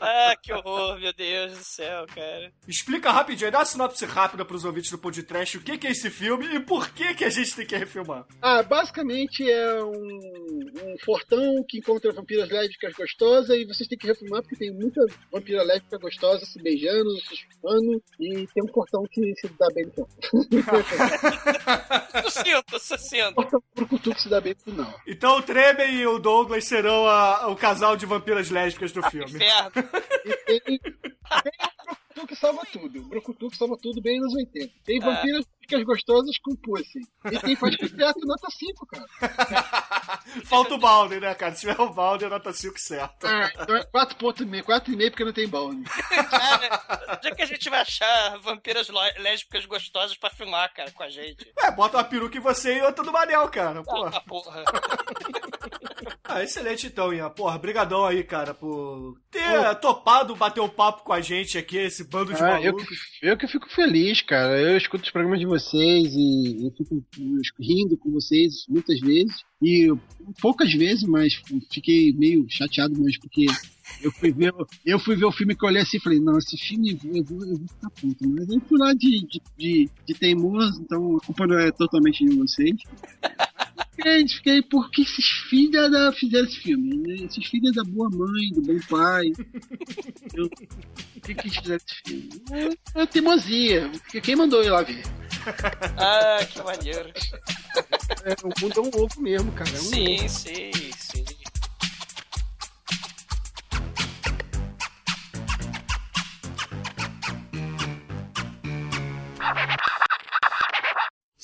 Ah, 0.00 0.34
que 0.40 0.52
horror, 0.52 0.98
meu 1.00 1.12
Deus 1.12 1.52
do 1.58 1.64
céu, 1.64 2.06
cara. 2.14 2.52
Explica 2.66 3.10
rapidinho, 3.10 3.50
dá 3.50 3.58
uma 3.58 3.64
sinopse 3.64 4.04
rápida 4.04 4.44
pros 4.44 4.64
ouvintes 4.64 4.90
do 4.90 4.98
podcast 4.98 5.56
o 5.56 5.62
que 5.62 5.78
que 5.78 5.86
é 5.86 5.90
esse 5.90 6.10
filme 6.10 6.46
e 6.54 6.60
por 6.60 6.90
que 6.90 7.14
que 7.14 7.24
a 7.24 7.30
gente 7.30 7.54
tem 7.54 7.66
que 7.66 7.76
refilmar. 7.76 8.24
Ah, 8.40 8.62
basicamente 8.62 9.48
é 9.50 9.82
um, 9.82 10.18
um 10.84 10.96
fortão 11.04 11.64
que 11.68 11.78
encontra 11.78 12.12
vampiras 12.12 12.48
lésbicas 12.48 12.94
gostosas 12.94 13.50
e 13.50 13.64
vocês 13.64 13.88
têm 13.88 13.98
que 13.98 14.06
refilmar 14.06 14.42
porque 14.42 14.56
tem 14.56 14.72
muita 14.72 15.00
vampira 15.30 15.62
lésbica 15.62 15.98
gostosa 15.98 16.44
se 16.46 16.62
beijando, 16.62 17.10
se 17.20 17.36
chupando 17.36 18.02
e 18.20 18.46
tem 18.46 18.64
um 18.64 18.72
fortão 18.72 19.02
que 19.10 19.34
se 19.36 19.48
dá 19.58 19.66
bem 19.74 19.86
no 19.86 20.44
final. 20.44 20.82
Sucinto, 22.22 22.78
sucinto. 22.78 23.62
Pro 23.74 23.86
Se 24.18 24.28
dá 24.28 24.40
bem 24.40 24.54
no 24.66 24.72
final. 24.72 25.00
Então 25.06 25.38
o 25.38 25.42
Tremen 25.42 25.94
e 25.94 26.06
o 26.06 26.18
Douglas 26.18 26.64
serão 26.64 27.06
a- 27.06 27.48
o 27.48 27.56
casal 27.56 27.96
de 27.96 28.06
vampiras 28.06 28.50
lésbicas 28.50 28.92
do 28.92 29.02
filme. 29.10 29.30
Inferno. 29.36 29.72
E 30.48 30.60
Brucutu 32.12 32.26
que 32.26 32.36
salva 32.36 32.62
tudo. 32.70 33.00
O 33.00 33.08
Brucutu 33.08 33.48
que 33.48 33.56
salva 33.56 33.76
tudo 33.80 34.00
bem 34.00 34.20
nos 34.20 34.34
80. 34.34 34.72
Tem 34.84 35.00
vampiras 35.00 35.46
lésbicas 35.46 35.82
gostosas 35.84 36.38
com 36.38 36.54
pussy. 36.56 37.00
E 37.30 37.38
tem 37.38 37.56
faz 37.56 37.76
teatro 37.76 38.26
nota 38.26 38.48
5, 38.50 38.86
cara. 38.86 39.06
Falta 40.44 40.74
o 40.74 40.78
balde, 40.78 41.20
né, 41.20 41.34
cara? 41.34 41.54
Se 41.54 41.60
tiver 41.60 41.80
o 41.80 41.92
balde, 41.92 42.24
é 42.24 42.28
nota 42.28 42.52
5 42.52 42.78
certo. 42.78 43.26
É, 43.26 43.52
então 43.60 43.76
é 43.76 43.84
4.5, 43.84 44.62
4,5 44.62 45.10
porque 45.10 45.24
não 45.24 45.32
tem 45.32 45.48
balde. 45.48 45.82
Cara, 45.84 47.16
onde 47.16 47.28
é 47.28 47.34
que 47.34 47.42
a 47.42 47.46
gente 47.46 47.70
vai 47.70 47.80
achar 47.80 48.38
vampiras 48.40 48.88
lésbicas 49.18 49.64
gostosas 49.66 50.16
pra 50.16 50.30
filmar, 50.30 50.72
cara, 50.72 50.90
com 50.90 51.02
a 51.02 51.10
gente? 51.10 51.52
É, 51.58 51.70
bota 51.70 51.96
uma 51.96 52.04
peruca 52.04 52.36
em 52.36 52.40
você 52.40 52.78
e 52.78 52.82
outra 52.82 53.04
no 53.04 53.12
Manel, 53.12 53.48
cara. 53.48 53.82
Porra. 53.82 54.10
Ah, 54.14 54.20
porra. 54.20 54.64
Ah, 56.34 56.42
excelente 56.42 56.86
então, 56.86 57.12
Ian. 57.12 57.28
Porra, 57.30 57.58
brigadão 57.58 58.06
aí, 58.06 58.24
cara, 58.24 58.54
por 58.54 59.18
ter 59.30 59.74
topado 59.80 60.34
bater 60.34 60.60
um 60.60 60.68
papo 60.68 61.02
com 61.04 61.12
a 61.12 61.20
gente 61.20 61.58
aqui, 61.58 61.76
esse 61.76 62.04
bando 62.04 62.32
de 62.32 62.42
Ah, 62.42 62.60
eu, 62.60 62.72
malucos. 62.72 62.88
que, 63.20 63.26
eu 63.26 63.36
que 63.36 63.46
fico 63.46 63.68
feliz, 63.68 64.22
cara. 64.22 64.58
Eu 64.58 64.76
escuto 64.76 65.04
os 65.04 65.10
programas 65.10 65.40
de 65.40 65.46
vocês 65.46 66.14
e 66.14 66.64
eu 66.64 66.70
fico 66.70 67.04
rindo 67.60 67.96
com 67.98 68.10
vocês 68.12 68.64
muitas 68.68 68.98
vezes. 69.00 69.44
E 69.62 69.88
poucas 70.40 70.72
vezes, 70.72 71.04
mas 71.04 71.40
fiquei 71.70 72.12
meio 72.14 72.46
chateado 72.48 72.98
mesmo, 72.98 73.20
porque 73.20 73.46
eu 74.02 74.10
fui 74.12 74.32
ver, 74.32 74.54
eu 74.86 74.98
fui 74.98 75.14
ver 75.14 75.26
o 75.26 75.32
filme 75.32 75.54
que 75.54 75.64
eu 75.64 75.68
olhei 75.68 75.82
assim 75.82 75.98
e 75.98 76.00
falei, 76.00 76.18
não, 76.18 76.38
esse 76.38 76.56
filme 76.56 76.98
eu 77.14 77.22
vou, 77.24 77.42
eu 77.42 77.58
vou 77.58 77.68
ficar 77.68 77.90
puto. 77.90 78.28
Mas 78.28 78.48
eu 78.48 78.60
fui 78.68 78.78
lá 78.78 78.92
de, 78.94 79.26
de, 79.26 79.42
de, 79.56 79.90
de 80.06 80.14
teimoso, 80.14 80.80
então 80.80 81.16
a 81.16 81.26
culpa 81.26 81.46
não 81.46 81.58
é 81.58 81.70
totalmente 81.70 82.24
de 82.24 82.34
vocês. 82.36 82.76
Fiquei, 83.94 84.26
fiquei, 84.28 84.62
por 84.62 84.90
que 84.90 85.02
esses 85.02 85.26
filhos 85.50 85.90
da 85.90 86.12
fizeram 86.12 86.46
esse 86.46 86.58
filme? 86.60 86.96
né? 86.96 87.14
Esses 87.26 87.46
filhos 87.46 87.74
da 87.74 87.84
boa 87.84 88.08
mãe, 88.10 88.48
do 88.54 88.62
bom 88.62 88.78
pai. 88.88 89.26
Eu, 90.34 90.48
por 90.48 91.22
que, 91.22 91.34
que 91.34 91.46
eles 91.48 91.56
fizeram 91.58 91.80
esse 91.86 92.02
filme? 92.06 92.42
É, 92.96 93.02
é 93.02 93.06
teimosia. 93.06 93.90
porque 93.90 94.20
Quem 94.20 94.36
mandou 94.36 94.62
eu 94.62 94.72
lá 94.72 94.82
ver? 94.82 95.02
Ah, 95.98 96.38
que 96.44 96.62
maneiro. 96.62 97.12
É, 98.24 98.34
o 98.44 98.62
mundo 98.62 98.74
é 98.76 98.80
um 98.80 99.02
ovo 99.02 99.20
mesmo, 99.20 99.52
cara. 99.52 99.70
É 99.70 99.74
um 99.74 99.76
Sim, 99.76 100.14
ovo. 100.20 100.28
sim, 100.28 100.70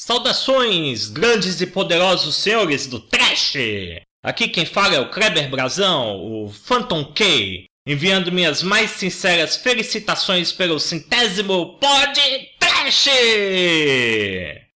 Saudações, 0.08 1.10
grandes 1.10 1.60
e 1.60 1.66
poderosos 1.66 2.34
senhores 2.36 2.86
do 2.86 2.98
Trash! 2.98 3.56
Aqui 4.22 4.48
quem 4.48 4.64
fala 4.64 4.94
é 4.94 5.00
o 5.00 5.10
Kleber 5.10 5.50
Brazão, 5.50 6.16
o 6.16 6.48
Phantom 6.48 7.04
K, 7.12 7.66
enviando 7.86 8.32
minhas 8.32 8.62
mais 8.62 8.92
sinceras 8.92 9.58
felicitações 9.58 10.50
pelo 10.50 10.80
centésimo 10.80 11.78
Pod 11.78 12.20
Trash! 12.58 13.10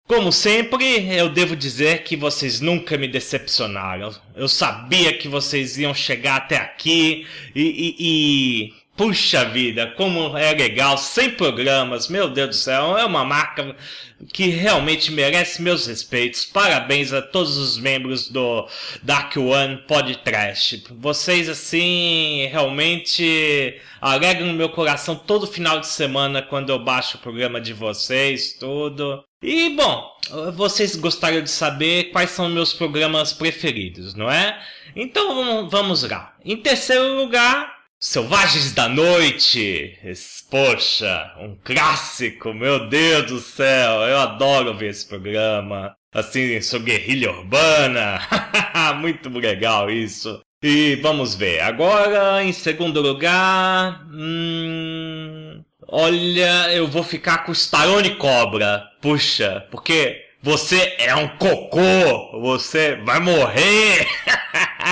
Como 0.06 0.30
sempre, 0.30 1.08
eu 1.16 1.30
devo 1.30 1.56
dizer 1.56 2.02
que 2.02 2.14
vocês 2.14 2.60
nunca 2.60 2.98
me 2.98 3.08
decepcionaram. 3.08 4.14
Eu 4.36 4.48
sabia 4.48 5.16
que 5.16 5.28
vocês 5.28 5.78
iam 5.78 5.94
chegar 5.94 6.36
até 6.36 6.58
aqui 6.58 7.26
e. 7.56 7.62
e, 7.62 7.96
e... 7.98 8.81
Puxa 8.94 9.46
vida, 9.46 9.86
como 9.96 10.36
é 10.36 10.52
legal, 10.52 10.98
100 10.98 11.30
programas, 11.30 12.08
meu 12.08 12.28
Deus 12.28 12.48
do 12.48 12.54
céu, 12.54 12.98
é 12.98 13.06
uma 13.06 13.24
marca 13.24 13.74
que 14.34 14.48
realmente 14.48 15.10
merece 15.10 15.62
meus 15.62 15.86
respeitos. 15.86 16.44
Parabéns 16.44 17.10
a 17.10 17.22
todos 17.22 17.56
os 17.56 17.78
membros 17.78 18.28
do 18.28 18.68
Dark 19.02 19.34
One 19.38 19.78
Podcast. 19.88 20.84
Vocês, 20.90 21.48
assim, 21.48 22.46
realmente 22.52 23.80
alegram 23.98 24.52
meu 24.52 24.68
coração 24.68 25.16
todo 25.16 25.46
final 25.46 25.80
de 25.80 25.86
semana 25.86 26.42
quando 26.42 26.68
eu 26.68 26.78
baixo 26.78 27.16
o 27.16 27.20
programa 27.20 27.62
de 27.62 27.72
vocês, 27.72 28.52
tudo. 28.60 29.24
E, 29.42 29.70
bom, 29.70 30.06
vocês 30.54 30.96
gostariam 30.96 31.42
de 31.42 31.50
saber 31.50 32.10
quais 32.12 32.30
são 32.30 32.48
meus 32.50 32.74
programas 32.74 33.32
preferidos, 33.32 34.14
não 34.14 34.30
é? 34.30 34.62
Então 34.94 35.66
vamos 35.68 36.02
lá. 36.02 36.36
Em 36.44 36.58
terceiro 36.58 37.16
lugar, 37.16 37.81
Selvagens 38.02 38.72
da 38.72 38.88
Noite. 38.88 39.96
Poxa, 40.50 41.32
um 41.38 41.56
clássico, 41.62 42.52
meu 42.52 42.88
Deus 42.88 43.26
do 43.26 43.38
céu. 43.38 44.00
Eu 44.00 44.18
adoro 44.18 44.76
ver 44.76 44.90
esse 44.90 45.06
programa. 45.06 45.94
Assim, 46.12 46.60
sou 46.60 46.80
guerrilha 46.80 47.30
urbana. 47.30 48.20
Muito 48.98 49.28
legal 49.28 49.88
isso. 49.88 50.40
E 50.60 50.96
vamos 50.96 51.36
ver. 51.36 51.60
Agora, 51.60 52.42
em 52.42 52.52
segundo 52.52 53.00
lugar. 53.00 54.04
Hum, 54.12 55.62
olha, 55.86 56.72
eu 56.72 56.88
vou 56.88 57.04
ficar 57.04 57.44
com 57.44 57.52
o 57.52 57.54
Stallone 57.54 58.16
Cobra. 58.16 58.82
Puxa, 59.00 59.64
porque 59.70 60.20
você 60.42 60.96
é 60.98 61.14
um 61.14 61.28
cocô. 61.36 62.40
Você 62.40 62.96
vai 62.96 63.20
morrer. 63.20 64.08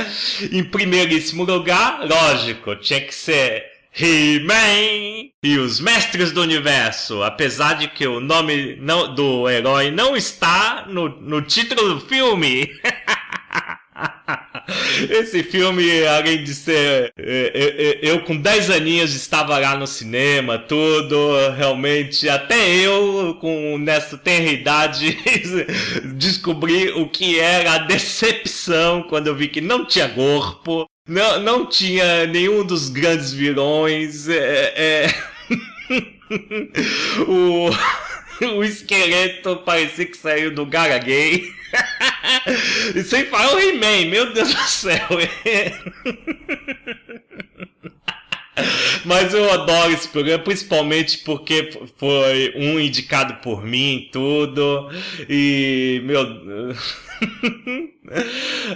em 0.52 0.64
primeiríssimo 0.64 1.44
lugar, 1.44 2.00
lógico, 2.06 2.76
tinha 2.76 3.00
que 3.00 3.14
ser 3.14 3.64
He-Man 3.94 5.30
e 5.42 5.58
os 5.58 5.80
Mestres 5.80 6.32
do 6.32 6.40
Universo, 6.42 7.22
apesar 7.22 7.74
de 7.74 7.88
que 7.88 8.06
o 8.06 8.20
nome 8.20 8.76
não- 8.76 9.14
do 9.14 9.48
herói 9.48 9.90
não 9.90 10.16
está 10.16 10.86
no, 10.88 11.08
no 11.08 11.42
título 11.42 11.94
do 11.94 12.00
filme. 12.00 12.70
Esse 15.10 15.42
filme, 15.42 16.04
além 16.06 16.44
de 16.44 16.54
ser. 16.54 17.12
eh, 17.18 17.52
eh, 17.54 17.98
Eu, 18.02 18.20
com 18.22 18.36
10 18.36 18.70
aninhos 18.70 19.14
estava 19.14 19.58
lá 19.58 19.76
no 19.76 19.86
cinema, 19.86 20.58
tudo. 20.58 21.16
Realmente, 21.56 22.28
até 22.28 22.76
eu, 22.76 23.36
com 23.40 23.78
nessa 23.78 24.16
tenra 24.18 24.50
idade, 24.50 25.18
descobri 26.14 26.90
o 26.90 27.08
que 27.08 27.38
era 27.40 27.74
a 27.74 27.78
decepção 27.78 29.02
quando 29.02 29.26
eu 29.28 29.34
vi 29.34 29.48
que 29.48 29.60
não 29.60 29.84
tinha 29.84 30.08
corpo, 30.08 30.86
não, 31.08 31.40
não 31.40 31.66
tinha 31.66 32.26
nenhum 32.26 32.64
dos 32.64 32.88
grandes 32.88 33.32
vilões. 33.32 34.28
É, 34.28 34.72
é... 34.76 35.14
o, 37.28 37.70
o 38.58 38.64
esqueleto 38.64 39.56
parecia 39.64 40.06
que 40.06 40.16
saiu 40.16 40.54
do 40.54 40.64
Gara 40.66 40.98
Gay. 40.98 41.44
E 42.94 43.02
sem 43.02 43.26
falar 43.26 43.54
o 43.54 43.60
He-Man, 43.60 44.06
meu 44.10 44.32
Deus 44.32 44.54
do 44.54 44.62
céu. 44.62 45.08
Mas 49.04 49.32
eu 49.32 49.50
adoro 49.50 49.92
esse 49.92 50.08
programa, 50.08 50.42
principalmente 50.42 51.18
porque 51.18 51.70
foi 51.96 52.52
um 52.56 52.78
indicado 52.78 53.34
por 53.36 53.64
mim, 53.64 54.08
tudo. 54.12 54.90
E, 55.28 56.02
meu. 56.04 56.26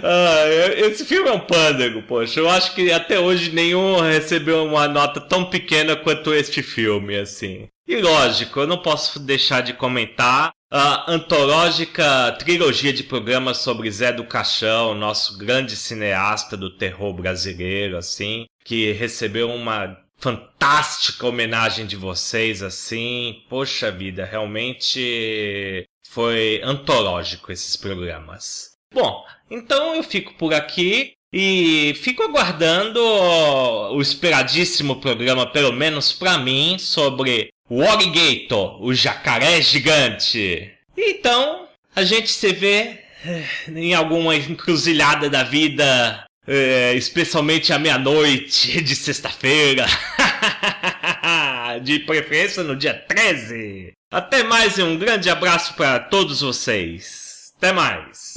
Ah, 0.01 0.45
esse 0.77 1.05
filme 1.05 1.29
é 1.29 1.33
um 1.33 1.39
pândego, 1.39 2.01
poxa. 2.03 2.39
Eu 2.39 2.49
acho 2.49 2.73
que 2.73 2.91
até 2.91 3.19
hoje 3.19 3.51
nenhum 3.51 3.99
recebeu 3.99 4.63
uma 4.63 4.87
nota 4.87 5.19
tão 5.19 5.45
pequena 5.49 5.95
quanto 5.97 6.33
este 6.33 6.63
filme, 6.63 7.17
assim. 7.17 7.67
E 7.87 7.97
lógico, 7.97 8.61
eu 8.61 8.67
não 8.67 8.77
posso 8.77 9.19
deixar 9.19 9.61
de 9.61 9.73
comentar 9.73 10.51
a 10.69 11.11
antológica 11.11 12.31
trilogia 12.39 12.91
de 12.91 13.03
programas 13.03 13.57
sobre 13.57 13.89
Zé 13.89 14.11
do 14.11 14.25
Caixão, 14.25 14.93
nosso 14.93 15.37
grande 15.37 15.75
cineasta 15.75 16.57
do 16.57 16.69
terror 16.69 17.13
brasileiro, 17.13 17.97
assim, 17.97 18.45
que 18.65 18.91
recebeu 18.91 19.49
uma 19.49 19.97
fantástica 20.17 21.27
homenagem 21.27 21.85
de 21.85 21.95
vocês, 21.95 22.61
assim. 22.61 23.43
Poxa 23.49 23.91
vida, 23.91 24.25
realmente 24.25 25.85
foi 26.09 26.61
antológico 26.63 27.51
esses 27.51 27.75
programas. 27.75 28.71
Bom, 28.93 29.23
então 29.49 29.95
eu 29.95 30.03
fico 30.03 30.33
por 30.35 30.53
aqui 30.53 31.13
e 31.31 31.93
fico 32.01 32.23
aguardando 32.23 32.99
o 32.99 34.01
esperadíssimo 34.01 34.99
programa, 34.99 35.45
pelo 35.45 35.73
menos 35.73 36.11
pra 36.11 36.37
mim, 36.37 36.77
sobre 36.79 37.49
o 37.69 37.83
Alligator, 37.83 38.81
o 38.81 38.93
jacaré 38.93 39.61
gigante. 39.61 40.71
Então, 40.97 41.67
a 41.95 42.03
gente 42.03 42.29
se 42.29 42.53
vê 42.53 42.99
eh, 43.25 43.43
em 43.67 43.93
alguma 43.93 44.35
encruzilhada 44.35 45.29
da 45.29 45.43
vida, 45.43 46.25
eh, 46.47 46.93
especialmente 46.95 47.73
à 47.73 47.79
meia-noite 47.79 48.81
de 48.81 48.95
sexta-feira. 48.95 49.85
de 51.83 51.99
preferência 51.99 52.63
no 52.63 52.75
dia 52.75 52.93
13. 52.93 53.93
Até 54.09 54.43
mais 54.43 54.77
e 54.77 54.83
um 54.83 54.97
grande 54.97 55.29
abraço 55.29 55.73
para 55.75 55.99
todos 55.99 56.41
vocês. 56.41 57.51
Até 57.57 57.73
mais. 57.73 58.35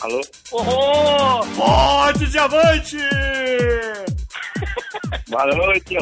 Alô? 0.00 0.20
Oh, 0.56 1.40
Pode 1.56 2.26
diamante! 2.26 2.96
Boa 5.28 5.46
noite, 5.46 5.96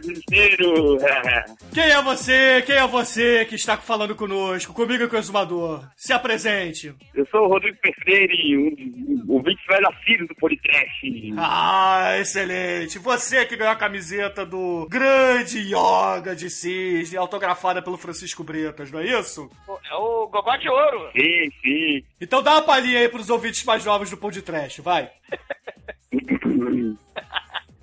desespero. 0.00 0.98
Quem 1.72 1.84
é 1.84 2.02
você? 2.02 2.62
Quem 2.62 2.76
é 2.76 2.86
você 2.86 3.44
que 3.44 3.54
está 3.54 3.76
falando 3.76 4.14
conosco? 4.14 4.72
Comigo 4.72 5.04
e 5.04 5.08
com 5.08 5.16
o 5.16 5.18
exumador. 5.18 5.84
Se 5.96 6.12
apresente. 6.12 6.94
Eu 7.14 7.26
sou 7.26 7.42
o 7.44 7.48
Rodrigo 7.48 7.76
Perfreire, 7.78 8.56
um, 8.56 9.24
um 9.28 9.34
ouvinte 9.34 9.62
velho 9.68 9.82
nascido 9.82 10.26
do 10.26 10.34
Podcast. 10.36 11.34
Ah, 11.36 12.16
excelente. 12.18 12.98
Você 12.98 13.44
que 13.46 13.56
ganhou 13.56 13.72
a 13.72 13.76
camiseta 13.76 14.44
do 14.44 14.86
grande 14.90 15.58
Yoga 15.58 16.34
de 16.34 16.50
Cisne, 16.50 17.16
autografada 17.16 17.82
pelo 17.82 17.96
Francisco 17.96 18.44
Bretas, 18.44 18.90
não 18.90 19.00
é 19.00 19.06
isso? 19.06 19.50
É 19.90 19.94
o 19.94 20.28
Gogó 20.28 20.56
de 20.56 20.68
Ouro. 20.68 21.10
Sim, 21.12 21.50
sim. 21.62 22.04
Então 22.20 22.42
dá 22.42 22.52
uma 22.52 22.62
palhinha 22.62 23.00
aí 23.00 23.08
pros 23.08 23.30
ouvintes 23.30 23.64
mais 23.64 23.84
novos 23.84 24.10
do 24.10 24.16
Pão 24.16 24.30
de 24.30 24.42
Trash, 24.42 24.78
vai. 24.78 25.10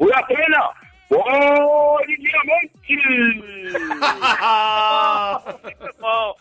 Fui 0.04 0.14
a 0.14 0.24
pena! 0.24 0.70
Olhe 1.12 2.18
diamante! 2.18 2.98
Muito 5.54 5.98
bom. 5.98 6.36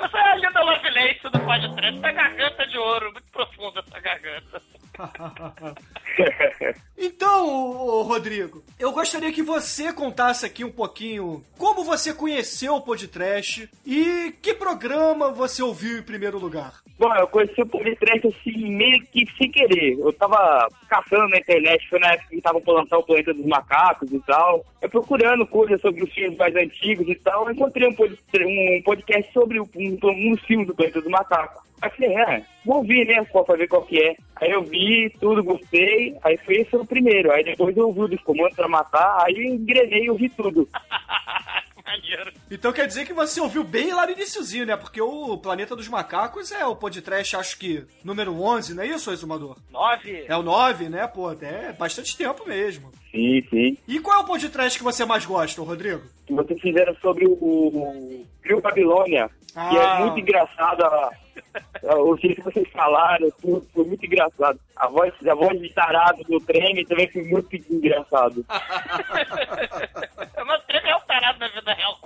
Você 0.00 0.16
é 0.16 0.32
a 0.32 0.36
linda 0.36 0.62
Lovelace 0.62 1.22
do 1.24 1.40
podcast. 1.40 1.98
Essa 1.98 2.12
garganta 2.12 2.66
de 2.66 2.78
ouro, 2.78 3.12
muito 3.12 3.30
profunda 3.32 3.84
essa 3.86 4.00
garganta. 4.00 4.62
Então, 6.98 8.02
Rodrigo, 8.02 8.62
eu 8.78 8.90
gostaria 8.90 9.32
que 9.32 9.42
você 9.42 9.92
contasse 9.92 10.46
aqui 10.46 10.64
um 10.64 10.70
pouquinho 10.70 11.42
como 11.58 11.84
você 11.84 12.12
conheceu 12.12 12.74
o 12.74 12.80
Podcast 12.80 13.68
e 13.84 14.32
que 14.40 14.54
programa 14.54 15.30
você 15.30 15.62
ouviu 15.62 15.98
em 15.98 16.02
primeiro 16.02 16.38
lugar. 16.38 16.80
Bom, 16.98 17.14
eu 17.14 17.28
conheci 17.28 17.60
o 17.60 17.66
podcast 17.66 18.26
assim, 18.28 18.70
meio 18.70 19.04
que 19.06 19.26
sem 19.36 19.50
querer. 19.50 19.98
Eu 19.98 20.12
tava 20.14 20.66
caçando 20.88 21.28
na 21.28 21.36
internet, 21.36 21.86
foi 21.90 21.98
na 21.98 22.12
época 22.12 22.30
que 22.30 22.36
estavam 22.36 22.62
pra 22.62 22.72
lançar 22.72 22.96
o 22.96 23.02
Planeta 23.02 23.34
dos 23.34 23.44
Macacos 23.44 24.10
e 24.10 24.18
tal. 24.20 24.64
Eu 24.80 24.88
procurando 24.88 25.46
coisas 25.46 25.78
sobre 25.82 26.02
os 26.02 26.12
filmes 26.12 26.38
mais 26.38 26.56
antigos 26.56 27.06
e 27.06 27.14
tal, 27.16 27.46
eu 27.46 27.52
encontrei 27.52 27.86
um, 27.86 27.92
um 27.92 28.82
podcast 28.82 29.30
sobre 29.34 29.60
um, 29.60 29.68
um, 29.76 29.98
um 30.02 30.30
dos 30.32 30.42
filmes 30.44 30.66
do 30.66 30.74
Planeta 30.74 31.02
dos 31.02 31.10
Macacos. 31.10 31.66
Aí 31.82 31.90
falei, 31.90 32.16
é, 32.16 32.42
vou 32.64 32.78
ouvir, 32.78 33.06
né, 33.06 33.22
pra 33.24 33.56
ver 33.56 33.68
qual 33.68 33.82
que 33.82 34.00
é. 34.00 34.16
Aí 34.36 34.50
eu 34.50 34.62
vi, 34.62 35.10
tudo, 35.20 35.44
gostei, 35.44 36.16
aí 36.24 36.36
foi 36.38 36.56
esse 36.56 36.74
o 36.74 36.85
primeiro. 36.86 37.30
Aí 37.32 37.44
depois 37.44 37.76
eu 37.76 37.86
ouvi 37.88 38.00
o 38.00 38.08
dos 38.08 38.22
comandos 38.22 38.54
pra 38.56 38.68
matar, 38.68 39.22
aí 39.24 39.34
eu 39.34 39.42
engrenei 39.54 40.04
e 40.04 40.10
ouvi 40.10 40.28
tudo. 40.28 40.68
Então 42.50 42.72
quer 42.72 42.86
dizer 42.86 43.06
que 43.06 43.12
você 43.12 43.40
ouviu 43.40 43.64
bem 43.64 43.92
lá 43.92 44.06
no 44.06 44.12
iniciozinho, 44.12 44.66
né? 44.66 44.76
Porque 44.76 45.00
o 45.00 45.38
Planeta 45.38 45.74
dos 45.74 45.88
Macacos 45.88 46.52
é 46.52 46.64
o 46.64 46.76
podcast, 46.76 47.36
acho 47.36 47.58
que, 47.58 47.84
número 48.04 48.32
11, 48.40 48.74
não 48.74 48.82
é 48.82 48.86
isso, 48.86 49.10
Exumador? 49.10 49.56
Nove. 49.70 50.24
É 50.28 50.36
o 50.36 50.42
9, 50.42 50.88
né? 50.88 51.06
Pô, 51.06 51.32
é 51.32 51.72
bastante 51.72 52.16
tempo 52.16 52.46
mesmo. 52.46 52.90
Sim, 53.10 53.42
sim. 53.50 53.78
E 53.88 53.98
qual 53.98 54.18
é 54.20 54.22
o 54.22 54.26
podcast 54.26 54.78
que 54.78 54.84
você 54.84 55.04
mais 55.04 55.24
gosta, 55.24 55.62
Rodrigo? 55.62 56.02
Que 56.26 56.34
vocês 56.34 56.60
fizeram 56.60 56.94
sobre 56.96 57.26
o, 57.26 57.32
o 57.32 58.26
Rio 58.44 58.60
Babilônia, 58.60 59.28
que 59.52 59.58
Ah. 59.58 59.98
é 60.00 60.04
muito 60.04 60.20
engraçado. 60.20 60.82
a- 60.84 61.10
O 61.82 62.16
que 62.16 62.40
vocês 62.40 62.68
falaram, 62.70 63.28
foi 63.40 63.84
muito 63.84 64.04
engraçado. 64.04 64.58
A 64.76 64.88
voz, 64.88 65.12
a 65.26 65.34
voz 65.34 65.60
de 65.60 65.68
tarado 65.72 66.22
do 66.24 66.40
trem 66.40 66.84
também 66.84 67.10
foi 67.10 67.22
muito 67.24 67.56
engraçado. 67.70 68.44
Mas 70.46 70.60
o 70.60 70.66
trem 70.66 70.90
é 70.90 70.96
um 70.96 71.00
tarado 71.00 71.38
na 71.38 71.48
vida 71.48 71.72
real. 71.74 71.96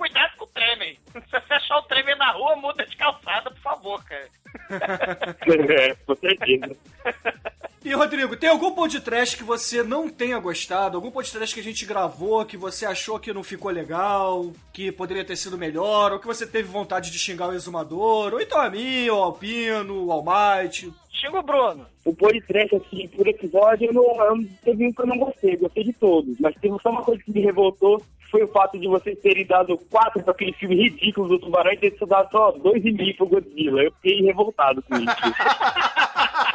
Cuidado 0.75 0.97
com 1.11 1.19
o 1.19 1.21
trem. 1.21 1.23
Se 1.23 1.47
você 1.47 1.53
achar 1.53 1.77
o 1.77 1.81
trem 1.83 2.03
na 2.17 2.31
rua, 2.31 2.55
muda 2.55 2.85
de 2.85 2.95
calçada, 2.95 3.51
por 3.51 3.59
favor, 3.61 4.03
cara. 4.05 4.27
é, 5.69 5.95
com 5.95 6.15
certeza. 6.15 6.75
E, 7.83 7.91
Rodrigo, 7.95 8.37
tem 8.37 8.47
algum 8.47 8.75
podcast 8.75 9.35
que 9.35 9.43
você 9.43 9.81
não 9.81 10.07
tenha 10.07 10.37
gostado? 10.37 10.95
Algum 10.97 11.09
podcast 11.09 11.51
que 11.51 11.61
a 11.61 11.63
gente 11.63 11.83
gravou 11.83 12.45
que 12.45 12.55
você 12.55 12.85
achou 12.85 13.19
que 13.19 13.33
não 13.33 13.41
ficou 13.43 13.71
legal, 13.71 14.51
que 14.71 14.91
poderia 14.91 15.25
ter 15.25 15.35
sido 15.35 15.57
melhor, 15.57 16.11
ou 16.11 16.19
que 16.19 16.27
você 16.27 16.45
teve 16.45 16.67
vontade 16.69 17.09
de 17.09 17.17
xingar 17.17 17.49
o 17.49 17.53
exumador, 17.55 18.35
ou 18.35 18.39
então 18.39 18.61
a 18.61 18.69
mim, 18.69 19.09
ou 19.09 19.19
o 19.19 19.23
Alpino, 19.23 20.05
o 20.05 20.11
Almighty? 20.11 20.93
Xinga 21.11 21.39
o 21.39 21.41
Bruno. 21.41 21.87
O 22.05 22.15
podcast, 22.15 22.75
assim, 22.75 23.07
por 23.07 23.27
episódio, 23.27 23.87
eu 23.87 23.93
não, 23.93 24.25
eu 24.25 24.35
não- 24.35 24.43
teve 24.63 24.85
um 24.85 24.93
que 24.93 25.01
eu 25.01 25.07
não 25.07 25.17
gostei, 25.17 25.57
gostei 25.57 25.83
de 25.83 25.93
todos. 25.93 26.39
Mas 26.39 26.53
teve 26.61 26.77
só 26.83 26.91
uma 26.91 27.01
coisa 27.01 27.23
que 27.23 27.31
me 27.31 27.41
revoltou, 27.41 27.99
foi 28.31 28.43
o 28.43 28.47
fato 28.47 28.79
de 28.79 28.87
vocês 28.87 29.19
terem 29.19 29.45
dado 29.45 29.77
quatro 29.89 30.23
para 30.23 30.31
aquele 30.31 30.53
filme 30.53 30.75
ridículo 30.75 31.27
do 31.27 31.39
Tubarão 31.39 31.73
e 31.73 31.77
ter 31.77 31.93
dado 32.07 32.31
só 32.31 32.51
dois 32.51 32.83
e 32.83 32.91
meio 32.91 33.15
pro 33.17 33.27
Godzilla. 33.27 33.83
Eu 33.83 33.91
fiquei 34.01 34.21
revoltado 34.21 34.81
com 34.83 34.95
isso. 34.95 35.05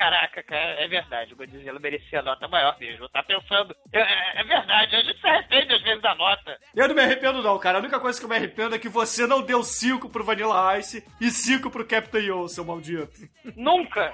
Caraca, 0.00 0.42
cara, 0.42 0.82
é 0.82 0.88
verdade. 0.88 1.34
O 1.34 1.36
Godzilla 1.36 1.78
merecia 1.78 2.20
a 2.20 2.22
nota 2.22 2.48
maior 2.48 2.74
mesmo. 2.80 3.06
Tá 3.10 3.22
pensando. 3.22 3.76
É, 3.92 4.00
é- 4.00 4.40
é 4.40 4.44
verdade, 4.44 4.96
a 4.96 5.02
gente 5.02 5.20
se 5.20 5.26
arrepende 5.28 5.74
às 5.74 5.82
vezes 5.82 6.00
da 6.00 6.14
nota. 6.14 6.58
Eu 6.74 6.88
não 6.88 6.94
me 6.94 7.02
arrependo 7.02 7.42
não, 7.42 7.58
cara. 7.58 7.76
A 7.76 7.80
única 7.82 8.00
coisa 8.00 8.18
que 8.18 8.24
eu 8.24 8.30
me 8.30 8.34
arrependo 8.36 8.74
é 8.74 8.78
que 8.78 8.88
você 8.88 9.26
não 9.26 9.42
deu 9.42 9.62
5 9.62 10.08
pro 10.08 10.24
Vanilla 10.24 10.78
Ice 10.78 11.06
e 11.20 11.30
5 11.30 11.68
pro 11.70 11.84
Captain 11.86 12.22
Yo, 12.22 12.48
seu 12.48 12.64
maldito. 12.64 13.12
Nunca! 13.54 14.10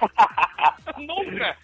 Nunca! 0.97 1.57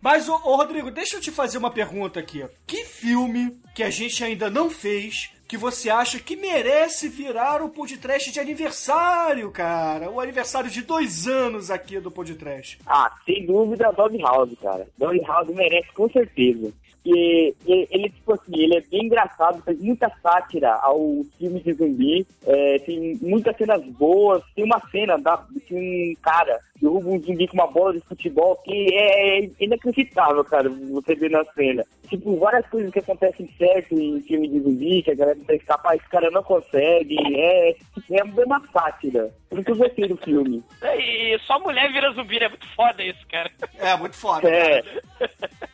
Mas, 0.00 0.26
ô, 0.26 0.36
ô, 0.36 0.56
Rodrigo, 0.56 0.90
deixa 0.90 1.16
eu 1.16 1.20
te 1.20 1.30
fazer 1.30 1.58
uma 1.58 1.70
pergunta 1.70 2.18
aqui. 2.20 2.48
Que 2.66 2.86
filme 2.86 3.60
que 3.74 3.82
a 3.82 3.90
gente 3.90 4.24
ainda 4.24 4.48
não 4.48 4.70
fez 4.70 5.33
que 5.54 5.58
você 5.58 5.88
acha 5.88 6.18
que 6.18 6.34
merece 6.34 7.08
virar 7.08 7.62
o 7.62 7.68
podcast 7.68 8.32
de 8.32 8.40
aniversário, 8.40 9.48
cara? 9.52 10.10
O 10.10 10.18
aniversário 10.18 10.68
de 10.68 10.82
dois 10.82 11.28
anos 11.28 11.70
aqui 11.70 12.00
do 12.00 12.10
podcast. 12.10 12.76
Ah, 12.84 13.12
sem 13.24 13.46
dúvida, 13.46 13.92
Dog 13.92 14.18
House, 14.20 14.50
cara. 14.60 14.88
Dog 14.98 15.16
House 15.20 15.48
merece 15.50 15.92
com 15.92 16.10
certeza. 16.10 16.72
E 17.04 17.54
e- 17.66 17.88
ele, 17.90 18.08
tipo 18.10 18.32
assim, 18.32 18.52
ele 18.56 18.76
é 18.76 18.80
bem 18.80 19.04
engraçado, 19.06 19.62
faz 19.62 19.78
muita 19.80 20.10
sátira 20.22 20.72
ao 20.82 21.24
filme 21.38 21.60
de 21.60 21.72
zumbi, 21.72 22.26
é, 22.46 22.78
tem 22.80 23.18
muitas 23.20 23.56
cenas 23.56 23.82
boas, 23.84 24.42
tem 24.54 24.64
uma 24.64 24.80
cena 24.90 25.18
da, 25.18 25.44
que 25.66 25.74
um 25.74 26.14
cara 26.22 26.58
derruba 26.80 27.10
um 27.10 27.22
zumbi 27.22 27.46
com 27.46 27.54
uma 27.54 27.66
bola 27.66 27.92
de 27.92 28.00
futebol 28.00 28.56
que 28.56 28.88
é 28.94 29.48
inacreditável, 29.60 30.44
cara, 30.44 30.68
você 30.68 31.14
ver 31.14 31.30
na 31.30 31.44
cena. 31.52 31.84
Tipo, 32.08 32.36
várias 32.38 32.66
coisas 32.68 32.90
que 32.90 32.98
acontecem 32.98 33.48
certo 33.56 33.98
em 33.98 34.20
filme 34.22 34.48
de 34.48 34.60
zumbi, 34.60 35.02
que 35.02 35.10
a 35.10 35.14
galera 35.14 35.38
tenta 35.38 35.54
escapar, 35.54 35.96
esse 35.96 36.08
cara 36.08 36.30
não 36.30 36.42
consegue, 36.42 37.16
é, 37.36 37.70
é 37.70 38.24
uma 38.24 38.60
sátira. 38.72 39.30
Por 39.48 39.58
isso 39.58 39.66
que 39.66 39.72
eu 39.72 39.76
gostei 39.76 40.08
do 40.08 40.16
filme. 40.18 40.62
E 40.82 41.38
só 41.46 41.58
mulher 41.60 41.90
vira 41.92 42.12
zumbi, 42.12 42.38
é 42.38 42.48
muito 42.48 42.66
foda 42.74 43.02
isso, 43.02 43.26
cara. 43.28 43.50
É, 43.78 43.96
muito 43.96 44.16
foda. 44.16 44.48
É. 44.48 44.82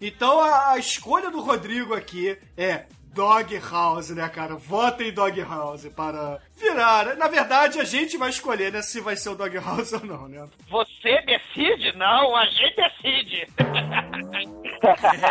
Então 0.00 0.40
a, 0.40 0.72
a 0.72 0.78
escolha 0.78 1.30
do 1.30 1.40
Rodrigo 1.40 1.94
aqui 1.94 2.38
é 2.56 2.84
Dog 3.18 3.58
House, 3.58 4.10
né, 4.10 4.28
cara? 4.28 4.54
Votem 4.54 5.08
em 5.08 5.12
Dog 5.12 5.40
House 5.40 5.86
para 5.88 6.40
virar. 6.56 7.16
Na 7.16 7.26
verdade, 7.26 7.80
a 7.80 7.84
gente 7.84 8.16
vai 8.16 8.30
escolher, 8.30 8.70
né, 8.72 8.80
se 8.80 9.00
vai 9.00 9.16
ser 9.16 9.30
o 9.30 9.34
Dog 9.34 9.56
House 9.58 9.92
ou 9.92 10.06
não, 10.06 10.28
né? 10.28 10.46
Você 10.70 11.20
decide? 11.22 11.96
Não, 11.96 12.36
a 12.36 12.46
gente 12.46 12.76
decide. 12.76 13.48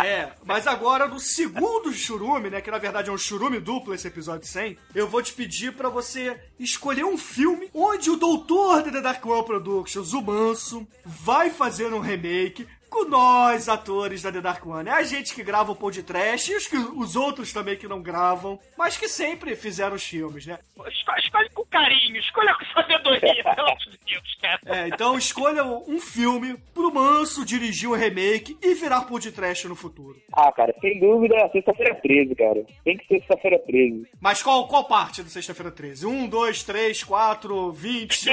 É, 0.03 0.33
mas 0.43 0.67
agora 0.67 1.07
no 1.07 1.21
segundo 1.21 1.93
churume, 1.93 2.49
né, 2.49 2.59
que 2.59 2.69
na 2.69 2.77
verdade 2.77 3.09
é 3.09 3.13
um 3.13 3.17
churume 3.17 3.61
duplo 3.61 3.93
esse 3.93 4.05
episódio 4.05 4.45
100, 4.45 4.77
eu 4.93 5.07
vou 5.07 5.23
te 5.23 5.31
pedir 5.31 5.71
pra 5.71 5.87
você 5.87 6.37
escolher 6.59 7.05
um 7.05 7.17
filme 7.17 7.69
onde 7.73 8.09
o 8.09 8.17
doutor 8.17 8.83
da 8.83 8.91
The 8.91 8.99
Dark 8.99 9.25
One 9.25 9.45
Productions, 9.45 10.11
o 10.11 10.21
Manso, 10.21 10.85
vai 11.05 11.49
fazer 11.49 11.93
um 11.93 11.99
remake 11.99 12.67
com 12.89 13.05
nós, 13.07 13.67
atores 13.69 14.21
da 14.21 14.31
The 14.31 14.41
Dark 14.41 14.65
One. 14.65 14.89
É 14.89 14.93
a 14.93 15.03
gente 15.03 15.33
que 15.33 15.43
grava 15.43 15.71
o 15.71 15.75
Pão 15.75 15.91
de 15.91 16.03
Trash 16.03 16.49
e 16.49 16.55
os, 16.55 16.67
que- 16.67 16.77
os 16.77 17.15
outros 17.15 17.51
também 17.53 17.75
que 17.75 17.87
não 17.87 18.01
gravam, 18.01 18.59
mas 18.77 18.97
que 18.97 19.07
sempre 19.07 19.55
fizeram 19.55 19.95
os 19.95 20.03
filmes, 20.03 20.45
né? 20.45 20.59
Escolhe, 20.87 21.19
escolhe 21.21 21.49
com 21.49 21.65
carinho, 21.65 22.17
escolha 22.17 22.53
com 22.55 22.65
sabedoria, 22.73 23.43
pelo 23.55 23.67
amor 23.67 23.77
de 23.77 23.99
Deus, 24.05 24.37
cara. 24.41 24.59
É, 24.65 24.87
então 24.87 25.17
escolha 25.17 25.63
um 25.65 25.99
filme 25.99 26.57
pro 26.73 26.93
Manso 26.93 27.45
dirigir 27.45 27.89
um 27.89 27.95
remake 27.95 28.57
e 28.61 28.73
virar 28.73 29.01
Pão 29.03 29.19
de 29.19 29.31
Trash 29.31 29.65
no 29.65 29.75
futuro. 29.75 30.19
Ah, 30.33 30.51
cara, 30.51 30.73
sem 30.81 30.99
dúvida, 30.99 31.35
sexta-feira 31.51 31.95
13, 31.95 32.35
cara. 32.35 32.65
Tem 32.83 32.97
que 32.97 33.07
ser 33.07 33.19
sexta-feira 33.19 33.59
13. 33.65 34.07
Mas 34.19 34.41
qual, 34.41 34.67
qual 34.67 34.85
parte 34.85 35.21
do 35.23 35.29
Sexta-feira 35.29 35.71
13? 35.71 36.05
1, 36.05 36.27
2, 36.27 36.63
3, 36.63 37.03
4, 37.03 37.71
20? 37.71 38.29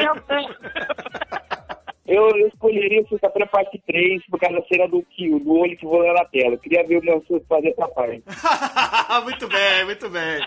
Eu, 2.06 2.28
eu 2.36 2.48
escolheria 2.48 3.06
sexta-feira 3.08 3.46
parte 3.46 3.82
3 3.86 4.26
por 4.26 4.38
causa 4.38 4.60
da 4.60 4.66
cena 4.66 4.86
do 4.86 5.02
Kio, 5.02 5.38
do 5.38 5.54
olho 5.54 5.76
que 5.76 5.86
voa 5.86 6.12
na 6.12 6.24
tela. 6.26 6.58
Queria 6.58 6.86
ver 6.86 6.98
o 6.98 7.04
meu 7.04 7.24
fazer 7.48 7.68
essa 7.68 7.88
parte. 7.88 8.22
muito 9.24 9.48
bem, 9.48 9.84
muito 9.86 10.10
bem. 10.10 10.46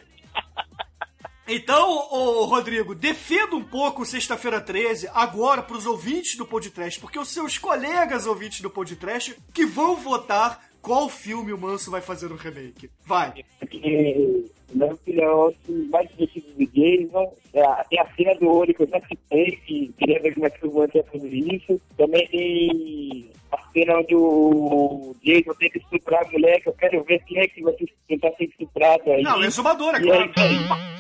Então, 1.50 1.90
ô, 2.12 2.44
Rodrigo, 2.44 2.94
defenda 2.94 3.56
um 3.56 3.64
pouco 3.64 4.02
o 4.02 4.06
Sexta-feira 4.06 4.60
13 4.60 5.10
agora 5.14 5.64
pros 5.64 5.86
ouvintes 5.86 6.36
do 6.36 6.46
Podcast, 6.46 7.00
porque 7.00 7.18
os 7.18 7.30
seus 7.30 7.58
colegas 7.58 8.28
ouvintes 8.28 8.60
do 8.60 8.70
Podcast 8.70 9.34
que 9.54 9.66
vão 9.66 9.96
votar 9.96 10.67
qual 10.88 11.10
filme 11.10 11.52
o 11.52 11.58
Manso 11.58 11.92
vai 11.92 12.00
fazer 12.00 12.30
no 12.30 12.38
remake. 12.38 12.90
Vai. 13.06 13.44
Porque, 13.60 14.46
na 14.74 14.86
minha 14.86 14.94
opinião, 14.94 15.54
o 15.68 15.90
mais 15.90 16.10
divertido 16.12 16.48
do 16.54 16.66
Jason 16.68 17.34
é, 17.54 17.84
tem 17.90 18.00
a 18.00 18.08
cena 18.16 18.34
do 18.36 18.50
olho 18.50 18.74
que 18.74 18.84
eu 18.84 18.88
já 18.88 19.02
citei, 19.02 19.60
que 19.66 19.94
queria 19.98 20.22
ver 20.22 20.34
como 20.34 20.46
é 20.46 20.50
que 20.50 20.66
o 20.66 20.72
Vance 20.72 20.98
ia 20.98 21.04
fazer 21.04 21.28
isso. 21.28 21.82
Também 21.98 22.26
tem 22.30 23.30
a 23.52 23.58
cena 23.74 24.00
onde 24.00 24.16
o 24.16 25.14
Jason 25.22 25.54
tenta 25.56 25.78
estuprar 25.78 26.26
a 26.26 26.32
mulher, 26.32 26.62
que 26.62 26.70
eu 26.70 26.74
quero 26.74 27.04
ver 27.04 27.22
quem 27.26 27.40
é 27.40 27.48
que 27.50 27.62
vai 27.62 27.76
tentar 28.08 28.32
ser 28.38 28.46
estuprado 28.46 29.12
aí. 29.12 29.24
Não, 29.24 29.44
é 29.44 29.48
exumadora, 29.48 29.98
é 29.98 30.02
claro. 30.02 30.32
aí. 30.38 30.58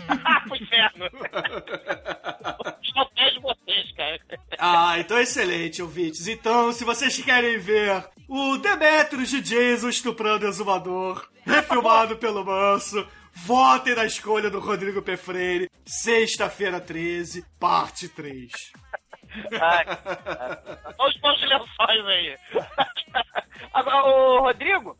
Pro 0.49 0.57
inferno. 0.57 1.05
Ah, 4.59 4.99
então 4.99 5.19
excelente, 5.19 5.81
ouvintes. 5.81 6.27
Então, 6.27 6.71
se 6.71 6.83
vocês 6.83 7.17
querem 7.21 7.57
ver 7.59 8.03
o 8.27 8.57
Demetrius 8.57 9.29
de 9.29 9.41
Jason 9.41 9.89
estuprando 9.89 10.45
o 10.45 10.49
exumador, 10.49 11.27
refilmado 11.45 12.17
pelo 12.19 12.43
Manso, 12.43 13.07
votem 13.33 13.95
na 13.95 14.05
escolha 14.05 14.49
do 14.49 14.59
Rodrigo 14.59 15.01
P. 15.01 15.15
Freire, 15.15 15.69
sexta-feira 15.85 16.79
13, 16.79 17.45
parte 17.59 18.09
3. 18.09 18.51
Ai, 19.61 19.85
Olha 20.97 21.09
os 21.09 21.17
bons 21.19 21.41
lençóis 21.41 22.05
aí. 22.07 22.37
Agora, 23.73 24.03
ô 24.05 24.39
Rodrigo, 24.39 24.97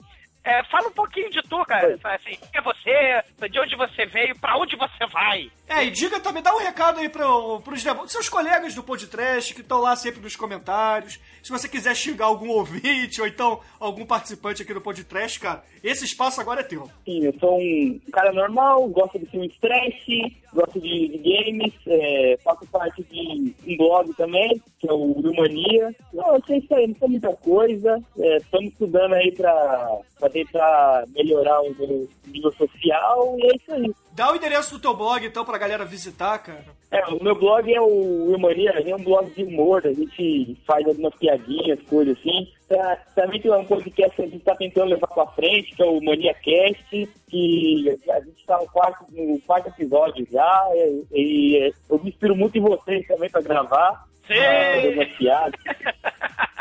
é, 0.48 0.64
fala 0.72 0.88
um 0.88 0.92
pouquinho 0.94 1.30
de 1.30 1.42
tu, 1.44 1.64
cara. 1.66 1.98
Fala 1.98 2.16
Assim, 2.16 2.38
quem 2.52 2.60
é 2.60 2.62
você? 2.62 3.48
De 3.50 3.60
onde 3.60 3.76
você 3.76 4.06
veio? 4.06 4.40
Pra 4.40 4.58
onde 4.58 4.76
você 4.76 5.06
vai? 5.12 5.52
É, 5.68 5.84
e 5.84 5.92
diga 5.92 6.20
também, 6.20 6.42
dá 6.42 6.56
um 6.56 6.60
recado 6.60 7.00
aí 7.00 7.10
pro, 7.10 7.60
pros 7.60 7.84
seus 8.08 8.30
colegas 8.30 8.74
do 8.74 8.82
podcast 8.82 9.54
que 9.54 9.60
estão 9.60 9.82
lá 9.82 9.96
sempre 9.96 10.22
nos 10.22 10.36
comentários. 10.36 11.20
Se 11.44 11.52
você 11.52 11.68
quiser 11.68 11.96
xingar 11.96 12.26
algum 12.26 12.50
ouvinte 12.50 13.20
ou 13.20 13.28
então 13.28 13.60
algum 13.80 14.06
participante 14.06 14.62
aqui 14.62 14.74
do 14.74 14.82
podcast, 14.82 15.40
cara, 15.40 15.64
esse 15.84 16.06
espaço 16.06 16.40
agora 16.40 16.62
é 16.62 16.64
teu. 16.64 16.90
Sim, 17.06 17.26
eu 17.26 17.34
sou 17.40 17.60
um 17.60 18.00
cara 18.12 18.32
normal, 18.32 18.88
gosto 18.88 19.20
de 19.20 19.26
filmes 19.26 19.56
trash, 19.60 20.06
gosto 20.54 20.80
de, 20.80 21.08
de 21.10 21.18
games, 21.18 21.74
é, 21.88 22.38
faço 22.44 22.66
parte 22.68 23.04
de 23.04 23.54
um 23.68 23.78
blog 23.78 24.14
também, 24.16 24.62
que 24.80 24.90
é 24.90 24.94
o 24.94 25.18
Urumania. 25.18 25.94
Não, 26.14 26.36
eu 26.36 26.44
sei 26.46 26.58
isso 26.60 26.74
aí, 26.74 26.88
não 26.88 26.96
sei 26.96 27.08
muita 27.10 27.34
coisa. 27.36 28.02
É, 28.18 28.38
Estamos 28.38 28.72
estudando 28.72 29.14
aí 29.14 29.32
pra, 29.34 29.98
pra 30.20 30.30
tentar 30.44 31.04
melhorar 31.16 31.62
o 31.62 31.76
meu 31.76 32.10
nível 32.28 32.52
social 32.54 33.36
e 33.40 33.46
é 33.46 33.56
isso 33.56 33.74
aí. 33.74 33.92
Dá 34.12 34.32
o 34.32 34.36
endereço 34.36 34.74
do 34.74 34.82
teu 34.82 34.96
blog, 34.96 35.26
então, 35.26 35.46
pra 35.46 35.58
galera 35.58 35.86
visitar, 35.86 36.38
cara. 36.40 36.66
É, 36.90 37.06
o 37.06 37.24
meu 37.24 37.36
blog 37.36 37.72
é 37.72 37.80
o 37.80 38.30
Urumania, 38.30 38.72
é 38.72 38.96
um 38.96 39.04
blog 39.04 39.30
de 39.32 39.44
humor, 39.44 39.86
a 39.86 39.94
gente 39.94 40.58
faz 40.66 40.86
algumas 40.88 41.14
piadinhas, 41.16 41.80
coisas 41.84 42.18
assim. 42.18 42.48
Tá, 42.68 42.98
também 43.16 43.42
tem 43.42 43.52
um 43.52 43.66
podcast 43.66 44.16
que 44.16 44.22
a 44.22 44.26
gente 44.26 44.40
tá 44.40 44.56
tentando 44.56 44.90
levar 44.90 45.08
pra 45.08 45.28
frente, 45.28 45.76
que 45.76 45.82
é 45.82 45.86
o 45.86 46.02
ManiaCast, 46.02 47.10
que 47.30 47.98
a 48.10 48.20
gente 48.22 48.46
tá 48.46 48.58
no 48.58 48.68
quarto, 48.68 49.06
no 49.12 49.40
quarto 49.42 49.68
episódio 49.70 50.28
já, 50.32 50.68
e, 50.74 51.06
e 51.12 51.74
eu 51.90 52.00
me 52.00 52.10
inspiro 52.10 52.36
muito 52.36 52.58
em 52.58 52.62
vocês 52.62 53.06
também 53.08 53.30
pra 53.30 53.42
gravar. 53.42 54.08
Sim! 54.28 54.34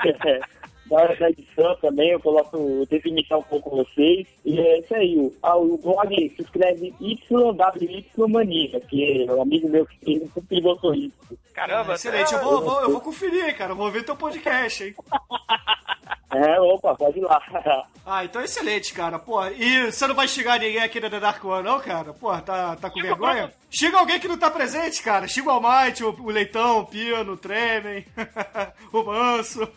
pra 0.05 0.47
hora 0.91 1.17
da 1.17 1.31
edição 1.31 1.77
também, 1.77 2.11
eu 2.11 2.21
coloco, 2.21 2.57
eu 2.57 2.87
tento 2.87 3.09
imitar 3.09 3.39
um 3.39 3.43
pouco 3.43 3.71
vocês. 3.71 4.27
E 4.45 4.59
é 4.61 4.79
isso 4.79 4.95
aí. 4.95 5.17
O, 5.19 5.33
ah, 5.43 5.57
o 5.57 5.77
blog 5.79 6.15
se 6.37 6.43
escreve 6.43 6.95
YWY 7.01 8.29
Mania, 8.29 8.81
que 8.81 9.25
é 9.29 9.33
um 9.33 9.43
amigo 9.43 9.69
meu 9.69 9.85
que 9.87 10.21
sempre 10.33 10.61
botou 10.61 10.95
isso. 10.95 11.13
Caramba, 11.53 11.95
Excelente, 11.95 12.33
eu 12.35 12.43
vou, 12.43 12.61
vou- 12.63 12.81
eu 12.83 12.91
vou 12.91 13.01
conferir, 13.01 13.57
cara. 13.57 13.73
Eu 13.73 13.77
vou 13.77 13.91
ver 13.91 14.05
teu 14.05 14.17
podcast, 14.17 14.85
hein? 14.85 14.95
É, 16.31 16.61
opa, 16.61 16.95
pode 16.95 17.19
ir 17.19 17.23
lá. 17.23 17.41
Ah, 18.09 18.25
então 18.25 18.41
excelente, 18.41 18.95
cara. 18.95 19.19
Pô, 19.19 19.45
e 19.47 19.91
você 19.91 20.07
não 20.07 20.15
vai 20.15 20.29
xingar 20.29 20.61
ninguém 20.61 20.81
aqui 20.81 21.01
da 21.01 21.11
The 21.11 21.19
Dark 21.19 21.45
One, 21.45 21.65
não, 21.65 21.81
cara? 21.81 22.13
Pô, 22.13 22.31
tá, 22.39 22.77
tá 22.77 22.89
com 22.89 23.03
vergonha? 23.03 23.53
Xinga 23.69 23.99
alguém 23.99 24.21
que 24.21 24.29
não 24.29 24.39
tá 24.39 24.49
presente, 24.49 25.03
cara. 25.03 25.27
Xinga 25.27 25.49
o 25.49 25.51
Almighty, 25.51 26.05
o, 26.05 26.11
o 26.11 26.31
Leitão, 26.31 26.79
o 26.79 26.87
Pino, 26.87 27.33
o 27.33 27.37
Tremen, 27.37 28.07
o 28.93 29.03
Manso, 29.03 29.69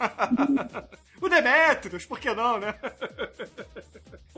o 1.20 1.28
Demetrius, 1.28 2.06
por 2.06 2.20
que 2.20 2.32
não, 2.32 2.60
né? 2.60 2.76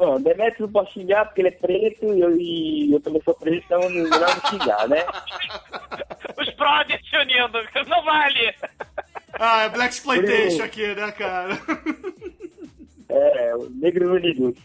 Bom, 0.01 0.19
Demetrio 0.21 0.65
não 0.65 0.71
posso 0.71 0.93
xingar 0.93 1.25
porque 1.25 1.41
ele 1.41 1.49
é 1.49 1.51
preto 1.51 2.11
e 2.11 2.21
eu, 2.21 2.35
e 2.35 2.93
eu 2.93 2.99
também 3.01 3.21
sou 3.23 3.35
preto, 3.35 3.63
então 3.65 3.89
não 3.89 4.09
não 4.09 4.49
xingar, 4.49 4.87
né? 4.87 5.05
Os 6.39 6.49
brothers 6.55 7.07
se 7.07 7.17
unindo, 7.17 7.59
não 7.87 8.03
vale. 8.03 8.55
Ah, 9.33 9.63
é 9.63 9.69
Black 9.69 9.93
Exploitation 9.93 10.63
aqui, 10.63 10.95
né, 10.95 11.11
cara? 11.11 11.59
É, 13.09 13.55
o 13.55 13.69
Negro 13.69 14.13
Unidos. 14.15 14.55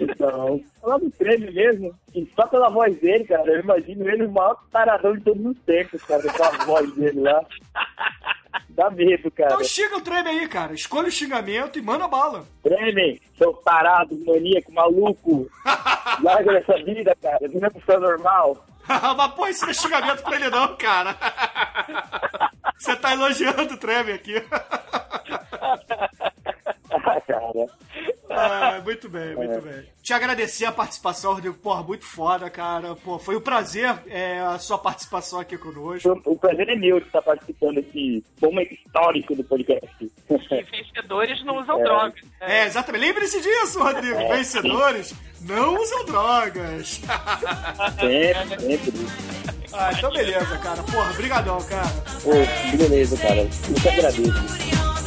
Então, 0.00 0.62
falar 0.80 0.98
do 0.98 1.10
prêmio 1.10 1.52
mesmo, 1.52 1.94
e 2.14 2.26
só 2.34 2.46
pela 2.46 2.70
voz 2.70 2.96
dele, 3.00 3.24
cara, 3.24 3.50
eu 3.52 3.60
imagino 3.60 4.08
ele 4.08 4.24
o 4.24 4.32
maior 4.32 4.56
taradão 4.70 5.14
de 5.14 5.22
todos 5.22 5.44
os 5.44 5.58
tempos, 5.60 6.02
cara, 6.04 6.22
com 6.22 6.42
a 6.42 6.64
voz 6.64 6.92
dele 6.94 7.20
lá. 7.20 7.44
Dá 8.70 8.88
medo, 8.90 9.30
cara. 9.30 9.54
Então 9.54 9.64
xinga 9.64 9.98
o 9.98 10.00
Tremen 10.00 10.40
aí, 10.40 10.48
cara. 10.48 10.72
Escolhe 10.72 11.08
o 11.08 11.12
xingamento 11.12 11.78
e 11.78 11.82
manda 11.82 12.08
bala. 12.08 12.46
Tremem, 12.62 13.20
seu 13.36 13.52
tarado, 13.52 14.18
maníaco, 14.24 14.72
maluco. 14.72 15.50
Larga 16.22 16.52
dessa 16.52 16.82
vida, 16.82 17.14
cara. 17.20 17.40
Não 17.48 17.66
é 17.66 17.98
normal. 17.98 18.64
Mas 19.16 19.32
pô, 19.32 19.46
isso 19.46 19.62
não 19.62 19.70
é 19.70 19.74
xingamento 19.74 20.22
pra 20.22 20.36
ele 20.36 20.50
não, 20.50 20.76
cara. 20.76 21.16
Você 22.78 22.96
tá 22.96 23.12
elogiando 23.12 23.74
o 23.74 23.76
Tremen 23.76 24.14
aqui. 24.14 24.34
Ah, 26.92 27.20
cara. 27.26 27.66
Ah, 28.30 28.80
muito 28.84 29.08
bem, 29.08 29.34
muito 29.34 29.52
É. 29.54 29.60
bem. 29.60 29.84
Te 30.02 30.12
agradecer 30.14 30.64
a 30.64 30.72
participação, 30.72 31.34
Rodrigo. 31.34 31.56
Porra, 31.58 31.82
muito 31.82 32.04
foda, 32.04 32.48
cara. 32.48 32.94
Pô, 32.96 33.18
foi 33.18 33.36
um 33.36 33.40
prazer 33.40 33.92
é, 34.08 34.38
a 34.40 34.58
sua 34.58 34.78
participação 34.78 35.40
aqui 35.40 35.58
conosco. 35.58 36.20
O 36.24 36.36
prazer 36.38 36.68
é 36.68 36.76
meu 36.76 37.00
de 37.00 37.06
estar 37.06 37.20
participando 37.22 37.76
desse 37.82 38.24
momento 38.40 38.72
histórico 38.74 39.34
do 39.34 39.44
podcast. 39.44 39.88
E 40.00 40.62
vencedores 40.62 41.44
não 41.44 41.58
usam 41.60 41.80
É. 41.80 41.82
drogas. 41.84 42.20
É, 42.40 42.64
exatamente. 42.66 43.00
Lembre-se 43.02 43.40
disso, 43.40 43.82
Rodrigo. 43.82 44.18
É. 44.18 44.36
Vencedores 44.36 45.14
não 45.42 45.74
usam 45.74 46.04
drogas. 46.06 47.00
Sempre, 48.00 48.60
sempre. 48.60 49.06
Ah, 49.72 49.90
então 49.96 50.10
beleza, 50.12 50.58
cara. 50.58 50.82
Porra, 50.84 51.12
brigadão, 51.14 51.58
cara. 51.64 51.88
Pô, 52.22 52.30
beleza, 52.76 53.16
cara. 53.18 53.40
Eu 53.40 53.48
que 53.82 53.88
agradeço. 53.88 54.99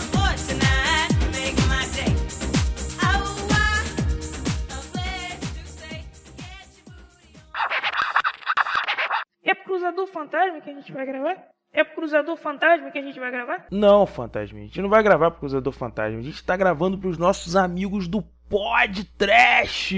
É 9.54 9.56
pro 9.56 9.66
Cruzador 9.66 10.08
Fantasma 10.08 10.62
que 10.62 10.70
a 10.72 10.74
gente 10.74 10.92
vai 10.92 11.06
gravar? 11.06 11.38
É 11.72 11.84
pro 11.84 11.96
Cruzador 11.98 12.36
Fantasma 12.36 12.90
que 12.90 12.98
a 12.98 13.02
gente 13.04 13.20
vai 13.20 13.30
gravar? 13.30 13.68
Não, 13.70 14.04
Fantasma, 14.08 14.58
a 14.58 14.62
gente 14.64 14.82
não 14.82 14.90
vai 14.90 15.04
gravar 15.04 15.30
pro 15.30 15.42
Cruzador 15.42 15.72
Fantasma. 15.72 16.18
A 16.18 16.24
gente 16.24 16.44
tá 16.44 16.58
gravando 16.58 16.98
pros 16.98 17.20
nossos 17.20 17.56
amigos 17.56 18.08
do 18.08 18.24
Pod 18.50 19.04
Trash. 19.16 19.94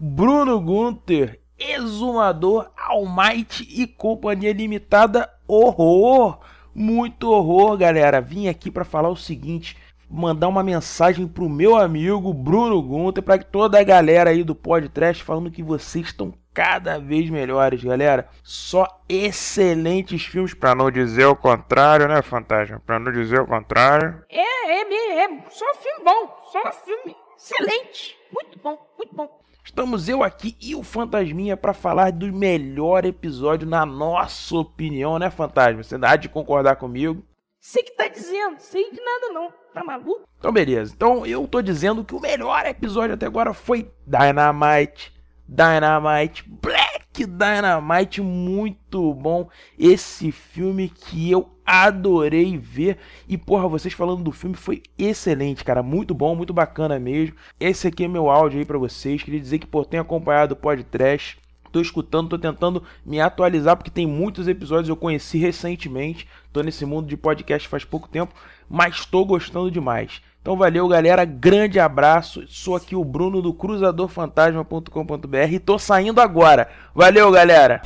Bruno 0.00 0.60
Gunter, 0.60 1.40
Exumador, 1.56 2.72
Almighty 2.76 3.68
e 3.70 3.86
Companhia 3.86 4.52
Limitada. 4.52 5.30
Horror! 5.46 6.40
Muito 6.74 7.30
horror, 7.30 7.76
galera. 7.76 8.20
Vim 8.20 8.48
aqui 8.48 8.68
pra 8.68 8.84
falar 8.84 9.10
o 9.10 9.16
seguinte. 9.16 9.76
Mandar 10.14 10.48
uma 10.48 10.62
mensagem 10.62 11.26
pro 11.26 11.48
meu 11.48 11.74
amigo 11.74 12.34
Bruno 12.34 12.82
Gunter, 12.82 13.22
pra 13.22 13.38
toda 13.38 13.80
a 13.80 13.82
galera 13.82 14.28
aí 14.28 14.44
do 14.44 14.54
Pod 14.54 14.86
Trash, 14.90 15.20
falando 15.20 15.50
que 15.50 15.62
vocês 15.62 16.08
estão 16.08 16.34
cada 16.52 16.98
vez 16.98 17.30
melhores, 17.30 17.82
galera. 17.82 18.28
Só 18.42 18.86
excelentes 19.08 20.22
filmes, 20.26 20.52
pra 20.52 20.74
não 20.74 20.90
dizer 20.90 21.24
o 21.24 21.34
contrário, 21.34 22.06
né, 22.08 22.20
Fantasma? 22.20 22.78
Pra 22.84 22.98
não 22.98 23.10
dizer 23.10 23.40
o 23.40 23.46
contrário. 23.46 24.22
É, 24.28 24.70
é, 24.70 24.82
é, 24.82 25.24
é. 25.24 25.28
Só 25.48 25.64
filme 25.76 26.04
bom. 26.04 26.36
Só 26.52 26.72
filme 26.72 27.16
excelente. 27.34 28.14
Muito 28.30 28.58
bom, 28.62 28.78
muito 28.98 29.16
bom. 29.16 29.40
Estamos 29.64 30.08
eu 30.08 30.22
aqui 30.22 30.56
e 30.60 30.74
o 30.74 30.82
Fantasminha 30.82 31.56
pra 31.56 31.72
falar 31.72 32.12
do 32.12 32.30
melhor 32.32 33.06
episódio 33.06 33.66
na 33.66 33.86
nossa 33.86 34.56
opinião, 34.56 35.18
né, 35.18 35.30
Fantasma? 35.30 35.82
Você 35.82 35.96
dá 35.96 36.16
de 36.16 36.28
concordar 36.28 36.76
comigo? 36.76 37.24
Sei 37.64 37.84
que 37.84 37.96
tá 37.96 38.08
dizendo. 38.08 38.56
Sei 38.58 38.90
de 38.90 39.00
nada 39.00 39.28
não. 39.32 39.52
Tá 39.72 39.84
maluco? 39.84 40.28
Então, 40.36 40.50
beleza. 40.50 40.92
Então, 40.92 41.24
eu 41.24 41.46
tô 41.46 41.62
dizendo 41.62 42.04
que 42.04 42.12
o 42.12 42.20
melhor 42.20 42.66
episódio 42.66 43.14
até 43.14 43.24
agora 43.24 43.54
foi 43.54 43.88
Dynamite. 44.04 45.12
Dynamite, 45.46 46.44
Black 46.48 47.24
Dynamite, 47.24 48.20
muito 48.20 49.14
bom. 49.14 49.48
Esse 49.78 50.32
filme 50.32 50.88
que 50.88 51.30
eu 51.30 51.56
adorei 51.64 52.58
ver. 52.58 52.98
E, 53.28 53.38
porra, 53.38 53.68
vocês 53.68 53.94
falando 53.94 54.24
do 54.24 54.32
filme 54.32 54.56
foi 54.56 54.82
excelente, 54.98 55.62
cara. 55.62 55.84
Muito 55.84 56.14
bom, 56.14 56.34
muito 56.34 56.52
bacana 56.52 56.98
mesmo. 56.98 57.36
Esse 57.60 57.86
aqui 57.86 58.04
é 58.04 58.08
meu 58.08 58.28
áudio 58.28 58.58
aí 58.58 58.64
pra 58.64 58.78
vocês. 58.78 59.22
Queria 59.22 59.38
dizer 59.38 59.60
que, 59.60 59.68
pô, 59.68 59.84
tenho 59.84 60.02
acompanhado 60.02 60.54
o 60.54 60.56
podcast. 60.56 61.38
Tô 61.72 61.80
escutando, 61.80 62.28
tô 62.28 62.38
tentando 62.38 62.82
me 63.04 63.18
atualizar, 63.18 63.76
porque 63.76 63.90
tem 63.90 64.06
muitos 64.06 64.46
episódios 64.46 64.90
eu 64.90 64.96
conheci 64.96 65.38
recentemente. 65.38 66.28
Tô 66.52 66.62
nesse 66.62 66.84
mundo 66.84 67.08
de 67.08 67.16
podcast 67.16 67.66
faz 67.66 67.82
pouco 67.82 68.08
tempo, 68.08 68.34
mas 68.68 69.06
tô 69.06 69.24
gostando 69.24 69.70
demais. 69.70 70.20
Então 70.42 70.56
valeu, 70.56 70.86
galera. 70.86 71.24
Grande 71.24 71.80
abraço. 71.80 72.44
Sou 72.48 72.76
aqui 72.76 72.94
o 72.94 73.04
Bruno 73.04 73.40
do 73.40 73.54
cruzadorfantasma.com.br 73.54 75.50
e 75.50 75.58
tô 75.58 75.78
saindo 75.78 76.20
agora. 76.20 76.68
Valeu, 76.94 77.30
galera. 77.30 77.80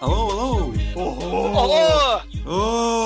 Alô, 0.00 0.72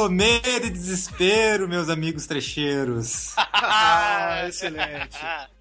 Medo 0.07 0.67
e 0.67 0.71
desespero, 0.71 1.67
meus 1.67 1.89
amigos 1.89 2.27
trecheiros. 2.27 3.33
ah, 3.39 4.45
excelente. 4.47 5.19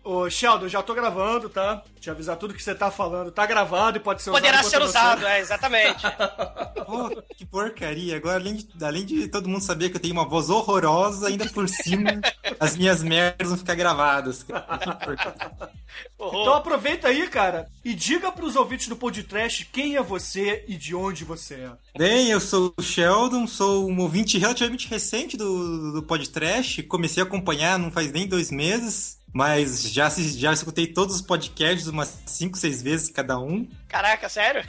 Ô, 0.07 0.29
Sheldon, 0.29 0.69
já 0.69 0.81
tô 0.81 0.93
gravando, 0.93 1.49
tá? 1.49 1.83
Te 1.99 2.09
avisar 2.09 2.37
tudo 2.37 2.53
que 2.53 2.63
você 2.63 2.73
tá 2.73 2.89
falando. 2.89 3.29
Tá 3.29 3.45
gravado 3.45 3.97
e 3.97 3.99
pode 3.99 4.21
ser 4.21 4.29
usado. 4.29 4.41
Poderá 4.41 4.63
ser 4.63 4.79
você. 4.79 4.85
usado, 4.85 5.27
é, 5.27 5.41
exatamente. 5.41 6.01
Pô, 6.85 7.23
que 7.35 7.45
porcaria. 7.45 8.15
Agora, 8.15 8.37
além 8.37 8.55
de, 8.55 8.85
além 8.85 9.05
de 9.05 9.27
todo 9.27 9.49
mundo 9.49 9.61
saber 9.61 9.89
que 9.89 9.97
eu 9.97 9.99
tenho 9.99 10.13
uma 10.13 10.23
voz 10.23 10.49
horrorosa, 10.49 11.27
ainda 11.27 11.45
por 11.49 11.67
cima, 11.67 12.21
as 12.57 12.77
minhas 12.77 13.03
merdas 13.03 13.49
vão 13.49 13.57
ficar 13.57 13.75
gravadas. 13.75 14.43
porcaria. 14.43 15.75
Então 16.15 16.53
aproveita 16.53 17.09
aí, 17.09 17.27
cara, 17.27 17.67
e 17.83 17.93
diga 17.93 18.31
pros 18.31 18.55
ouvintes 18.55 18.87
do 18.87 18.95
podcast 18.95 19.65
quem 19.65 19.97
é 19.97 20.01
você 20.01 20.63
e 20.69 20.75
de 20.75 20.95
onde 20.95 21.25
você 21.25 21.55
é. 21.55 21.71
Bem, 21.97 22.29
eu 22.29 22.39
sou 22.39 22.73
o 22.77 22.81
Sheldon, 22.81 23.45
sou 23.45 23.89
um 23.89 23.99
ouvinte 23.99 24.37
relativamente 24.37 24.87
recente 24.87 25.35
do, 25.35 25.93
do 25.93 26.03
podcast. 26.03 26.81
Comecei 26.83 27.21
a 27.21 27.25
acompanhar 27.25 27.77
não 27.77 27.91
faz 27.91 28.11
nem 28.11 28.27
dois 28.27 28.51
meses, 28.51 29.16
mas 29.37 29.91
já, 29.91 30.09
já 30.09 30.51
escutei 30.51 30.87
todos 30.87 31.17
os 31.17 31.21
podcasts 31.21 31.85
umas 31.85 32.23
cinco, 32.25 32.57
seis 32.57 32.81
vezes 32.81 33.07
cada 33.07 33.37
um. 33.37 33.69
Caraca, 33.87 34.27
sério? 34.27 34.67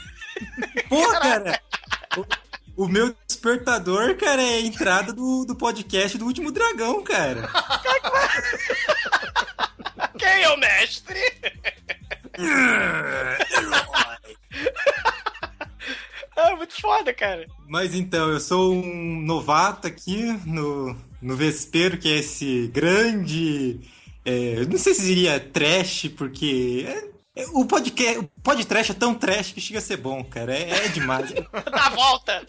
Pô, 0.90 1.10
cara! 1.18 1.58
O, 2.76 2.84
o 2.84 2.86
meu 2.86 3.16
despertador, 3.26 4.14
cara, 4.18 4.42
é 4.42 4.56
a 4.56 4.60
entrada 4.60 5.10
do, 5.10 5.46
do 5.46 5.56
podcast 5.56 6.18
do 6.18 6.26
Último 6.26 6.52
Dragão, 6.52 7.02
cara. 7.02 7.48
Quem 10.18 10.42
é 10.42 10.50
o 10.50 10.58
mestre? 10.58 11.18
ah, 16.36 16.56
muito 16.56 16.78
foda, 16.78 17.14
cara. 17.14 17.46
Mas 17.66 17.94
então, 17.94 18.28
eu 18.28 18.38
sou 18.38 18.74
um 18.74 19.22
novato 19.22 19.86
aqui 19.86 20.24
no, 20.44 20.94
no 21.22 21.36
Vespeiro, 21.36 21.96
que 21.96 22.12
é 22.12 22.18
esse 22.18 22.68
grande. 22.68 23.96
É, 24.28 24.64
não 24.66 24.78
sei 24.78 24.94
se 24.94 25.02
diria 25.02 25.40
trash, 25.40 26.08
porque. 26.16 26.84
é- 26.86 27.17
o 27.52 27.64
podcast, 27.66 28.18
o 28.18 28.28
podcast 28.42 28.92
é 28.92 28.94
tão 28.94 29.14
trash 29.14 29.52
que 29.52 29.60
chega 29.60 29.78
a 29.78 29.82
ser 29.82 29.96
bom, 29.98 30.22
cara. 30.24 30.54
É, 30.56 30.70
é 30.86 30.88
demais. 30.88 31.30
Dá 31.70 31.86
a 31.86 31.90
volta. 31.90 32.46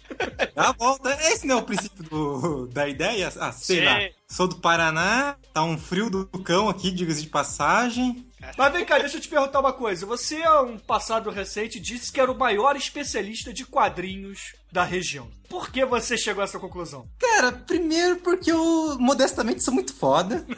Dá 0.56 0.70
a 0.70 0.74
volta. 0.74 1.10
Esse 1.32 1.46
não 1.48 1.56
é 1.56 1.60
o 1.60 1.64
princípio 1.64 2.04
do- 2.04 2.68
da 2.68 2.88
ideia? 2.88 3.32
Ah, 3.40 3.52
sei 3.52 3.80
Sim. 3.80 3.86
lá. 3.86 4.00
Sou 4.28 4.48
do 4.48 4.58
Paraná, 4.58 5.36
tá 5.54 5.64
um 5.64 5.78
frio 5.78 6.10
do 6.10 6.26
cão 6.44 6.70
aqui, 6.70 6.92
diga-se 6.92 7.22
de 7.22 7.28
passagem. 7.30 8.26
Mas 8.58 8.72
vem 8.72 8.86
cá, 8.86 8.98
deixa 8.98 9.18
eu 9.18 9.22
te 9.22 9.28
perguntar 9.28 9.60
uma 9.60 9.74
coisa. 9.74 10.06
Você, 10.06 10.42
há 10.44 10.62
um 10.62 10.78
passado 10.78 11.30
recente, 11.30 11.80
disse 11.80 12.12
que 12.12 12.22
era 12.22 12.32
o 12.32 12.38
maior 12.38 12.76
especialista 12.76 13.52
de 13.52 13.66
quadrinhos 13.66 14.54
da 14.72 14.84
região. 14.84 15.30
Por 15.50 15.72
que 15.72 15.84
você 15.84 16.18
chegou 16.18 16.42
a 16.42 16.46
essa 16.46 16.58
conclusão? 16.60 17.06
Cara, 17.20 17.52
primeiro 17.52 18.18
porque 18.18 18.52
eu 18.52 18.98
modestamente 19.00 19.62
sou 19.64 19.74
muito 19.74 19.94
foda. 19.94 20.46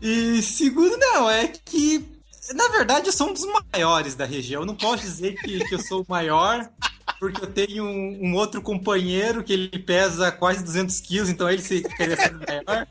E 0.00 0.42
segundo, 0.42 0.96
não, 0.96 1.30
é 1.30 1.48
que. 1.48 2.04
Na 2.54 2.68
verdade, 2.68 3.08
eu 3.08 3.12
sou 3.12 3.28
um 3.28 3.32
dos 3.32 3.44
maiores 3.72 4.14
da 4.14 4.24
região. 4.24 4.64
Não 4.64 4.74
posso 4.74 5.02
dizer 5.02 5.34
que, 5.34 5.58
que 5.66 5.74
eu 5.74 5.78
sou 5.80 6.02
o 6.02 6.06
maior, 6.08 6.68
porque 7.20 7.44
eu 7.44 7.50
tenho 7.50 7.84
um, 7.84 8.28
um 8.28 8.34
outro 8.34 8.62
companheiro 8.62 9.44
que 9.44 9.52
ele 9.52 9.78
pesa 9.78 10.32
quase 10.32 10.64
200 10.64 10.98
quilos, 11.00 11.28
então 11.28 11.50
ele 11.50 11.60
se 11.60 11.82
queria 11.82 12.16
maior. 12.16 12.86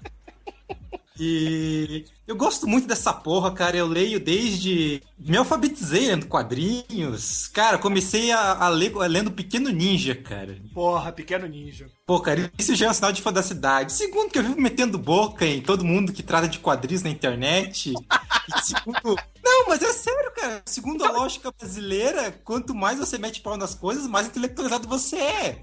E 1.20 2.05
eu 2.28 2.36
gosto 2.36 2.68
muito 2.68 2.88
dessa 2.88 3.13
porra, 3.13 3.51
cara. 3.51 3.78
Eu 3.78 3.88
leio 3.88 4.20
desde. 4.20 5.01
Me 5.18 5.38
alfabetizei 5.38 6.07
lendo 6.07 6.28
quadrinhos. 6.28 7.47
Cara, 7.47 7.78
comecei 7.78 8.32
a, 8.32 8.65
a 8.65 8.70
ler 8.70 8.93
lendo 9.07 9.32
Pequeno 9.32 9.70
Ninja, 9.70 10.13
cara. 10.15 10.57
Porra, 10.74 11.11
pequeno 11.11 11.47
ninja. 11.47 11.88
Pô, 12.05 12.20
cara, 12.20 12.51
isso 12.57 12.76
já 12.76 12.88
é 12.88 12.89
um 12.89 12.93
sinal 12.93 13.11
de 13.11 13.22
fodacidade. 13.22 13.93
Segundo, 13.93 14.30
que 14.30 14.39
eu 14.39 14.43
vivo 14.43 14.59
metendo 14.61 14.97
boca 14.97 15.45
em 15.45 15.61
todo 15.61 15.86
mundo 15.86 16.13
que 16.13 16.22
trata 16.22 16.47
de 16.47 16.59
quadrinhos 16.59 17.03
na 17.03 17.09
internet. 17.09 17.93
E 17.93 18.61
segundo. 18.61 19.15
Não, 19.43 19.68
mas 19.68 19.82
é 19.82 19.93
sério, 19.93 20.32
cara. 20.36 20.61
Segundo 20.65 21.05
a 21.05 21.11
lógica 21.11 21.51
brasileira, 21.57 22.32
quanto 22.43 22.76
mais 22.76 22.99
você 22.99 23.18
mete 23.18 23.41
pau 23.41 23.55
nas 23.55 23.74
coisas, 23.74 24.05
mais 24.05 24.28
intelectualizado 24.28 24.88
você 24.88 25.15
é. 25.15 25.61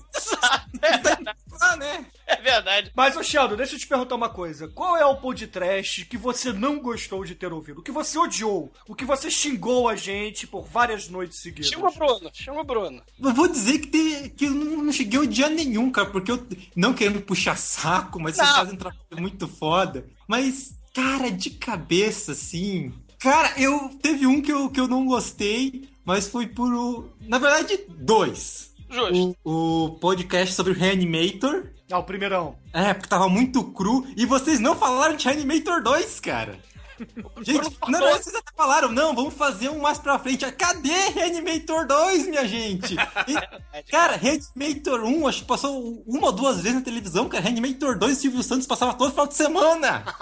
Ah, 1.60 1.76
né? 1.76 2.06
É 2.26 2.36
verdade. 2.36 2.90
Mas, 2.94 3.16
ô 3.16 3.22
Sheldon, 3.22 3.56
deixa 3.56 3.74
eu 3.74 3.78
te 3.78 3.86
perguntar 3.86 4.14
uma 4.14 4.28
coisa. 4.28 4.68
Qual 4.68 4.96
é 4.96 5.04
o 5.04 5.16
podcast 5.16 6.04
que 6.06 6.16
você 6.16 6.52
não 6.52 6.78
gostou 6.80 7.24
de 7.24 7.34
ter 7.34 7.52
ouvido? 7.52 7.80
O 7.80 7.82
que 7.82 7.92
você 7.92 8.18
odiou? 8.18 8.72
O 8.88 8.94
que 8.94 9.04
você 9.04 9.30
xingou 9.30 9.88
a 9.88 9.96
gente 9.96 10.46
por 10.46 10.66
várias 10.66 11.08
noites 11.08 11.38
seguidas? 11.38 11.70
Xinga 11.70 11.88
o 11.88 11.92
Bruno, 11.92 12.30
xinga 12.32 12.60
o 12.60 12.64
Bruno. 12.64 13.02
Eu 13.20 13.34
vou 13.34 13.48
dizer 13.48 13.78
que, 13.78 13.86
tem, 13.88 14.28
que 14.30 14.46
eu 14.46 14.50
não, 14.52 14.84
não 14.84 14.92
cheguei 14.92 15.18
a 15.18 15.22
odiar 15.22 15.50
nenhum, 15.50 15.90
cara, 15.90 16.10
porque 16.10 16.30
eu. 16.30 16.46
Não 16.74 16.94
querendo 16.94 17.20
puxar 17.20 17.56
saco, 17.56 18.20
mas 18.20 18.36
vocês 18.36 18.48
Não. 18.48 18.56
fazem 18.56 18.74
um 18.74 18.78
trabalho 18.78 19.02
muito 19.18 19.46
foda. 19.48 20.06
Mas, 20.26 20.74
cara, 20.94 21.30
de 21.30 21.50
cabeça, 21.50 22.32
assim. 22.32 22.92
Cara, 23.18 23.52
eu. 23.60 23.90
Teve 24.02 24.26
um 24.26 24.40
que 24.42 24.52
eu, 24.52 24.68
que 24.70 24.80
eu 24.80 24.88
não 24.88 25.06
gostei, 25.06 25.88
mas 26.04 26.28
foi 26.28 26.46
por. 26.46 27.10
Na 27.20 27.38
verdade, 27.38 27.78
dois. 27.88 28.73
Justo. 28.90 29.36
O, 29.44 29.84
o 29.84 29.90
podcast 29.98 30.54
sobre 30.54 30.72
o 30.72 30.76
Reanimator. 30.76 31.70
Ah, 31.90 31.98
o 31.98 32.04
primeirão. 32.04 32.56
É, 32.72 32.94
porque 32.94 33.08
tava 33.08 33.28
muito 33.28 33.62
cru. 33.72 34.06
E 34.16 34.24
vocês 34.24 34.58
não 34.58 34.74
falaram 34.74 35.16
de 35.16 35.24
Reanimator 35.24 35.82
2, 35.82 36.20
cara. 36.20 36.58
Gente, 37.42 37.76
na 37.88 37.98
verdade, 37.98 38.24
vocês 38.24 38.36
até 38.36 38.52
falaram, 38.56 38.90
não, 38.90 39.14
vamos 39.14 39.34
fazer 39.34 39.68
um 39.68 39.80
mais 39.80 39.98
pra 39.98 40.18
frente. 40.18 40.50
Cadê 40.52 41.08
Reanimator 41.08 41.86
2, 41.86 42.28
minha 42.28 42.46
gente? 42.46 42.96
E, 43.26 43.82
cara, 43.90 44.16
Reanimator 44.16 45.02
1, 45.02 45.26
acho 45.26 45.40
que 45.40 45.46
passou 45.46 46.02
uma 46.06 46.26
ou 46.26 46.32
duas 46.32 46.60
vezes 46.60 46.74
na 46.74 46.84
televisão, 46.84 47.28
cara. 47.28 47.42
Reanimator 47.42 47.98
2, 47.98 48.16
Silvio 48.18 48.42
Santos 48.42 48.66
passava 48.66 48.94
todo 48.94 49.10
final 49.10 49.26
de 49.26 49.34
semana. 49.34 50.04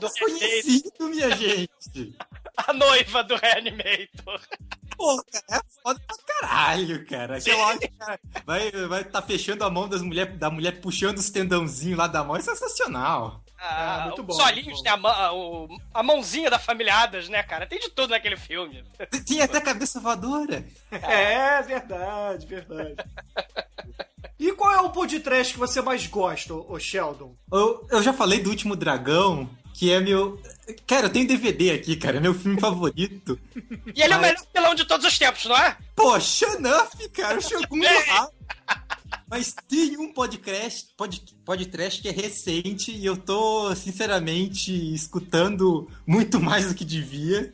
mais 0.00 0.18
conhecido, 0.18 1.08
minha 1.08 1.30
gente. 1.36 2.14
A 2.68 2.72
noiva 2.72 3.22
do 3.24 3.34
Reanimator. 3.36 4.40
Pô, 4.96 5.22
cara, 5.24 5.44
é 5.50 5.60
foda 5.82 6.00
pra 6.06 6.16
caralho, 6.40 7.04
cara. 7.06 7.36
Aquela 7.38 7.66
hora 7.66 7.78
que 7.78 7.86
o 7.86 7.92
cara 7.98 8.20
vai, 8.46 8.70
vai 8.86 9.04
tá 9.04 9.20
fechando 9.20 9.64
a 9.64 9.70
mão 9.70 9.88
das 9.88 10.02
mulher, 10.02 10.26
da 10.36 10.48
mulher 10.50 10.80
puxando 10.80 11.18
os 11.18 11.30
tendãozinhos 11.30 11.98
lá 11.98 12.06
da 12.06 12.22
mão. 12.22 12.36
É 12.36 12.40
sensacional. 12.40 13.42
Ah, 13.58 14.02
muito 14.06 14.22
bom, 14.22 14.34
os 14.34 14.38
olhinhos, 14.40 14.82
né? 14.82 14.90
A, 14.90 14.96
mão- 14.96 15.10
a- 15.10 15.32
o- 15.32 15.68
a 15.94 16.02
mãozinha 16.02 16.50
da 16.50 16.58
família 16.58 16.94
Adams, 16.96 17.28
né, 17.30 17.42
cara? 17.42 17.66
Tem 17.66 17.80
de 17.80 17.88
tudo 17.88 18.10
naquele 18.10 18.36
filme. 18.36 18.84
Tinha 19.24 19.44
até 19.46 19.60
cabeça 19.60 19.98
voadora. 20.00 20.64
É, 20.90 21.62
verdade, 21.62 22.46
verdade. 22.46 22.96
E 24.38 24.52
qual 24.52 24.72
é 24.72 24.80
o 24.82 24.90
podcast 24.90 25.52
que 25.54 25.58
você 25.58 25.80
mais 25.80 26.06
gosta, 26.06 26.52
ô 26.54 26.78
Sheldon? 26.78 27.34
Eu, 27.50 27.86
eu 27.90 28.02
já 28.02 28.12
falei 28.12 28.40
do 28.40 28.50
Último 28.50 28.76
Dragão, 28.76 29.48
que 29.72 29.90
é 29.90 29.98
meu. 29.98 30.38
Cara, 30.86 31.06
eu 31.06 31.10
tenho 31.10 31.26
DVD 31.28 31.70
aqui, 31.72 31.96
cara. 31.96 32.16
É 32.16 32.20
meu 32.20 32.34
filme 32.34 32.58
favorito. 32.60 33.38
E 33.94 34.00
ele 34.02 34.12
é 34.12 34.16
o 34.16 34.20
Mas- 34.20 34.32
melhor 34.32 34.46
vilão 34.54 34.74
de 34.74 34.84
todos 34.86 35.06
os 35.06 35.18
tempos, 35.18 35.44
não 35.44 35.56
é? 35.56 35.76
Pô, 35.94 36.18
Xanuff, 36.18 37.08
cara. 37.10 37.38
O 37.38 37.42
Shogun 37.42 37.78
do 37.80 37.86
Rabo. 38.10 38.32
Mas 39.28 39.54
tem 39.68 39.96
um 39.98 40.12
podcast, 40.12 40.88
pod, 40.96 41.22
podcast 41.44 42.00
que 42.00 42.08
é 42.08 42.12
recente 42.12 42.90
e 42.92 43.04
eu 43.04 43.16
tô, 43.16 43.74
sinceramente, 43.74 44.72
escutando 44.94 45.88
muito 46.06 46.40
mais 46.40 46.66
do 46.68 46.74
que 46.74 46.84
devia. 46.84 47.52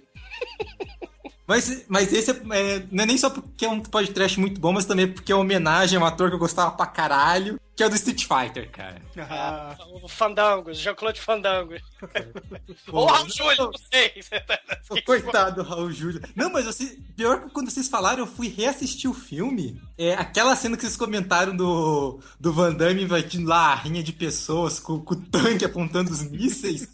Mas, 1.47 1.85
mas 1.89 2.13
esse 2.13 2.31
é, 2.31 2.35
é- 2.53 2.87
não 2.93 3.03
é 3.03 3.07
nem 3.07 3.19
só 3.19 3.29
porque 3.29 3.65
é 3.65 3.69
um 3.69 3.81
podcast 3.81 4.39
muito 4.39 4.61
bom, 4.61 4.73
mas 4.73 4.85
também 4.87 5.09
porque 5.13 5.33
é 5.33 5.35
uma 5.35 5.43
homenagem 5.43 5.99
a 5.99 6.03
um 6.03 6.05
ator 6.05 6.29
que 6.29 6.35
eu 6.37 6.39
gostava 6.41 6.71
pra 6.71 6.87
caralho, 6.87 7.61
que 7.81 7.85
é 7.85 7.87
o 7.87 7.89
do 7.89 7.97
Street 7.97 8.27
Fighter, 8.27 8.71
cara. 8.71 9.01
Ah, 9.17 9.75
O 10.03 10.07
Fandango, 10.07 10.75
Jean-Claude 10.75 11.19
Fandango. 11.19 11.73
Ou 12.93 13.07
Raul 13.07 13.27
Júlio, 13.31 13.57
não 13.57 13.73
sei. 13.91 14.13
Coitado 15.03 15.63
do 15.63 15.67
Raul 15.67 15.91
Júlio. 15.91 16.21
Não, 16.37 16.53
mas 16.53 16.67
você, 16.67 16.99
pior 17.17 17.41
que 17.41 17.49
quando 17.49 17.71
vocês 17.71 17.89
falaram, 17.89 18.19
eu 18.19 18.27
fui 18.27 18.49
reassistir 18.49 19.09
o 19.09 19.15
filme. 19.15 19.81
É 19.97 20.13
aquela 20.13 20.55
cena 20.57 20.77
que 20.77 20.83
vocês 20.83 20.95
comentaram 20.95 21.57
do, 21.57 22.21
do 22.39 22.53
Van 22.53 22.75
Damme 22.75 23.05
invadindo 23.05 23.49
lá 23.49 23.73
a 23.73 23.77
rinha 23.77 24.03
de 24.03 24.13
pessoas 24.13 24.79
com, 24.79 25.01
com 25.01 25.15
o 25.15 25.23
tanque 25.23 25.65
apontando 25.65 26.11
os 26.11 26.21
mísseis. 26.21 26.87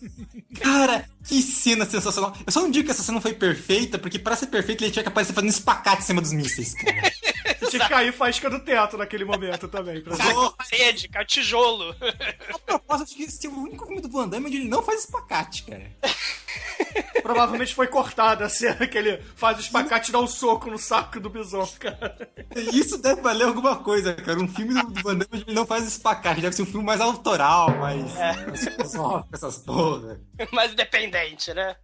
Cara, 0.61 1.05
que 1.25 1.43
cena 1.43 1.85
sensacional. 1.85 2.33
Eu 2.47 2.53
só 2.53 2.61
não 2.61 2.71
digo 2.71 2.85
que 2.85 2.93
essa 2.93 3.03
cena 3.03 3.21
foi 3.21 3.33
perfeita, 3.35 3.99
porque 3.99 4.21
pra 4.21 4.37
ser 4.37 4.47
perfeita 4.47 4.85
ele 4.85 4.93
tinha 4.93 5.03
que 5.03 5.09
aparecer 5.09 5.33
fazendo 5.33 5.51
espacate 5.51 6.03
em 6.03 6.07
cima 6.07 6.23
dos 6.23 6.33
mísseis, 6.33 6.75
cara. 6.75 7.13
tinha 7.71 7.83
que 7.83 7.89
cair 7.89 8.13
faísca 8.13 8.49
do 8.49 8.61
teto 8.61 8.97
naquele 8.97 9.25
momento 9.25 9.69
também. 9.69 10.01
Pra 10.03 10.17
Cai 10.17 10.33
na 10.35 10.51
parede, 10.51 11.09
cai 11.09 11.23
o 11.23 11.27
tijolo. 11.27 11.95
A 12.55 12.59
propósito, 12.59 13.05
acho 13.05 13.17
que 13.17 13.23
esse 13.25 13.47
é 13.47 13.51
o 13.51 13.59
único 13.59 13.87
filme 13.87 14.01
do 14.01 14.09
Van 14.09 14.29
Damme 14.29 14.47
onde 14.47 14.57
ele 14.57 14.69
não 14.69 14.83
faz 14.83 15.01
espacate, 15.01 15.65
cara. 15.65 15.91
Provavelmente 17.23 17.75
foi 17.75 17.89
cortada 17.89 18.45
a 18.45 18.49
cena 18.49 18.87
que 18.87 18.97
ele 18.97 19.21
faz 19.35 19.59
o 19.59 19.61
espacate 19.61 20.11
e 20.11 20.13
dá 20.13 20.21
um 20.21 20.27
soco 20.27 20.71
no 20.71 20.79
saco 20.79 21.19
do 21.21 21.29
bison, 21.29 21.67
cara. 21.79 22.31
Isso 22.73 22.99
deve 22.99 23.21
valer 23.21 23.47
alguma 23.47 23.77
coisa, 23.77 24.15
cara. 24.15 24.39
Um 24.39 24.49
filme 24.49 24.75
do, 24.75 25.03
Van 25.03 25.17
Damme 25.17 25.29
onde 25.33 25.45
ele 25.45 25.55
não 25.55 25.67
faz 25.67 25.87
espacate. 25.87 26.41
Deve 26.41 26.55
ser 26.55 26.63
um 26.63 26.67
filme 26.67 26.85
mais 26.85 27.01
autoral, 27.01 27.77
mais, 27.79 28.13
filosófico, 28.61 29.35
essas 29.35 29.59
porra. 29.59 30.21
Mais 30.53 30.73
independente, 30.73 31.53
né? 31.53 31.77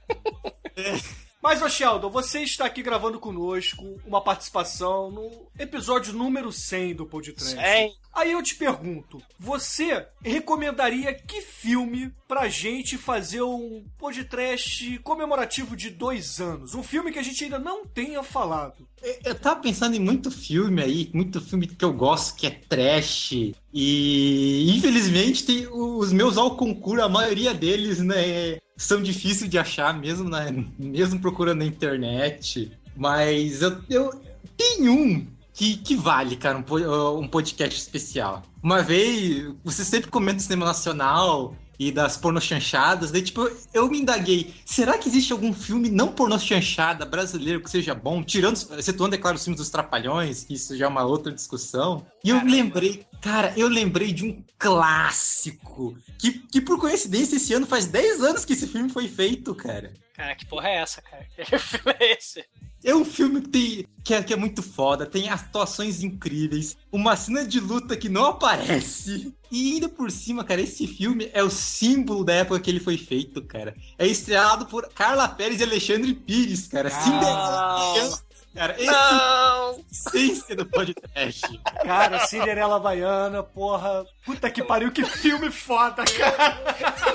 Mas, 1.42 1.60
ô 1.60 1.68
Sheldon, 1.68 2.08
você 2.08 2.38
está 2.44 2.66
aqui 2.66 2.84
gravando 2.84 3.18
conosco 3.18 3.98
uma 4.06 4.20
participação 4.20 5.10
no 5.10 5.28
episódio 5.58 6.12
número 6.12 6.52
100 6.52 6.94
do 6.94 7.04
podcast. 7.04 7.56
100. 7.56 7.92
Aí 8.14 8.30
eu 8.30 8.40
te 8.42 8.54
pergunto, 8.54 9.20
você 9.40 10.06
recomendaria 10.22 11.12
que 11.12 11.40
filme 11.40 12.12
pra 12.28 12.48
gente 12.48 12.96
fazer 12.96 13.42
um 13.42 13.84
podcast 13.98 14.98
comemorativo 15.00 15.74
de 15.74 15.90
dois 15.90 16.40
anos? 16.40 16.76
Um 16.76 16.82
filme 16.82 17.10
que 17.10 17.18
a 17.18 17.22
gente 17.24 17.42
ainda 17.42 17.58
não 17.58 17.84
tenha 17.86 18.22
falado. 18.22 18.86
Eu 19.24 19.34
tava 19.34 19.60
pensando 19.60 19.96
em 19.96 20.00
muito 20.00 20.30
filme 20.30 20.80
aí, 20.80 21.10
muito 21.12 21.40
filme 21.40 21.66
que 21.66 21.84
eu 21.84 21.92
gosto, 21.92 22.36
que 22.36 22.46
é 22.46 22.50
trash. 22.50 23.32
E 23.72 24.76
infelizmente 24.76 25.44
tem 25.44 25.66
os 25.66 26.12
meus 26.12 26.36
ao 26.36 26.56
concurso, 26.56 27.02
a 27.02 27.08
maioria 27.08 27.52
deles, 27.52 27.98
né, 27.98 28.58
são 28.76 29.02
difíceis 29.02 29.50
de 29.50 29.58
achar, 29.58 29.98
mesmo, 29.98 30.28
na, 30.28 30.46
mesmo 30.78 31.20
procurando 31.20 31.58
na 31.58 31.66
internet. 31.66 32.72
Mas 32.96 33.62
eu, 33.62 33.80
eu 33.88 34.22
tenho 34.56 34.92
um 34.92 35.26
que, 35.52 35.76
que 35.76 35.94
vale, 35.94 36.36
cara, 36.36 36.58
um, 36.58 37.18
um 37.18 37.28
podcast 37.28 37.78
especial. 37.78 38.42
Uma 38.62 38.82
vez, 38.82 39.52
você 39.62 39.84
sempre 39.84 40.10
comenta 40.10 40.36
do 40.36 40.42
cinema 40.42 40.66
nacional 40.66 41.56
e 41.88 41.92
das 41.92 42.16
pornochanchadas, 42.16 43.10
daí 43.10 43.22
tipo, 43.22 43.50
eu 43.72 43.88
me 43.88 44.00
indaguei, 44.00 44.54
será 44.64 44.96
que 44.96 45.08
existe 45.08 45.32
algum 45.32 45.52
filme 45.52 45.90
não 45.90 46.08
pornochanchada 46.08 47.04
brasileiro 47.04 47.60
que 47.60 47.70
seja 47.70 47.94
bom, 47.94 48.22
tirando, 48.22 48.56
excetuando, 48.78 49.14
é 49.14 49.18
claro, 49.18 49.36
os 49.36 49.44
filmes 49.44 49.60
dos 49.60 49.70
Trapalhões, 49.70 50.44
que 50.44 50.54
isso 50.54 50.76
já 50.76 50.86
é 50.86 50.88
uma 50.88 51.04
outra 51.04 51.32
discussão. 51.32 52.06
E 52.24 52.30
eu 52.30 52.42
lembrei, 52.44 53.04
cara, 53.20 53.52
eu 53.56 53.68
lembrei 53.68 54.12
de 54.12 54.24
um 54.24 54.44
clássico, 54.58 55.96
que, 56.18 56.32
que 56.32 56.60
por 56.60 56.78
coincidência 56.78 57.36
esse 57.36 57.52
ano 57.52 57.66
faz 57.66 57.86
10 57.86 58.22
anos 58.22 58.44
que 58.44 58.52
esse 58.52 58.66
filme 58.66 58.88
foi 58.88 59.08
feito, 59.08 59.54
cara. 59.54 59.92
Cara, 60.14 60.36
que 60.36 60.46
porra 60.46 60.68
é 60.68 60.76
essa, 60.76 61.02
cara? 61.02 61.26
Que 61.34 61.58
filme 61.58 61.96
é 61.98 62.12
esse? 62.12 62.44
É 62.84 62.94
um 62.94 63.04
filme 63.04 63.40
que, 63.42 63.48
tem, 63.48 63.86
que, 64.02 64.14
é, 64.14 64.22
que 64.22 64.32
é 64.32 64.36
muito 64.36 64.62
foda, 64.62 65.06
tem 65.06 65.28
atuações 65.28 66.02
incríveis, 66.02 66.76
uma 66.90 67.14
cena 67.16 67.44
de 67.44 67.60
luta 67.60 67.96
que 67.96 68.08
não 68.08 68.26
aparece. 68.26 69.32
E 69.50 69.74
ainda 69.74 69.88
por 69.88 70.10
cima, 70.10 70.42
cara, 70.42 70.60
esse 70.60 70.86
filme 70.86 71.30
é 71.32 71.42
o 71.42 71.50
símbolo 71.50 72.24
da 72.24 72.32
época 72.32 72.58
que 72.58 72.70
ele 72.70 72.80
foi 72.80 72.96
feito, 72.96 73.42
cara. 73.42 73.76
É 73.98 74.06
estrelado 74.06 74.66
por 74.66 74.88
Carla 74.94 75.28
Pérez 75.28 75.60
e 75.60 75.64
Alexandre 75.64 76.14
Pires, 76.14 76.66
cara. 76.66 76.90
Cinderela 76.90 77.92
Baiana, 77.92 78.18
cara. 78.54 78.74
Esse 78.76 78.86
Não! 78.90 79.84
essência 79.90 80.56
do 80.56 80.66
podcast. 80.66 81.60
Cara, 81.84 82.26
Cinderela 82.26 82.78
Baiana, 82.78 83.42
porra. 83.42 84.04
Puta 84.24 84.50
que 84.50 84.62
pariu, 84.62 84.90
que 84.92 85.04
filme 85.04 85.50
foda, 85.50 86.04
cara. 86.04 86.62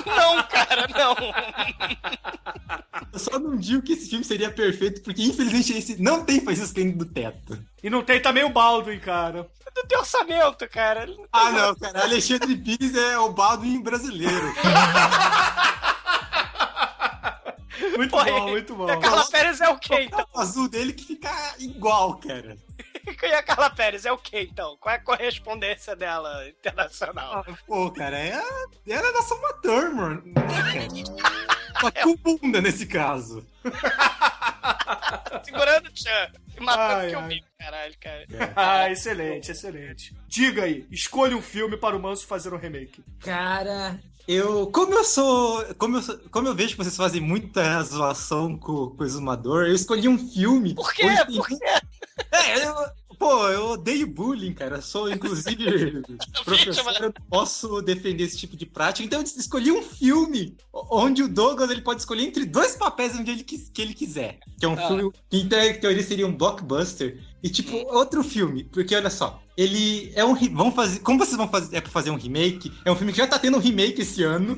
Não, 0.06 0.42
cara, 0.44 0.86
não. 0.88 1.16
Eu 3.12 3.18
só 3.18 3.38
não 3.38 3.56
digo 3.56 3.82
que 3.82 3.92
esse 3.92 4.08
filme 4.10 4.24
seria 4.24 4.50
perfeito, 4.50 5.02
porque 5.02 5.22
infelizmente 5.22 5.72
esse 5.72 6.00
não 6.02 6.24
tem 6.24 6.40
faixas 6.40 6.72
caindo 6.72 6.98
do 6.98 7.04
teto. 7.06 7.58
E 7.82 7.88
não 7.88 8.02
tem 8.02 8.20
também 8.20 8.44
o 8.44 8.50
Baldwin, 8.50 8.98
cara. 8.98 9.48
Não 9.76 9.84
tem 9.86 9.98
orçamento, 9.98 10.68
cara. 10.68 11.06
Não 11.06 11.14
tem 11.16 11.26
Ah, 11.32 11.50
não, 11.50 11.74
cara. 11.76 12.02
Alexandre 12.02 12.56
Pires 12.56 12.94
é 12.96 13.18
o 13.18 13.30
Baldwin 13.30 13.80
brasileiro. 13.80 14.52
Muito 17.96 18.10
Porra, 18.10 18.30
bom, 18.30 18.48
muito 18.50 18.74
bom. 18.74 18.88
E 18.88 18.92
a 18.92 18.96
Carla 18.98 19.26
Pérez 19.30 19.60
é 19.60 19.68
o 19.68 19.78
quê, 19.78 20.02
então? 20.02 20.26
O 20.34 20.40
azul 20.40 20.68
dele 20.68 20.92
que 20.92 21.04
fica 21.04 21.54
igual, 21.58 22.18
cara. 22.18 22.56
E 23.22 23.32
a 23.32 23.42
Carla 23.42 23.70
Pérez 23.70 24.04
é 24.04 24.12
o 24.12 24.18
quê, 24.18 24.46
então? 24.50 24.76
Qual 24.78 24.94
é 24.94 24.98
a 24.98 25.02
correspondência 25.02 25.96
dela 25.96 26.46
internacional? 26.46 27.44
Pô, 27.66 27.90
cara, 27.90 28.18
é 28.18 28.34
a... 28.34 28.66
ela 28.86 29.08
é 29.08 29.12
da 29.12 29.22
Soma 29.22 29.52
Thurman. 29.62 30.22
Só 31.80 31.90
que 31.90 32.02
com 32.02 32.16
bunda 32.16 32.60
nesse 32.60 32.86
caso. 32.86 33.46
Segurando 35.44 35.88
o 35.88 35.96
Chan. 35.96 36.32
E 36.56 36.60
matando 36.60 37.00
Ai, 37.00 37.08
que 37.08 37.14
eu 37.14 37.20
ai. 37.20 37.40
caralho, 37.58 37.94
cara. 38.00 38.26
Ah, 38.56 38.90
excelente, 38.90 39.50
excelente. 39.52 40.14
Diga 40.26 40.64
aí, 40.64 40.86
escolha 40.90 41.36
um 41.36 41.42
filme 41.42 41.76
para 41.76 41.96
o 41.96 42.00
Manso 42.00 42.26
fazer 42.26 42.52
um 42.52 42.58
remake. 42.58 43.02
Cara, 43.20 43.98
eu. 44.28 44.66
Como 44.68 44.92
eu 44.94 45.02
sou. 45.04 45.64
Como 45.76 45.96
eu, 45.96 46.02
como 46.30 46.46
eu 46.48 46.54
vejo 46.54 46.70
que 46.76 46.76
vocês 46.84 46.96
fazem 46.96 47.20
muita 47.20 47.82
zoação 47.82 48.56
com, 48.56 48.90
com 48.90 49.02
o 49.02 49.06
Exumador, 49.06 49.66
eu 49.66 49.74
escolhi 49.74 50.06
um 50.08 50.18
filme. 50.18 50.74
Por 50.74 50.92
quê? 50.92 51.06
onde 51.06 51.36
Por 51.36 51.48
quê? 51.48 51.58
É, 52.32 52.66
eu, 52.66 52.74
pô, 53.18 53.48
eu 53.48 53.66
odeio 53.70 54.06
bullying, 54.06 54.52
cara. 54.52 54.76
Eu 54.76 54.82
sou, 54.82 55.10
inclusive, 55.10 56.02
professor, 56.44 56.94
eu 57.04 57.12
posso 57.30 57.80
defender 57.82 58.24
esse 58.24 58.36
tipo 58.36 58.56
de 58.56 58.66
prática. 58.66 59.04
Então 59.06 59.20
eu 59.20 59.24
escolhi 59.24 59.70
um 59.72 59.82
filme 59.82 60.56
onde 60.72 61.22
o 61.22 61.28
Douglas 61.28 61.70
ele 61.70 61.80
pode 61.82 62.00
escolher 62.00 62.24
entre 62.24 62.44
dois 62.44 62.76
papéis 62.76 63.14
onde 63.16 63.30
ele, 63.30 63.44
que 63.44 63.80
ele 63.82 63.94
quiser. 63.94 64.38
Que 64.58 64.64
é 64.66 64.68
um 64.68 64.74
Ah. 64.78 64.86
filme 64.88 65.12
que, 65.30 65.38
em 65.38 65.48
te- 65.48 65.74
teoria, 65.74 66.02
seria 66.02 66.26
um 66.26 66.36
blockbuster. 66.36 67.18
E, 67.42 67.48
tipo, 67.48 67.76
outro 67.94 68.22
filme. 68.24 68.64
Porque, 68.64 68.94
olha 68.94 69.10
só, 69.10 69.42
ele 69.56 70.12
é 70.14 70.24
um... 70.24 70.34
Vão 70.54 70.72
fazer... 70.72 71.00
Como 71.00 71.18
vocês 71.18 71.36
vão 71.36 71.48
fazer... 71.48 71.76
É 71.76 71.80
pra 71.80 71.90
fazer 71.90 72.10
um 72.10 72.16
remake? 72.16 72.72
É 72.84 72.90
um 72.90 72.96
filme 72.96 73.12
que 73.12 73.18
já 73.18 73.26
tá 73.26 73.38
tendo 73.38 73.56
um 73.56 73.60
remake 73.60 74.02
esse 74.02 74.22
ano. 74.24 74.56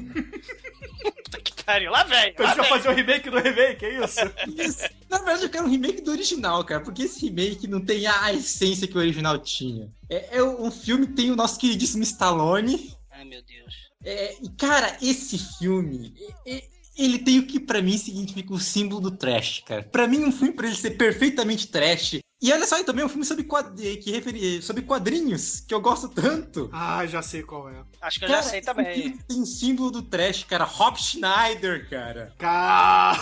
Pariu, 1.65 1.91
lá 1.93 2.03
vem. 2.05 2.31
Então 2.31 2.45
a 2.45 2.49
Lá 2.49 2.55
gente 2.55 2.63
vai 2.63 2.71
vem. 2.71 2.79
fazer 2.79 2.89
o 2.89 2.97
remake 2.97 3.31
do 3.31 3.39
remake, 3.39 3.85
é 3.85 4.05
isso? 4.05 4.21
Isso. 4.61 4.89
Na 5.09 5.19
verdade, 5.19 5.43
eu 5.45 5.49
quero 5.51 5.65
um 5.67 5.71
remake 5.71 6.01
do 6.03 6.11
original, 6.11 6.65
cara, 6.65 6.81
porque 6.81 7.03
esse 7.03 7.21
remake 7.27 7.67
não 7.69 7.81
tem 7.81 8.07
a 8.07 8.33
essência 8.33 8.89
que 8.89 8.97
o 8.97 9.01
original 9.01 9.39
tinha. 9.39 9.89
É, 10.09 10.39
é 10.39 10.43
um 10.43 10.71
filme 10.71 11.07
que 11.07 11.13
tem 11.15 11.31
o 11.31 11.37
nosso 11.37 11.59
queridíssimo 11.61 12.03
Stallone. 12.03 12.93
Ai, 13.13 13.25
meu 13.25 13.41
Deus. 13.43 13.75
É, 14.05 14.35
e, 14.43 14.49
cara, 14.51 14.97
esse 15.03 15.39
filme, 15.59 16.13
é- 16.47 16.57
é- 16.57 16.65
ele 16.97 17.19
tem 17.19 17.39
o 17.39 17.47
que 17.47 17.61
pra 17.61 17.81
mim 17.83 17.97
significa 17.97 18.53
o 18.53 18.59
símbolo 18.59 19.01
do 19.03 19.11
trash, 19.17 19.63
cara. 19.67 19.83
Pra 19.83 20.09
mim, 20.09 20.25
um 20.25 20.33
filme 20.33 20.53
pra 20.55 20.67
ele 20.67 20.77
ser 20.77 20.93
perfeitamente 20.93 21.69
trash. 21.69 22.19
E 22.43 22.51
olha 22.53 22.67
só, 22.67 22.79
e 22.79 22.85
também 22.85 23.03
é 23.03 23.07
um 23.07 23.09
filme 23.09 23.25
sobre, 23.25 23.45
quad... 23.45 23.67
que 24.03 24.11
referi... 24.11 24.63
sobre 24.63 24.83
quadrinhos, 24.83 25.61
que 25.61 25.75
eu 25.75 25.81
gosto 25.81 26.09
tanto. 26.09 26.71
Ah, 26.73 27.05
já 27.07 27.21
sei 27.21 27.43
qual 27.43 27.69
é. 27.69 27.83
Acho 28.01 28.19
que 28.19 28.25
eu 28.25 28.29
Cara, 28.31 28.43
já 28.43 28.49
sei 28.49 28.59
esse 28.61 28.67
também. 28.67 28.95
filme 28.95 29.19
Tem 29.29 29.45
símbolo 29.45 29.91
do 29.91 30.01
trash, 30.03 30.45
cara. 30.45 30.65
Rob 30.65 30.97
Schneider, 30.99 31.89
cara. 31.91 32.35
Cara. 32.39 33.19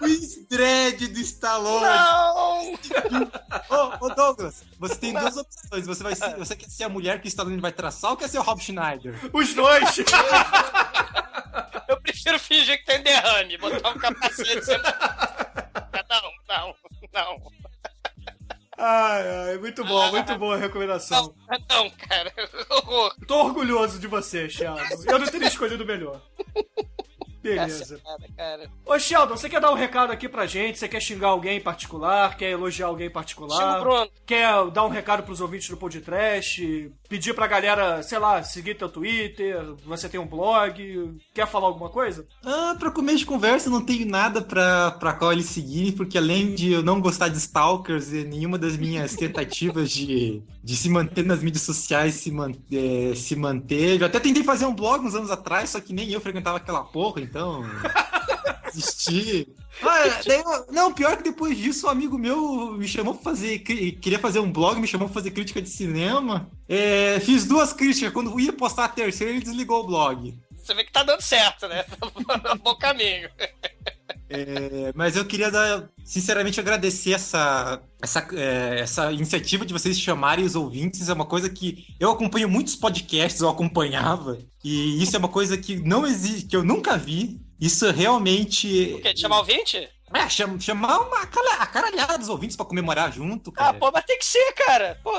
Luiz 0.00 0.44
Dredd 0.48 1.06
do 1.08 1.20
Stallone. 1.20 1.84
Não! 1.84 2.72
Ô, 2.72 4.06
ô, 4.06 4.08
Douglas, 4.14 4.64
você 4.78 4.96
tem 4.96 5.12
duas 5.12 5.36
opções. 5.36 5.86
Você, 5.86 6.02
vai 6.02 6.16
ser, 6.16 6.36
você 6.36 6.56
quer 6.56 6.68
ser 6.70 6.84
a 6.84 6.88
mulher 6.88 7.20
que 7.20 7.26
o 7.26 7.28
Stallone 7.28 7.60
vai 7.60 7.70
traçar 7.70 8.10
ou 8.10 8.16
quer 8.16 8.28
ser 8.28 8.38
o 8.38 8.42
Rob 8.42 8.60
Schneider? 8.60 9.14
Os 9.32 9.54
dois! 9.54 9.96
Eu 11.86 12.00
prefiro 12.00 12.38
fingir 12.40 12.78
que 12.78 12.86
tem 12.86 13.02
derrame, 13.02 13.56
botar 13.58 13.90
um 13.90 13.98
capacete. 13.98 14.58
e 14.58 14.62
ser- 14.64 14.80
Não, 16.10 16.22
não, 16.48 16.74
não. 17.12 17.52
Ai, 18.76 19.50
ai, 19.50 19.58
muito 19.58 19.84
bom, 19.84 20.10
muito 20.10 20.38
boa 20.38 20.56
a 20.56 20.58
recomendação. 20.58 21.34
Não, 21.70 21.90
cara. 21.90 22.32
Horror. 22.70 23.14
Tô 23.26 23.44
orgulhoso 23.44 23.98
de 23.98 24.06
você, 24.06 24.48
Sheldon. 24.48 24.82
Eu 25.06 25.18
não 25.18 25.26
teria 25.26 25.48
escolhido 25.48 25.86
melhor. 25.86 26.20
Beleza. 27.40 28.00
Cara. 28.36 28.70
Ô, 28.86 28.98
Sheldon, 28.98 29.36
você 29.36 29.50
quer 29.50 29.60
dar 29.60 29.70
um 29.70 29.74
recado 29.74 30.10
aqui 30.10 30.28
pra 30.30 30.46
gente? 30.46 30.78
Você 30.78 30.88
quer 30.88 31.00
xingar 31.00 31.28
alguém 31.28 31.58
em 31.58 31.60
particular? 31.60 32.38
Quer 32.38 32.52
elogiar 32.52 32.86
alguém 32.86 33.08
em 33.08 33.12
particular? 33.12 33.58
Xinga 33.58 33.78
o 33.78 33.80
Bruno. 33.82 34.10
Quer 34.24 34.70
dar 34.70 34.84
um 34.84 34.88
recado 34.88 35.22
pros 35.22 35.42
ouvintes 35.42 35.68
do 35.68 35.76
Podcast? 35.76 36.90
Pedir 37.14 37.32
pra 37.32 37.46
galera, 37.46 38.02
sei 38.02 38.18
lá, 38.18 38.42
seguir 38.42 38.74
teu 38.74 38.88
Twitter? 38.88 39.64
Você 39.86 40.08
tem 40.08 40.18
um 40.18 40.26
blog? 40.26 41.16
Quer 41.32 41.46
falar 41.46 41.68
alguma 41.68 41.88
coisa? 41.88 42.26
Ah, 42.44 42.74
pra 42.76 42.90
começo 42.90 43.18
de 43.18 43.26
conversa, 43.26 43.70
não 43.70 43.84
tenho 43.84 44.04
nada 44.04 44.42
pra, 44.42 44.90
pra 44.90 45.12
qual 45.12 45.32
eles 45.32 45.46
seguirem, 45.46 45.92
porque 45.92 46.18
além 46.18 46.56
de 46.56 46.72
eu 46.72 46.82
não 46.82 47.00
gostar 47.00 47.28
de 47.28 47.38
Stalkers 47.38 48.12
e 48.12 48.24
nenhuma 48.24 48.58
das 48.58 48.76
minhas 48.76 49.14
tentativas 49.14 49.92
de, 49.92 50.42
de 50.60 50.76
se 50.76 50.88
manter 50.88 51.24
nas 51.24 51.40
mídias 51.40 51.62
sociais 51.62 52.14
se, 52.14 52.32
man, 52.32 52.50
eh, 52.72 53.12
se 53.14 53.36
manteve. 53.36 54.02
Eu 54.02 54.08
até 54.08 54.18
tentei 54.18 54.42
fazer 54.42 54.66
um 54.66 54.74
blog 54.74 55.06
uns 55.06 55.14
anos 55.14 55.30
atrás, 55.30 55.70
só 55.70 55.78
que 55.80 55.92
nem 55.92 56.10
eu 56.10 56.20
frequentava 56.20 56.56
aquela 56.56 56.82
porra, 56.82 57.20
então. 57.20 57.62
Ah, 59.82 60.20
daí 60.26 60.42
não, 60.70 60.92
pior 60.92 61.16
que 61.16 61.24
depois 61.24 61.56
disso, 61.56 61.86
um 61.86 61.90
amigo 61.90 62.16
meu 62.16 62.72
me 62.72 62.86
chamou 62.86 63.14
pra 63.14 63.22
fazer. 63.22 63.58
Queria 63.60 64.18
fazer 64.18 64.38
um 64.38 64.50
blog, 64.50 64.80
me 64.80 64.86
chamou 64.86 65.08
pra 65.08 65.14
fazer 65.14 65.30
crítica 65.30 65.60
de 65.60 65.68
cinema. 65.68 66.48
É, 66.68 67.20
fiz 67.20 67.44
duas 67.44 67.72
críticas. 67.72 68.12
Quando 68.12 68.38
ia 68.38 68.52
postar 68.52 68.84
a 68.84 68.88
terceira, 68.88 69.32
ele 69.32 69.44
desligou 69.44 69.80
o 69.80 69.86
blog. 69.86 70.38
Você 70.56 70.74
vê 70.74 70.84
que 70.84 70.92
tá 70.92 71.02
dando 71.02 71.20
certo, 71.20 71.68
né? 71.68 71.84
Bom 72.62 72.74
caminho. 72.76 73.28
É, 74.30 74.92
mas 74.94 75.16
eu 75.16 75.24
queria 75.24 75.50
dar, 75.50 75.88
sinceramente 76.04 76.58
agradecer 76.58 77.12
essa, 77.12 77.82
essa, 78.02 78.26
é, 78.32 78.80
essa 78.80 79.12
iniciativa 79.12 79.66
de 79.66 79.72
vocês 79.72 79.98
chamarem 80.00 80.44
os 80.44 80.56
ouvintes. 80.56 81.08
É 81.08 81.12
uma 81.12 81.26
coisa 81.26 81.50
que 81.50 81.86
eu 82.00 82.10
acompanho 82.10 82.48
muitos 82.48 82.74
podcasts, 82.74 83.42
eu 83.42 83.48
acompanhava, 83.48 84.38
e 84.62 85.02
isso 85.02 85.14
é 85.14 85.18
uma 85.18 85.28
coisa 85.28 85.56
que 85.58 85.76
não 85.76 86.06
existe, 86.06 86.46
que 86.46 86.56
eu 86.56 86.64
nunca 86.64 86.96
vi. 86.96 87.40
Isso 87.60 87.90
realmente. 87.90 88.94
O 88.94 89.00
quê? 89.02 89.12
De 89.12 89.20
chamar 89.20 89.38
ouvinte? 89.38 89.88
É, 90.12 90.28
cham- 90.28 90.60
chamar 90.60 90.98
uma 91.00 91.22
a 91.22 91.66
caralhada 91.66 92.18
dos 92.18 92.28
ouvintes 92.28 92.56
pra 92.56 92.66
comemorar 92.66 93.12
junto, 93.12 93.50
Ah, 93.50 93.64
cara. 93.66 93.78
pô, 93.78 93.90
mas 93.92 94.04
tem 94.04 94.18
que 94.18 94.24
ser, 94.26 94.52
cara. 94.52 95.00
Pô, 95.02 95.12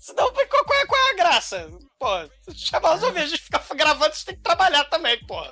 Senão, 0.00 0.30
qual, 0.32 0.46
qual, 0.64 0.78
é, 0.80 0.86
qual 0.86 1.00
é 1.00 1.10
a 1.10 1.16
graça? 1.16 1.70
Pô, 2.04 2.52
chamar 2.54 2.96
os 2.96 3.02
a 3.02 3.24
gente 3.24 3.40
fica 3.40 3.62
gravando, 3.74 4.14
você 4.14 4.26
tem 4.26 4.34
que 4.34 4.42
trabalhar 4.42 4.84
também, 4.84 5.18
pô. 5.26 5.42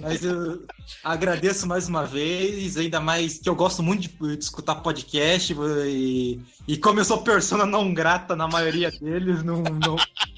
Mas 0.00 0.24
eu 0.24 0.64
agradeço 1.04 1.66
mais 1.66 1.86
uma 1.86 2.06
vez, 2.06 2.78
ainda 2.78 3.00
mais 3.00 3.38
que 3.38 3.50
eu 3.50 3.54
gosto 3.54 3.82
muito 3.82 4.08
de, 4.08 4.08
de 4.08 4.42
escutar 4.42 4.76
podcast 4.76 5.54
e, 5.86 6.40
e 6.66 6.78
como 6.78 7.00
eu 7.00 7.04
sou 7.04 7.22
persona 7.22 7.66
não 7.66 7.92
grata 7.92 8.34
na 8.34 8.48
maioria 8.48 8.90
deles, 8.90 9.42
não, 9.42 9.62
não, 9.62 9.96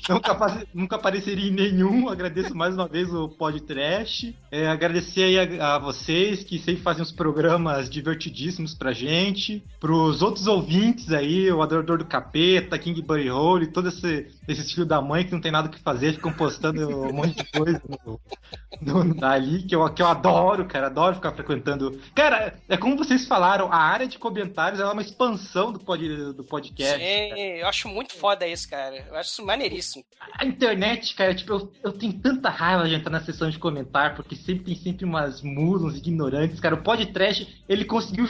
nunca, 0.09 0.67
nunca 0.75 0.97
apareceria 0.97 1.49
em 1.49 1.53
nenhum. 1.53 2.09
Agradeço 2.09 2.53
mais 2.53 2.75
uma 2.75 2.89
vez 2.89 3.13
o 3.15 3.29
podcast. 3.29 4.37
É, 4.51 4.67
agradecer 4.67 5.23
aí 5.23 5.61
a, 5.61 5.77
a 5.77 5.79
vocês 5.79 6.43
que 6.43 6.59
sempre 6.59 6.83
fazem 6.83 7.03
os 7.03 7.13
programas 7.13 7.89
divertidíssimos 7.89 8.75
pra 8.75 8.93
gente. 8.93 9.63
Pros 9.79 10.23
outros 10.23 10.49
ouvintes 10.49 11.13
aí, 11.13 11.51
o 11.53 11.63
Adorador 11.63 11.99
do 11.99 12.05
Capeta, 12.05 12.79
King 12.79 13.01
Buddy 13.01 13.31
Hole, 13.31 13.69
todos 13.69 13.95
esse, 13.95 14.27
esses 14.49 14.81
da 14.87 15.01
mãe 15.01 15.20
que 15.25 15.33
não 15.33 15.41
tem 15.41 15.53
nada 15.53 15.69
o 15.69 15.71
que 15.71 15.79
fazer, 15.81 16.15
ficam 16.15 16.33
postando 16.33 16.89
um 16.89 17.13
monte 17.13 17.35
de 17.37 17.45
coisa 17.51 17.81
no, 17.89 19.05
no- 19.05 19.25
ali, 19.25 19.63
que 19.63 19.75
eu, 19.75 19.89
que 19.93 20.03
eu 20.03 20.07
adoro, 20.07 20.65
cara. 20.67 20.87
Adoro 20.87 21.15
ficar 21.17 21.33
frequentando. 21.33 22.01
Cara, 22.15 22.59
é 22.69 22.77
como 22.77 22.97
vocês 22.97 23.27
falaram, 23.27 23.71
a 23.73 23.77
área 23.77 24.07
de 24.07 24.19
comentários 24.19 24.81
é 24.81 24.85
uma 24.85 25.03
expansão 25.03 25.73
do, 25.73 25.79
pod, 25.81 26.33
do 26.33 26.45
podcast. 26.45 26.99
Sim, 26.99 27.35
eu 27.41 27.67
acho 27.67 27.89
muito 27.89 28.15
foda 28.15 28.47
isso, 28.47 28.69
cara. 28.69 28.97
Eu 29.09 29.17
acho 29.17 29.31
isso 29.31 29.45
maneiríssimo. 29.45 30.05
A 30.39 30.45
internet, 30.45 31.15
cara, 31.15 31.35
tipo, 31.35 31.53
eu, 31.53 31.73
eu 31.85 31.93
tenho 31.93 32.13
tanta 32.15 32.49
raiva 32.49 32.89
de 32.89 32.95
entrar 32.95 33.11
na 33.11 33.21
seção 33.21 33.51
de 33.51 33.59
comentário, 33.59 34.17
porque 34.17 34.37
sempre 34.37 34.65
tem 34.65 34.77
sempre 34.77 35.05
umas 35.05 35.43
mulas, 35.43 35.83
uns 35.83 35.97
ignorantes, 35.99 36.61
cara. 36.61 36.75
O 36.75 36.83
podcast, 36.83 37.63
ele 37.69 37.85
conseguiu 37.85 38.27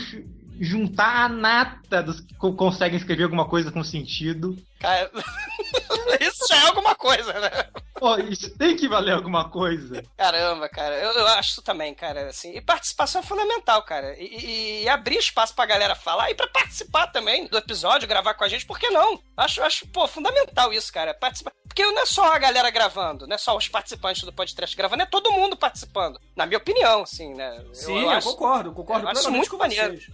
juntar 0.61 1.24
a 1.24 1.28
nata 1.28 2.03
dos 2.03 2.20
que 2.20 2.35
co- 2.37 2.53
conseguem 2.55 2.99
escrever 2.99 3.24
alguma 3.24 3.49
coisa 3.49 3.73
com 3.73 3.82
sentido. 3.82 4.57
Cara, 4.78 5.11
isso 6.20 6.47
já 6.49 6.57
é 6.57 6.66
alguma 6.69 6.95
coisa, 6.95 7.32
né? 7.41 7.51
Pô, 7.99 8.16
isso 8.16 8.57
tem 8.57 8.77
que 8.77 8.89
valer 8.89 9.12
alguma 9.12 9.51
coisa. 9.51 10.03
Caramba, 10.16 10.69
cara, 10.70 10.95
eu, 10.97 11.12
eu 11.12 11.27
acho 11.28 11.51
isso 11.51 11.62
também, 11.62 11.95
cara, 11.95 12.28
assim, 12.28 12.53
e 12.57 12.61
participação 12.62 13.20
é 13.20 13.24
fundamental, 13.24 13.82
cara, 13.82 14.15
e, 14.19 14.24
e- 14.24 14.82
e 14.85 14.89
abrir 14.89 15.19
espaço 15.19 15.55
pra 15.55 15.66
galera 15.66 15.95
falar 15.95 16.31
e 16.31 16.35
pra 16.35 16.47
participar 16.49 17.09
também 17.09 17.47
do 17.47 17.59
episódio, 17.59 18.09
gravar 18.09 18.32
com 18.35 18.45
a 18.45 18.49
gente, 18.49 18.65
por 18.65 18.78
que 18.78 18.89
não? 18.89 19.20
Acho, 19.37 19.62
acho, 19.62 19.87
pô, 19.89 20.09
fundamental 20.09 20.73
isso, 20.73 20.91
cara, 20.91 21.12
participar, 21.12 21.53
porque 21.69 21.85
não 21.85 22.01
é 22.03 22.07
só 22.07 22.32
a 22.32 22.39
galera 22.39 22.70
gravando, 22.70 23.27
não 23.27 23.35
é 23.35 23.39
só 23.39 23.55
os 23.55 23.69
participantes 23.69 24.23
do 24.23 24.32
podcast 24.32 24.74
gravando, 24.74 25.03
é 25.03 25.07
todo 25.07 25.31
mundo 25.32 25.55
participando, 25.55 26.19
na 26.35 26.47
minha 26.47 26.59
opinião, 26.59 27.03
assim, 27.03 27.35
né? 27.35 27.62
Sim, 27.74 28.03
eu 28.11 28.23
concordo, 28.23 28.73
concordo 28.73 29.05
eu 29.05 29.11
acho 29.11 29.31
muito 29.31 29.51
com 29.51 29.59
maneiro. 29.59 29.93
vocês. 29.99 30.07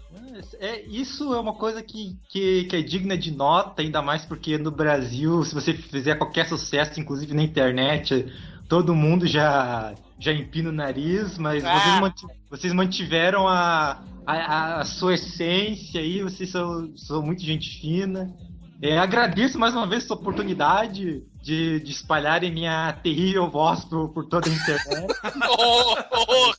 É, 0.60 0.82
isso 0.86 1.32
é 1.34 1.40
uma 1.40 1.55
coisa 1.55 1.82
que, 1.82 2.16
que, 2.28 2.64
que 2.64 2.76
é 2.76 2.82
digna 2.82 3.16
de 3.16 3.30
nota, 3.30 3.82
ainda 3.82 4.01
mais 4.02 4.24
porque 4.24 4.56
no 4.59 4.70
Brasil, 4.70 5.44
se 5.44 5.55
você 5.55 5.72
fizer 5.74 6.14
qualquer 6.16 6.47
sucesso, 6.48 6.98
inclusive 7.01 7.34
na 7.34 7.43
internet, 7.43 8.26
todo 8.68 8.94
mundo 8.94 9.26
já, 9.26 9.94
já 10.18 10.32
empina 10.32 10.70
o 10.70 10.72
nariz, 10.72 11.38
mas 11.38 11.64
Ah. 11.64 11.78
vocês, 11.78 12.01
manti- 12.01 12.26
vocês 12.51 12.72
mantiveram 12.72 13.47
a, 13.48 14.02
a, 14.26 14.80
a 14.80 14.84
sua 14.84 15.14
essência 15.14 16.01
aí, 16.01 16.22
vocês 16.22 16.51
são, 16.51 16.97
são 16.97 17.22
muito 17.22 17.43
gente 17.43 17.80
fina. 17.80 18.34
É, 18.82 18.98
agradeço 18.98 19.59
mais 19.59 19.74
uma 19.74 19.86
vez 19.86 20.05
essa 20.05 20.12
oportunidade 20.12 21.22
de, 21.43 21.80
de 21.80 21.90
espalharem 21.93 22.52
minha 22.52 22.93
terrível 23.02 23.48
voz 23.51 23.84
por, 23.86 24.10
por 24.10 24.26
toda 24.26 24.48
a 24.51 24.52
internet. 24.52 25.06
Oh, 25.59 25.94
oh, 26.12 26.52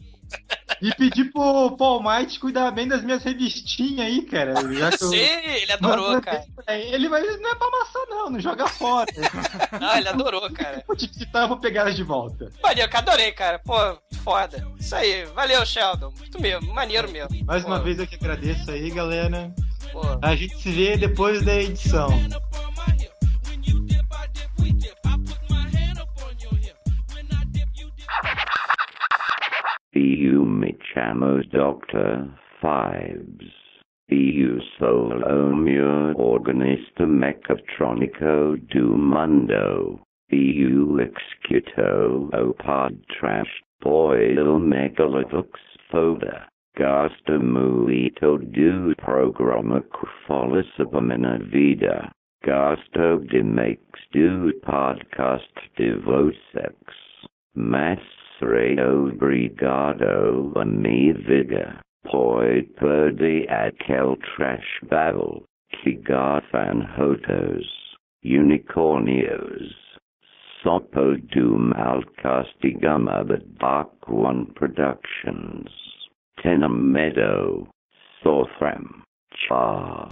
E 0.81 0.93
pedir 0.95 1.31
pro 1.31 1.75
Paul 1.77 2.03
Might 2.03 2.39
cuidar 2.39 2.69
bem 2.71 2.87
das 2.87 3.03
minhas 3.03 3.23
revistinhas 3.23 4.05
aí, 4.07 4.21
cara. 4.23 4.53
Já 4.73 4.91
que 4.97 5.03
eu- 5.03 5.09
Sim, 5.09 5.15
ele 5.17 5.71
adorou, 5.71 6.11
Não, 6.13 6.21
cara. 6.21 6.43
é, 6.67 6.93
Ele 6.93 7.09
vai, 7.09 7.21
não 7.21 7.49
é 7.51 7.55
pra 7.55 7.67
amassar, 7.67 8.01
não, 8.09 8.29
não 8.29 8.39
joga 8.39 8.67
fora. 8.67 9.07
Não, 9.79 9.97
ele 9.97 10.09
adorou, 10.09 10.49
cara. 10.51 10.83
Vou 10.87 10.95
te 10.95 11.11
citar, 11.13 11.43
eu 11.43 11.47
vou 11.49 11.57
pegar 11.57 11.81
elas 11.81 11.95
de 11.95 12.03
volta. 12.03 12.51
Valeu, 12.61 12.87
cara, 12.89 13.03
adorei, 13.11 13.31
cara. 13.31 13.59
Pô, 13.59 13.75
foda. 14.23 14.65
Isso 14.79 14.95
aí, 14.95 15.25
valeu, 15.35 15.65
Sheldon. 15.65 16.11
Muito 16.17 16.41
mesmo, 16.41 16.73
maneiro 16.73 17.09
mesmo. 17.11 17.45
Mais 17.45 17.63
Pô, 17.63 17.69
uma 17.69 17.79
vez 17.79 17.99
eu 17.99 18.07
que 18.07 18.15
agradeço 18.15 18.69
aí, 18.71 18.89
galera. 18.91 19.51
Pô. 19.91 20.01
A 20.21 20.35
gente 20.35 20.55
se 20.61 20.71
vê 20.71 20.97
depois 20.97 21.43
da 21.43 21.55
edição. 21.55 22.07
EU 29.97 30.45
Michamos 30.45 31.49
Doctor 31.49 32.29
Fives. 32.61 33.51
EU 34.11 34.59
Sol 34.77 35.23
Omur 35.23 36.13
Organista 36.15 37.07
Mechatronico 37.07 38.57
do 38.71 38.95
Mundo. 38.95 39.99
EU 40.31 40.99
Excuto 40.99 42.29
Opod 42.31 42.95
Trash 43.09 43.49
Boil 43.81 44.59
Megalithux 44.59 45.49
Foda. 45.89 46.45
Gasta 46.77 47.39
muito 47.39 48.37
do 48.37 48.95
programa 48.97 49.81
Cufolisabamina 49.81 51.39
Vida. 51.51 52.11
Gasto 52.43 53.17
de 53.31 53.41
makes 53.41 54.05
do 54.13 54.53
podcast 54.61 55.51
de 55.75 55.95
Vosex. 56.05 56.75
Masre 57.55 58.16
obrigado 58.41 60.53
a 60.55 60.65
mi 60.65 61.11
vida. 61.11 61.81
Poi 62.05 62.61
perdi 62.79 63.45
aquel 63.49 64.15
trash 64.35 64.79
babble. 64.89 65.43
Kigarfan 65.73 66.87
hotos. 66.97 67.65
Unicornios. 68.25 69.71
Sopo 70.63 71.15
do 71.31 71.57
malcastigama 71.57 73.27
the 73.27 73.37
Dark 73.59 73.89
One 74.07 74.47
Productions. 74.55 75.69
Tenem 76.39 76.91
Meadow. 76.91 77.67
Sorthram. 78.23 79.01
Cha. 79.47 80.07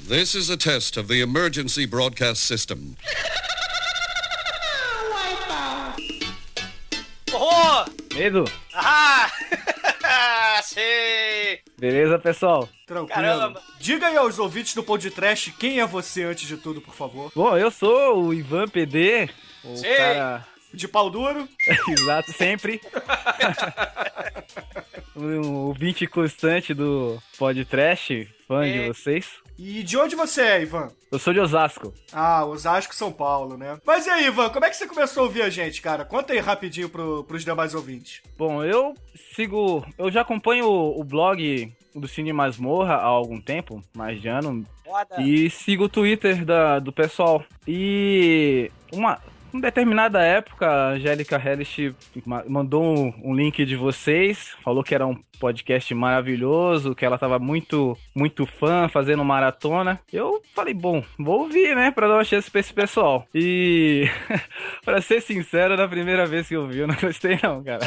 This 0.00 0.34
is 0.34 0.50
a 0.50 0.56
test 0.56 0.96
of 0.96 1.08
the 1.08 1.20
emergency 1.20 1.86
broadcast 1.86 2.44
system. 2.44 2.96
Medo? 8.14 8.44
Ah! 8.74 9.30
Sei! 10.62 11.60
Beleza, 11.78 12.18
pessoal? 12.18 12.68
Tranquilo. 12.86 13.08
Caramba. 13.14 13.62
Diga 13.78 14.06
aí 14.08 14.16
aos 14.16 14.38
ouvintes 14.38 14.74
do 14.74 14.82
podcast 14.82 15.52
quem 15.52 15.80
é 15.80 15.86
você 15.86 16.24
antes 16.24 16.46
de 16.48 16.56
tudo, 16.56 16.80
por 16.80 16.94
favor. 16.94 17.30
Bom, 17.34 17.56
eu 17.56 17.70
sou 17.70 18.24
o 18.24 18.34
Ivan 18.34 18.66
PD, 18.68 19.28
o 19.64 19.76
Sim. 19.76 19.94
cara... 19.96 20.46
De 20.74 20.86
pau 20.88 21.08
duro? 21.08 21.48
Exato, 21.88 22.32
sempre. 22.32 22.80
um 25.16 25.66
ouvinte 25.68 26.06
constante 26.06 26.74
do 26.74 27.18
podcast, 27.38 28.28
fã 28.46 28.64
de 28.70 28.80
É. 28.80 28.86
vocês. 28.88 29.26
E 29.58 29.82
de 29.82 29.96
onde 29.96 30.14
você 30.14 30.42
é, 30.42 30.62
Ivan? 30.62 30.88
Eu 31.10 31.18
sou 31.18 31.32
de 31.32 31.40
Osasco. 31.40 31.94
Ah, 32.12 32.44
Osasco, 32.44 32.94
São 32.94 33.10
Paulo, 33.10 33.56
né? 33.56 33.78
Mas 33.86 34.06
e 34.06 34.10
aí, 34.10 34.26
Ivan, 34.26 34.50
como 34.50 34.64
é 34.64 34.70
que 34.70 34.76
você 34.76 34.86
começou 34.86 35.22
a 35.22 35.26
ouvir 35.26 35.42
a 35.42 35.50
gente, 35.50 35.80
cara? 35.80 36.04
Conta 36.04 36.32
aí 36.32 36.38
rapidinho 36.38 36.88
pro, 36.88 37.24
pros 37.24 37.44
demais 37.44 37.74
ouvintes. 37.74 38.22
Bom, 38.36 38.62
eu 38.62 38.94
sigo. 39.34 39.86
Eu 39.96 40.10
já 40.10 40.20
acompanho 40.20 40.66
o, 40.66 41.00
o 41.00 41.04
blog 41.04 41.72
do 41.94 42.06
Cine 42.06 42.32
Masmorra 42.32 42.94
há 42.94 43.04
algum 43.04 43.40
tempo, 43.40 43.80
mais 43.96 44.20
de 44.20 44.28
ano. 44.28 44.64
Foda. 44.84 45.20
E 45.20 45.48
sigo 45.48 45.84
o 45.84 45.88
Twitter 45.88 46.44
da, 46.44 46.78
do 46.78 46.92
pessoal. 46.92 47.42
E 47.66 48.70
uma, 48.92 49.18
em 49.56 49.60
determinada 49.60 50.22
época, 50.22 50.66
a 50.66 50.88
Angélica 50.90 51.36
Hellish 51.44 51.94
ma- 52.24 52.44
mandou 52.48 52.82
um, 52.84 53.12
um 53.24 53.34
link 53.34 53.64
de 53.64 53.76
vocês, 53.76 54.54
falou 54.62 54.82
que 54.84 54.94
era 54.94 55.06
um 55.06 55.16
podcast 55.40 55.92
maravilhoso, 55.94 56.94
que 56.94 57.04
ela 57.04 57.18
tava 57.18 57.38
muito, 57.38 57.96
muito 58.14 58.46
fã, 58.46 58.88
fazendo 58.88 59.24
maratona. 59.24 60.00
Eu 60.12 60.40
falei, 60.54 60.72
bom, 60.74 61.02
vou 61.18 61.40
ouvir, 61.40 61.74
né, 61.76 61.90
pra 61.90 62.06
dar 62.08 62.14
uma 62.14 62.24
chance 62.24 62.50
pra 62.50 62.60
esse 62.60 62.72
pessoal. 62.72 63.26
E, 63.34 64.08
pra 64.84 65.00
ser 65.02 65.20
sincero, 65.20 65.76
na 65.76 65.86
primeira 65.88 66.26
vez 66.26 66.48
que 66.48 66.54
eu 66.56 66.66
vi, 66.66 66.78
eu 66.78 66.86
não 66.86 66.94
gostei 66.96 67.38
não, 67.42 67.62
cara. 67.62 67.80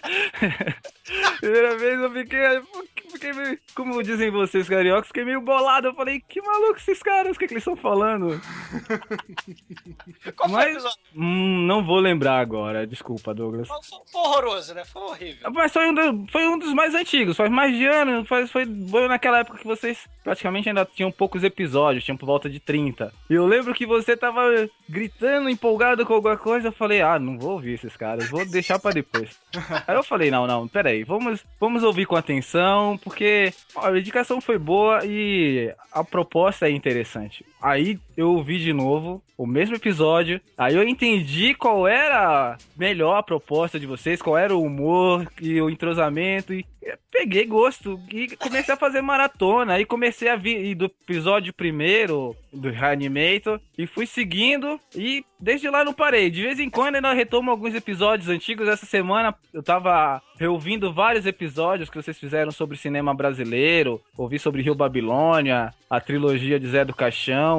Primeira 1.40 1.76
vez 1.76 2.00
eu 2.00 2.10
fiquei, 2.12 2.62
fiquei 3.10 3.32
meio, 3.32 3.58
como 3.74 4.02
dizem 4.02 4.30
vocês 4.30 4.68
cariocas, 4.68 5.08
fiquei 5.08 5.24
meio 5.24 5.40
bolado. 5.40 5.88
Eu 5.88 5.94
falei, 5.94 6.20
que 6.28 6.40
maluco 6.40 6.76
esses 6.78 7.02
caras, 7.02 7.36
o 7.36 7.38
que, 7.38 7.46
que 7.46 7.54
eles 7.54 7.62
estão 7.62 7.76
falando? 7.76 8.40
Qual 10.36 10.48
foi 10.48 10.48
o 10.48 10.52
Mas, 10.52 10.72
episódio? 10.72 10.98
hum, 11.14 11.66
não 11.66 11.84
vou 11.84 11.98
lembrar 11.98 12.38
agora, 12.40 12.86
desculpa, 12.86 13.34
Douglas. 13.34 13.68
Foi, 13.68 13.78
foi 14.10 14.20
horroroso, 14.20 14.74
né? 14.74 14.84
Foi 14.84 15.02
horrível. 15.02 15.50
Mas 15.52 15.72
foi 15.72 15.88
um, 15.88 15.94
do- 15.94 16.26
foi 16.30 16.46
um 16.46 16.58
dos 16.58 16.72
mais 16.72 16.94
antigos, 16.94 17.36
faz 17.36 17.50
mais 17.50 17.76
de 17.76 17.84
ano, 17.86 18.24
foi, 18.24 18.46
foi 18.46 18.64
naquela 19.08 19.38
época 19.40 19.58
que 19.58 19.66
vocês 19.66 19.98
praticamente 20.22 20.68
ainda 20.68 20.84
tinham 20.84 21.10
poucos 21.10 21.42
episódios, 21.44 22.04
tinham 22.04 22.16
por 22.16 22.26
volta 22.26 22.48
de 22.48 22.60
30. 22.60 23.12
E 23.28 23.34
eu 23.34 23.46
lembro 23.46 23.74
que 23.74 23.86
você 23.86 24.16
tava 24.16 24.40
gritando, 24.88 25.48
empolgado 25.48 26.04
com 26.04 26.14
alguma 26.14 26.36
coisa, 26.36 26.68
eu 26.68 26.72
falei, 26.72 27.00
ah, 27.02 27.18
não 27.18 27.38
vou 27.38 27.52
ouvir 27.52 27.74
esses 27.74 27.96
caras, 27.96 28.28
vou 28.28 28.44
deixar 28.46 28.78
pra 28.78 28.90
depois. 28.92 29.38
Aí 29.86 29.94
eu 29.96 30.02
falei, 30.04 30.30
não, 30.30 30.46
não, 30.46 30.68
peraí, 30.68 31.04
vamos, 31.04 31.44
vamos 31.58 31.82
ouvir 31.82 32.06
com 32.06 32.16
atenção, 32.16 32.98
porque 33.02 33.52
a 33.76 33.90
indicação 33.90 34.40
foi 34.40 34.58
boa 34.58 35.04
e 35.04 35.74
a 35.92 36.04
proposta 36.04 36.68
é 36.68 36.70
interessante. 36.70 37.44
Aí 37.60 37.98
eu 38.16 38.30
ouvi 38.32 38.58
de 38.58 38.72
novo 38.72 39.22
o 39.36 39.46
mesmo 39.46 39.74
episódio, 39.74 40.40
aí 40.56 40.74
eu 40.74 40.86
entendi 40.86 41.54
qual 41.54 41.88
era 41.88 42.58
melhor 42.76 43.16
a 43.16 43.22
proposta 43.22 43.80
de 43.80 43.86
vocês, 43.86 44.20
qual 44.20 44.36
era 44.36 44.54
o 44.54 44.62
humor 44.62 45.26
e 45.40 45.60
o 45.62 45.70
entrosamento, 45.70 46.52
e 46.52 46.66
peguei 47.10 47.44
gosto 47.46 47.98
e 48.12 48.36
comecei 48.36 48.74
a 48.74 48.76
fazer 48.76 49.00
maratona. 49.00 49.74
Aí 49.74 49.84
comecei 49.84 50.28
a 50.28 50.36
vir 50.36 50.74
do 50.74 50.86
episódio 50.86 51.52
primeiro 51.52 52.36
do 52.52 52.70
Reanimator 52.70 53.60
e 53.76 53.86
fui 53.86 54.06
seguindo 54.06 54.80
e 54.94 55.24
desde 55.38 55.68
lá 55.68 55.84
não 55.84 55.92
parei. 55.92 56.30
De 56.30 56.42
vez 56.42 56.58
em 56.58 56.70
quando 56.70 56.96
ainda 56.96 57.12
retomo 57.12 57.50
alguns 57.50 57.74
episódios 57.74 58.28
antigos. 58.28 58.68
Essa 58.68 58.86
semana 58.86 59.34
eu 59.52 59.62
tava 59.62 60.22
reouvindo 60.38 60.92
vários 60.92 61.26
episódios 61.26 61.90
que 61.90 61.96
vocês 61.96 62.18
fizeram 62.18 62.50
sobre 62.50 62.76
cinema 62.76 63.14
brasileiro, 63.14 64.00
ouvi 64.16 64.38
sobre 64.38 64.62
Rio 64.62 64.74
Babilônia, 64.74 65.72
a 65.88 66.00
trilogia 66.00 66.58
de 66.58 66.68
Zé 66.68 66.84
do 66.84 66.94
Caixão. 66.94 67.49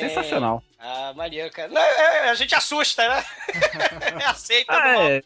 Sensacional. 0.00 0.62
Ah, 0.84 1.12
maneiro, 1.14 1.48
cara. 1.52 1.68
Não, 1.68 1.80
é- 1.80 2.28
a 2.30 2.34
gente 2.34 2.54
assusta, 2.54 3.08
né? 3.08 3.24
é 4.20 4.24
aceita 4.26 4.72
Ah, 4.72 4.94
do 4.94 5.00
é. 5.02 5.22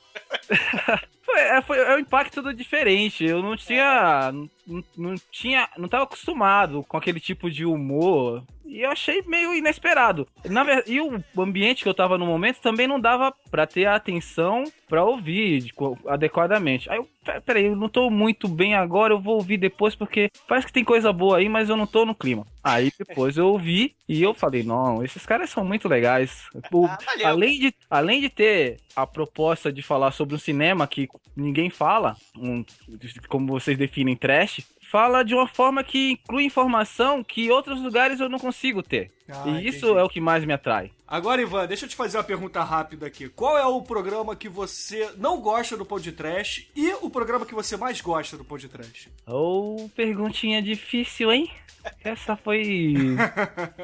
foi, 1.23 1.41
é, 1.41 1.63
foi, 1.63 1.79
é 1.79 1.95
um 1.97 1.99
impacto 1.99 2.43
do 2.43 2.53
diferente. 2.53 3.25
Eu 3.25 3.43
não 3.43 3.57
tinha. 3.57 4.33
Não, 4.67 4.85
não 4.97 5.15
tinha. 5.31 5.69
Não 5.79 5.89
tava 5.89 6.05
acostumado 6.05 6.85
com 6.87 6.97
aquele 6.97 7.21
tipo 7.21 7.51
de 7.51 7.65
humor. 7.65 8.43
E 8.67 8.81
eu 8.83 8.91
achei 8.91 9.23
meio 9.27 9.55
inesperado. 9.55 10.27
Na 10.45 10.65
verdade, 10.65 10.93
e 10.93 11.01
o 11.01 11.23
ambiente 11.39 11.85
que 11.85 11.89
eu 11.89 11.95
tava 11.95 12.19
no 12.19 12.27
momento 12.27 12.61
também 12.61 12.87
não 12.89 13.01
dava 13.01 13.33
pra 13.51 13.65
ter 13.67 13.87
a 13.87 13.95
atenção 13.95 14.65
pra 14.89 15.05
ouvir 15.05 15.61
de 15.63 15.73
adequadamente. 16.09 16.91
Aí 16.91 16.97
eu, 16.99 17.09
"Pe- 17.25 17.41
peraí, 17.43 17.67
eu 17.67 17.77
não 17.77 17.89
tô 17.89 18.11
muito 18.11 18.49
bem 18.49 18.75
agora, 18.75 19.13
eu 19.15 19.21
vou 19.21 19.37
ouvir 19.37 19.57
depois 19.57 19.95
porque 19.95 20.31
parece 20.49 20.67
que 20.67 20.73
tem 20.73 20.85
coisa 20.85 21.13
boa 21.13 21.39
aí, 21.39 21.49
mas 21.49 21.69
eu 21.69 21.77
não 21.77 21.87
tô 21.87 22.05
no 22.05 22.15
clima. 22.15 22.45
Aí 22.63 22.91
depois 22.99 23.37
eu 23.37 23.47
ouvi 23.49 23.95
e 24.09 24.21
eu 24.21 24.35
falei, 24.35 24.65
não, 24.65 25.03
esses 25.05 25.25
caras 25.25 25.46
são 25.47 25.65
muito 25.65 25.89
legais. 25.89 26.45
O- 26.73 26.87
valeu. 26.87 27.27
além, 27.27 27.59
de, 27.59 27.75
além 27.91 28.21
de 28.21 28.29
ter 28.29 28.79
a 28.95 29.07
proposta 29.07 29.73
de 29.73 29.83
falar 29.83 30.13
sobre 30.13 30.35
um 30.35 30.39
cinema 30.39 30.87
que 30.87 31.09
ninguém 31.37 31.71
fala, 31.71 32.17
um, 32.37 32.65
como 33.29 33.47
vocês 33.47 33.77
definem 33.77 34.17
trash, 34.17 34.61
fala 34.91 35.25
de 35.25 35.35
uma 35.35 35.47
forma 35.47 35.83
que 35.83 36.13
inclui 36.13 36.45
informação 36.45 37.23
que 37.23 37.47
em 37.47 37.51
outros 37.51 37.81
lugares 37.83 38.21
eu 38.21 38.29
não 38.29 38.39
consigo 38.39 38.83
ter. 38.83 39.11
Ah, 39.29 39.45
e 39.47 39.67
isso 39.67 39.87
entendi. 39.87 39.99
é 39.99 40.03
o 40.03 40.09
que 40.09 40.21
mais 40.21 40.45
me 40.45 40.53
atrai. 40.53 40.93
Agora, 41.07 41.43
Ivan, 41.43 41.67
deixa 41.67 41.85
eu 41.85 41.89
te 41.89 41.97
fazer 41.97 42.17
uma 42.17 42.25
pergunta 42.25 42.63
rápida 42.63 43.07
aqui. 43.07 43.29
Qual 43.29 43.59
é 43.59 43.67
o 43.67 43.83
programa 43.83 44.37
que 44.37 44.49
você 44.49 45.11
não 45.17 45.41
gosta 45.41 45.77
do 45.77 45.85
Pod 45.85 46.11
Trash 46.13 46.69
e 46.75 46.93
o 47.01 47.11
programa 47.11 47.45
que 47.45 47.55
você 47.55 47.77
mais 47.77 48.01
gosta 48.01 48.37
do 48.37 48.45
Pod 48.45 48.69
Trash? 48.69 49.09
Ou 49.27 49.89
perguntinha 49.91 50.63
difícil, 50.63 51.33
hein? 51.33 51.51
Essa 52.03 52.37
foi 52.37 52.95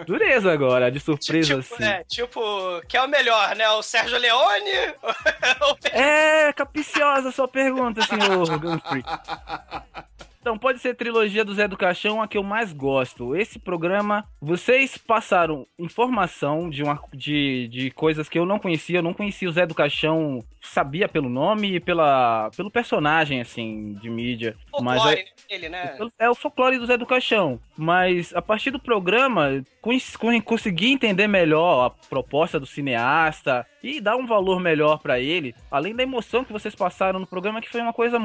dureza 0.06 0.52
agora, 0.52 0.90
de 0.90 0.98
surpresa 0.98 1.58
assim. 1.58 1.84
É, 1.84 2.02
tipo, 2.04 2.40
que 2.88 2.96
é 2.96 3.02
o 3.02 3.08
melhor, 3.08 3.54
né? 3.54 3.68
O 3.70 3.82
Sérgio 3.82 4.18
Leone? 4.18 4.70
É, 5.92 6.52
capiciosa 6.52 7.28
a 7.28 7.32
sua 7.32 7.46
pergunta, 7.46 8.00
senhor 8.02 8.58
Gunfrey. 8.58 9.02
Então, 10.42 10.58
pode 10.58 10.80
ser 10.80 10.96
trilogia 10.96 11.44
do 11.44 11.54
Zé 11.54 11.68
do 11.68 11.76
Caixão 11.76 12.20
a 12.20 12.26
que 12.26 12.36
eu 12.36 12.42
mais 12.42 12.72
gosto. 12.72 13.36
Esse 13.36 13.60
programa, 13.60 14.24
vocês 14.40 14.98
passaram 14.98 15.64
informação 15.78 16.68
de, 16.68 16.82
uma, 16.82 17.00
de, 17.14 17.68
de 17.68 17.92
coisas 17.92 18.28
que 18.28 18.40
eu 18.40 18.44
não 18.44 18.58
conhecia. 18.58 18.98
Eu 18.98 19.02
não 19.04 19.14
conhecia 19.14 19.48
o 19.48 19.52
Zé 19.52 19.64
do 19.64 19.72
Caixão, 19.74 20.40
sabia 20.60 21.08
pelo 21.08 21.28
nome 21.28 21.76
e 21.76 21.80
pela, 21.80 22.50
pelo 22.56 22.72
personagem, 22.72 23.40
assim, 23.40 23.92
de 24.02 24.10
mídia. 24.10 24.56
Mas 24.80 25.00
Folclore 25.00 25.20
é- 25.20 25.48
dele, 25.48 25.68
né? 25.68 25.96
é 26.18 26.28
o 26.28 26.34
folclore 26.34 26.78
do 26.78 26.86
Zé 26.86 26.98
do 26.98 27.06
Caixão. 27.06 27.60
Mas 27.78 28.34
a 28.34 28.42
partir 28.42 28.72
do 28.72 28.80
programa, 28.80 29.62
cons- 29.80 30.16
con- 30.16 30.42
consegui 30.42 30.90
entender 30.92 31.28
melhor 31.28 31.86
a 31.86 31.90
proposta 32.08 32.58
do 32.58 32.66
cineasta 32.66 33.64
e 33.82 34.00
dar 34.00 34.16
um 34.16 34.26
valor 34.26 34.60
melhor 34.60 34.98
pra 34.98 35.18
ele. 35.18 35.54
Além 35.70 35.94
da 35.94 36.02
emoção 36.02 36.44
que 36.44 36.52
vocês 36.52 36.74
passaram 36.74 37.18
no 37.18 37.26
programa, 37.26 37.60
que 37.60 37.68
foi 37.68 37.80
uma 37.80 37.92
coisa. 37.92 38.18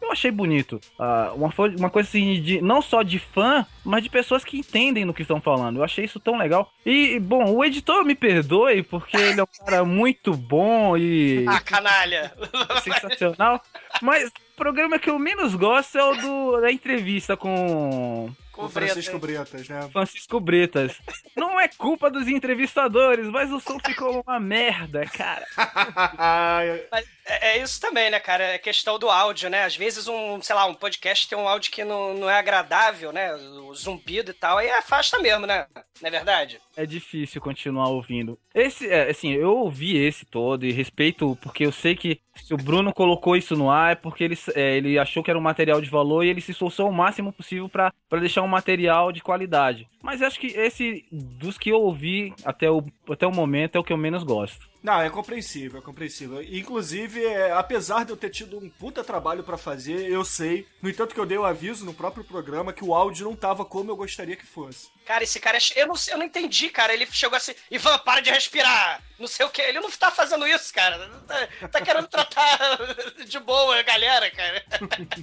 Eu 0.00 0.12
achei 0.12 0.30
bonito. 0.30 0.80
Ah, 0.98 1.32
uma, 1.34 1.52
uma 1.78 1.90
coisa 1.90 2.08
assim, 2.08 2.40
de, 2.40 2.60
não 2.60 2.80
só 2.80 3.02
de 3.02 3.18
fã, 3.18 3.66
mas 3.84 4.02
de 4.02 4.10
pessoas 4.10 4.44
que 4.44 4.58
entendem 4.58 5.04
no 5.04 5.14
que 5.14 5.22
estão 5.22 5.40
falando. 5.40 5.76
Eu 5.78 5.84
achei 5.84 6.04
isso 6.04 6.20
tão 6.20 6.36
legal. 6.36 6.70
E, 6.84 7.18
bom, 7.18 7.52
o 7.54 7.64
editor 7.64 8.04
me 8.04 8.14
perdoe, 8.14 8.82
porque 8.82 9.16
ele 9.16 9.40
é 9.40 9.42
um 9.42 9.64
cara 9.64 9.84
muito 9.84 10.34
bom 10.34 10.96
e 10.96 11.44
Ah, 11.48 11.60
canalha. 11.60 12.32
sensacional. 12.82 13.60
Mas 14.00 14.28
o 14.28 14.56
programa 14.56 14.98
que 14.98 15.10
eu 15.10 15.18
menos 15.18 15.54
gosto 15.54 15.98
é 15.98 16.04
o 16.04 16.14
do, 16.16 16.60
da 16.60 16.70
entrevista 16.72 17.36
com. 17.36 18.30
Com 18.52 18.66
o 18.66 18.68
Francisco 18.68 19.18
Bretas, 19.18 19.68
né? 19.68 19.88
Francisco 19.90 20.38
Bretas. 20.38 21.00
Não 21.34 21.58
é 21.58 21.68
culpa 21.68 22.10
dos 22.10 22.28
entrevistadores, 22.28 23.26
mas 23.28 23.50
o 23.50 23.58
som 23.58 23.78
ficou 23.80 24.22
uma 24.26 24.38
merda, 24.38 25.06
cara. 25.06 25.46
Mas 26.90 27.06
é, 27.24 27.52
é 27.52 27.62
isso 27.62 27.80
também, 27.80 28.10
né, 28.10 28.18
cara? 28.20 28.44
É 28.44 28.58
questão 28.58 28.98
do 28.98 29.08
áudio, 29.08 29.48
né? 29.48 29.64
Às 29.64 29.76
vezes 29.76 30.08
um, 30.08 30.40
sei 30.42 30.54
lá, 30.54 30.66
um 30.66 30.74
podcast 30.74 31.28
tem 31.28 31.38
um 31.38 31.48
áudio 31.48 31.70
que 31.70 31.84
não, 31.84 32.14
não 32.14 32.28
é 32.28 32.38
agradável, 32.38 33.12
né? 33.12 33.34
O 33.34 33.74
zumbido 33.74 34.32
e 34.32 34.34
tal, 34.34 34.58
aí 34.58 34.70
afasta 34.70 35.18
mesmo, 35.18 35.46
né? 35.46 35.66
Não 36.00 36.08
é 36.08 36.10
verdade? 36.10 36.60
É 36.76 36.84
difícil 36.84 37.40
continuar 37.40 37.88
ouvindo. 37.88 38.38
Esse, 38.54 38.88
é, 38.88 39.10
assim, 39.10 39.32
eu 39.32 39.56
ouvi 39.56 39.96
esse 39.96 40.24
todo 40.24 40.66
e 40.66 40.72
respeito, 40.72 41.36
porque 41.40 41.64
eu 41.64 41.72
sei 41.72 41.94
que 41.94 42.20
se 42.34 42.52
o 42.52 42.56
Bruno 42.56 42.92
colocou 42.92 43.36
isso 43.36 43.54
no 43.54 43.70
ar 43.70 43.92
é 43.92 43.94
porque 43.94 44.24
ele, 44.24 44.38
é, 44.54 44.76
ele 44.76 44.98
achou 44.98 45.22
que 45.22 45.30
era 45.30 45.38
um 45.38 45.42
material 45.42 45.80
de 45.80 45.90
valor 45.90 46.24
e 46.24 46.28
ele 46.28 46.40
se 46.40 46.50
esforçou 46.50 46.88
o 46.88 46.92
máximo 46.92 47.32
possível 47.32 47.68
pra 47.68 47.92
pra 48.08 48.20
deixar 48.42 48.44
um 48.44 48.48
material 48.48 49.12
de 49.12 49.22
qualidade. 49.22 49.88
Mas 50.02 50.20
acho 50.20 50.38
que 50.38 50.48
esse, 50.48 51.04
dos 51.10 51.56
que 51.56 51.70
eu 51.70 51.80
ouvi 51.80 52.34
até 52.44 52.70
o, 52.70 52.84
até 53.08 53.26
o 53.26 53.32
momento, 53.32 53.76
é 53.76 53.78
o 53.78 53.84
que 53.84 53.92
eu 53.92 53.96
menos 53.96 54.24
gosto. 54.24 54.71
Não, 54.82 55.00
é 55.00 55.08
compreensível, 55.08 55.78
é 55.78 55.82
compreensível. 55.82 56.42
Inclusive, 56.42 57.24
é, 57.24 57.52
apesar 57.52 58.04
de 58.04 58.10
eu 58.10 58.16
ter 58.16 58.30
tido 58.30 58.58
um 58.58 58.68
puta 58.68 59.04
trabalho 59.04 59.44
pra 59.44 59.56
fazer, 59.56 60.10
eu 60.10 60.24
sei, 60.24 60.66
no 60.82 60.90
entanto 60.90 61.14
que 61.14 61.20
eu 61.20 61.26
dei 61.26 61.38
o 61.38 61.44
aviso 61.44 61.84
no 61.84 61.94
próprio 61.94 62.24
programa 62.24 62.72
que 62.72 62.84
o 62.84 62.94
áudio 62.94 63.24
não 63.26 63.36
tava 63.36 63.64
como 63.64 63.90
eu 63.90 63.96
gostaria 63.96 64.34
que 64.36 64.44
fosse. 64.46 64.90
Cara, 65.04 65.24
esse 65.24 65.40
cara, 65.40 65.58
é- 65.58 65.82
eu 65.82 65.86
não, 65.86 65.94
eu 66.08 66.18
não 66.18 66.24
entendi, 66.24 66.68
cara. 66.68 66.92
Ele 66.92 67.06
chegou 67.10 67.36
assim, 67.36 67.54
Ivan, 67.70 67.98
para 67.98 68.20
de 68.20 68.30
respirar. 68.30 69.02
Não 69.18 69.26
sei 69.26 69.44
o 69.46 69.50
que. 69.50 69.60
Ele 69.62 69.80
não 69.80 69.90
tá 69.90 70.10
fazendo 70.10 70.46
isso, 70.46 70.72
cara. 70.72 70.98
Tá, 71.28 71.68
tá 71.68 71.80
querendo 71.80 72.06
tratar 72.08 72.58
de 73.26 73.38
boa 73.40 73.78
a 73.78 73.82
galera, 73.82 74.30
cara. 74.30 74.64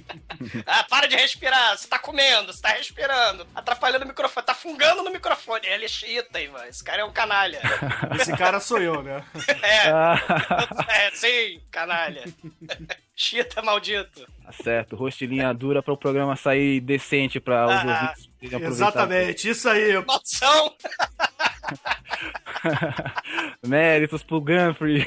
ah, 0.66 0.84
para 0.84 1.06
de 1.06 1.16
respirar. 1.16 1.76
Você 1.78 1.86
tá 1.88 1.98
comendo, 1.98 2.52
você 2.52 2.60
tá 2.60 2.68
respirando. 2.70 3.46
Atrapalhando 3.54 4.04
o 4.04 4.08
microfone. 4.08 4.46
Tá 4.46 4.54
fungando 4.54 5.02
no 5.02 5.10
microfone. 5.10 5.66
Ele 5.66 5.86
é 5.86 5.88
chita, 5.88 6.40
Ivan. 6.40 6.66
Esse 6.66 6.84
cara 6.84 7.00
é 7.02 7.04
um 7.04 7.12
canalha. 7.12 7.60
Esse 8.20 8.36
cara 8.36 8.60
sou 8.60 8.78
eu, 8.78 9.02
né? 9.02 9.24
É, 10.88 11.06
é 11.06 11.10
sim, 11.12 11.60
canalha. 11.70 12.24
Chita 13.14 13.60
maldito. 13.62 14.26
Tá 14.44 14.52
certo, 14.52 14.96
rostilinha 14.96 15.52
dura 15.52 15.82
para 15.82 15.92
o 15.92 15.96
programa 15.96 16.34
sair 16.36 16.80
decente 16.80 17.38
para 17.38 17.66
os 17.66 17.72
Ah, 17.72 18.14
ouvintes. 18.40 18.62
Exatamente, 18.66 19.50
isso 19.50 19.68
aí. 19.68 19.92
Maldição! 20.06 20.72
Méritos 23.66 24.22
pro 24.22 24.40
Gunfrey. 24.40 25.06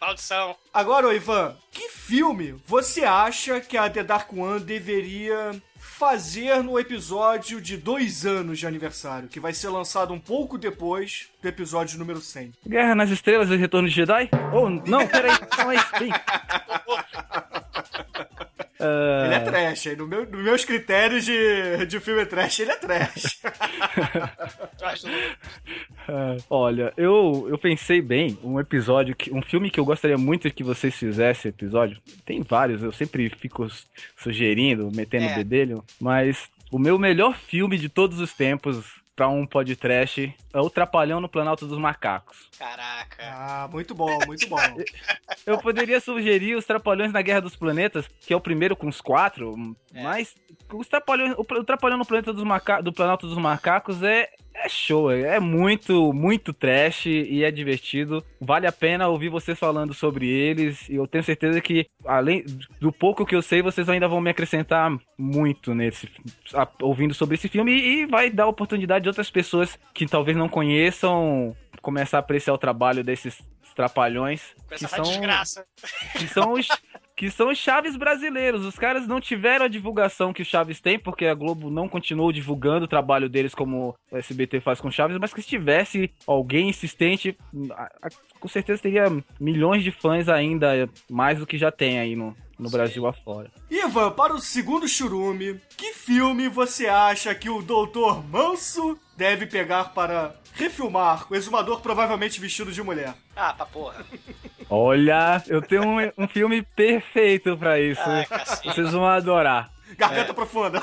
Maldição. 0.00 0.56
Agora, 0.72 1.14
Ivan, 1.14 1.54
que 1.70 1.90
filme 1.90 2.52
você 2.66 3.04
acha 3.04 3.60
que 3.60 3.76
a 3.76 3.90
The 3.90 4.02
Dark 4.02 4.32
One 4.32 4.60
deveria 4.60 5.50
fazer 5.86 6.62
no 6.62 6.78
episódio 6.78 7.60
de 7.60 7.76
dois 7.76 8.26
anos 8.26 8.58
de 8.58 8.66
aniversário, 8.66 9.28
que 9.28 9.40
vai 9.40 9.54
ser 9.54 9.70
lançado 9.70 10.12
um 10.12 10.20
pouco 10.20 10.58
depois 10.58 11.30
do 11.40 11.48
episódio 11.48 11.98
número 11.98 12.20
100? 12.20 12.52
Guerra 12.66 12.94
nas 12.94 13.08
Estrelas 13.08 13.48
e 13.48 13.56
Retorno 13.56 13.88
de 13.88 13.94
Jedi? 13.94 14.28
Oh, 14.52 14.68
não, 14.68 15.06
peraí, 15.06 15.38
calma 15.38 15.72
aí. 15.72 15.78
Bem. 15.98 16.12
Ah, 18.78 19.22
Ele 19.26 19.34
é 19.34 19.40
trash, 19.40 19.86
no 19.96 20.06
meu, 20.06 20.26
nos 20.26 20.44
meus 20.44 20.64
critérios 20.64 21.24
de, 21.24 21.86
de 21.86 21.98
filme 22.00 22.26
trash, 22.26 22.60
ele 22.60 22.72
é 22.72 22.76
trash. 22.76 23.40
ah, 26.08 26.36
olha, 26.50 26.92
eu, 26.96 27.46
eu 27.48 27.58
pensei 27.58 28.00
bem, 28.00 28.38
um 28.42 28.60
episódio, 28.60 29.14
que, 29.14 29.32
um 29.32 29.42
filme 29.42 29.70
que 29.70 29.80
eu 29.80 29.84
gostaria 29.84 30.18
muito 30.18 30.50
que 30.52 30.62
vocês 30.64 30.94
fizessem 30.94 31.48
episódio. 31.48 31.98
Tem 32.24 32.42
vários, 32.42 32.82
eu 32.82 32.92
sempre 32.92 33.28
fico 33.30 33.66
sugerindo, 34.16 34.90
metendo 34.94 35.26
É. 35.26 35.34
bedelho, 35.34 35.84
mas 36.00 36.48
o 36.70 36.78
meu 36.78 36.98
melhor 36.98 37.36
filme 37.36 37.78
de 37.78 37.88
todos 37.88 38.20
os 38.20 38.32
tempos 38.32 38.84
pra 39.16 39.28
um 39.28 39.46
podcast. 39.46 40.32
É 40.52 40.60
o 40.60 40.68
Trapalhão 40.68 41.20
no 41.20 41.28
Planalto 41.28 41.66
dos 41.66 41.78
Macacos. 41.78 42.50
Caraca. 42.58 43.24
Ah, 43.32 43.68
muito 43.72 43.94
bom, 43.94 44.16
muito 44.26 44.46
bom. 44.46 44.56
Eu 45.46 45.58
poderia 45.58 45.98
sugerir 46.00 46.54
os 46.54 46.66
Trapalhões 46.66 47.12
na 47.12 47.22
Guerra 47.22 47.40
dos 47.40 47.56
Planetas, 47.56 48.06
que 48.20 48.32
é 48.34 48.36
o 48.36 48.40
primeiro 48.40 48.76
com 48.76 48.86
os 48.86 49.00
quatro, 49.00 49.54
É. 49.94 50.02
mas 50.02 50.34
os 50.72 50.86
Trapalhões, 50.86 51.34
o, 51.38 51.40
o 51.40 51.64
Trapalhão 51.64 51.96
no 51.98 52.04
Planeta 52.06 52.32
dos 52.32 52.44
Maca, 52.44 52.82
do 52.82 52.92
Planalto 52.92 53.26
dos 53.26 53.38
Macacos 53.38 54.02
é, 54.02 54.28
é 54.64 54.68
show, 54.68 55.10
é 55.10 55.38
muito, 55.38 56.12
muito 56.12 56.52
trash 56.52 57.06
e 57.06 57.44
é 57.44 57.50
divertido. 57.50 58.24
Vale 58.40 58.66
a 58.66 58.72
pena 58.72 59.08
ouvir 59.08 59.28
vocês 59.28 59.58
falando 59.58 59.92
sobre 59.94 60.28
eles 60.28 60.88
e 60.88 60.94
eu 60.96 61.06
tenho 61.06 61.22
certeza 61.24 61.60
que, 61.60 61.86
além 62.04 62.44
do 62.80 62.90
pouco 62.92 63.24
que 63.26 63.34
eu 63.34 63.42
sei, 63.42 63.62
vocês 63.62 63.88
ainda 63.88 64.08
vão 64.08 64.20
me 64.20 64.30
acrescentar 64.30 64.90
muito 65.18 65.74
nesse, 65.74 66.08
a- 66.54 66.68
ouvindo 66.82 67.14
sobre 67.14 67.34
esse 67.36 67.48
filme 67.48 67.72
e, 67.72 68.02
e 68.02 68.06
vai 68.06 68.30
dar 68.30 68.46
oportunidade 68.48 69.02
de 69.04 69.08
outras 69.08 69.30
pessoas 69.30 69.78
que 69.94 70.06
talvez 70.06 70.36
não 70.36 70.48
conheçam 70.48 71.54
começar 71.82 72.18
a 72.18 72.20
apreciar 72.20 72.52
o 72.54 72.58
trabalho 72.58 73.04
desses 73.04 73.38
trapalhões 73.76 74.54
Com 74.56 74.68
que 74.68 74.74
essa 74.74 74.88
são 74.88 75.04
desgraça. 75.04 75.64
que 76.18 76.26
são 76.26 76.52
os 76.54 76.66
que 77.16 77.30
são 77.30 77.48
os 77.50 77.56
Chaves 77.58 77.96
brasileiros. 77.96 78.64
Os 78.66 78.78
caras 78.78 79.06
não 79.08 79.20
tiveram 79.20 79.64
a 79.64 79.68
divulgação 79.68 80.32
que 80.34 80.42
o 80.42 80.44
Chaves 80.44 80.80
tem, 80.80 80.98
porque 80.98 81.24
a 81.26 81.34
Globo 81.34 81.70
não 81.70 81.88
continuou 81.88 82.30
divulgando 82.30 82.84
o 82.84 82.88
trabalho 82.88 83.28
deles 83.28 83.54
como 83.54 83.96
o 84.12 84.16
SBT 84.18 84.60
faz 84.60 84.80
com 84.80 84.90
Chaves, 84.90 85.16
mas 85.18 85.32
que 85.32 85.40
se 85.40 85.48
tivesse 85.48 86.10
alguém 86.26 86.68
insistente, 86.68 87.36
a- 87.70 87.90
a- 88.02 88.08
com 88.38 88.48
certeza 88.48 88.82
teria 88.82 89.04
milhões 89.40 89.82
de 89.82 89.90
fãs 89.90 90.28
ainda, 90.28 90.88
mais 91.10 91.38
do 91.38 91.46
que 91.46 91.56
já 91.56 91.72
tem 91.72 91.98
aí 91.98 92.14
no, 92.14 92.36
no 92.58 92.68
Brasil 92.70 93.06
afora. 93.06 93.50
Ivan, 93.70 94.10
para 94.10 94.34
o 94.34 94.38
segundo 94.38 94.86
churume, 94.86 95.58
que 95.76 95.94
filme 95.94 96.48
você 96.48 96.86
acha 96.86 97.34
que 97.34 97.48
o 97.48 97.62
Doutor 97.62 98.22
Manso 98.28 98.98
deve 99.16 99.46
pegar 99.46 99.94
para 99.94 100.34
refilmar 100.52 101.24
com 101.26 101.32
o 101.32 101.36
exumador 101.36 101.80
provavelmente 101.80 102.38
vestido 102.40 102.70
de 102.72 102.82
mulher? 102.82 103.14
Ah, 103.34 103.54
pra 103.54 103.64
porra. 103.66 104.04
Olha, 104.68 105.42
eu 105.46 105.62
tenho 105.62 105.84
um, 105.84 106.12
um 106.18 106.28
filme 106.28 106.62
perfeito 106.62 107.56
pra 107.56 107.78
isso. 107.80 108.00
Ai. 108.04 108.26
Vocês 108.64 108.92
vão 108.92 109.06
adorar. 109.06 109.70
Garganta 109.96 110.34
profunda. 110.34 110.80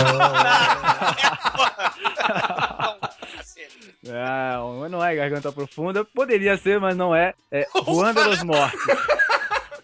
Não, 4.03 4.79
mas 4.79 4.91
não 4.91 5.03
é 5.03 5.15
Garganta 5.15 5.51
Profunda. 5.51 6.05
Poderia 6.05 6.57
ser, 6.57 6.79
mas 6.79 6.95
não 6.95 7.15
é. 7.15 7.33
É 7.51 7.67
los 7.75 8.43
Mortos. 8.43 8.79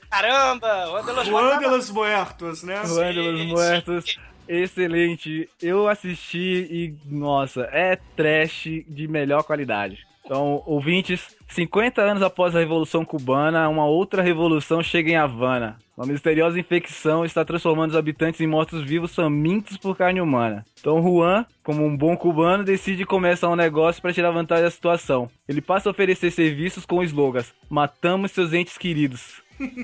Caramba, 0.10 0.88
Juan 1.26 1.60
de 1.60 1.68
los 1.68 1.90
Muertos, 1.92 2.64
né? 2.64 2.82
Juan 2.86 3.14
de 3.14 3.22
los 3.22 3.46
Muertos. 3.46 4.18
Excelente. 4.48 5.48
Eu 5.62 5.88
assisti 5.88 6.68
e, 6.72 6.96
nossa, 7.06 7.70
é 7.72 8.00
trash 8.16 8.84
de 8.88 9.08
melhor 9.08 9.44
qualidade. 9.44 10.09
Então, 10.30 10.62
ouvintes, 10.68 11.36
50 11.48 12.04
anos 12.04 12.22
após 12.22 12.56
a 12.56 12.60
Revolução 12.60 13.04
Cubana, 13.04 13.68
uma 13.68 13.88
outra 13.88 14.22
revolução 14.22 14.84
chega 14.84 15.10
em 15.10 15.16
Havana. 15.16 15.80
Uma 15.98 16.06
misteriosa 16.06 16.60
infecção 16.60 17.26
está 17.26 17.44
transformando 17.44 17.90
os 17.90 17.98
habitantes 17.98 18.40
em 18.40 18.46
mortos-vivos 18.46 19.16
famintos 19.16 19.76
por 19.76 19.98
carne 19.98 20.22
humana. 20.22 20.64
Então, 20.80 21.02
Juan, 21.02 21.48
como 21.64 21.84
um 21.84 21.98
bom 21.98 22.16
cubano, 22.16 22.64
decide 22.64 23.08
começar 23.08 23.50
um 23.50 23.56
negócio 23.56 24.04
para 24.04 24.14
tirar 24.14 24.30
vantagem 24.30 24.66
da 24.66 24.70
situação. 24.70 25.32
Ele 25.48 25.62
passa 25.62 25.90
a 25.90 25.92
oferecer 25.92 26.30
serviços 26.30 26.86
com 26.86 27.02
slogans: 27.02 27.52
Matamos 27.68 28.30
seus 28.30 28.54
entes 28.54 28.78
queridos. 28.78 29.42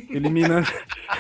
Eliminando, 0.10 0.68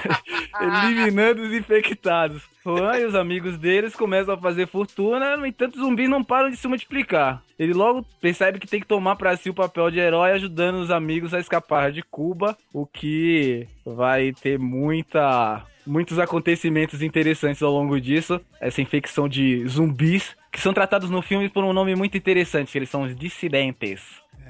eliminando 0.61 1.41
os 1.43 1.53
infectados. 1.53 2.43
Juan 2.65 2.97
e 2.97 3.05
os 3.05 3.13
amigos 3.13 3.59
deles 3.59 3.95
começam 3.95 4.33
a 4.33 4.37
fazer 4.37 4.67
fortuna, 4.67 5.37
no 5.37 5.45
entanto, 5.45 5.75
os 5.75 5.81
zumbis 5.81 6.09
não 6.09 6.23
param 6.23 6.49
de 6.49 6.57
se 6.57 6.67
multiplicar. 6.67 7.43
Ele 7.59 7.73
logo 7.73 8.03
percebe 8.19 8.59
que 8.59 8.67
tem 8.67 8.79
que 8.79 8.87
tomar 8.87 9.15
pra 9.15 9.37
si 9.37 9.49
o 9.49 9.53
papel 9.53 9.91
de 9.91 9.99
herói, 9.99 10.31
ajudando 10.31 10.75
os 10.75 10.89
amigos 10.89 11.33
a 11.33 11.39
escapar 11.39 11.91
de 11.91 12.01
Cuba, 12.01 12.57
o 12.73 12.85
que 12.85 13.67
vai 13.85 14.33
ter 14.33 14.57
muita. 14.57 15.63
Muitos 15.85 16.17
acontecimentos 16.17 17.03
interessantes 17.03 17.61
ao 17.61 17.71
longo 17.71 18.01
disso. 18.01 18.41
Essa 18.59 18.81
infecção 18.81 19.29
de 19.29 19.67
zumbis, 19.67 20.35
que 20.51 20.59
são 20.59 20.73
tratados 20.73 21.11
no 21.11 21.21
filme 21.21 21.47
por 21.47 21.63
um 21.63 21.71
nome 21.71 21.95
muito 21.95 22.17
interessante, 22.17 22.71
que 22.71 22.77
eles 22.79 22.89
são 22.89 23.03
os 23.03 23.15
dissidentes. 23.15 24.01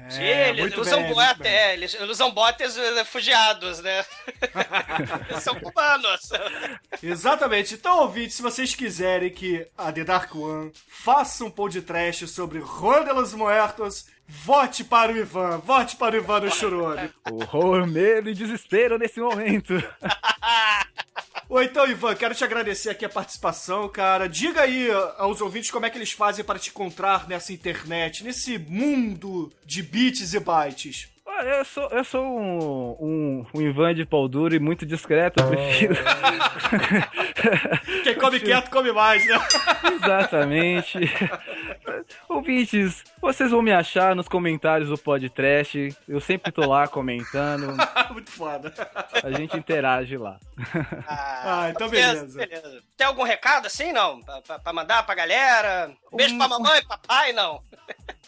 Sim, 0.08 0.22
eles 0.22 0.60
muito 0.60 0.80
usam 0.80 1.02
bem, 1.02 1.14
bote, 1.14 1.26
muito 1.26 1.42
bem. 1.42 1.52
é, 1.52 1.74
eles 1.74 2.00
usam 2.00 2.30
botes 2.30 2.76
eh, 2.76 2.94
refugiados, 2.94 3.80
né? 3.80 4.04
Eles 5.30 5.42
são 5.42 5.54
cubanos. 5.58 6.30
Exatamente. 7.02 7.74
Então, 7.74 8.00
ouvintes, 8.00 8.36
se 8.36 8.42
vocês 8.42 8.74
quiserem 8.74 9.30
que 9.30 9.66
a 9.76 9.92
The 9.92 10.04
Dark 10.04 10.34
One 10.34 10.72
faça 10.88 11.44
um 11.44 11.50
podcast 11.50 12.28
sobre 12.28 12.60
Juan 12.60 13.04
de 13.04 13.12
los 13.12 13.34
Muertos, 13.34 14.06
vote 14.28 14.84
para 14.84 15.12
o 15.12 15.16
Ivan. 15.16 15.58
Vote 15.58 15.96
para 15.96 16.14
o 16.14 16.18
Ivan 16.18 16.40
no 16.40 16.50
churume. 16.50 17.10
Horror, 17.30 17.86
medo 17.86 18.30
e 18.30 18.34
desespero 18.34 18.98
nesse 18.98 19.20
momento. 19.20 19.74
Ou 21.48 21.62
então, 21.62 21.86
Ivan, 21.88 22.14
quero 22.16 22.34
te 22.34 22.42
agradecer 22.42 22.90
aqui 22.90 23.04
a 23.04 23.08
participação, 23.08 23.88
cara. 23.88 24.28
Diga 24.28 24.62
aí 24.62 24.88
aos 25.16 25.40
ouvintes 25.40 25.70
como 25.70 25.86
é 25.86 25.90
que 25.90 25.96
eles 25.96 26.12
fazem 26.12 26.44
para 26.44 26.58
te 26.58 26.70
encontrar 26.70 27.28
nessa 27.28 27.52
internet, 27.52 28.24
nesse 28.24 28.58
mundo 28.58 29.52
de 29.64 29.82
bits 29.82 30.34
e 30.34 30.40
bytes. 30.40 31.15
Olha, 31.38 31.48
eu 31.48 31.64
sou, 31.64 31.88
eu 31.90 32.04
sou 32.04 32.24
um, 32.24 32.96
um, 33.00 33.46
um 33.54 33.60
Ivan 33.62 33.94
de 33.94 34.06
pau 34.06 34.26
duro 34.28 34.54
e 34.54 34.58
muito 34.58 34.86
discreto, 34.86 35.42
eu 35.42 35.48
prefiro. 35.48 35.94
Quem 38.02 38.14
come 38.14 38.40
quieto 38.40 38.70
come 38.70 38.90
mais, 38.92 39.26
né? 39.26 39.38
Exatamente. 39.94 40.98
Ouvintes, 42.28 43.02
vocês 43.20 43.50
vão 43.50 43.60
me 43.62 43.72
achar 43.72 44.14
nos 44.16 44.28
comentários 44.28 44.88
do 44.88 44.96
podcast. 44.98 45.94
Eu 46.08 46.20
sempre 46.20 46.50
tô 46.52 46.66
lá 46.66 46.86
comentando. 46.88 47.76
Muito 48.12 48.30
foda. 48.30 48.72
A 49.22 49.30
gente 49.32 49.56
interage 49.58 50.16
lá. 50.16 50.38
Ah, 51.06 51.68
então 51.70 51.88
beleza. 51.88 52.48
Tem 52.96 53.06
algum 53.06 53.24
recado 53.24 53.66
assim, 53.66 53.92
não? 53.92 54.20
Pra, 54.20 54.40
pra- 54.40 54.58
pra 54.58 54.72
mandar 54.72 55.04
pra 55.04 55.14
galera? 55.14 55.90
Beijo 56.14 56.36
pra 56.38 56.48
mamãe, 56.48 56.82
papai, 56.86 57.32
não? 57.32 57.60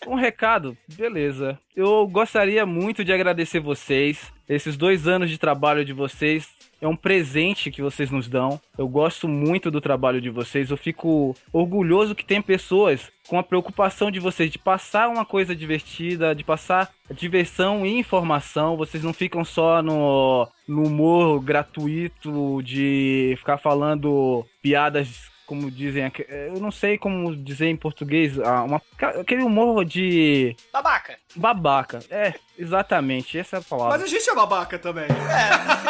Um 0.07 0.15
recado, 0.15 0.77
beleza. 0.95 1.59
Eu 1.75 2.07
gostaria 2.07 2.65
muito 2.67 2.98
de 3.05 3.13
agradecer 3.13 3.61
vocês. 3.61 4.33
Esses 4.49 4.77
dois 4.77 5.07
anos 5.07 5.31
de 5.31 5.39
trabalho 5.39 5.85
de 5.85 5.93
vocês 5.93 6.49
é 6.81 6.87
um 6.87 6.97
presente 6.97 7.71
que 7.71 7.83
vocês 7.83 8.11
nos 8.11 8.29
dão. 8.29 8.61
Eu 8.77 8.89
gosto 8.89 9.27
muito 9.27 9.71
do 9.71 9.81
trabalho 9.81 10.21
de 10.21 10.31
vocês. 10.31 10.71
Eu 10.71 10.77
fico 10.77 11.35
orgulhoso 11.53 12.15
que 12.15 12.25
tem 12.25 12.41
pessoas 12.41 13.11
com 13.29 13.39
a 13.39 13.43
preocupação 13.43 14.11
de 14.11 14.21
vocês 14.21 14.51
de 14.51 14.59
passar 14.59 15.09
uma 15.09 15.25
coisa 15.25 15.55
divertida, 15.55 16.35
de 16.35 16.45
passar 16.45 16.91
diversão 17.11 17.85
e 17.85 17.99
informação. 17.99 18.77
Vocês 18.77 19.03
não 19.03 19.13
ficam 19.13 19.45
só 19.45 19.83
no, 19.83 20.49
no 20.67 20.85
humor 20.85 21.41
gratuito 21.41 22.63
de 22.63 23.35
ficar 23.39 23.59
falando 23.59 24.47
piadas 24.63 25.29
como 25.49 25.71
dizem, 25.71 26.13
eu 26.29 26.61
não 26.61 26.71
sei 26.71 26.99
como 26.99 27.35
dizer 27.35 27.69
em 27.69 27.77
português, 27.77 28.39
ah, 28.39 28.65
uma, 28.65 28.83
aquele 29.19 29.43
humor 29.43 29.83
de 29.83 30.55
Babaca. 30.71 31.19
babaca. 31.35 32.01
É, 32.11 32.35
exatamente, 32.59 33.39
essa 33.39 33.57
é 33.57 33.61
a 33.61 33.63
palavra. 33.63 33.99
Mas 33.99 34.03
a 34.03 34.07
gente 34.07 34.29
é 34.29 34.35
babaca 34.35 34.79
também. 34.79 35.07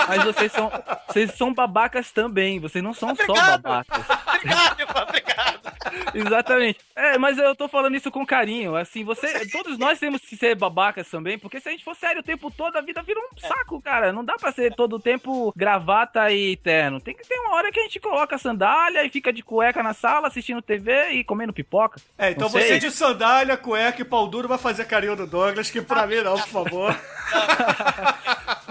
Mas 0.08 0.24
vocês 0.24 0.52
são, 0.52 0.70
vocês 1.08 1.34
são 1.34 1.52
babacas 1.52 2.10
também, 2.12 2.60
vocês 2.60 2.82
não 2.82 2.94
são 2.94 3.14
só 3.14 3.22
Obrigado. 3.22 3.62
babacas. 3.62 4.04
Obrigado, 4.26 5.08
obrigado. 5.08 5.58
Exatamente. 6.14 6.78
É, 6.94 7.18
mas 7.18 7.38
eu 7.38 7.54
tô 7.54 7.68
falando 7.68 7.96
isso 7.96 8.10
com 8.10 8.24
carinho. 8.24 8.76
Assim, 8.76 9.04
você, 9.04 9.46
todos 9.48 9.78
nós 9.78 9.98
temos 9.98 10.20
que 10.22 10.36
ser 10.36 10.54
babacas 10.54 11.08
também, 11.08 11.38
porque 11.38 11.60
se 11.60 11.68
a 11.68 11.72
gente 11.72 11.84
for 11.84 11.94
sério 11.94 12.20
o 12.20 12.24
tempo 12.24 12.50
todo, 12.50 12.76
a 12.76 12.80
vida 12.80 13.02
vira 13.02 13.20
um 13.20 13.38
saco, 13.38 13.80
cara. 13.80 14.12
Não 14.12 14.24
dá 14.24 14.36
pra 14.36 14.52
ser 14.52 14.74
todo 14.74 14.96
o 14.96 15.00
tempo 15.00 15.52
gravata 15.56 16.30
e 16.32 16.56
terno. 16.56 17.00
Tem 17.00 17.14
que 17.14 17.26
ter 17.26 17.38
uma 17.38 17.54
hora 17.54 17.70
que 17.72 17.80
a 17.80 17.82
gente 17.82 18.00
coloca 18.00 18.36
a 18.36 18.38
sandália 18.38 19.04
e 19.04 19.10
fica 19.10 19.32
de 19.32 19.42
cueca 19.42 19.82
na 19.82 19.94
sala 19.94 20.28
assistindo 20.28 20.62
TV 20.62 21.10
e 21.10 21.24
comendo 21.24 21.52
pipoca. 21.52 22.00
É, 22.16 22.30
então 22.30 22.48
você 22.48 22.78
de 22.78 22.90
sandália, 22.90 23.56
cueca 23.56 24.00
e 24.00 24.04
pau 24.04 24.26
duro 24.28 24.48
vai 24.48 24.58
fazer 24.58 24.84
carinho 24.84 25.16
do 25.16 25.26
Douglas, 25.26 25.70
que 25.70 25.80
pra 25.80 26.06
mim 26.06 26.20
não, 26.22 26.36
favor. 26.64 26.96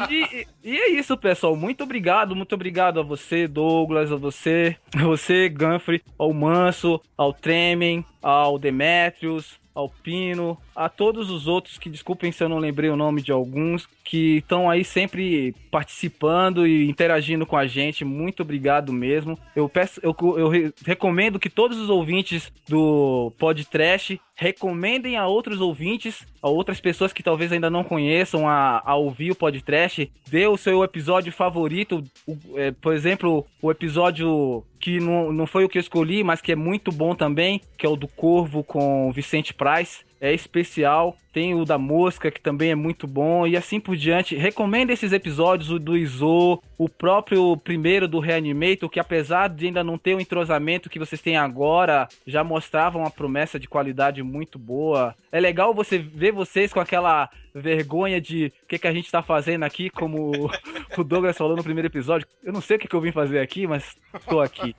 E, 0.09 0.47
e 0.64 0.77
é 0.77 0.91
isso, 0.91 1.18
pessoal. 1.18 1.55
Muito 1.55 1.84
obrigado, 1.84 2.35
muito 2.35 2.53
obrigado 2.53 2.99
a 2.99 3.03
você, 3.03 3.47
Douglas, 3.47 4.11
a 4.11 4.15
você, 4.15 4.77
a 4.95 5.03
você, 5.03 5.49
Ganfrey, 5.49 6.03
ao 6.18 6.31
Manso, 6.31 7.01
ao 7.18 7.34
Tremen, 7.34 8.05
ao 8.22 8.59
Demetrius, 8.59 9.59
ao 9.73 9.89
Pino, 9.89 10.57
a 10.78 10.88
todos 10.90 11.30
os 11.32 11.48
outros 11.48 11.78
que, 11.78 11.90
desculpem 11.90 12.32
se 12.32 12.44
eu 12.44 12.48
não 12.49 12.60
lembrei 12.60 12.90
o 12.90 12.95
nome 12.95 13.22
de 13.22 13.32
alguns, 13.32 13.88
que 14.04 14.38
estão 14.38 14.70
aí 14.70 14.84
sempre 14.86 15.54
participando 15.72 16.68
e 16.68 16.88
interagindo 16.88 17.45
com 17.45 17.58
a 17.58 17.66
gente. 17.66 18.06
Muito 18.06 18.44
obrigado 18.44 18.94
mesmo. 18.94 19.38
Eu 19.56 19.68
peço, 19.68 19.99
eu, 20.04 20.16
eu 20.38 20.48
re- 20.49 20.74
recomendo 20.86 21.40
que 21.40 21.49
todos 21.49 21.78
os 21.80 21.90
ouvintes 21.90 22.52
do 22.70 23.32
Podcast 23.38 24.22
recomendem 24.36 25.18
a 25.18 25.26
outros 25.26 25.60
ouvintes, 25.60 26.26
a 26.44 26.48
outras 26.48 26.80
pessoas 26.80 27.12
que 27.12 27.24
talvez 27.24 27.52
ainda 27.52 27.72
não 27.72 27.84
conheçam 27.84 28.48
a, 28.48 28.84
a 28.86 28.95
ouvir 28.95 29.32
o 29.32 29.36
podcast. 29.36 30.12
Dê 30.30 30.45
o 30.45 30.56
seu 30.58 30.84
episódio 30.84 31.32
favorito, 31.32 32.04
o- 32.28 32.38
é, 32.56 32.72
por 32.72 32.94
exemplo, 32.94 33.45
o 33.62 33.72
episódio 33.72 34.64
que 34.80 34.99
não, 34.99 35.34
não 35.34 35.48
foi 35.48 35.66
o 35.66 35.70
que 35.70 35.78
eu 35.78 35.82
escolhi, 35.82 36.24
mas 36.24 36.40
que 36.40 36.52
é 36.52 36.56
muito 36.56 36.91
bom 36.91 37.16
também, 37.16 37.60
que 37.78 37.86
é 37.86 37.90
o 37.90 37.95
do 37.95 38.08
Corvo 38.08 38.64
com 38.64 39.12
Vicente 39.12 39.54
Price. 39.56 40.06
É 40.19 40.34
especial. 40.34 41.18
Tem 41.38 41.53
o 41.53 41.64
da 41.64 41.77
Mosca, 41.77 42.31
que 42.31 42.41
também 42.41 42.72
é 42.72 42.76
muito 42.76 43.05
bom. 43.05 43.45
E 43.45 43.55
assim 43.55 43.80
por 43.80 43.95
diante. 43.95 44.35
Recomendo 44.35 44.89
esses 44.89 45.14
episódios, 45.14 45.69
o 45.69 45.77
do 45.77 45.95
Iso, 45.95 46.59
o 46.80 46.89
próprio 46.89 47.55
primeiro 47.57 48.07
do 48.07 48.18
Reanimator, 48.18 48.89
que 48.89 48.99
apesar 48.99 49.47
de 49.47 49.68
ainda 49.68 49.84
não 49.84 49.99
ter 49.99 50.15
o 50.15 50.19
entrosamento 50.19 50.89
que 50.89 50.97
vocês 50.97 51.22
têm 51.22 51.38
agora, 51.38 52.07
já 52.26 52.43
mostrava 52.43 52.97
uma 52.97 53.11
promessa 53.11 53.59
de 53.59 53.68
qualidade 53.68 54.23
muito 54.23 54.57
boa. 54.57 55.14
É 55.31 55.39
legal 55.39 55.76
você 55.76 55.99
ver 55.99 56.31
vocês 56.31 56.73
com 56.73 56.80
aquela 56.80 57.30
vergonha 57.53 58.19
de 58.19 58.51
o 58.64 58.68
que, 58.68 58.80
que 58.80 58.88
a 58.88 58.93
gente 58.93 59.11
tá 59.11 59.22
fazendo 59.22 59.61
aqui, 59.64 59.91
como 59.91 60.49
o 60.97 61.03
Douglas 61.05 61.38
falou 61.38 61.55
no 61.55 61.64
primeiro 61.64 61.88
episódio. 61.88 62.27
Eu 62.43 62.51
não 62.51 62.61
sei 62.61 62.77
o 62.77 62.80
que, 62.80 62.88
que 62.88 62.95
eu 62.95 63.01
vim 63.01 63.11
fazer 63.11 63.39
aqui, 63.39 63.68
mas 63.68 63.95
tô 64.27 64.41
aqui. 64.41 64.76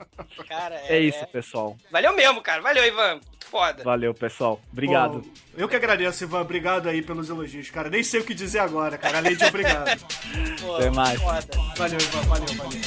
Cara, 0.48 0.74
É 0.89 0.98
isso, 0.98 1.24
pessoal. 1.28 1.76
Valeu 1.90 2.16
mesmo, 2.16 2.43
cara. 2.43 2.60
Valeu, 2.60 2.85
Ivan. 2.85 3.20
Foda. 3.48 3.82
Valeu, 3.82 4.12
pessoal. 4.12 4.60
Obrigado. 4.70 5.22
Pô, 5.22 5.28
eu 5.59 5.68
que 5.68 5.74
agradeço, 5.74 6.22
Ivan. 6.22 6.40
Obrigado 6.40 6.89
aí 6.89 7.02
pelos 7.02 7.28
elogios, 7.28 7.68
cara. 7.68 7.90
Nem 7.90 8.02
sei 8.02 8.20
o 8.20 8.24
que 8.24 8.32
dizer 8.32 8.60
agora, 8.60 8.97
cara. 8.97 9.18
Além 9.18 9.36
de 9.36 9.44
obrigado. 9.44 10.01
Pô, 10.60 10.76
Até 10.76 10.90
mais. 10.90 11.20
Foda. 11.20 11.48
Valeu, 11.76 11.98
Ivan. 11.98 12.20
Valeu, 12.22 12.55
valeu. 12.56 12.80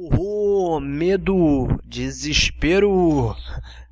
Horror, 0.00 0.80
medo, 0.80 1.68
desespero. 1.84 3.36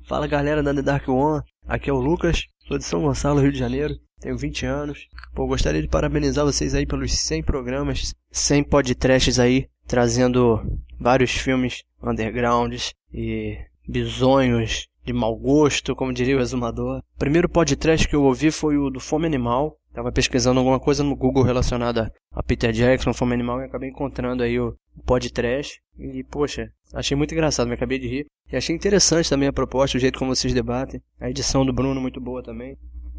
Fala 0.05 0.27
galera 0.27 0.61
da 0.61 0.73
The 0.73 0.81
Dark 0.81 1.07
One, 1.07 1.41
aqui 1.65 1.89
é 1.89 1.93
o 1.93 1.99
Lucas, 1.99 2.45
sou 2.67 2.77
de 2.77 2.83
São 2.83 3.01
Gonçalo, 3.03 3.39
Rio 3.39 3.53
de 3.53 3.57
Janeiro, 3.57 3.97
tenho 4.19 4.37
20 4.37 4.65
anos. 4.65 5.07
Pô, 5.33 5.47
gostaria 5.47 5.81
de 5.81 5.87
parabenizar 5.87 6.43
vocês 6.43 6.75
aí 6.75 6.85
pelos 6.85 7.13
100 7.13 7.43
programas, 7.43 8.13
100 8.29 8.65
podcasts 8.65 9.39
aí, 9.39 9.69
trazendo 9.87 10.61
vários 10.99 11.31
filmes 11.31 11.83
undergrounds 12.03 12.93
e 13.13 13.57
bizonhos 13.87 14.87
de 15.05 15.11
mau 15.11 15.35
gosto, 15.35 15.95
como 15.95 16.13
diria 16.13 16.37
o 16.37 16.41
exumador. 16.41 16.99
O 16.99 17.19
primeiro 17.19 17.49
podcast 17.49 18.07
que 18.07 18.15
eu 18.15 18.23
ouvi 18.23 18.51
foi 18.51 18.77
o 18.77 18.89
do 18.89 18.99
Fome 18.99 19.25
Animal. 19.25 19.77
Tava 19.93 20.11
pesquisando 20.11 20.59
alguma 20.59 20.79
coisa 20.79 21.03
no 21.03 21.15
Google 21.15 21.43
relacionada 21.43 22.11
a 22.31 22.41
Peter 22.41 22.71
Jackson, 22.71 23.13
Fome 23.13 23.33
Animal, 23.33 23.61
e 23.61 23.65
acabei 23.65 23.89
encontrando 23.89 24.41
aí 24.41 24.59
o 24.59 24.75
podcast. 25.05 25.79
E, 25.99 26.23
poxa, 26.23 26.71
achei 26.93 27.15
muito 27.15 27.33
engraçado, 27.33 27.67
me 27.67 27.73
acabei 27.73 27.99
de 27.99 28.07
rir. 28.07 28.25
E 28.51 28.55
achei 28.55 28.75
interessante 28.75 29.29
também 29.29 29.47
a 29.47 29.53
proposta, 29.53 29.97
o 29.97 30.01
jeito 30.01 30.17
como 30.17 30.35
vocês 30.35 30.53
debatem. 30.53 31.01
A 31.19 31.29
edição 31.29 31.65
do 31.65 31.73
Bruno 31.73 32.01
muito 32.01 32.19
boa 32.19 32.41
também. 32.41 32.77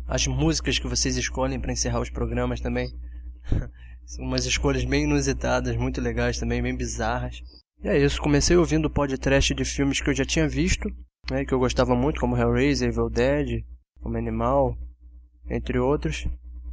As 0.09 0.27
músicas 0.27 0.79
que 0.79 0.89
vocês 0.89 1.17
escolhem 1.17 1.61
para 1.61 1.73
encerrar 1.73 2.01
os 2.01 2.11
programas 2.11 2.61
também. 2.61 2.89
São 4.07 4.25
umas 4.25 4.45
escolhas 4.45 4.85
bem 4.85 5.05
inusitadas, 5.05 5.77
muito 5.77 6.01
legais 6.01 6.39
também, 6.39 6.63
bem 6.63 6.77
bizarras. 6.77 7.43
E 7.85 7.89
é 7.89 7.99
isso, 7.99 8.19
comecei 8.19 8.57
ouvindo 8.57 8.89
podcast 8.89 9.53
de 9.53 9.63
filmes 9.63 10.01
que 10.01 10.09
eu 10.09 10.15
já 10.15 10.25
tinha 10.25 10.49
visto, 10.49 10.89
né, 11.31 11.45
que 11.45 11.53
eu 11.53 11.59
gostava 11.59 11.95
muito, 11.95 12.19
como 12.19 12.35
Hellraiser, 12.35 12.89
Evil 12.89 13.11
Dead, 13.11 13.63
Como 14.01 14.17
Animal, 14.17 14.75
entre 15.51 15.79
outros. 15.79 16.27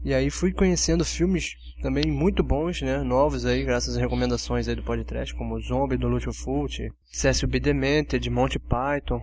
E 0.06 0.14
aí 0.14 0.30
fui 0.30 0.54
conhecendo 0.54 1.04
filmes 1.04 1.52
também 1.82 2.06
muito 2.10 2.42
bons, 2.42 2.82
né, 2.82 3.04
novos 3.04 3.46
aí, 3.46 3.66
graças 3.66 3.98
às 3.98 4.02
recomendações 4.02 4.70
aí 4.70 4.76
do 4.76 4.84
podcast, 4.84 5.36
como 5.36 5.60
Zombie 5.60 5.98
do 5.98 6.08
Lucio 6.08 6.32
Fulci, 6.32 6.90
Cecil 7.12 7.50
B. 7.50 7.60
Demented, 7.60 8.30
Monty 8.30 8.58
Python, 8.58 9.22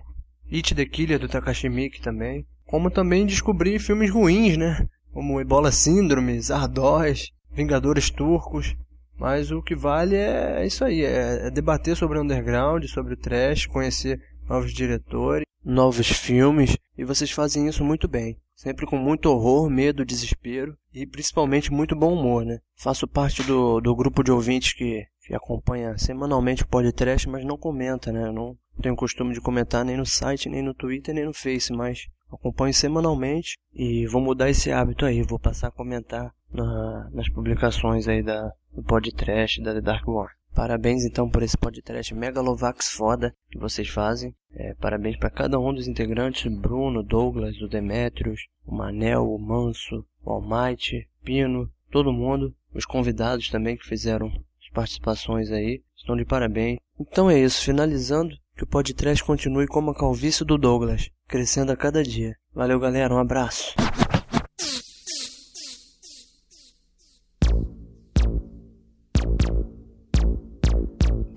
It 0.53 0.75
the 0.75 0.85
Killer 0.85 1.17
do 1.17 1.27
Takashi 1.27 1.69
Miike 1.69 2.01
também. 2.01 2.45
Como 2.67 2.91
também 2.91 3.25
descobri 3.25 3.79
filmes 3.79 4.11
ruins, 4.11 4.57
né, 4.57 4.87
como 5.11 5.41
Ebola 5.41 5.71
Síndrome, 5.71 6.39
Zardoz, 6.39 7.31
Vingadores 7.51 8.11
Turcos. 8.11 8.75
Mas 9.19 9.51
o 9.51 9.61
que 9.61 9.75
vale 9.75 10.15
é 10.15 10.65
isso 10.65 10.85
aí, 10.85 11.03
é, 11.03 11.47
é 11.47 11.51
debater 11.51 11.95
sobre 11.95 12.17
o 12.17 12.21
underground, 12.21 12.85
sobre 12.85 13.13
o 13.13 13.17
trash, 13.17 13.65
conhecer 13.65 14.21
novos 14.47 14.73
diretores, 14.73 15.43
novos 15.63 16.07
filmes, 16.07 16.77
e 16.97 17.03
vocês 17.03 17.29
fazem 17.29 17.67
isso 17.67 17.83
muito 17.83 18.07
bem. 18.07 18.37
Sempre 18.55 18.85
com 18.85 18.97
muito 18.97 19.27
horror, 19.27 19.69
medo, 19.69 20.05
desespero 20.05 20.77
e 20.93 21.05
principalmente 21.05 21.71
muito 21.71 21.95
bom 21.95 22.13
humor, 22.13 22.45
né? 22.45 22.59
Faço 22.75 23.07
parte 23.07 23.43
do, 23.43 23.79
do 23.79 23.95
grupo 23.95 24.23
de 24.23 24.31
ouvintes 24.31 24.73
que, 24.73 25.05
que 25.25 25.33
acompanha 25.33 25.97
semanalmente 25.97 26.63
o 26.63 26.67
podcast, 26.67 27.27
mas 27.29 27.45
não 27.45 27.57
comenta, 27.57 28.11
né? 28.11 28.27
Eu 28.27 28.33
não 28.33 28.57
tenho 28.81 28.95
costume 28.95 29.33
de 29.33 29.41
comentar 29.41 29.85
nem 29.85 29.97
no 29.97 30.05
site, 30.05 30.49
nem 30.49 30.61
no 30.61 30.73
Twitter, 30.73 31.13
nem 31.13 31.25
no 31.25 31.33
Face, 31.33 31.71
mas 31.71 32.07
acompanho 32.31 32.73
semanalmente 32.73 33.57
e 33.73 34.05
vou 34.07 34.21
mudar 34.21 34.49
esse 34.49 34.71
hábito 34.71 35.05
aí. 35.05 35.21
Vou 35.21 35.39
passar 35.39 35.67
a 35.67 35.71
comentar 35.71 36.33
na, 36.51 37.09
nas 37.11 37.29
publicações 37.29 38.07
aí 38.07 38.23
da, 38.23 38.51
do 38.73 38.83
podcast 38.83 39.61
da 39.61 39.73
The 39.73 39.81
Dark 39.81 40.07
One. 40.07 40.29
Parabéns 40.53 41.05
então 41.05 41.29
por 41.29 41.43
esse 41.43 41.57
podcast 41.57 42.13
Megalovax 42.13 42.91
foda 42.91 43.33
que 43.49 43.57
vocês 43.57 43.87
fazem. 43.87 44.35
É, 44.53 44.73
parabéns 44.75 45.15
para 45.17 45.29
cada 45.29 45.59
um 45.59 45.73
dos 45.73 45.87
integrantes, 45.87 46.51
Bruno, 46.51 47.03
Douglas, 47.03 47.61
o 47.61 47.67
Demetrius, 47.67 48.41
o 48.65 48.75
Manel, 48.75 49.31
o 49.31 49.39
Manso, 49.39 50.05
o 50.23 50.31
Almighty, 50.31 51.07
Pino, 51.23 51.71
todo 51.91 52.11
mundo, 52.11 52.53
os 52.73 52.85
convidados 52.85 53.49
também 53.49 53.77
que 53.77 53.87
fizeram 53.87 54.27
as 54.27 54.69
participações 54.73 55.51
aí, 55.51 55.81
estão 55.95 56.15
de 56.15 56.25
parabéns. 56.25 56.79
Então 56.99 57.29
é 57.29 57.39
isso, 57.39 57.63
finalizando, 57.63 58.35
que 58.55 58.63
o 58.63 58.67
podcast 58.67 59.23
continue 59.23 59.67
como 59.67 59.91
a 59.91 59.95
calvície 59.95 60.43
do 60.43 60.57
Douglas, 60.57 61.09
crescendo 61.27 61.71
a 61.71 61.77
cada 61.77 62.03
dia. 62.03 62.35
Valeu 62.53 62.79
galera, 62.79 63.13
um 63.13 63.19
abraço. 63.19 63.73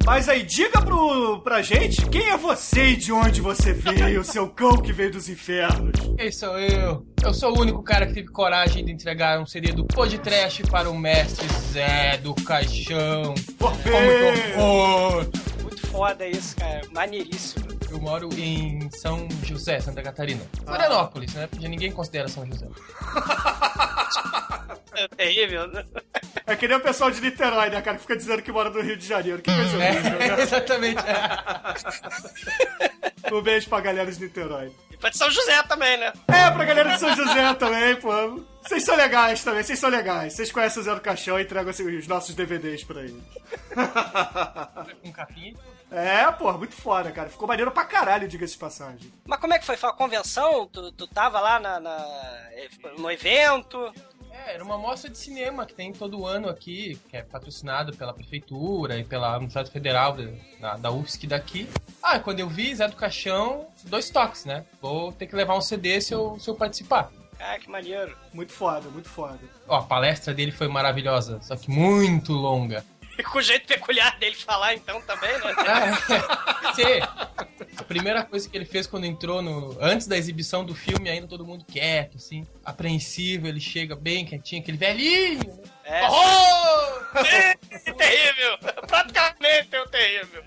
Mas 0.04 0.28
aí, 0.28 0.42
diga 0.42 0.80
pro, 0.82 1.40
pra 1.42 1.62
gente 1.62 2.04
quem 2.06 2.28
é 2.30 2.36
você 2.36 2.90
e 2.90 2.96
de 2.96 3.12
onde 3.12 3.40
você 3.40 3.72
veio, 3.72 4.24
seu 4.24 4.48
cão 4.48 4.76
que 4.76 4.92
veio 4.92 5.12
dos 5.12 5.28
infernos. 5.28 5.92
Quem 6.16 6.32
sou 6.32 6.58
eu? 6.58 7.06
Eu 7.22 7.32
sou 7.32 7.56
o 7.56 7.60
único 7.60 7.82
cara 7.82 8.06
que 8.06 8.14
teve 8.14 8.28
coragem 8.28 8.84
de 8.84 8.92
entregar 8.92 9.40
um 9.40 9.46
CD 9.46 9.72
do 9.72 9.84
Podtrash 9.84 10.62
para 10.70 10.90
o 10.90 10.98
mestre 10.98 11.46
Zé 11.72 12.16
do 12.18 12.34
Caixão. 12.34 13.34
Forfê! 13.58 13.90
horror! 14.56 15.26
Muito 15.62 15.86
foda 15.86 16.26
isso, 16.26 16.56
cara. 16.56 16.80
Maneiríssimo. 16.92 17.81
Eu 17.92 18.00
moro 18.00 18.30
em 18.38 18.90
São 18.90 19.28
José, 19.44 19.78
Santa 19.78 20.02
Catarina. 20.02 20.40
Florianópolis, 20.64 21.34
né? 21.34 21.46
Porque 21.46 21.68
ninguém 21.68 21.92
considera 21.92 22.26
São 22.26 22.46
José. 22.46 22.66
É 24.94 25.08
terrível, 25.08 25.66
né? 25.68 25.86
É 26.46 26.54
que 26.54 26.68
nem 26.68 26.76
o 26.76 26.80
pessoal 26.80 27.10
de 27.10 27.18
Niterói, 27.18 27.70
né, 27.70 27.80
cara, 27.80 27.96
que 27.96 28.02
fica 28.02 28.14
dizendo 28.14 28.42
que 28.42 28.52
mora 28.52 28.68
no 28.68 28.82
Rio 28.82 28.94
de 28.94 29.06
Janeiro. 29.06 29.40
Que 29.40 29.50
coisa 29.50 29.74
horrível, 29.74 30.18
né? 30.18 30.36
Exatamente. 30.42 31.02
Um 33.32 33.40
beijo 33.40 33.70
pra 33.70 33.80
galera 33.80 34.12
de 34.12 34.20
Niterói. 34.20 34.70
E 34.90 34.96
pra 34.98 35.08
de 35.08 35.16
São 35.16 35.30
José 35.30 35.62
também, 35.62 35.96
né? 35.96 36.12
É, 36.28 36.50
pra 36.50 36.64
galera 36.66 36.90
de 36.90 37.00
São 37.00 37.16
José 37.16 37.54
também, 37.54 37.96
pô. 37.96 38.44
Vocês 38.62 38.84
são 38.84 38.94
legais 38.94 39.42
também, 39.42 39.62
vocês 39.62 39.78
são 39.78 39.88
legais. 39.88 40.34
Vocês 40.34 40.52
conhecem 40.52 40.82
o 40.82 40.84
Zé 40.84 40.94
do 40.94 41.00
Caixão 41.00 41.40
e 41.40 41.42
entregam 41.42 41.70
assim, 41.70 41.96
os 41.96 42.06
nossos 42.06 42.34
DVDs 42.34 42.84
pra 42.84 43.00
eles. 43.00 43.16
Com 45.02 45.10
capinha. 45.10 45.54
É, 45.92 46.30
pô, 46.32 46.52
muito 46.54 46.74
foda, 46.74 47.10
cara. 47.12 47.28
Ficou 47.28 47.46
maneiro 47.46 47.70
pra 47.70 47.84
caralho, 47.84 48.26
diga-se 48.26 48.54
de 48.54 48.58
passagem. 48.58 49.12
Mas 49.26 49.38
como 49.38 49.52
é 49.52 49.58
que 49.58 49.66
foi? 49.66 49.76
Foi 49.76 49.90
uma 49.90 49.96
convenção? 49.96 50.66
Tu, 50.66 50.90
tu 50.92 51.06
tava 51.06 51.38
lá 51.40 51.60
na, 51.60 51.78
na- 51.78 52.48
no 52.98 53.10
evento? 53.10 53.92
É, 54.30 54.54
era 54.54 54.64
uma 54.64 54.78
mostra 54.78 55.10
de 55.10 55.18
cinema 55.18 55.66
que 55.66 55.74
tem 55.74 55.92
todo 55.92 56.24
ano 56.26 56.48
aqui, 56.48 56.98
que 57.10 57.16
é 57.18 57.22
patrocinado 57.22 57.94
pela 57.94 58.14
prefeitura 58.14 58.98
e 58.98 59.04
pela 59.04 59.32
Universidade 59.36 59.70
Federal 59.70 60.14
da, 60.16 60.24
da, 60.58 60.76
da 60.78 60.90
UFSC 60.90 61.26
daqui. 61.26 61.68
Ah, 62.02 62.18
quando 62.18 62.40
eu 62.40 62.48
vi 62.48 62.74
Zé 62.74 62.88
do 62.88 62.96
Caixão, 62.96 63.66
dois 63.84 64.08
toques, 64.08 64.46
né? 64.46 64.64
Vou 64.80 65.12
ter 65.12 65.26
que 65.26 65.36
levar 65.36 65.54
um 65.56 65.60
CD 65.60 66.00
se 66.00 66.14
eu, 66.14 66.38
se 66.40 66.48
eu 66.48 66.54
participar. 66.54 67.10
Ah, 67.38 67.58
que 67.58 67.68
maneiro. 67.68 68.16
Muito 68.32 68.52
foda, 68.52 68.88
muito 68.88 69.08
foda. 69.10 69.38
Ó, 69.68 69.76
a 69.76 69.82
palestra 69.82 70.32
dele 70.32 70.52
foi 70.52 70.68
maravilhosa, 70.68 71.38
só 71.42 71.54
que 71.56 71.68
muito 71.70 72.32
longa. 72.32 72.82
E 73.18 73.22
com 73.24 73.38
o 73.38 73.42
jeito 73.42 73.66
peculiar 73.66 74.18
dele 74.18 74.34
falar, 74.34 74.74
então, 74.74 75.00
também, 75.02 75.32
né? 75.32 75.54
Sim. 76.74 77.00
A 77.76 77.84
primeira 77.84 78.24
coisa 78.24 78.48
que 78.48 78.56
ele 78.56 78.64
fez 78.64 78.86
quando 78.86 79.04
entrou 79.04 79.42
no. 79.42 79.76
Antes 79.80 80.06
da 80.06 80.16
exibição 80.16 80.64
do 80.64 80.74
filme, 80.74 81.08
ainda 81.08 81.26
todo 81.26 81.44
mundo 81.44 81.64
quieto, 81.64 82.16
assim, 82.16 82.46
apreensivo, 82.64 83.46
ele 83.46 83.60
chega 83.60 83.96
bem 83.96 84.24
quietinho, 84.24 84.62
aquele 84.62 84.76
velhinho, 84.76 85.44
né? 85.44 85.62
É. 85.84 86.08
Oh! 86.08 87.18
Sim, 87.78 87.94
terrível! 87.94 88.58
Praticamente 88.86 89.68
é 89.74 89.80
o 89.80 89.88
terrível. 89.88 90.44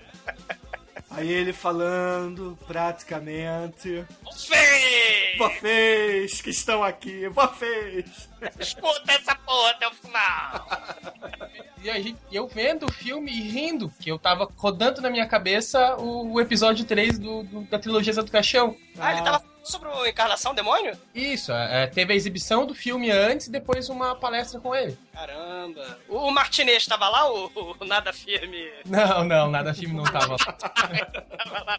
Aí 1.16 1.32
ele 1.32 1.52
falando, 1.52 2.58
praticamente. 2.66 4.04
Vocês! 4.22 5.38
Vocês 5.38 6.42
que 6.42 6.50
estão 6.50 6.84
aqui, 6.84 7.26
vocês! 7.28 8.28
Escuta 8.60 9.12
essa 9.12 9.34
porra 9.34 9.70
até 9.70 9.88
o 9.88 9.92
final! 9.94 10.66
E 11.82 11.90
a 11.90 12.00
gente, 12.00 12.18
eu 12.32 12.48
vendo 12.48 12.86
o 12.86 12.90
filme 12.92 13.30
e 13.30 13.42
rindo, 13.42 13.92
que 14.00 14.10
eu 14.10 14.18
tava 14.18 14.50
rodando 14.56 15.00
na 15.00 15.08
minha 15.08 15.24
cabeça 15.26 15.94
o, 15.96 16.32
o 16.32 16.40
episódio 16.40 16.84
3 16.84 17.16
do, 17.16 17.44
do- 17.44 17.60
da 17.62 17.78
trilogia 17.78 18.12
Zé 18.12 18.22
do 18.24 18.30
Caixão. 18.30 18.74
Ah, 18.98 19.12
ele 19.12 19.22
tava 19.22 19.44
sobre 19.62 19.88
o 19.90 20.04
Encarnação 20.04 20.52
Demônio? 20.52 20.98
Isso, 21.14 21.52
é, 21.52 21.86
teve 21.86 22.12
a 22.12 22.16
exibição 22.16 22.66
do 22.66 22.74
filme 22.74 23.08
antes 23.12 23.46
e 23.46 23.52
depois 23.52 23.88
uma 23.88 24.16
palestra 24.16 24.58
com 24.58 24.74
ele. 24.74 24.98
Caramba. 25.16 25.98
O 26.10 26.30
Martinez 26.30 26.82
estava 26.82 27.08
lá, 27.08 27.32
o, 27.32 27.50
o 27.80 27.84
Nada 27.86 28.12
Firme? 28.12 28.70
Não, 28.84 29.24
não, 29.24 29.50
nada 29.50 29.72
filme 29.72 29.94
não 29.94 30.04
tava 30.04 30.36
lá. 30.36 31.78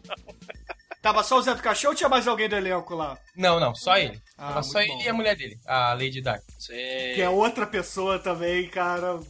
Tava 1.00 1.22
só 1.22 1.38
o 1.38 1.42
Zé 1.42 1.54
do 1.54 1.62
Caixão 1.62 1.92
ou 1.92 1.96
tinha 1.96 2.08
mais 2.08 2.26
alguém 2.26 2.48
do 2.48 2.56
elenco 2.56 2.92
lá? 2.92 3.16
Não, 3.36 3.60
não, 3.60 3.72
só 3.72 3.96
ele. 3.96 4.20
Ah, 4.36 4.48
tava 4.48 4.62
só 4.64 4.80
ele 4.80 4.92
bom. 4.94 5.02
e 5.02 5.08
a 5.08 5.14
mulher 5.14 5.36
dele, 5.36 5.56
a 5.64 5.92
Lady 5.92 6.20
Dark. 6.20 6.42
Que 6.66 7.22
é 7.22 7.30
outra 7.30 7.64
pessoa 7.68 8.18
também, 8.18 8.68
cara. 8.68 9.20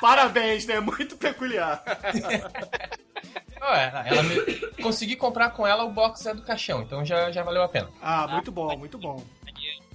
Parabéns, 0.00 0.64
né? 0.64 0.80
Muito 0.80 1.18
peculiar. 1.18 1.84
Ué, 3.60 4.04
ela 4.06 4.22
me... 4.22 4.36
Consegui 4.82 5.16
comprar 5.16 5.50
com 5.50 5.66
ela 5.66 5.84
o 5.84 5.92
box 5.92 6.22
Zé 6.22 6.32
do 6.32 6.42
Caixão, 6.42 6.80
então 6.80 7.04
já, 7.04 7.30
já 7.30 7.42
valeu 7.42 7.62
a 7.62 7.68
pena. 7.68 7.90
Ah, 8.00 8.26
muito 8.26 8.50
bom, 8.50 8.74
muito 8.78 8.96
bom. 8.96 9.22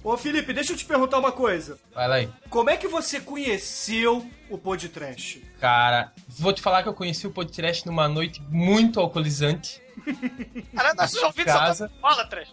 Ô, 0.04 0.18
Felipe, 0.18 0.52
deixa 0.52 0.74
eu 0.74 0.76
te 0.76 0.84
perguntar 0.84 1.18
uma 1.18 1.32
coisa. 1.32 1.78
Vai 1.94 2.06
lá 2.06 2.14
aí. 2.16 2.28
Como 2.50 2.68
é 2.68 2.76
que 2.76 2.86
você 2.86 3.20
conheceu 3.20 4.30
o 4.50 4.58
Podcast? 4.58 5.42
Cara, 5.58 6.12
vou 6.28 6.52
te 6.52 6.60
falar 6.60 6.82
que 6.82 6.90
eu 6.90 6.92
conheci 6.92 7.26
o 7.26 7.30
podcast 7.30 7.86
numa 7.86 8.06
noite 8.06 8.42
muito 8.50 9.00
alcoolizante. 9.00 9.80
Caralho, 10.76 10.96
nossos 10.96 11.22
ouvidos 11.22 11.54
casa. 11.54 11.88
são 11.88 11.98
bolatras. 12.02 12.48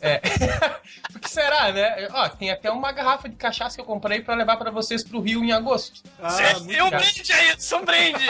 É. 0.00 0.18
o 1.14 1.18
que 1.18 1.28
será, 1.28 1.70
né? 1.72 2.08
Ó, 2.10 2.26
tem 2.30 2.50
até 2.50 2.70
uma 2.70 2.90
garrafa 2.90 3.28
de 3.28 3.36
cachaça 3.36 3.76
que 3.76 3.82
eu 3.82 3.86
comprei 3.86 4.22
pra 4.22 4.34
levar 4.34 4.56
pra 4.56 4.70
vocês 4.70 5.04
pro 5.04 5.20
Rio 5.20 5.44
em 5.44 5.52
agosto. 5.52 6.02
Ah, 6.18 6.38
Tem 6.66 6.82
um 6.82 6.88
brinde 6.88 7.32
aí, 7.34 7.48
é 7.50 7.76
um 7.76 7.84
brinde. 7.84 8.24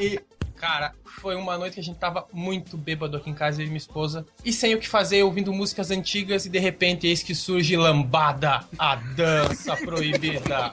E, 0.00 0.18
cara, 0.62 0.94
foi 1.04 1.34
uma 1.34 1.58
noite 1.58 1.74
que 1.74 1.80
a 1.80 1.82
gente 1.82 1.98
tava 1.98 2.24
muito 2.32 2.76
bêbado 2.76 3.16
aqui 3.16 3.28
em 3.28 3.34
casa, 3.34 3.60
eu 3.60 3.64
e 3.64 3.66
minha 3.66 3.78
esposa. 3.78 4.24
E 4.44 4.52
sem 4.52 4.76
o 4.76 4.78
que 4.78 4.88
fazer, 4.88 5.24
ouvindo 5.24 5.52
músicas 5.52 5.90
antigas 5.90 6.46
e 6.46 6.48
de 6.48 6.60
repente 6.60 7.04
eis 7.04 7.20
que 7.20 7.34
surge 7.34 7.76
Lambada, 7.76 8.60
a 8.78 8.94
dança 8.94 9.76
proibida. 9.76 10.72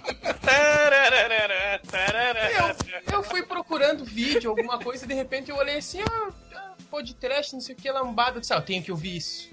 Eu, 3.08 3.16
eu 3.16 3.24
fui 3.24 3.42
procurando 3.42 4.06
vídeo, 4.06 4.52
alguma 4.52 4.78
coisa, 4.78 5.06
e 5.06 5.08
de 5.08 5.16
repente 5.16 5.50
eu 5.50 5.58
olhei 5.58 5.78
assim, 5.78 6.02
ah, 6.02 6.30
ah, 6.54 6.74
podcast, 6.92 7.54
não 7.54 7.62
sei 7.62 7.74
o 7.74 7.78
que, 7.78 7.92
Lambada. 7.92 8.38
Eu 8.38 8.42
disse, 8.42 8.54
ah, 8.54 8.58
eu 8.58 8.62
tenho 8.62 8.84
que 8.84 8.92
ouvir 8.92 9.18
isso. 9.18 9.50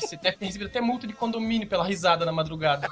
Você 0.00 0.16
deve 0.16 0.38
ter 0.38 0.46
recebido 0.46 0.68
até 0.68 0.80
multa 0.80 1.06
de 1.06 1.12
condomínio 1.12 1.68
pela 1.68 1.84
risada 1.84 2.24
na 2.24 2.32
madrugada. 2.32 2.88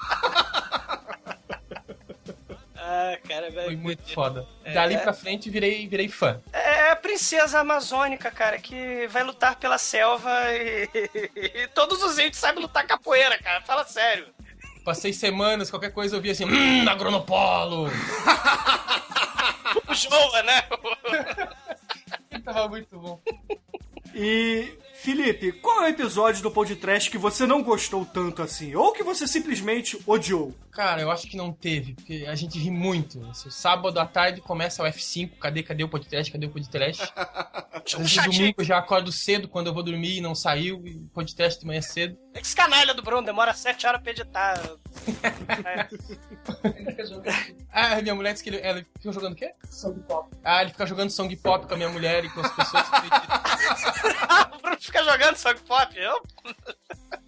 Ah, 2.86 3.19
cara, 3.27 3.51
velho. 3.51 3.65
Foi 3.65 3.77
muito 3.77 4.02
foda. 4.12 4.47
É, 4.62 4.74
Dali 4.74 4.94
é. 4.94 4.98
pra 4.98 5.15
frente 5.15 5.48
virei, 5.48 5.89
virei 5.89 6.06
fã. 6.06 6.39
É 6.52 6.90
a 6.90 6.97
princesa 6.97 7.61
amazônica, 7.61 8.31
cara, 8.31 8.59
que 8.59 9.06
vai 9.06 9.23
lutar 9.23 9.56
pela 9.56 9.78
selva 9.78 10.31
e, 10.52 10.86
e 11.35 11.66
todos 11.69 12.02
os 12.02 12.19
índios 12.19 12.36
sabem 12.36 12.61
lutar 12.61 12.86
capoeira, 12.86 13.39
cara. 13.39 13.62
Fala 13.62 13.85
sério. 13.85 14.27
Passei 14.85 15.15
semanas, 15.15 15.70
qualquer 15.70 15.93
coisa 15.93 16.16
eu 16.16 16.20
via 16.20 16.32
assim, 16.32 16.44
hum, 16.44 16.89
agronopolo! 16.89 17.89
O 19.89 19.94
Joa, 19.94 20.43
né? 20.43 20.62
Tava 22.44 22.69
muito 22.69 22.98
bom. 22.98 23.20
E, 24.15 24.78
Felipe, 25.05 25.52
qual 25.52 25.82
é 25.82 25.85
o 25.85 25.89
episódio 25.89 26.43
do 26.43 26.51
podcast 26.51 27.10
que 27.10 27.18
você 27.18 27.47
não 27.47 27.62
gostou 27.62 28.06
tanto 28.06 28.40
assim? 28.40 28.74
Ou 28.74 28.90
que 28.90 29.02
você 29.02 29.28
simplesmente 29.28 30.01
odiou? 30.06 30.55
Cara, 30.70 31.02
eu 31.02 31.10
acho 31.10 31.28
que 31.28 31.36
não 31.36 31.52
teve, 31.52 31.93
porque 31.93 32.24
a 32.26 32.35
gente 32.35 32.59
ri 32.59 32.70
muito. 32.70 33.20
Esse 33.31 33.51
sábado 33.51 34.01
à 34.01 34.06
tarde 34.06 34.40
começa 34.40 34.82
o 34.82 34.86
F5, 34.86 35.32
cadê, 35.39 35.62
cadê 35.62 35.85
o 35.85 35.90
podcast, 35.90 36.32
cadê 36.32 36.47
o 36.47 36.51
podcast? 36.51 37.02
No 37.98 38.32
domingo 38.32 38.55
eu 38.56 38.64
já 38.64 38.78
acordo 38.78 39.12
cedo 39.12 39.47
quando 39.47 39.66
eu 39.66 39.74
vou 39.74 39.82
dormir 39.82 40.16
e 40.16 40.20
não 40.22 40.35
saiu, 40.35 40.81
e 40.86 40.94
podcast 41.12 41.60
de 41.60 41.66
manhã 41.66 41.82
cedo. 41.82 42.16
É 42.35 42.40
que 42.40 42.47
esse 42.47 42.56
canalha 42.56 42.93
do 42.93 43.02
Bruno 43.02 43.23
demora 43.24 43.55
sete 43.55 43.86
horas 43.86 44.02
pra 44.02 44.11
editar. 44.11 44.61
Ah, 47.77 48.01
minha 48.01 48.15
mulher 48.15 48.32
disse 48.32 48.44
que 48.44 48.51
ele, 48.51 48.61
ela 48.61 48.78
fica 48.98 49.12
jogando 49.12 49.32
o 49.32 49.36
quê? 49.36 49.52
Song 49.69 49.98
pop. 50.02 50.31
Ah, 50.44 50.62
ele 50.62 50.70
fica 50.70 50.86
jogando 50.86 51.11
song 51.11 51.35
pop 51.36 51.66
com 51.66 51.74
a 51.74 51.77
minha 51.77 51.89
mulher 51.89 52.24
e 52.24 52.31
com 52.31 52.40
as 52.40 52.52
pessoas 52.55 52.85
que 52.89 52.97
o 54.56 54.61
Bruno 54.61 54.77
fica 54.81 55.02
jogando 55.02 55.36
song 55.36 55.61
pop, 55.66 55.98
eu? 55.98 56.23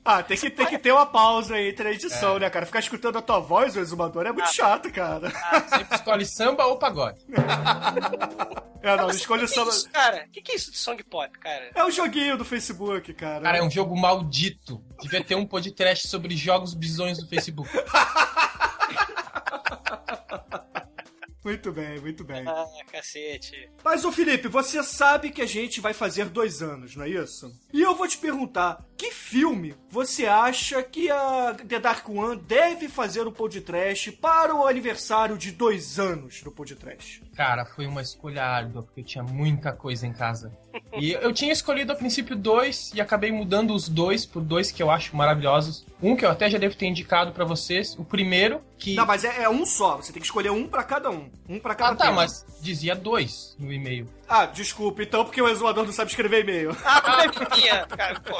Ah, 0.04 0.22
tem 0.22 0.36
que, 0.36 0.48
tem 0.50 0.66
que 0.66 0.78
ter 0.78 0.92
uma 0.92 1.04
pausa 1.04 1.56
aí 1.56 1.70
entre 1.70 1.88
a 1.88 1.92
edição, 1.92 2.38
né, 2.38 2.48
cara? 2.48 2.64
Ficar 2.64 2.78
escutando 2.78 3.18
a 3.18 3.22
tua 3.22 3.40
voz, 3.40 3.74
o 3.74 3.80
exumador, 3.80 4.24
é 4.26 4.32
muito 4.32 4.54
chato, 4.54 4.90
cara. 4.92 5.30
sempre 5.68 5.96
escolhe 5.96 6.24
samba 6.24 6.64
ou 6.66 6.78
pagode. 6.78 7.18
É, 8.82 8.96
não, 8.96 9.10
escolha 9.10 9.44
o 9.44 9.48
que 9.48 9.54
samba. 9.54 9.70
é 9.70 9.74
isso, 9.74 9.90
cara? 9.90 10.24
O 10.28 10.30
que, 10.30 10.42
que 10.42 10.52
é 10.52 10.54
isso 10.54 10.70
de 10.70 10.78
song 10.78 11.02
pop, 11.02 11.36
cara? 11.40 11.70
É 11.74 11.84
o 11.84 11.90
joguinho 11.90 12.38
do 12.38 12.44
Facebook, 12.44 13.12
cara. 13.14 13.42
Cara, 13.42 13.58
é 13.58 13.62
um 13.62 13.70
jogo 13.70 13.96
maldito. 13.96 14.80
Devia 15.00 15.22
ter 15.22 15.34
um 15.34 15.46
podcast 15.46 16.08
sobre 16.08 16.36
jogos 16.36 16.74
bizonhos 16.74 17.18
do 17.18 17.26
Facebook. 17.26 17.70
Muito 21.46 21.70
bem, 21.70 22.00
muito 22.00 22.24
bem. 22.24 22.44
Ah, 22.44 22.66
cacete. 22.90 23.70
Mas, 23.84 24.04
ô 24.04 24.10
Felipe, 24.10 24.48
você 24.48 24.82
sabe 24.82 25.30
que 25.30 25.40
a 25.40 25.46
gente 25.46 25.80
vai 25.80 25.94
fazer 25.94 26.24
dois 26.24 26.60
anos, 26.60 26.96
não 26.96 27.04
é 27.04 27.08
isso? 27.08 27.54
E 27.72 27.82
eu 27.82 27.94
vou 27.94 28.08
te 28.08 28.18
perguntar, 28.18 28.84
que 28.96 29.12
filme 29.12 29.76
você 29.88 30.26
acha 30.26 30.82
que 30.82 31.08
a 31.08 31.54
The 31.54 31.78
Dark 31.78 32.08
One 32.08 32.42
deve 32.42 32.88
fazer 32.88 33.28
o 33.28 33.32
podcast 33.32 34.10
para 34.10 34.56
o 34.56 34.66
aniversário 34.66 35.38
de 35.38 35.52
dois 35.52 36.00
anos 36.00 36.42
do 36.42 36.50
podcast? 36.50 37.22
Cara, 37.36 37.66
foi 37.66 37.86
uma 37.86 38.00
escolha 38.00 38.42
árdua, 38.42 38.82
porque 38.82 39.00
eu 39.00 39.04
tinha 39.04 39.22
muita 39.22 39.70
coisa 39.70 40.06
em 40.06 40.12
casa. 40.12 40.50
E 40.98 41.12
eu 41.12 41.32
tinha 41.34 41.52
escolhido 41.52 41.92
a 41.92 41.94
princípio 41.94 42.34
dois 42.34 42.90
e 42.94 43.00
acabei 43.00 43.30
mudando 43.30 43.74
os 43.74 43.88
dois 43.90 44.24
por 44.24 44.42
dois 44.42 44.72
que 44.72 44.82
eu 44.82 44.90
acho 44.90 45.14
maravilhosos. 45.14 45.84
Um 46.02 46.16
que 46.16 46.24
eu 46.24 46.30
até 46.30 46.48
já 46.48 46.56
devo 46.56 46.74
ter 46.74 46.86
indicado 46.86 47.32
pra 47.32 47.44
vocês. 47.44 47.94
O 47.98 48.04
primeiro, 48.04 48.62
que. 48.78 48.94
Não, 48.94 49.04
mas 49.04 49.22
é, 49.22 49.42
é 49.42 49.48
um 49.50 49.66
só, 49.66 49.96
você 49.96 50.12
tem 50.12 50.20
que 50.20 50.26
escolher 50.26 50.50
um 50.50 50.66
pra 50.66 50.82
cada 50.82 51.10
um. 51.10 51.28
Um 51.46 51.58
pra 51.58 51.74
cada 51.74 51.92
Ah, 51.92 51.96
tá, 51.96 52.04
tema. 52.04 52.16
mas 52.16 52.44
dizia 52.62 52.94
dois 52.94 53.54
no 53.58 53.70
e-mail. 53.70 54.08
Ah, 54.28 54.46
desculpa, 54.46 55.02
então, 55.02 55.24
porque 55.24 55.40
o 55.40 55.48
exumador 55.48 55.84
não 55.84 55.92
sabe 55.92 56.10
escrever 56.10 56.40
e-mail. 56.42 56.76
Ah, 56.84 57.24
minha, 57.56 57.86
cara, 57.86 58.20
pô. 58.20 58.34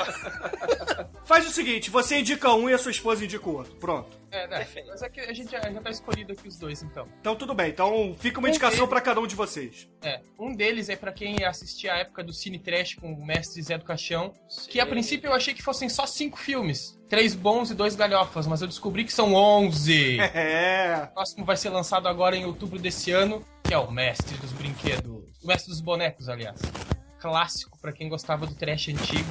Faz 1.25 1.47
o 1.47 1.51
seguinte, 1.51 1.91
você 1.91 2.19
indica 2.19 2.53
um 2.53 2.69
e 2.69 2.75
a 2.75 2.79
sua 2.79 2.91
esposa 2.91 3.25
indica 3.25 3.49
o 3.49 3.57
outro. 3.57 3.75
Pronto. 3.77 4.11
É, 4.31 4.47
né? 4.49 4.67
Mas 4.89 5.03
é 5.03 5.09
que 5.09 5.21
a 5.21 5.33
gente 5.33 5.51
já, 5.51 5.61
já 5.61 5.81
tá 5.81 5.91
escolhido 5.91 6.33
aqui 6.33 6.47
os 6.49 6.59
dois, 6.59 6.83
então. 6.83 7.09
Então 7.21 7.35
tudo 7.37 7.55
bem, 7.55 7.71
então 7.71 8.15
fica 8.19 8.39
uma 8.39 8.47
Um 8.47 8.51
indicação 8.51 8.79
deles- 8.81 8.91
pra 8.91 9.01
cada 9.01 9.21
um 9.21 9.27
de 9.27 9.35
vocês. 9.35 9.89
É, 10.03 10.21
um 10.39 10.55
deles 10.55 10.89
é 10.89 10.97
pra 10.97 11.13
quem 11.13 11.45
assistia 11.45 11.95
a 11.95 11.99
época 11.99 12.23
do 12.23 12.33
Cine 12.33 12.59
Trash 12.59 12.95
com 12.97 13.13
o 13.13 13.25
mestre 13.25 13.63
Zé 13.63 13.79
do 13.79 13.85
Caixão, 13.85 14.33
que 14.69 14.79
a 14.81 14.87
princípio 14.87 15.29
eu 15.29 15.35
achei 15.35 15.55
que 15.55 15.63
fossem 15.63 15.89
só 15.89 16.07
cinco 16.07 16.37
filmes. 16.39 16.97
Três 17.09 17.35
bons 17.35 17.71
e 17.71 17.75
dois 17.75 17.95
galhofas, 17.95 18.47
mas 18.49 18.61
eu 18.61 18.67
descobri 18.69 19.05
que 19.05 19.13
são 19.13 19.33
onze. 19.35 20.19
É. 20.35 21.05
O 21.11 21.15
próximo 21.15 21.45
vai 21.45 21.57
ser 21.57 21.71
lançado 21.71 22.09
agora 22.09 22.37
em 22.37 22.45
outubro 22.45 22.79
desse 22.79 23.11
ano, 23.13 23.45
que 23.63 23.73
é 23.73 23.79
o 23.79 23.91
Mestre 23.91 24.37
dos 24.39 24.53
Brinquedos. 24.53 25.16
O 25.47 25.49
Mestre 25.49 25.71
dos 25.71 25.81
Bonecos, 25.81 26.29
aliás. 26.29 26.61
Clássico 27.21 27.79
pra 27.79 27.93
quem 27.93 28.09
gostava 28.09 28.49
do 28.49 28.55
trash 28.57 28.89
antigo. 28.89 29.31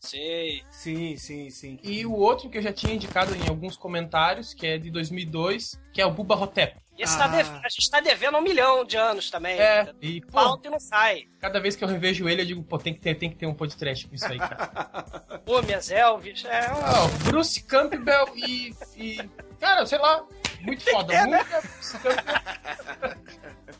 Sei. 0.00 0.62
Sim, 0.70 1.18
sim, 1.18 1.50
sim. 1.50 1.78
E 1.82 2.06
o 2.06 2.12
outro 2.12 2.48
que 2.48 2.56
eu 2.56 2.62
já 2.62 2.72
tinha 2.72 2.94
indicado 2.94 3.36
em 3.36 3.46
alguns 3.46 3.76
comentários, 3.76 4.54
que 4.54 4.66
é 4.66 4.78
de 4.78 4.90
2002, 4.90 5.78
que 5.92 6.00
é 6.00 6.06
o 6.06 6.10
Buba 6.10 6.34
Hotep. 6.34 6.80
Esse 6.98 7.18
tá 7.18 7.26
deve- 7.26 7.50
a 7.50 7.68
gente 7.68 7.90
tá 7.90 8.00
devendo 8.00 8.38
um 8.38 8.40
milhão 8.40 8.84
de 8.84 8.96
anos 8.96 9.30
também. 9.30 9.58
É, 9.58 9.92
e 10.00 10.20
pô, 10.20 10.32
Falta 10.32 10.68
e 10.68 10.70
não 10.70 10.78
sai. 10.78 11.24
cada 11.40 11.58
vez 11.60 11.74
que 11.74 11.82
eu 11.82 11.88
revejo 11.88 12.28
ele, 12.28 12.42
eu 12.42 12.46
digo, 12.46 12.62
pô, 12.62 12.78
tem 12.78 12.94
que 12.94 13.00
ter, 13.00 13.14
tem 13.16 13.28
que 13.30 13.36
ter 13.36 13.46
um 13.46 13.54
podcast 13.54 14.06
com 14.06 14.14
isso 14.14 14.26
aí, 14.26 14.38
cara. 14.38 15.40
Múmias, 15.46 15.90
Elvis, 15.90 16.44
é... 16.44 16.66
Ah, 16.66 17.04
o 17.04 17.08
Bruce 17.24 17.62
Campbell 17.64 18.28
e, 18.36 18.74
e. 18.96 19.30
Cara, 19.58 19.84
sei 19.86 19.98
lá, 19.98 20.24
muito 20.60 20.82
foda. 20.90 21.14
É, 21.14 21.26
né? 21.26 21.44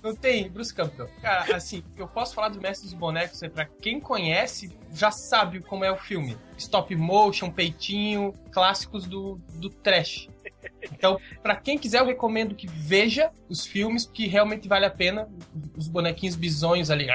Não 0.03 0.15
tem, 0.15 0.51
Bruce 0.51 0.73
Campbell. 0.75 1.09
Cara, 1.23 1.57
assim, 1.57 1.83
eu 1.97 2.07
posso 2.07 2.35
falar 2.35 2.49
do 2.51 2.61
Mestre 2.61 2.87
dos 2.87 2.95
Bonecos 2.95 3.43
é 3.43 3.49
pra 3.49 3.65
quem 3.65 3.99
conhece, 3.99 4.77
já 4.93 5.11
sabe 5.11 5.61
como 5.61 5.83
é 5.85 5.91
o 5.91 5.97
filme. 5.97 6.37
Stop 6.59 6.95
motion, 6.95 7.51
peitinho, 7.51 8.35
clássicos 8.53 9.07
do, 9.07 9.41
do 9.55 9.71
trash. 9.71 10.29
Então, 10.93 11.19
pra 11.43 11.57
quem 11.57 11.79
quiser, 11.79 12.01
eu 12.01 12.07
recomendo 12.07 12.55
que 12.55 12.67
veja 12.67 13.31
os 13.49 13.67
filmes, 13.67 14.07
que 14.07 14.27
realmente 14.27 14.69
vale 14.69 14.85
a 14.87 14.91
pena. 14.91 15.29
Os 15.77 15.89
bonequinhos 15.89 16.37
bizonhos 16.37 16.91
ali. 16.91 17.07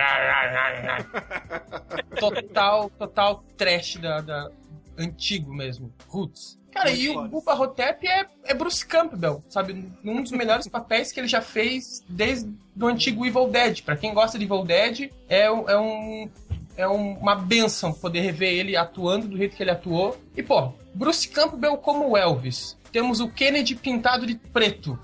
Total, 2.19 2.89
total 2.91 3.43
trash 3.57 3.95
da, 3.97 4.21
da- 4.21 4.49
antigo 4.97 5.53
mesmo. 5.53 5.91
Roots. 6.07 6.57
Cara, 6.71 6.89
Muito 6.91 7.01
e 7.01 7.09
o. 7.09 7.27
Bubba 7.27 7.55
Hotep 7.55 8.07
é, 8.07 8.27
é 8.45 8.53
Bruce 8.53 8.85
Campbell, 8.85 9.43
sabe? 9.49 9.91
Um 10.03 10.21
dos 10.21 10.31
melhores 10.31 10.67
papéis 10.67 11.11
que 11.11 11.19
ele 11.19 11.27
já 11.27 11.41
fez 11.41 12.03
desde 12.07 12.51
o 12.79 12.85
antigo 12.85 13.25
Evil 13.25 13.47
Dead. 13.49 13.81
Pra 13.81 13.97
quem 13.97 14.13
gosta 14.13 14.37
de 14.37 14.45
Evil 14.45 14.63
Dead, 14.63 15.11
é, 15.27 15.45
é 15.45 15.77
um. 15.77 16.29
É 16.77 16.87
um- 16.87 17.17
uma 17.17 17.35
benção 17.35 17.91
poder 17.91 18.21
rever 18.21 18.53
ele 18.53 18.77
atuando 18.77 19.27
do 19.27 19.35
jeito 19.37 19.53
que 19.57 19.61
ele 19.61 19.71
atuou. 19.71 20.17
E, 20.33 20.41
pô, 20.41 20.71
Bruce 20.93 21.27
Campbell 21.27 21.75
como 21.77 22.15
Elvis. 22.15 22.77
Temos 22.91 23.19
o 23.19 23.29
Kennedy 23.29 23.75
pintado 23.75 24.25
de 24.25 24.35
preto. 24.35 24.97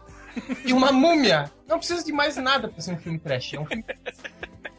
E 0.65 0.73
uma 0.73 0.91
múmia. 0.91 1.51
Não 1.67 1.77
precisa 1.77 2.03
de 2.03 2.11
mais 2.11 2.35
nada 2.37 2.67
pra 2.67 2.81
ser 2.81 2.91
um 2.93 2.97
filme 2.97 3.17
trash. 3.17 3.53
É 3.53 3.59
um 3.59 3.65
filme 3.65 3.85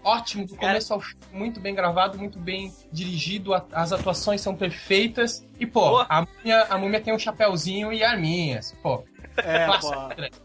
ótimo, 0.05 0.47
do 0.47 0.55
começo 0.55 0.93
ao 0.93 1.01
fim, 1.01 1.17
muito 1.33 1.59
bem 1.61 1.75
gravado, 1.75 2.17
muito 2.19 2.39
bem 2.39 2.73
dirigido, 2.93 3.53
a- 3.55 3.67
as 3.73 3.91
atuações 3.93 4.41
são 4.41 4.55
perfeitas. 4.55 5.45
E, 5.59 5.67
pô, 5.67 5.99
a 6.09 6.21
múmia, 6.27 6.63
a 6.71 6.79
múmia 6.79 7.01
tem 7.01 7.13
um 7.15 7.19
chapéuzinho 7.19 7.93
e 7.93 8.05
arminhas. 8.05 8.73
Pô, 8.83 9.03
É, 9.39 9.67
pô. 9.79 9.91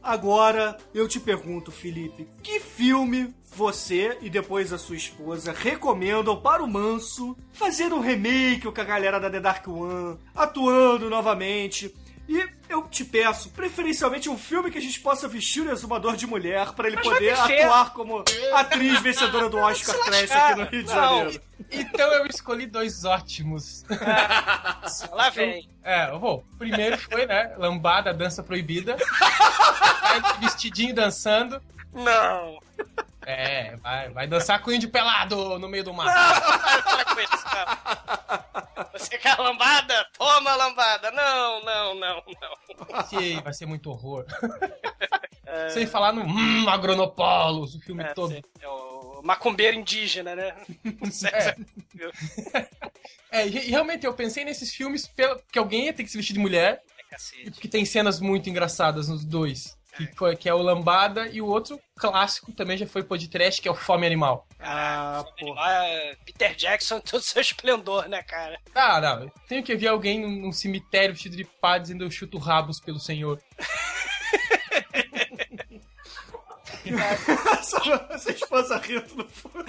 Agora, 0.02 0.78
eu 0.94 1.08
te 1.08 1.20
pergunto, 1.20 1.72
Felipe, 1.72 2.28
que 2.42 2.60
filme 2.60 3.34
você 3.54 4.18
e 4.22 4.30
depois 4.30 4.74
a 4.74 4.78
sua 4.78 4.96
esposa 4.96 5.54
recomendam 5.54 6.36
para 6.42 6.64
o 6.64 6.68
Manso 6.68 7.38
fazer 7.52 7.94
um 7.94 8.00
remake 8.00 8.62
com 8.72 8.82
a 8.82 8.84
galera 8.84 9.20
da 9.20 9.30
The 9.30 9.40
Dark 9.40 9.68
One, 9.68 10.18
atuando 10.36 11.10
novamente? 11.10 11.94
E 12.32 12.50
eu 12.70 12.84
te 12.84 13.04
peço, 13.04 13.50
preferencialmente, 13.50 14.30
um 14.30 14.38
filme 14.38 14.72
que 14.72 14.78
a 14.78 14.82
gente 14.82 15.02
possa 15.02 15.28
vestir 15.28 15.68
o 15.68 15.70
exumador 15.70 16.16
de 16.16 16.26
mulher 16.26 16.72
para 16.72 16.88
ele 16.88 16.96
Mas 16.96 17.06
poder 17.06 17.34
atuar 17.38 17.92
como 17.92 18.24
atriz 18.54 19.02
vencedora 19.02 19.50
do 19.50 19.58
Oscar 19.58 19.98
Trash 20.06 20.32
aqui 20.32 20.60
no 20.62 20.66
Rio 20.66 20.84
de 20.84 20.96
Não. 20.96 21.18
Janeiro. 21.18 21.42
Então 21.70 22.14
eu 22.14 22.26
escolhi 22.28 22.66
dois 22.66 23.04
ótimos. 23.04 23.84
Lá 25.12 25.30
vem. 25.30 25.70
É, 25.84 26.10
eu 26.10 26.20
vou. 26.22 26.46
Primeiro 26.58 26.98
foi, 27.00 27.26
né? 27.26 27.54
Lambada, 27.58 28.14
dança 28.14 28.42
proibida. 28.42 28.96
Vai 30.02 30.40
vestidinho 30.40 30.96
dançando. 30.96 31.62
Não. 31.94 32.62
É, 33.26 33.76
vai, 33.84 34.10
vai 34.10 34.26
dançar 34.26 34.62
com 34.62 34.72
o 34.72 34.74
índio 34.74 34.90
pelado 34.90 35.60
no 35.60 35.68
meio 35.68 35.84
do 35.84 35.94
mato. 35.94 36.14
Para 36.14 37.06
com 37.14 37.20
isso, 37.20 37.46
não. 37.46 38.71
Você 38.94 39.18
quer 39.18 39.40
a 39.40 39.42
lambada? 39.42 40.06
Toma 40.18 40.52
a 40.52 40.56
lambada. 40.56 41.12
Não, 41.12 41.64
não, 41.64 41.96
não, 41.96 42.24
não. 42.26 43.04
Sim, 43.08 43.42
vai 43.42 43.54
ser 43.54 43.66
muito 43.66 43.90
horror. 43.90 44.26
Sem 45.74 45.86
falar 45.86 46.14
no 46.14 46.22
hum, 46.24 46.70
Agronopolos, 46.70 47.76
o 47.76 47.80
filme 47.82 48.04
É, 48.04 48.14
todo. 48.14 48.34
sim, 48.34 48.42
é 48.62 48.68
o 48.68 49.22
macumbeiro 49.24 49.78
indígena, 49.78 50.36
né? 50.36 50.56
É, 53.34 53.48
e, 53.48 53.68
e 53.68 53.70
realmente 53.70 54.06
eu 54.06 54.14
pensei 54.14 54.44
nesses 54.44 54.74
filmes 54.74 55.10
que 55.52 55.58
alguém 55.58 55.86
ia 55.86 55.94
ter 55.94 56.04
que 56.04 56.10
se 56.12 56.18
vestir 56.18 56.34
de 56.34 56.40
mulher. 56.40 56.84
cacete. 57.10 57.52
Que 57.52 57.68
tem 57.68 57.86
cenas 57.86 58.20
muito 58.20 58.50
engraçadas 58.50 59.08
nos 59.08 59.24
dois. 59.24 59.78
Que, 59.96 60.08
foi, 60.16 60.36
que 60.36 60.48
é 60.48 60.54
o 60.54 60.62
Lambada 60.62 61.28
e 61.28 61.42
o 61.42 61.48
outro 61.48 61.80
clássico 61.98 62.52
também 62.54 62.78
já 62.78 62.88
foi 62.88 63.04
podcast, 63.04 63.62
que 63.62 63.68
é 63.68 63.72
o 63.72 63.76
Fome 63.76 64.08
Animal. 64.08 64.48
Ah, 64.60 65.24
Ah, 65.58 66.16
Peter 66.26 66.56
Jackson, 66.56 67.00
todo 67.02 67.22
seu 67.22 67.42
esplendor, 67.42 68.08
né, 68.08 68.24
cara? 68.24 68.58
Ah, 68.74 69.02
não. 69.02 69.24
eu 69.24 69.32
Tenho 69.48 69.64
que 69.64 69.76
ver 69.76 69.88
alguém 69.88 70.20
num, 70.22 70.52
cemitério 70.52 71.14
vestido 71.14 71.36
de 71.36 71.44
pá 71.44 71.78
dizendo 71.78 72.04
eu 72.06 72.12
chuto 72.12 72.38
rabos 72.38 72.80
pelo 72.80 73.00
senhor. 73.00 73.42
Sua 77.64 78.10
esposa 78.32 78.78
rindo 78.78 79.16
no 79.16 79.30
fundo. 79.30 79.66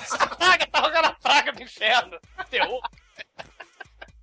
Essa 0.00 0.26
praga 0.28 0.66
tá 0.66 0.82
jogando 0.82 1.04
a 1.06 1.12
praga 1.12 1.52
do 1.52 1.62
inferno. 1.62 2.18
Terror. 2.50 2.80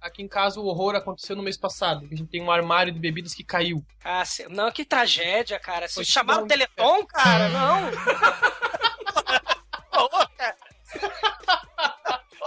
Aqui 0.04 0.22
em 0.22 0.28
casa 0.28 0.60
o 0.60 0.66
horror 0.68 0.96
aconteceu 0.96 1.34
no 1.34 1.42
mês 1.42 1.56
passado. 1.56 2.06
A 2.12 2.16
gente 2.16 2.28
tem 2.30 2.42
um 2.42 2.52
armário 2.52 2.92
de 2.92 3.00
bebidas 3.00 3.34
que 3.34 3.42
caiu. 3.44 3.82
Ah, 4.04 4.26
cê- 4.26 4.48
não, 4.50 4.70
que 4.70 4.84
tragédia, 4.84 5.58
cara. 5.60 5.88
Vocês 5.88 6.08
chamaram 6.08 6.44
o 6.44 6.48
Teleton, 6.48 7.06
cara? 7.06 7.48
Não. 7.48 7.88
Ô, 10.04 10.10
cara, 10.38 10.58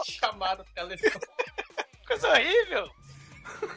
Chamado 0.04 0.64
telefone. 0.74 1.24
coisa 2.06 2.28
horrível. 2.28 2.90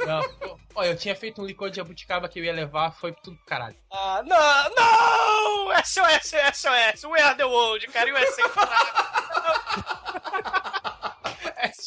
Não, 0.05 0.21
eu- 0.41 0.59
Ó, 0.75 0.83
eu 0.83 0.97
tinha 0.97 1.15
feito 1.15 1.41
um 1.41 1.45
licor 1.45 1.69
de 1.69 1.77
jabuticaba 1.77 2.27
que 2.27 2.37
eu 2.39 2.43
ia 2.43 2.51
levar, 2.53 2.91
foi 2.91 3.13
tudo 3.13 3.37
pro 3.37 3.45
caralho. 3.45 3.77
Ah, 3.91 4.21
não, 4.25 4.69
não! 4.75 5.71
SOS, 5.85 6.33
SOS, 6.53 7.03
We 7.05 7.21
Are 7.21 7.37
The 7.37 7.45
World, 7.45 7.87
cara, 7.87 8.09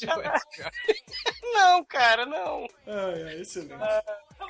Não, 1.53 1.85
cara, 1.85 2.25
não. 2.25 2.67
Ai, 2.87 3.23
ai, 3.25 3.41
excelente. 3.41 3.75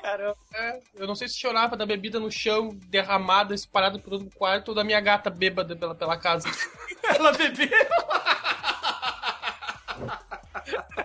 Caramba. 0.01 0.37
É, 0.53 0.79
eu 0.95 1.05
não 1.05 1.15
sei 1.15 1.27
se 1.27 1.37
chorava 1.37 1.75
da 1.75 1.85
bebida 1.85 2.19
no 2.19 2.31
chão, 2.31 2.69
derramada, 2.87 3.53
espalhada 3.53 3.99
por 3.99 4.09
todo 4.09 4.25
o 4.25 4.35
quarto, 4.35 4.69
ou 4.69 4.75
da 4.75 4.83
minha 4.83 4.99
gata 4.99 5.29
bêbada 5.29 5.75
pela, 5.75 5.93
pela 5.93 6.17
casa. 6.17 6.49
Ela 7.03 7.31
bebeu? 7.33 7.69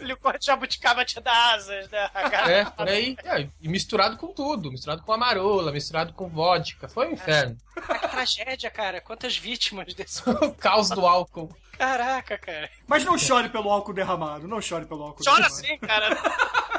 O 0.00 0.04
licor 0.04 0.38
de 0.38 0.46
jabuticaba 0.46 1.04
te 1.04 1.20
dá 1.20 1.54
asas, 1.54 1.88
né? 1.88 2.08
cara? 2.08 2.50
É, 2.52 2.64
por 2.64 2.88
aí. 2.88 3.16
É, 3.24 3.48
e 3.60 3.68
misturado 3.68 4.16
com 4.16 4.28
tudo. 4.32 4.70
Misturado 4.70 5.02
com 5.02 5.12
amarola, 5.12 5.72
misturado 5.72 6.12
com 6.12 6.28
vodka. 6.28 6.88
Foi 6.88 7.08
um 7.08 7.12
inferno. 7.12 7.56
Ah, 7.76 7.98
que 7.98 8.08
tragédia, 8.08 8.70
cara. 8.70 9.00
Quantas 9.00 9.36
vítimas 9.36 9.92
desse... 9.94 10.22
o 10.28 10.52
caos 10.54 10.90
do 10.90 11.06
álcool. 11.06 11.54
Caraca, 11.78 12.38
cara. 12.38 12.70
Mas 12.86 13.04
não 13.04 13.18
chore 13.18 13.50
pelo 13.50 13.70
álcool 13.70 13.92
derramado, 13.92 14.48
não 14.48 14.62
chore 14.62 14.86
pelo 14.86 15.02
álcool 15.02 15.22
Chora 15.22 15.42
derramado. 15.42 15.66
sim, 15.66 15.78
cara. 15.78 16.16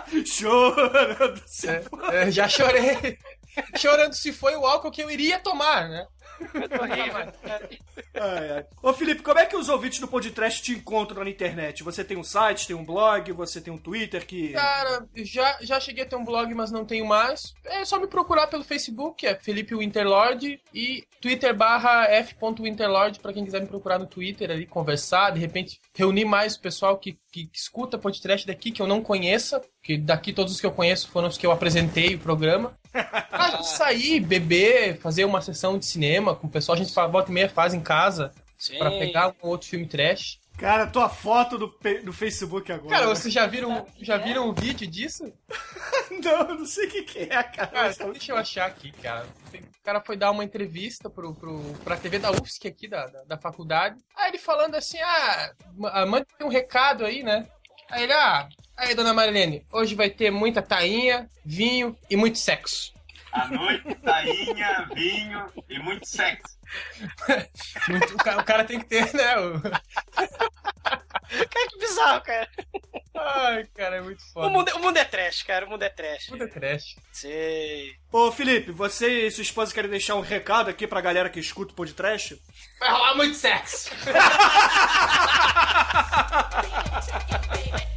Chorando 0.26 1.44
se 1.46 1.68
É, 2.12 2.32
já 2.32 2.48
chorei. 2.48 3.20
Chorando 3.76 4.14
se 4.14 4.32
foi 4.32 4.56
o 4.56 4.66
álcool 4.66 4.92
que 4.92 5.02
eu 5.04 5.12
iria 5.12 5.40
tomar, 5.40 5.88
né? 5.90 6.08
Horrível. 6.40 7.34
Ai, 8.16 8.52
ai. 8.52 8.66
Ô 8.82 8.94
Felipe, 8.94 9.22
como 9.22 9.40
é 9.40 9.46
que 9.46 9.56
os 9.56 9.70
ouvintes 9.70 10.00
do 10.00 10.08
podcast 10.08 10.62
te 10.62 10.74
encontram 10.74 11.24
na 11.24 11.30
internet? 11.30 11.84
Você 11.84 12.04
tem 12.04 12.18
um 12.18 12.24
site, 12.24 12.68
tem 12.68 12.76
um 12.76 12.86
blog, 12.86 13.32
você 13.32 13.62
tem 13.62 13.74
um 13.74 13.78
Twitter 13.78 14.26
que. 14.26 14.54
Cara, 14.54 15.08
já, 15.16 15.58
já 15.62 15.80
cheguei 15.80 16.04
a 16.04 16.08
ter 16.08 16.16
um 16.16 16.26
blog, 16.26 16.54
mas 16.54 16.72
não 16.72 16.86
tenho 16.86 17.06
mais. 17.06 17.54
É 17.66 17.86
só 17.86 18.00
me 18.00 18.08
procurar 18.08 18.48
pelo 18.48 18.64
Facebook, 18.64 19.26
é 19.26 19.36
Felipe 19.36 19.76
Winterlord, 19.76 20.62
e 20.74 21.06
Twitter 21.22 21.56
barra 21.56 22.06
f.winterlord, 22.06 23.20
pra 23.20 23.34
quem 23.34 23.46
quiser 23.46 23.62
me 23.62 23.68
procurar 23.68 24.00
no 24.00 24.08
Twitter 24.08 24.50
ali, 24.52 24.66
conversar, 24.66 25.32
de 25.32 25.40
repente 25.40 25.80
reunir 25.96 26.26
mais 26.26 26.56
o 26.56 26.62
pessoal 26.62 26.98
que, 26.98 27.18
que, 27.32 27.46
que 27.46 27.58
escuta 27.58 27.98
podcast 27.98 28.46
daqui, 28.46 28.72
que 28.72 28.82
eu 28.82 28.88
não 28.88 29.02
conheça, 29.02 29.62
que 29.88 29.98
daqui 29.98 30.34
todos 30.34 30.52
os 30.54 30.60
que 30.60 30.66
eu 30.66 30.72
conheço 30.74 31.08
foram 31.08 31.30
os 31.30 31.38
que 31.38 31.46
eu 31.48 31.52
apresentei 31.52 32.16
o 32.16 32.20
programa. 32.20 32.78
A 33.32 33.52
gente 33.52 33.68
sair, 33.70 34.20
beber, 34.20 34.98
fazer 35.00 35.24
uma 35.24 35.40
sessão 35.42 35.80
de 35.80 35.86
cinema 35.86 36.36
com 36.36 36.46
o 36.46 36.50
pessoal, 36.50 36.76
a 36.76 36.78
gente 36.78 36.94
volta 36.94 37.32
e 37.32 37.34
meia 37.34 37.48
faz 37.48 37.74
em 37.74 37.80
casa, 37.80 38.34
pra 38.78 38.92
pegar 38.92 39.30
um 39.30 39.48
outro 39.48 39.70
filme 39.70 39.88
trash. 39.88 40.40
Cara, 40.58 40.88
tua 40.88 41.08
foto 41.08 41.58
do, 41.58 41.74
do 42.04 42.12
Facebook 42.12 42.70
agora. 42.70 42.90
Cara, 42.90 43.08
vocês 43.08 43.34
já 43.34 43.46
viram, 43.48 43.88
já 44.02 44.18
viram 44.18 44.50
um 44.50 44.54
vídeo 44.54 44.86
disso? 44.86 45.32
não, 46.22 46.58
não 46.58 46.66
sei 46.66 46.88
o 46.88 46.90
que, 46.90 47.04
que 47.04 47.20
é, 47.20 47.44
cara. 47.44 47.68
Cara, 47.68 47.94
deixa 48.12 48.34
eu 48.34 48.38
achar 48.38 48.66
aqui, 48.66 48.92
cara. 48.92 49.26
O 49.54 49.84
cara 49.86 50.02
foi 50.02 50.18
dar 50.18 50.32
uma 50.32 50.44
entrevista 50.44 51.10
pro, 51.10 51.34
pro, 51.34 51.62
pra 51.86 51.96
TV 51.96 52.20
da 52.20 52.32
UFSC 52.32 52.68
aqui, 52.68 52.90
da, 52.90 53.08
da, 53.08 53.24
da 53.24 53.38
faculdade. 53.38 53.96
Aí 54.18 54.32
ele 54.32 54.38
falando 54.38 54.76
assim, 54.76 54.98
ah, 55.00 55.52
ma- 55.78 56.06
manda 56.06 56.28
um 56.42 56.50
recado 56.50 57.06
aí, 57.06 57.24
né? 57.24 57.48
Aí 57.90 58.04
ele, 58.04 58.12
ah, 58.14 58.50
aí 58.78 58.96
dona 58.96 59.14
Marilene, 59.14 59.66
hoje 59.72 59.96
vai 59.96 60.10
ter 60.10 60.32
muita 60.32 60.62
tainha, 60.62 61.30
vinho 61.46 61.98
e 62.10 62.16
muito 62.16 62.38
sexo. 62.38 62.94
À 63.32 63.48
noite, 63.48 63.94
tainha, 63.96 64.88
vinho 64.96 65.46
e 65.70 65.80
muito 65.80 66.08
sexo. 66.08 66.58
Muito- 67.88 68.16
o, 68.16 68.18
cara, 68.18 68.42
o 68.42 68.44
cara 68.44 68.64
tem 68.66 68.78
que 68.80 68.86
ter, 68.86 69.14
né? 69.14 69.38
o- 69.40 69.62
Cara, 69.62 69.82
que 71.70 71.78
bizarro, 71.80 72.22
cara. 72.22 72.50
Ai, 73.16 73.66
cara, 73.74 73.96
é 73.98 74.02
muito 74.02 74.22
foda. 74.34 74.48
O 74.48 74.50
mundo, 74.50 74.70
o 74.76 74.80
mundo 74.80 74.98
é 74.98 75.06
trash, 75.06 75.44
cara. 75.44 75.66
O 75.66 75.70
mundo 75.70 75.84
é 75.84 75.90
trash. 75.90 76.28
O 76.28 76.32
mundo 76.32 76.44
é 76.44 76.48
trash. 76.48 76.98
Sei. 77.14 77.94
Ô 78.12 78.32
Felipe, 78.34 78.72
você 78.72 79.28
e 79.28 79.32
sua 79.32 79.44
esposa 79.44 79.74
querem 79.74 79.90
deixar 79.90 80.16
um 80.16 80.22
recado 80.22 80.70
aqui 80.70 80.86
pra 80.86 81.00
galera 81.00 81.30
que 81.30 81.40
escuta 81.40 81.72
o 81.72 81.76
podcast? 81.76 82.38
Vai 82.80 82.92
rolar 82.92 83.16
muito 83.16 83.36
sexo. 83.38 83.90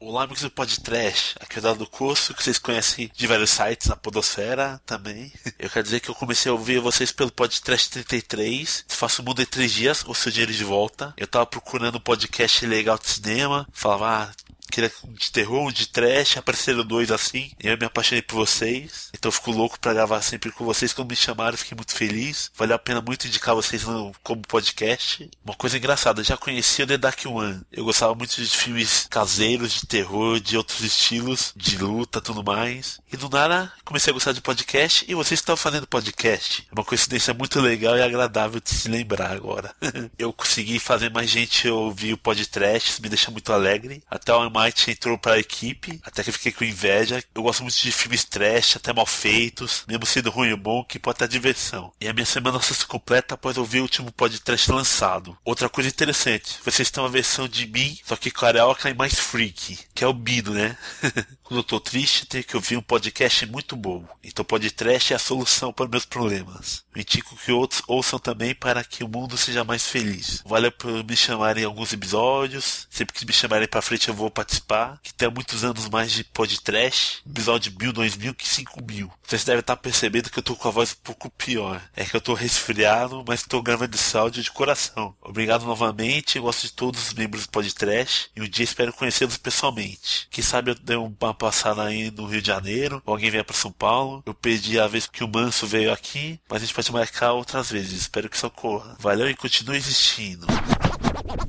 Olá, 0.00 0.24
amigos 0.24 0.42
do 0.42 0.50
Podcast. 0.50 1.36
Aqui 1.38 1.56
é 1.56 1.58
o 1.60 1.62
Dado 1.62 1.78
do 1.78 1.86
Curso, 1.86 2.34
que 2.34 2.42
vocês 2.42 2.58
conhecem 2.58 3.08
de 3.14 3.26
vários 3.26 3.50
sites, 3.50 3.88
a 3.88 3.94
Podosfera 3.94 4.80
também. 4.84 5.32
Eu 5.60 5.70
quero 5.70 5.84
dizer 5.84 6.00
que 6.00 6.08
eu 6.08 6.14
comecei 6.14 6.50
a 6.50 6.52
ouvir 6.52 6.80
vocês 6.80 7.12
pelo 7.12 7.30
Podcast 7.30 7.90
33. 7.90 8.84
Faço 8.88 9.22
o 9.22 9.24
mundo 9.24 9.42
em 9.42 9.46
três 9.46 9.72
dias, 9.72 10.04
o 10.06 10.14
seu 10.14 10.32
dinheiro 10.32 10.52
de 10.52 10.64
volta. 10.64 11.14
Eu 11.16 11.26
tava 11.26 11.46
procurando 11.46 11.98
um 11.98 12.00
podcast 12.00 12.66
legal 12.66 12.98
de 12.98 13.08
cinema. 13.08 13.66
Falava, 13.72 14.24
ah, 14.24 14.47
queria 14.70 14.92
um 15.04 15.12
de 15.12 15.30
terror, 15.32 15.66
um 15.66 15.72
de 15.72 15.88
trash, 15.88 16.36
apareceram 16.36 16.84
dois 16.84 17.10
assim. 17.10 17.50
E 17.62 17.66
eu 17.66 17.76
me 17.76 17.86
apaixonei 17.86 18.22
por 18.22 18.36
vocês. 18.36 19.10
Então 19.14 19.32
fico 19.32 19.50
louco 19.50 19.78
pra 19.80 19.92
gravar 19.92 20.22
sempre 20.22 20.50
com 20.52 20.64
vocês. 20.64 20.92
Quando 20.92 21.10
me 21.10 21.16
chamaram, 21.16 21.56
fiquei 21.56 21.74
muito 21.74 21.92
feliz. 21.92 22.50
Valeu 22.56 22.76
a 22.76 22.78
pena 22.78 23.00
muito 23.00 23.26
indicar 23.26 23.54
vocês 23.54 23.84
no, 23.84 24.12
como 24.22 24.42
podcast. 24.42 25.28
Uma 25.44 25.54
coisa 25.54 25.76
engraçada, 25.76 26.22
já 26.22 26.36
conhecia 26.36 26.84
o 26.84 26.88
The 26.88 26.98
Dark 26.98 27.20
One. 27.26 27.62
Eu 27.72 27.84
gostava 27.84 28.14
muito 28.14 28.36
de 28.36 28.46
filmes 28.56 29.06
caseiros, 29.10 29.72
de 29.72 29.86
terror, 29.86 30.40
de 30.40 30.56
outros 30.56 30.80
estilos, 30.80 31.52
de 31.56 31.78
luta, 31.78 32.20
tudo 32.20 32.44
mais. 32.44 33.00
E 33.12 33.16
do 33.16 33.28
nada, 33.28 33.72
comecei 33.84 34.10
a 34.10 34.14
gostar 34.14 34.32
de 34.32 34.40
podcast 34.40 35.04
e 35.08 35.14
vocês 35.14 35.40
estão 35.40 35.56
fazendo 35.56 35.86
podcast. 35.86 36.66
É 36.70 36.74
uma 36.74 36.84
coincidência 36.84 37.32
muito 37.34 37.60
legal 37.60 37.96
e 37.96 38.02
agradável 38.02 38.60
de 38.60 38.70
se 38.70 38.88
lembrar 38.88 39.32
agora. 39.32 39.74
eu 40.18 40.32
consegui 40.32 40.78
fazer 40.78 41.10
mais 41.10 41.28
gente 41.28 41.68
ouvir 41.68 42.12
o 42.12 42.18
podcast, 42.18 43.00
me 43.00 43.08
deixa 43.08 43.30
muito 43.30 43.52
alegre. 43.52 44.02
Até 44.10 44.32
Almighty 44.32 44.57
Might 44.58 44.90
entrou 44.90 45.16
pra 45.16 45.38
equipe, 45.38 46.00
até 46.02 46.22
que 46.24 46.30
eu 46.30 46.34
fiquei 46.34 46.52
com 46.52 46.64
inveja. 46.64 47.22
Eu 47.34 47.42
gosto 47.42 47.62
muito 47.62 47.76
de 47.76 47.92
filmes 47.92 48.24
trash, 48.24 48.76
até 48.76 48.92
mal 48.92 49.06
feitos, 49.06 49.84
mesmo 49.86 50.04
sendo 50.04 50.30
ruim 50.30 50.50
ou 50.50 50.56
bom, 50.56 50.84
que 50.84 50.98
pode 50.98 51.18
ter 51.18 51.28
diversão. 51.28 51.92
E 52.00 52.08
a 52.08 52.12
minha 52.12 52.26
semana 52.26 52.60
só 52.60 52.74
se 52.74 52.86
completa 52.86 53.34
após 53.34 53.56
ouvir 53.56 53.80
o 53.80 53.82
último 53.82 54.10
podcast 54.10 54.70
lançado. 54.72 55.38
Outra 55.44 55.68
coisa 55.68 55.88
interessante, 55.88 56.58
vocês 56.64 56.90
têm 56.90 57.02
uma 57.02 57.08
versão 57.08 57.46
de 57.46 57.66
mim, 57.66 57.98
só 58.04 58.16
que 58.16 58.30
carioca 58.30 58.90
e 58.90 58.94
mais 58.94 59.14
freak, 59.18 59.78
que 59.94 60.02
é 60.02 60.06
o 60.06 60.12
Bido, 60.12 60.52
né? 60.52 60.76
Quando 61.48 61.60
eu 61.60 61.64
tô 61.64 61.80
triste, 61.80 62.26
tenho 62.26 62.44
que 62.44 62.54
ouvir 62.54 62.76
um 62.76 62.82
podcast 62.82 63.46
muito 63.46 63.74
bom. 63.74 64.04
Então 64.22 64.44
podcast 64.44 65.14
é 65.14 65.16
a 65.16 65.18
solução 65.18 65.72
para 65.72 65.88
meus 65.88 66.04
problemas. 66.04 66.84
Me 66.94 67.00
indico 67.00 67.34
que 67.36 67.50
outros 67.50 67.80
ouçam 67.86 68.18
também 68.18 68.54
para 68.54 68.84
que 68.84 69.02
o 69.02 69.08
mundo 69.08 69.34
seja 69.38 69.64
mais 69.64 69.86
feliz. 69.86 70.42
Valeu 70.44 70.70
por 70.70 71.02
me 71.02 71.16
chamarem 71.16 71.62
em 71.62 71.66
alguns 71.66 71.90
episódios. 71.94 72.86
Sempre 72.90 73.14
que 73.14 73.24
me 73.24 73.32
chamarem 73.32 73.66
pra 73.66 73.80
frente 73.80 74.08
eu 74.08 74.14
vou 74.14 74.30
participar. 74.30 75.00
Que 75.02 75.14
tem 75.14 75.30
muitos 75.30 75.64
anos 75.64 75.88
mais 75.88 76.12
de 76.12 76.22
podcast. 76.22 77.22
Episódio 77.26 77.72
1000, 77.80 77.94
2000 77.94 78.34
que 78.34 78.46
5000. 78.46 79.10
Vocês 79.26 79.42
devem 79.44 79.60
estar 79.60 79.76
percebendo 79.76 80.28
que 80.28 80.38
eu 80.38 80.42
tô 80.42 80.54
com 80.54 80.68
a 80.68 80.70
voz 80.70 80.92
um 80.92 81.02
pouco 81.02 81.30
pior. 81.30 81.80
É 81.96 82.04
que 82.04 82.14
eu 82.14 82.20
tô 82.20 82.34
resfriado, 82.34 83.24
mas 83.26 83.42
tô 83.42 83.62
gravando 83.62 83.96
esse 83.96 84.14
áudio 84.14 84.42
de 84.42 84.50
coração. 84.50 85.16
Obrigado 85.22 85.64
novamente. 85.64 86.36
Eu 86.36 86.42
gosto 86.42 86.66
de 86.66 86.74
todos 86.74 87.06
os 87.06 87.14
membros 87.14 87.46
do 87.46 87.52
podcast. 87.52 88.30
E 88.36 88.42
um 88.42 88.48
dia 88.48 88.64
espero 88.64 88.92
conhecê-los 88.92 89.38
pessoalmente. 89.38 90.28
Quem 90.30 90.44
sabe 90.44 90.72
eu 90.72 90.74
dei 90.74 90.96
uma 90.96 91.37
passada 91.38 91.82
aí 91.84 92.10
no 92.10 92.26
Rio 92.26 92.42
de 92.42 92.48
Janeiro. 92.48 93.02
Ou 93.06 93.14
alguém 93.14 93.30
venha 93.30 93.44
pra 93.44 93.54
São 93.56 93.72
Paulo. 93.72 94.22
Eu 94.26 94.34
perdi 94.34 94.78
a 94.78 94.86
vez 94.86 95.06
que 95.06 95.24
o 95.24 95.28
Manso 95.28 95.66
veio 95.66 95.92
aqui. 95.92 96.38
Mas 96.48 96.62
a 96.62 96.66
gente 96.66 96.74
pode 96.74 96.92
marcar 96.92 97.32
outras 97.32 97.70
vezes. 97.70 98.00
Espero 98.02 98.28
que 98.28 98.36
isso 98.36 98.46
ocorra. 98.46 98.96
Valeu 98.98 99.30
e 99.30 99.34
continue 99.34 99.76
existindo. 99.76 100.46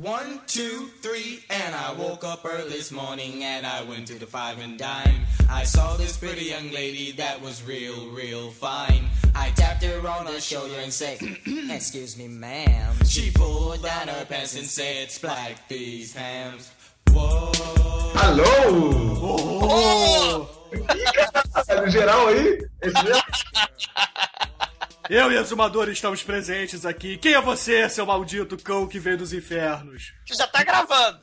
One, 0.02 0.40
two, 0.48 0.90
three, 1.02 1.44
and 1.50 1.76
I 1.76 1.94
woke 1.94 2.24
up 2.24 2.46
early 2.46 2.70
this 2.70 2.92
morning 2.92 3.44
and 3.44 3.66
I 3.66 3.84
went 3.84 4.08
to 4.08 4.18
the 4.18 4.26
five 4.26 4.58
and 4.60 4.78
dime. 4.78 5.26
I 5.50 5.66
saw 5.66 5.98
this 5.98 6.16
pretty 6.16 6.46
young 6.46 6.72
lady 6.72 7.12
that 7.14 7.42
was 7.42 7.62
real, 7.68 8.10
real 8.10 8.50
fine. 8.50 9.10
I 9.36 9.50
tapped 9.52 9.84
her 9.84 10.08
on 10.08 10.26
the 10.26 10.40
shoulder 10.40 10.76
and 10.82 10.92
said, 10.94 11.20
Excuse 11.46 12.18
me, 12.18 12.28
ma'am. 12.28 12.96
She 13.06 13.32
pulled 13.32 13.84
down 13.84 14.08
her 14.08 14.26
pants 14.26 14.56
and 14.56 14.66
said, 14.66 15.12
Spike 15.12 15.68
these 15.68 16.14
hams. 16.14 16.72
Alô! 18.16 18.90
No 21.82 21.90
geral 21.90 22.28
aí? 22.28 22.68
Esse 22.82 23.04
mesmo? 23.04 23.24
Eu 25.10 25.32
e 25.32 25.38
Azumador 25.38 25.90
estamos 25.90 26.22
presentes 26.22 26.86
aqui. 26.86 27.18
Quem 27.18 27.34
é 27.34 27.42
você, 27.42 27.90
seu 27.90 28.06
maldito 28.06 28.56
cão 28.58 28.88
que 28.88 29.00
veio 29.00 29.18
dos 29.18 29.34
infernos? 29.34 30.14
Que 30.26 30.36
já 30.36 30.46
tá 30.46 30.64
gravando. 30.64 31.20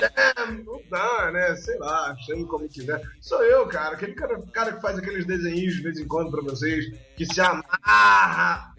É, 0.00 0.46
não 0.64 0.80
dá, 0.88 1.30
né? 1.32 1.56
Sei 1.56 1.76
lá, 1.78 2.14
chame 2.24 2.46
como 2.46 2.68
quiser. 2.68 3.02
Sou 3.20 3.42
eu, 3.42 3.66
cara. 3.66 3.94
Aquele 3.94 4.14
cara, 4.14 4.40
cara 4.52 4.72
que 4.72 4.80
faz 4.80 4.98
aqueles 4.98 5.26
desenhos 5.26 5.74
de 5.74 5.82
vez 5.82 5.98
em 5.98 6.06
quando 6.06 6.30
pra 6.30 6.42
vocês, 6.42 6.84
que 7.16 7.26
se 7.26 7.40
amarra. 7.40 8.72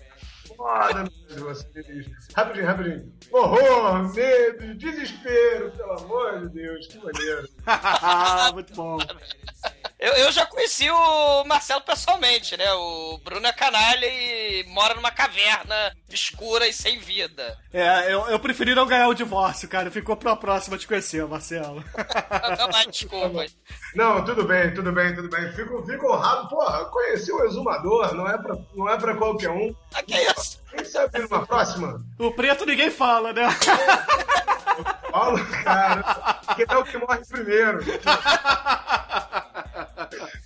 Foda 0.61 1.09
de 1.27 1.39
vocês. 1.39 2.05
Rapidinho, 2.35 2.67
rapidinho. 2.67 3.11
Horror, 3.31 4.13
medo, 4.13 4.75
desespero, 4.75 5.71
pelo 5.71 5.93
amor 5.93 6.41
de 6.41 6.49
Deus, 6.49 6.85
que 6.85 6.97
maneiro. 6.99 7.49
Muito 8.53 8.73
bom. 8.75 8.99
Eu, 10.01 10.13
eu 10.13 10.31
já 10.31 10.47
conheci 10.47 10.89
o 10.89 11.43
Marcelo 11.43 11.81
pessoalmente, 11.81 12.57
né? 12.57 12.73
O 12.73 13.19
Bruno 13.23 13.45
é 13.45 13.53
canalha 13.53 14.07
e 14.07 14.63
mora 14.69 14.95
numa 14.95 15.11
caverna 15.11 15.95
escura 16.09 16.67
e 16.67 16.73
sem 16.73 16.97
vida. 16.97 17.55
É, 17.71 18.11
eu, 18.11 18.25
eu 18.27 18.39
preferi 18.39 18.73
não 18.73 18.87
ganhar 18.87 19.07
o 19.09 19.13
divórcio, 19.13 19.69
cara. 19.69 19.91
Ficou 19.91 20.17
pra 20.17 20.35
próxima 20.35 20.75
te 20.75 20.87
conhecer, 20.87 21.23
Marcelo. 21.27 21.83
Não, 22.57 22.89
desculpa. 22.89 23.45
Não, 23.93 24.25
tudo 24.25 24.43
bem, 24.43 24.73
tudo 24.73 24.91
bem, 24.91 25.13
tudo 25.13 25.29
bem. 25.29 25.51
Fico, 25.53 25.85
fico 25.85 26.11
honrado, 26.11 26.49
porra, 26.49 26.83
conheci 26.85 27.31
o 27.31 27.45
exumador, 27.45 28.15
não 28.15 28.27
é 28.27 28.39
pra, 28.39 28.57
não 28.73 28.89
é 28.89 28.97
pra 28.97 29.15
qualquer 29.15 29.51
um. 29.51 29.75
Ah, 29.93 30.01
que 30.01 30.17
isso? 30.17 30.59
Quem 30.71 30.83
sabe 30.83 31.19
numa 31.19 31.45
próxima? 31.45 32.03
O 32.17 32.31
preto 32.31 32.65
ninguém 32.65 32.89
fala, 32.89 33.33
né? 33.33 33.47
Paulo, 35.11 35.45
cara, 35.63 36.01
que 36.55 36.65
é 36.67 36.77
o 36.77 36.83
que 36.83 36.97
morre 36.97 37.21
primeiro. 37.29 37.81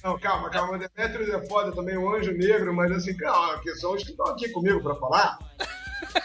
Não, 0.03 0.17
calma, 0.19 0.49
calma. 0.49 0.77
Demetrius 0.77 1.29
é 1.29 1.47
foda 1.47 1.71
também, 1.71 1.97
o 1.97 2.13
anjo 2.13 2.31
negro, 2.31 2.73
mas 2.73 2.91
assim, 2.91 3.15
calma, 3.17 3.59
que 3.61 3.73
são 3.75 3.93
os 3.93 4.03
que 4.03 4.11
estão 4.11 4.27
aqui 4.27 4.49
comigo 4.49 4.81
pra 4.81 4.95
falar. 4.95 5.37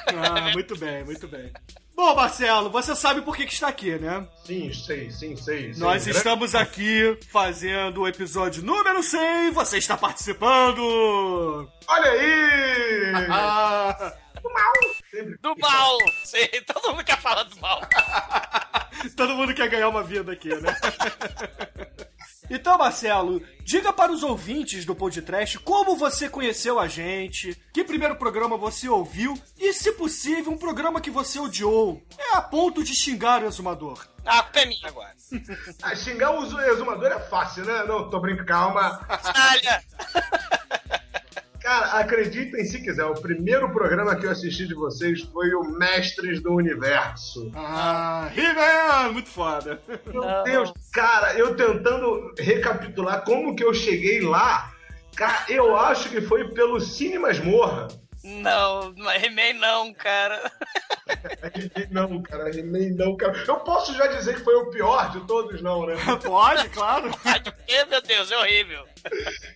Ah, 0.07 0.51
muito 0.53 0.77
bem, 0.79 1.05
muito 1.05 1.27
bem. 1.27 1.53
Bom, 1.95 2.15
Marcelo, 2.15 2.71
você 2.71 2.97
sabe 2.97 3.21
por 3.21 3.37
que, 3.37 3.45
que 3.45 3.53
está 3.53 3.69
aqui, 3.69 3.99
né? 3.99 4.27
Sim, 4.45 4.73
sei, 4.73 5.11
sim, 5.11 5.37
sei. 5.37 5.75
sei. 5.75 5.83
Nós 5.83 6.07
estamos 6.07 6.55
aqui 6.55 7.19
fazendo 7.31 8.01
o 8.01 8.09
episódio 8.09 8.63
número 8.63 9.03
100 9.03 9.51
você 9.53 9.79
está 9.79 9.97
participando! 9.97 11.69
Olha 11.87 12.11
aí! 12.11 13.13
Ah, 13.31 14.15
Do 14.43 14.51
mal! 14.51 14.73
Do 15.43 15.61
mal! 15.61 15.99
Sim, 16.25 16.49
todo 16.67 16.91
mundo 16.93 17.05
quer 17.05 17.21
falar 17.21 17.43
do 17.43 17.61
mal. 17.61 17.81
todo 19.17 19.35
mundo 19.35 19.55
quer 19.55 19.69
ganhar 19.69 19.89
uma 19.89 20.03
vida 20.03 20.33
aqui, 20.33 20.49
né? 20.49 20.75
Então, 22.51 22.77
Marcelo, 22.77 23.41
diga 23.63 23.93
para 23.93 24.11
os 24.11 24.25
ouvintes 24.25 24.85
do 24.85 24.93
podcast 24.93 25.57
como 25.61 25.95
você 25.95 26.29
conheceu 26.29 26.81
a 26.81 26.89
gente, 26.89 27.57
que 27.73 27.85
primeiro 27.85 28.17
programa 28.17 28.57
você 28.57 28.89
ouviu 28.89 29.41
e, 29.57 29.73
se 29.73 29.93
possível, 29.93 30.53
um 30.53 30.59
programa 30.59 31.01
que 31.01 31.13
você 31.13 31.39
odiou. 31.39 32.03
É 32.19 32.37
a 32.37 32.43
ponto 32.43 32.83
de 32.83 32.93
xingar 32.93 33.45
o 33.45 33.47
exumador. 33.47 34.05
Ah, 34.27 34.41
a 34.41 34.43
culpa 34.43 34.59
é 34.59 34.67
minha 34.67 34.89
agora. 34.89 35.15
Ah, 35.81 35.95
xingar 35.95 36.33
o 36.33 36.61
exumador 36.61 37.13
é 37.13 37.21
fácil, 37.21 37.65
né? 37.65 37.85
Não, 37.85 38.11
tô 38.11 38.19
brincando, 38.19 38.47
calma. 38.49 39.01
Cara, 41.71 42.01
acreditem 42.01 42.65
se 42.65 42.83
quiser, 42.83 43.05
o 43.05 43.15
primeiro 43.15 43.71
programa 43.71 44.17
que 44.17 44.27
eu 44.27 44.31
assisti 44.33 44.67
de 44.67 44.75
vocês 44.75 45.21
foi 45.21 45.55
o 45.55 45.63
Mestres 45.79 46.43
do 46.43 46.53
Universo. 46.53 47.49
Ah, 47.55 48.29
He-Man! 48.37 49.13
Muito 49.13 49.29
foda. 49.29 49.81
Meu 50.05 50.43
Deus, 50.43 50.73
cara, 50.93 51.39
eu 51.39 51.55
tentando 51.55 52.35
recapitular 52.37 53.25
como 53.25 53.55
que 53.55 53.63
eu 53.63 53.73
cheguei 53.73 54.21
lá, 54.21 54.73
cara, 55.15 55.45
eu 55.49 55.77
acho 55.77 56.09
que 56.09 56.21
foi 56.21 56.49
pelo 56.49 56.81
Cine 56.81 57.21
Masmorra. 57.21 57.87
Não, 58.23 58.95
He-Man 59.15 59.59
não, 59.59 59.95
cara. 59.95 60.53
He-Man 61.55 61.87
não, 61.91 62.23
cara, 62.23 62.51
He-Man 62.51 62.95
não, 62.95 63.17
cara. 63.17 63.33
Eu 63.47 63.57
posso 63.61 63.95
já 63.95 64.07
dizer 64.09 64.35
que 64.35 64.45
foi 64.45 64.55
o 64.57 64.71
pior 64.71 65.11
de 65.11 65.27
todos, 65.27 65.63
não, 65.63 65.87
né? 65.87 65.95
Pode, 66.23 66.69
claro. 66.69 67.11
Ai, 67.25 67.43
meu 67.89 68.03
Deus, 68.03 68.31
é 68.31 68.37
horrível. 68.37 68.87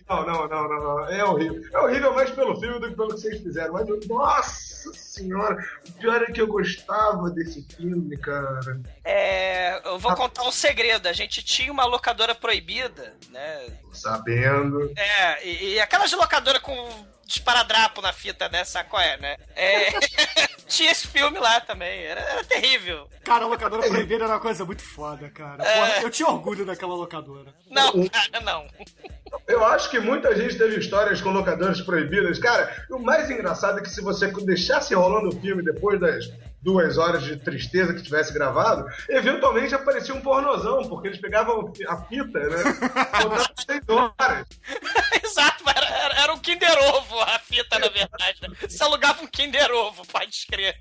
Não, 0.09 0.25
não, 0.25 0.47
não, 0.47 0.67
não, 0.67 0.79
não, 0.79 1.09
é 1.09 1.23
horrível. 1.23 1.61
É 1.71 1.79
horrível 1.79 2.13
mais 2.15 2.31
pelo 2.31 2.59
filme 2.59 2.79
do 2.79 2.89
que 2.89 2.95
pelo 2.95 3.09
que 3.09 3.21
vocês 3.21 3.41
fizeram. 3.41 3.73
Mas, 3.73 4.07
nossa 4.07 4.93
senhora, 4.93 5.63
o 5.87 5.91
pior 5.93 6.23
é 6.23 6.31
que 6.31 6.41
eu 6.41 6.47
gostava 6.47 7.29
desse 7.29 7.61
filme, 7.75 8.17
cara. 8.17 8.81
É, 9.03 9.79
eu 9.87 9.99
vou 9.99 10.15
contar 10.15 10.43
um 10.43 10.51
segredo. 10.51 11.07
A 11.07 11.13
gente 11.13 11.43
tinha 11.43 11.71
uma 11.71 11.85
locadora 11.85 12.33
proibida, 12.33 13.13
né? 13.29 13.67
Sabendo. 13.93 14.91
É, 14.97 15.47
e, 15.47 15.73
e 15.73 15.79
aquelas 15.79 16.11
locadoras 16.11 16.61
com 16.61 17.14
esparadrapo 17.27 18.01
na 18.01 18.13
fita, 18.13 18.49
né? 18.49 18.63
Sabe 18.63 18.89
qual 18.89 19.01
é, 19.01 19.17
né? 19.17 19.37
É, 19.55 19.91
tinha 20.67 20.91
esse 20.91 21.07
filme 21.07 21.39
lá 21.39 21.59
também. 21.61 22.03
Era, 22.03 22.21
era 22.21 22.43
terrível. 22.43 23.07
Cara, 23.23 23.45
a 23.45 23.47
locadora 23.47 23.87
proibida 23.87 24.23
era 24.25 24.33
uma 24.33 24.39
coisa 24.39 24.63
muito 24.65 24.83
foda, 24.83 25.29
cara. 25.29 25.63
Porra, 25.63 26.01
eu 26.01 26.09
tinha 26.09 26.27
orgulho 26.27 26.65
daquela 26.65 26.95
locadora. 26.95 27.53
Não, 27.69 28.07
cara, 28.07 28.41
não. 28.41 28.67
Eu 29.47 29.65
acho 29.65 29.89
que 29.89 29.99
muita 29.99 30.35
gente 30.35 30.57
teve 30.57 30.79
histórias 30.79 31.21
com 31.21 31.29
locadoras 31.29 31.81
proibidas. 31.81 32.39
Cara, 32.39 32.85
o 32.89 32.97
mais 32.97 33.29
engraçado 33.29 33.79
é 33.79 33.81
que 33.81 33.89
se 33.89 34.01
você 34.01 34.27
deixasse 34.27 34.95
rolando 34.95 35.29
o 35.29 35.41
filme 35.41 35.63
depois 35.63 35.99
das 35.99 36.31
duas 36.65 36.97
horas 36.97 37.23
de 37.23 37.37
tristeza 37.37 37.93
que 37.93 38.01
tivesse 38.01 38.33
gravado, 38.33 38.87
eventualmente 39.07 39.75
aparecia 39.75 40.15
um 40.15 40.21
pornozão, 40.21 40.89
porque 40.89 41.09
eles 41.09 41.21
pegavam 41.21 41.71
a 41.87 41.97
fita, 42.05 42.39
né? 42.39 42.63
Botavam 43.21 43.45
seis 43.63 43.83
horas. 43.87 44.47
Exato, 45.23 45.63
era, 45.69 46.23
era, 46.23 46.33
um 46.33 46.39
Kinder 46.39 46.75
Ovo 46.95 47.21
a 47.21 47.37
fita, 47.37 47.77
na 47.77 47.87
verdade. 47.87 48.41
né? 48.41 48.49
Você 48.67 48.83
alugava 48.83 49.21
um 49.21 49.27
Kinder 49.27 49.71
Ovo, 49.71 50.05
pode 50.07 50.31
escrever. 50.31 50.75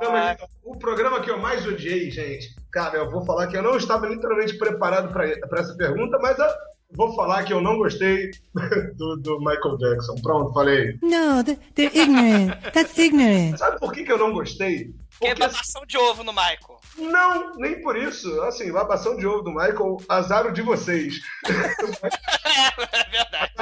Não, 0.00 0.12
mas 0.12 0.38
o 0.62 0.78
programa 0.78 1.20
que 1.20 1.30
eu 1.30 1.38
mais 1.38 1.66
odiei, 1.66 2.10
gente, 2.12 2.54
cara, 2.70 2.96
eu 2.96 3.10
vou 3.10 3.24
falar 3.26 3.48
que 3.48 3.56
eu 3.56 3.62
não 3.62 3.76
estava 3.76 4.06
literalmente 4.06 4.56
preparado 4.56 5.12
para 5.12 5.60
essa 5.60 5.74
pergunta, 5.76 6.16
mas 6.20 6.38
eu 6.38 6.46
vou 6.92 7.14
falar 7.14 7.44
que 7.44 7.52
eu 7.52 7.60
não 7.60 7.76
gostei 7.76 8.30
do, 8.96 9.16
do 9.16 9.38
Michael 9.38 9.76
Jackson. 9.78 10.14
Pronto, 10.22 10.52
falei. 10.52 10.98
Th- 11.44 11.58
they're 11.74 11.96
ignorant. 11.96 12.60
That's 12.72 12.96
ignorant. 12.98 13.58
Sabe 13.58 13.78
por 13.78 13.92
que, 13.92 14.04
que 14.04 14.12
eu 14.12 14.18
não 14.18 14.32
gostei? 14.32 14.92
Porque 15.10 15.26
é 15.26 15.34
babação 15.34 15.84
de 15.86 15.98
ovo 15.98 16.24
no 16.24 16.32
Michael. 16.32 16.80
Não, 16.96 17.54
nem 17.56 17.80
por 17.82 17.96
isso. 17.96 18.40
Assim, 18.42 18.72
babação 18.72 19.16
de 19.16 19.26
ovo 19.26 19.42
do 19.42 19.50
Michael, 19.50 19.98
azar 20.08 20.46
o 20.46 20.52
de 20.52 20.62
vocês. 20.62 21.20
É 22.92 23.10
verdade. 23.10 23.52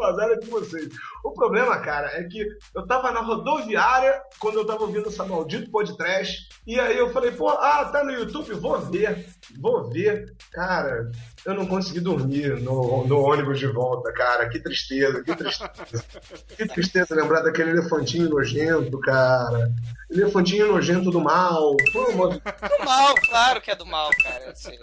azar 0.00 0.30
é 0.30 0.36
com 0.36 0.46
vocês. 0.46 0.88
O 1.24 1.32
problema, 1.32 1.78
cara, 1.78 2.08
é 2.18 2.24
que 2.24 2.46
eu 2.74 2.86
tava 2.86 3.10
na 3.10 3.20
rodoviária 3.20 4.20
quando 4.38 4.58
eu 4.58 4.66
tava 4.66 4.82
ouvindo 4.82 5.08
essa 5.08 5.24
maldito 5.24 5.70
podcast. 5.70 6.48
E 6.66 6.78
aí 6.78 6.96
eu 6.96 7.10
falei, 7.12 7.32
pô, 7.32 7.48
ah, 7.48 7.86
tá 7.86 8.04
no 8.04 8.12
YouTube? 8.12 8.54
Vou 8.54 8.78
ver, 8.80 9.26
vou 9.60 9.88
ver. 9.90 10.32
Cara, 10.52 11.10
eu 11.44 11.54
não 11.54 11.66
consegui 11.66 12.00
dormir 12.00 12.60
no, 12.60 13.06
no 13.06 13.20
ônibus 13.20 13.58
de 13.58 13.66
volta, 13.66 14.12
cara. 14.12 14.48
Que 14.48 14.58
tristeza, 14.58 15.22
que 15.22 15.34
tristeza. 15.34 16.04
que 16.56 16.68
tristeza 16.68 17.14
lembrar 17.14 17.40
daquele 17.40 17.70
elefantinho 17.70 18.28
nojento, 18.28 18.98
cara. 19.00 19.72
Elefantinho 20.10 20.68
nojento 20.68 21.10
do 21.10 21.20
mal. 21.20 21.76
Pô. 21.92 22.28
Do 22.28 22.84
mal, 22.84 23.14
claro 23.28 23.60
que 23.60 23.70
é 23.70 23.76
do 23.76 23.86
mal, 23.86 24.10
cara. 24.22 24.50
Assim, 24.50 24.76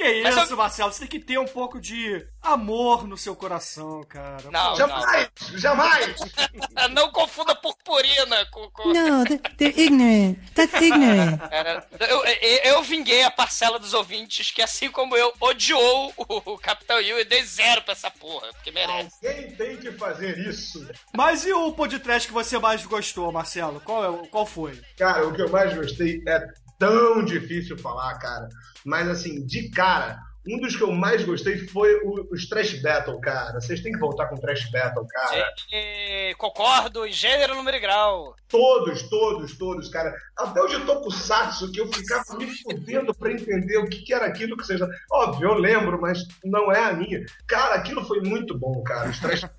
Que 0.00 0.22
Mas 0.22 0.34
isso, 0.34 0.56
Marcelo? 0.56 0.90
Você 0.90 1.00
tem 1.00 1.08
que 1.08 1.18
ter 1.18 1.38
um 1.38 1.44
pouco 1.44 1.78
de 1.78 2.26
amor 2.40 3.06
no 3.06 3.18
seu 3.18 3.36
coração, 3.36 4.02
cara. 4.04 4.50
Não, 4.50 4.74
Jamais! 4.74 5.28
Jamais! 5.56 6.16
não 6.90 7.10
confunda 7.10 7.54
purpurina 7.54 8.46
com. 8.46 8.70
com... 8.70 8.92
Th- 8.94 9.42
they're 9.58 9.78
ignorant. 9.78 10.38
That's 10.54 10.72
ignorant. 10.80 11.38
Cara, 11.50 11.86
eu, 12.08 12.24
eu, 12.24 12.58
eu 12.76 12.82
vinguei 12.82 13.22
a 13.24 13.30
parcela 13.30 13.78
dos 13.78 13.92
ouvintes 13.92 14.50
que, 14.50 14.62
assim 14.62 14.90
como 14.90 15.14
eu, 15.18 15.34
odiou 15.38 16.14
o, 16.16 16.52
o 16.52 16.58
Capitão 16.58 16.98
Yu 16.98 17.20
e 17.20 17.24
dei 17.26 17.44
zero 17.44 17.82
pra 17.82 17.92
essa 17.92 18.10
porra, 18.10 18.48
porque 18.54 18.70
merece. 18.70 19.20
Quem 19.20 19.50
tem 19.54 19.76
que 19.76 19.92
fazer 19.92 20.38
isso? 20.38 20.88
Mas 21.14 21.44
e 21.44 21.52
o 21.52 21.72
podcast 21.74 22.26
que 22.26 22.32
você 22.32 22.58
mais 22.58 22.86
gostou, 22.86 23.30
Marcelo? 23.30 23.82
Qual, 23.82 24.24
é, 24.24 24.26
qual 24.28 24.46
foi? 24.46 24.80
Cara, 24.96 25.28
o 25.28 25.34
que 25.34 25.42
eu 25.42 25.50
mais 25.50 25.74
gostei 25.74 26.22
é 26.26 26.40
tão 26.78 27.22
difícil 27.22 27.76
falar, 27.76 28.18
cara. 28.18 28.48
Mas 28.84 29.08
assim, 29.08 29.44
de 29.44 29.70
cara, 29.70 30.18
um 30.46 30.58
dos 30.58 30.74
que 30.74 30.82
eu 30.82 30.90
mais 30.90 31.22
gostei 31.24 31.58
foi 31.68 31.94
o, 32.02 32.26
os 32.32 32.48
Trash 32.48 32.80
Battle, 32.80 33.20
cara. 33.20 33.60
Vocês 33.60 33.80
têm 33.80 33.92
que 33.92 33.98
voltar 33.98 34.26
com 34.26 34.36
Trash 34.36 34.70
Battle, 34.70 35.06
cara. 35.06 35.52
E, 35.70 36.34
concordo, 36.38 37.06
em 37.06 37.12
gênero, 37.12 37.54
número 37.54 37.76
e 37.76 37.80
grau. 37.80 38.34
Todos, 38.48 39.02
todos, 39.02 39.56
todos, 39.58 39.88
cara. 39.88 40.14
Até 40.36 40.62
o 40.62 40.66
de 40.66 40.80
Tokusatsu, 40.86 41.70
que 41.70 41.80
eu 41.80 41.92
ficava 41.92 42.38
me 42.38 42.46
fudendo 42.46 43.14
pra 43.14 43.32
entender 43.32 43.78
o 43.78 43.88
que, 43.88 44.02
que 44.02 44.14
era 44.14 44.26
aquilo 44.26 44.56
que 44.56 44.66
vocês. 44.66 44.80
Óbvio, 45.10 45.50
eu 45.50 45.54
lembro, 45.54 46.00
mas 46.00 46.26
não 46.42 46.72
é 46.72 46.84
a 46.84 46.92
minha. 46.92 47.24
Cara, 47.46 47.74
aquilo 47.74 48.04
foi 48.04 48.20
muito 48.20 48.58
bom, 48.58 48.82
cara. 48.82 49.10
Os 49.10 49.18
Trash 49.18 49.42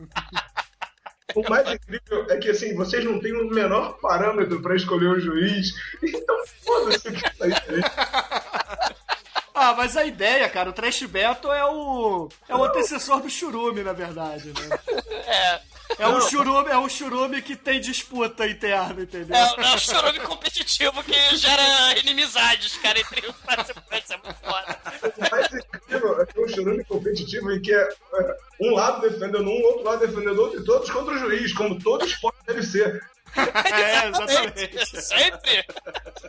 O 1.34 1.50
mais 1.50 1.66
incrível 1.72 2.26
é 2.30 2.38
que, 2.38 2.50
assim, 2.50 2.76
vocês 2.76 3.06
não 3.06 3.18
têm 3.18 3.32
o 3.32 3.50
menor 3.50 3.98
parâmetro 4.02 4.62
pra 4.62 4.76
escolher 4.76 5.08
o 5.08 5.20
juiz. 5.20 5.70
Então, 6.04 6.36
foda-se 6.66 7.08
o 7.08 7.14
que 7.14 7.38
tá 7.38 7.46
aí. 7.46 8.92
Ah, 9.54 9.74
mas 9.74 9.98
a 9.98 10.06
ideia, 10.06 10.48
cara, 10.50 10.70
o 10.70 10.74
Trash 10.74 11.04
Battle 11.04 11.54
é 11.54 11.66
o. 11.66 12.30
É 12.48 12.56
o 12.56 12.64
antecessor 12.64 13.22
do 13.22 13.30
churume, 13.30 13.84
na 13.84 13.94
verdade, 13.94 14.48
né? 14.48 14.80
É. 15.28 15.72
É 16.00 16.08
um 16.08 16.22
churume, 16.22 16.70
é 16.70 16.78
um 16.78 16.90
churume 16.90 17.42
que 17.42 17.56
tem 17.56 17.80
disputa 17.80 18.48
interna, 18.48 19.02
entendeu? 19.02 19.36
É, 19.36 19.72
é 19.72 19.76
um 19.76 19.78
churume 19.78 20.20
competitivo 20.20 21.04
que 21.04 21.36
gera 21.36 21.98
inimizades, 22.00 22.78
cara, 22.78 23.00
entre 23.00 23.28
os 23.28 23.36
participantes. 23.38 24.12
É 24.12 24.18
muito 24.18 24.40
foda. 24.40 24.80
O 25.18 25.32
mais 25.32 25.54
incrível 25.54 26.22
é 26.22 26.26
que 26.26 26.40
é 26.40 26.44
um 26.44 26.48
churume 26.48 26.84
competitivo 26.86 27.52
em 27.52 27.62
que 27.62 27.74
é, 27.74 27.90
é, 28.16 28.38
um 28.62 28.74
lado 28.74 29.02
defendendo 29.02 29.50
um, 29.50 29.62
outro 29.64 29.84
lado 29.84 30.00
defendendo 30.00 30.40
outro, 30.40 30.62
e 30.62 30.66
todos 30.66 30.90
contra 30.90 31.14
o 31.14 31.18
juiz, 31.18 31.54
como 31.54 31.78
todo 31.80 32.06
esporte 32.06 32.38
deve 32.48 32.64
ser. 32.64 33.02
É, 33.36 34.08
exatamente. 34.10 35.02
Sempre. 35.02 35.66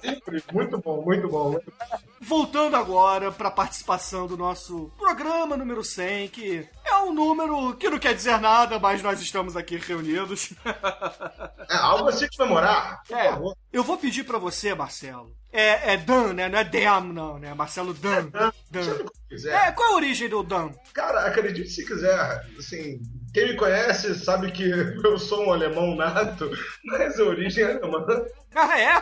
Sempre. 0.00 0.44
Muito 0.52 0.78
bom, 0.78 1.02
muito 1.02 1.28
bom. 1.28 1.50
Muito 1.52 1.72
bom. 1.78 1.98
Voltando 2.20 2.76
agora 2.76 3.32
para 3.32 3.48
a 3.48 3.52
participação 3.52 4.26
do 4.26 4.36
nosso 4.36 4.90
programa 4.96 5.56
número 5.56 5.82
100, 5.82 6.28
que 6.28 6.68
é 6.84 6.96
um 6.98 7.12
número 7.12 7.74
que 7.76 7.90
não 7.90 7.98
quer 7.98 8.14
dizer 8.14 8.38
nada, 8.38 8.78
mas 8.78 9.02
nós 9.02 9.20
estamos 9.20 9.56
aqui 9.56 9.76
reunidos. 9.76 10.52
É 11.68 11.76
algo 11.76 12.08
a 12.08 12.12
se 12.12 12.28
comemorar, 12.36 13.02
por 13.08 13.16
É, 13.16 13.30
favor. 13.30 13.56
eu 13.72 13.82
vou 13.82 13.96
pedir 13.96 14.24
pra 14.24 14.36
você, 14.36 14.74
Marcelo. 14.74 15.34
É, 15.50 15.94
é 15.94 15.96
Dan, 15.96 16.34
né? 16.34 16.48
Não 16.48 16.58
é 16.58 16.64
Dam, 16.64 17.00
não, 17.12 17.38
né? 17.38 17.54
Marcelo 17.54 17.94
Dan. 17.94 18.28
Dan. 18.70 18.82
quiser. 19.28 19.68
É, 19.68 19.72
qual 19.72 19.88
é 19.88 19.92
a 19.92 19.96
origem 19.96 20.28
do 20.28 20.42
Dan? 20.42 20.70
Cara, 20.92 21.26
acredite 21.26 21.70
se 21.70 21.86
quiser. 21.86 22.46
Assim, 22.58 23.00
quem 23.32 23.48
me 23.48 23.56
conhece 23.56 24.14
sabe 24.14 24.52
que 24.52 24.70
eu 25.04 25.18
sou 25.18 25.46
um 25.46 25.52
alemão 25.52 25.94
nato, 25.94 26.50
mas 26.84 27.18
a 27.18 27.24
origem 27.24 27.64
é 27.64 27.72
alemã. 27.72 28.06
Ah, 28.54 28.78
é? 28.78 28.92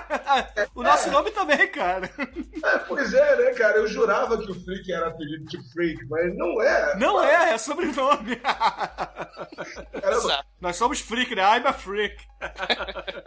O 0.75 0.83
nosso 0.83 1.11
nome 1.11 1.31
também, 1.33 1.67
cara. 1.69 2.09
É, 2.65 2.79
pois 2.79 3.13
é, 3.13 3.37
né, 3.37 3.51
cara? 3.53 3.79
Eu 3.79 3.89
jurava 3.89 4.39
que 4.39 4.51
o 4.51 4.55
Freak 4.55 4.93
era 4.93 5.09
apelido 5.09 5.45
de 5.47 5.73
Freak, 5.73 6.05
mas 6.09 6.37
não 6.37 6.63
é. 6.63 6.97
Não 6.97 7.25
é, 7.25 7.55
é 7.55 7.59
sobrenome. 7.59 8.37
Caramba. 10.01 10.45
Nós 10.61 10.77
somos 10.77 11.01
freak, 11.01 11.35
né? 11.35 11.43
I'm 11.43 11.67
a 11.67 11.73
freak. 11.73 12.17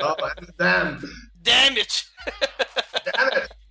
Oh, 0.02 0.16
damn. 0.58 1.00
Damn 1.36 1.78
it! 1.78 2.06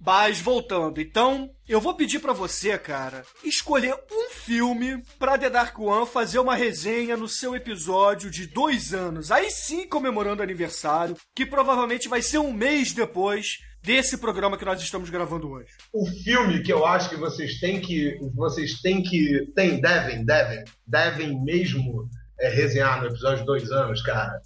Mas 0.04 0.40
voltando, 0.40 1.00
então 1.00 1.48
eu 1.68 1.80
vou 1.80 1.94
pedir 1.94 2.18
pra 2.18 2.32
você, 2.32 2.76
cara, 2.76 3.24
escolher 3.44 3.94
um 4.10 4.30
filme 4.30 5.00
pra 5.16 5.38
The 5.38 5.48
Dark 5.48 5.78
One 5.78 6.06
fazer 6.06 6.40
uma 6.40 6.56
resenha 6.56 7.16
no 7.16 7.28
seu 7.28 7.54
episódio 7.54 8.28
de 8.28 8.48
dois 8.48 8.92
anos. 8.92 9.30
Aí 9.30 9.48
sim 9.50 9.86
comemorando 9.86 10.42
aniversário, 10.42 11.16
que 11.34 11.46
provavelmente 11.46 12.08
vai 12.08 12.20
ser 12.20 12.38
um 12.38 12.52
mês 12.52 12.92
depois 12.92 13.58
desse 13.80 14.18
programa 14.18 14.58
que 14.58 14.64
nós 14.64 14.80
estamos 14.82 15.08
gravando 15.08 15.48
hoje. 15.48 15.70
O 15.92 16.04
filme 16.06 16.62
que 16.62 16.72
eu 16.72 16.84
acho 16.84 17.08
que 17.08 17.16
vocês 17.16 17.60
têm 17.60 17.80
que. 17.80 18.18
Vocês 18.34 18.80
têm 18.80 19.02
que. 19.02 19.46
Tem, 19.54 19.80
devem, 19.80 20.24
devem. 20.24 20.64
Devem 20.86 21.44
mesmo 21.44 22.08
é, 22.40 22.48
resenhar 22.48 23.00
no 23.00 23.06
episódio 23.08 23.40
de 23.40 23.46
dois 23.46 23.70
anos, 23.70 24.02
cara. 24.02 24.40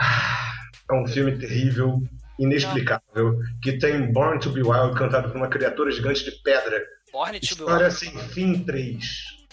Ah, 0.00 0.52
É 0.90 0.94
um 0.94 1.06
filme 1.06 1.38
terrível, 1.38 2.02
inexplicável, 2.38 3.38
que 3.62 3.78
tem 3.78 4.12
Born 4.12 4.40
to 4.40 4.50
Be 4.50 4.62
Wild 4.62 4.94
cantado 4.98 5.28
por 5.28 5.36
uma 5.36 5.48
criatura 5.48 5.90
gigante 5.90 6.24
de 6.24 6.32
pedra. 6.42 6.82
Born 7.12 7.32
to 7.38 7.40
Be 7.40 7.44
História 7.46 7.86
Wild. 7.88 7.98
sem 7.98 8.18
fim 8.28 8.64
3. 8.64 9.04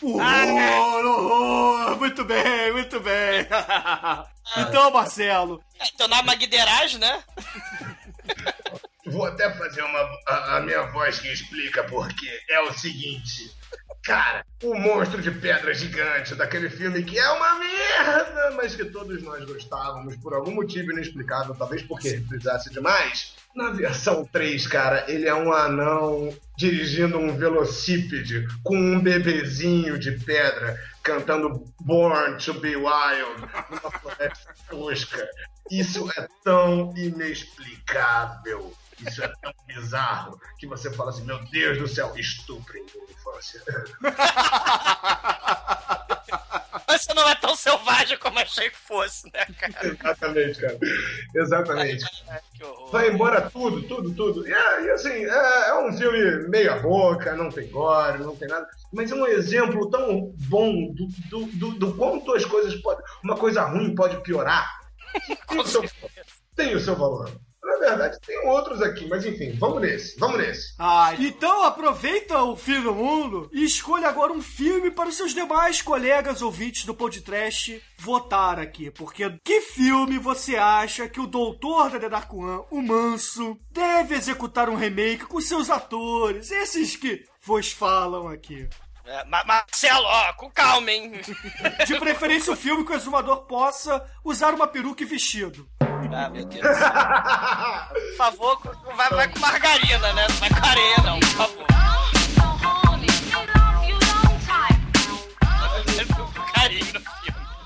Horror, 0.03 1.06
horror! 1.06 1.98
Muito 1.99 2.26
bem, 2.26 2.72
muito 2.72 2.99
bem! 2.99 3.45
então, 4.58 4.90
Marcelo, 4.91 5.62
É, 5.80 5.86
Teu 5.95 6.08
nome 6.08 6.24
é 6.24 6.26
Magderage, 6.26 6.98
né? 6.98 7.24
Vou 9.06 9.26
até 9.26 9.52
fazer 9.53 9.84
uma, 9.84 9.99
a, 10.28 10.58
a 10.58 10.62
minha 10.62 10.84
voz 10.91 11.20
que 11.20 11.28
explica 11.32 11.84
porque 11.84 12.28
é 12.49 12.62
o 12.62 12.74
seguinte. 12.74 13.52
Cara, 14.03 14.44
o 14.64 14.73
monstro 14.73 15.22
de 15.22 15.30
pedra 15.30 15.73
gigante 15.73 16.34
daquele 16.34 16.69
filme 16.69 17.03
que 17.03 17.19
é 17.19 17.30
uma 17.30 17.60
merda, 17.60 18.52
mas 18.57 18.76
que 18.76 18.86
todos 18.86 19.22
nós 19.22 19.45
gostávamos 19.45 20.15
por 20.15 20.34
algum 20.34 20.52
motivo 20.52 20.91
inexplicável, 20.91 21.53
talvez 21.53 21.84
porque 21.84 22.10
reprisasse 22.10 22.72
demais. 22.72 23.36
Na 23.56 23.69
versão 23.69 24.26
3, 24.26 24.65
cara, 24.65 25.06
ele 25.07 25.28
é 25.28 25.36
um 25.36 25.53
anão 25.53 26.36
dirigindo 26.57 27.18
um 27.19 27.36
velocípede 27.38 28.48
com 28.64 28.76
um 28.76 28.99
bebezinho 28.99 29.99
de 29.99 30.11
pedra 30.11 30.80
cantando 31.03 31.64
Born 31.82 32.38
to 32.38 32.53
Be 32.56 32.76
Wild 32.76 33.41
numa 33.69 33.91
floresta 33.99 34.53
tosca. 34.69 35.30
Isso 35.69 36.10
é 36.18 36.28
tão 36.44 36.94
inexplicável. 36.98 38.73
Isso 39.07 39.23
é 39.23 39.28
tão 39.41 39.53
bizarro 39.65 40.40
que 40.57 40.68
você 40.68 40.91
fala 40.91 41.10
assim: 41.10 41.23
Meu 41.23 41.44
Deus 41.45 41.78
do 41.78 41.88
céu, 41.88 42.14
estuprem 42.15 42.86
minha 42.94 43.11
infância. 43.11 43.61
Você 46.88 47.14
não 47.14 47.28
é 47.28 47.36
tão 47.36 47.56
selvagem 47.56 48.18
como 48.18 48.40
achei 48.40 48.69
que 48.69 48.78
fosse, 48.78 49.26
né, 49.34 49.45
cara? 49.57 49.88
Exatamente, 49.88 50.60
cara. 50.60 50.78
Exatamente. 51.34 52.06
Vai 52.91 53.10
embora 53.10 53.49
tudo, 53.49 53.82
tudo, 53.84 54.14
tudo. 54.14 54.48
E, 54.48 54.52
é, 54.52 54.91
assim, 54.91 55.10
é, 55.10 55.69
é 55.69 55.80
um 55.80 55.91
filme 55.94 56.48
meia 56.49 56.80
boca, 56.80 57.36
não 57.36 57.49
tem 57.49 57.69
gore, 57.69 58.19
não 58.19 58.36
tem 58.36 58.48
nada. 58.48 58.68
Mas 58.94 59.11
é 59.11 59.15
um 59.15 59.26
exemplo 59.26 59.90
tão 59.90 60.34
bom 60.48 60.94
do, 60.94 61.07
do, 61.30 61.45
do, 61.57 61.72
do 61.80 61.94
quanto 61.95 62.34
as 62.34 62.45
coisas 62.45 62.76
podem. 62.82 63.03
Uma 63.23 63.38
coisa 63.38 63.64
ruim 63.64 63.95
pode 63.95 64.22
piorar. 64.22 64.69
Tem 65.48 65.60
o 65.60 65.68
seu, 65.68 65.84
tem 66.56 66.76
o 66.76 66.80
seu 66.80 66.95
valor. 66.95 67.30
Na 67.63 67.77
verdade, 67.77 68.19
tem 68.25 68.47
outros 68.47 68.81
aqui, 68.81 69.07
mas 69.07 69.23
enfim, 69.23 69.55
vamos 69.59 69.81
nesse, 69.81 70.17
vamos 70.17 70.39
nesse. 70.39 70.73
Ah, 70.79 71.13
então 71.19 71.63
aproveita 71.63 72.41
o 72.41 72.55
fim 72.55 72.81
do 72.81 72.93
mundo 72.93 73.49
e 73.53 73.63
escolha 73.63 74.07
agora 74.07 74.33
um 74.33 74.41
filme 74.41 74.89
para 74.89 75.09
os 75.09 75.15
seus 75.15 75.33
demais 75.33 75.81
colegas 75.81 76.41
ouvintes 76.41 76.85
do 76.85 76.93
podcast 76.93 77.81
votar 77.99 78.59
aqui. 78.59 78.89
Porque 78.89 79.38
que 79.43 79.61
filme 79.61 80.17
você 80.17 80.55
acha 80.55 81.07
que 81.07 81.19
o 81.19 81.27
doutor 81.27 81.99
da 81.99 82.27
One, 82.31 82.65
o 82.71 82.81
Manso, 82.81 83.57
deve 83.71 84.15
executar 84.15 84.67
um 84.67 84.75
remake 84.75 85.25
com 85.25 85.39
seus 85.39 85.69
atores, 85.69 86.49
esses 86.49 86.95
que 86.95 87.25
vos 87.43 87.71
falam 87.71 88.27
aqui? 88.27 88.67
É, 89.13 89.25
Ma- 89.25 89.43
Marcelo, 89.43 90.05
ó, 90.05 90.31
com 90.33 90.49
calma, 90.49 90.89
hein? 90.89 91.11
De 91.85 91.99
preferência, 91.99 92.53
o 92.53 92.55
filme 92.55 92.85
que 92.85 92.93
o 92.93 92.95
exumador 92.95 93.41
possa 93.41 94.01
usar 94.23 94.53
uma 94.53 94.67
peruca 94.67 95.03
e 95.03 95.05
vestido. 95.05 95.67
Ah, 96.13 96.29
meu 96.29 96.45
Deus. 96.45 96.61
Por 96.65 98.15
favor, 98.17 98.61
vai, 98.95 99.09
vai 99.09 99.27
com 99.29 99.39
margarina, 99.39 100.13
né? 100.13 100.27
Não 100.29 100.35
vai 100.38 100.49
com 100.49 100.65
areia, 100.65 100.97
não, 101.03 101.19
por 101.19 101.29
favor. 101.29 101.67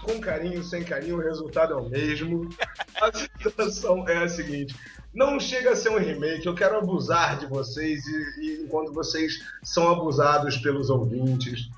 Com 0.04 0.20
carinho. 0.20 0.22
carinho, 0.22 0.64
sem 0.64 0.84
carinho, 0.84 1.18
o 1.18 1.22
resultado 1.22 1.74
é 1.74 1.78
o 1.78 1.90
mesmo. 1.90 2.50
A 3.02 3.12
situação 3.42 4.08
é 4.08 4.18
a 4.24 4.28
seguinte: 4.30 4.76
não 5.16 5.40
chega 5.40 5.72
a 5.72 5.76
ser 5.76 5.90
um 5.90 5.98
remake, 5.98 6.46
eu 6.46 6.54
quero 6.54 6.78
abusar 6.78 7.40
de 7.40 7.48
vocês 7.48 8.06
e, 8.06 8.42
e 8.42 8.64
enquanto 8.64 8.94
vocês 8.94 9.40
são 9.64 9.90
abusados 9.92 10.58
pelos 10.58 10.90
ouvintes. 10.90 11.70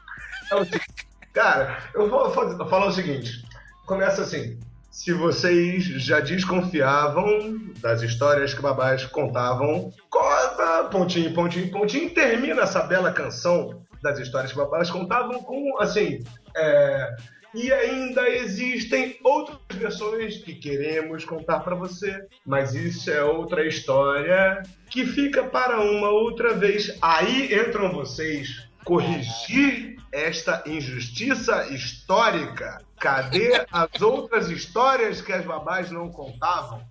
É 0.52 0.56
o 0.56 0.66
seguinte, 0.66 1.08
cara, 1.32 1.78
eu 1.94 2.10
vou 2.10 2.30
fa- 2.32 2.66
falar 2.66 2.88
o 2.88 2.92
seguinte: 2.92 3.46
começa 3.86 4.24
assim. 4.24 4.58
Se 4.90 5.14
vocês 5.14 5.84
já 5.84 6.20
desconfiavam 6.20 7.60
das 7.80 8.02
histórias 8.02 8.56
que 8.56 8.62
babás 8.64 9.06
contavam, 9.06 9.94
conta, 10.10 10.90
pontinho, 10.92 11.34
pontinho, 11.36 11.70
pontinho, 11.70 12.10
termina 12.10 12.64
essa 12.64 12.82
bela 12.82 13.12
canção 13.14 13.86
das 14.02 14.18
histórias 14.18 14.52
que 14.52 14.58
babás 14.58 14.90
contavam 14.90 15.44
com, 15.44 15.80
assim, 15.80 16.24
é, 16.56 17.16
e 17.54 17.72
ainda 17.72 18.30
existem 18.30 19.18
outras 19.24 19.60
versões 19.74 20.38
que 20.38 20.56
queremos 20.56 21.26
contar 21.26 21.60
para 21.60 21.76
você, 21.76 22.26
mas 22.46 22.74
isso 22.74 23.10
é 23.10 23.24
outra 23.24 23.66
história 23.66 24.62
que 24.90 25.06
fica 25.06 25.44
para 25.44 25.80
uma 25.82 26.10
outra 26.10 26.54
vez. 26.54 26.98
Aí 27.02 27.54
entram 27.54 27.92
vocês 27.92 28.68
corrigir 28.84 29.97
esta 30.12 30.64
injustiça 30.66 31.68
histórica. 31.68 32.82
Cadê 33.00 33.66
as 33.72 34.02
outras 34.02 34.50
histórias 34.50 35.22
que 35.22 35.32
as 35.32 35.46
babás 35.46 35.92
não 35.92 36.10
contavam? 36.10 36.84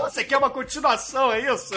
Você 0.00 0.24
quer 0.24 0.38
uma 0.38 0.48
continuação, 0.48 1.30
é 1.30 1.52
isso? 1.52 1.74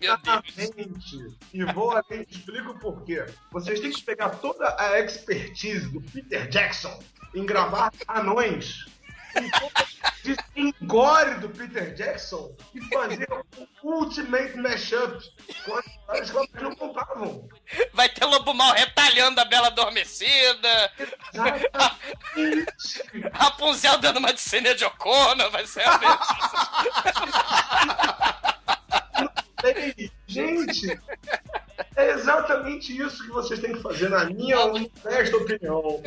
Exatamente. 0.00 1.36
E 1.52 1.64
vou 1.64 1.92
além, 1.92 2.26
explico 2.28 2.78
por 2.78 3.02
quê. 3.04 3.24
Vocês 3.50 3.80
têm 3.80 3.90
que 3.90 4.02
pegar 4.02 4.30
toda 4.30 4.76
a 4.78 5.00
expertise 5.00 5.88
do 5.88 6.02
Peter 6.02 6.46
Jackson 6.48 7.02
em 7.34 7.46
gravar 7.46 7.90
anões. 8.06 8.84
E 9.36 9.50
toda 9.50 9.80
a 9.80 9.94
engore 10.56 11.34
do 11.40 11.48
Peter 11.48 11.94
Jackson 11.94 12.54
e 12.74 12.80
fazer 12.88 13.28
o 13.82 13.90
Ultimate 13.90 14.56
Mashup 14.56 15.32
com 15.64 15.74
as 15.76 15.86
histórias 15.86 16.30
que 16.30 16.36
elas 16.36 16.48
não 16.62 16.74
contavam. 16.76 17.48
Vai 17.92 18.08
ter 18.08 18.24
lobo 18.24 18.54
mal 18.54 18.72
retalhando 18.72 19.40
a 19.40 19.44
bela 19.44 19.66
adormecida. 19.68 20.92
Rapunzel 23.32 23.98
dando 23.98 24.18
uma 24.18 24.32
de 24.32 24.40
cena 24.40 24.74
de 24.74 24.84
Ocona, 24.84 25.50
vai 25.50 25.66
ser 25.66 25.82
a 25.82 26.00
Ei, 29.64 30.10
Gente, 30.26 31.00
é 31.96 32.10
exatamente 32.10 32.96
isso 32.96 33.22
que 33.22 33.30
vocês 33.30 33.60
têm 33.60 33.72
que 33.74 33.82
fazer, 33.82 34.08
na 34.08 34.24
minha 34.24 34.58
honesta 34.60 35.36
opinião. 35.36 36.02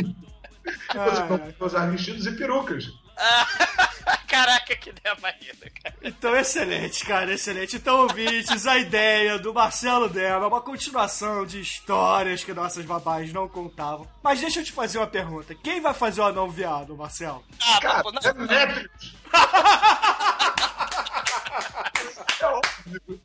Vocês 0.94 1.20
vão 1.28 1.54
usar 1.60 1.86
vestidos 1.90 2.26
e 2.26 2.32
perucas. 2.32 2.92
Caraca, 4.28 4.76
que 4.76 4.90
ideia 4.90 5.16
maneira, 5.22 5.72
cara. 5.82 5.96
Então, 6.04 6.36
excelente, 6.36 7.04
cara, 7.06 7.34
excelente. 7.34 7.76
Então, 7.78 8.02
ouvintes, 8.02 8.68
a 8.68 8.78
ideia 8.78 9.40
do 9.40 9.54
Marcelo 9.54 10.08
Della 10.10 10.46
é 10.46 10.48
uma 10.48 10.62
continuação 10.62 11.46
de 11.46 11.60
histórias 11.62 12.44
que 12.44 12.54
nossas 12.54 12.86
babás 12.86 13.32
não 13.34 13.48
contavam. 13.48 14.08
Mas 14.22 14.40
deixa 14.40 14.60
eu 14.60 14.64
te 14.64 14.72
fazer 14.72 15.00
uma 15.00 15.08
pergunta. 15.08 15.56
Quem 15.56 15.82
vai 15.82 15.94
fazer 15.94 16.22
o 16.22 16.26
anão 16.26 16.50
viado, 16.50 16.96
Marcelo? 16.96 17.44
Ah, 17.62 17.80
Cara, 17.82 18.04
não, 18.04 18.22
é 18.24 18.34
Demetrius. 18.34 19.16
É 22.40 22.46
óbvio. 22.46 23.22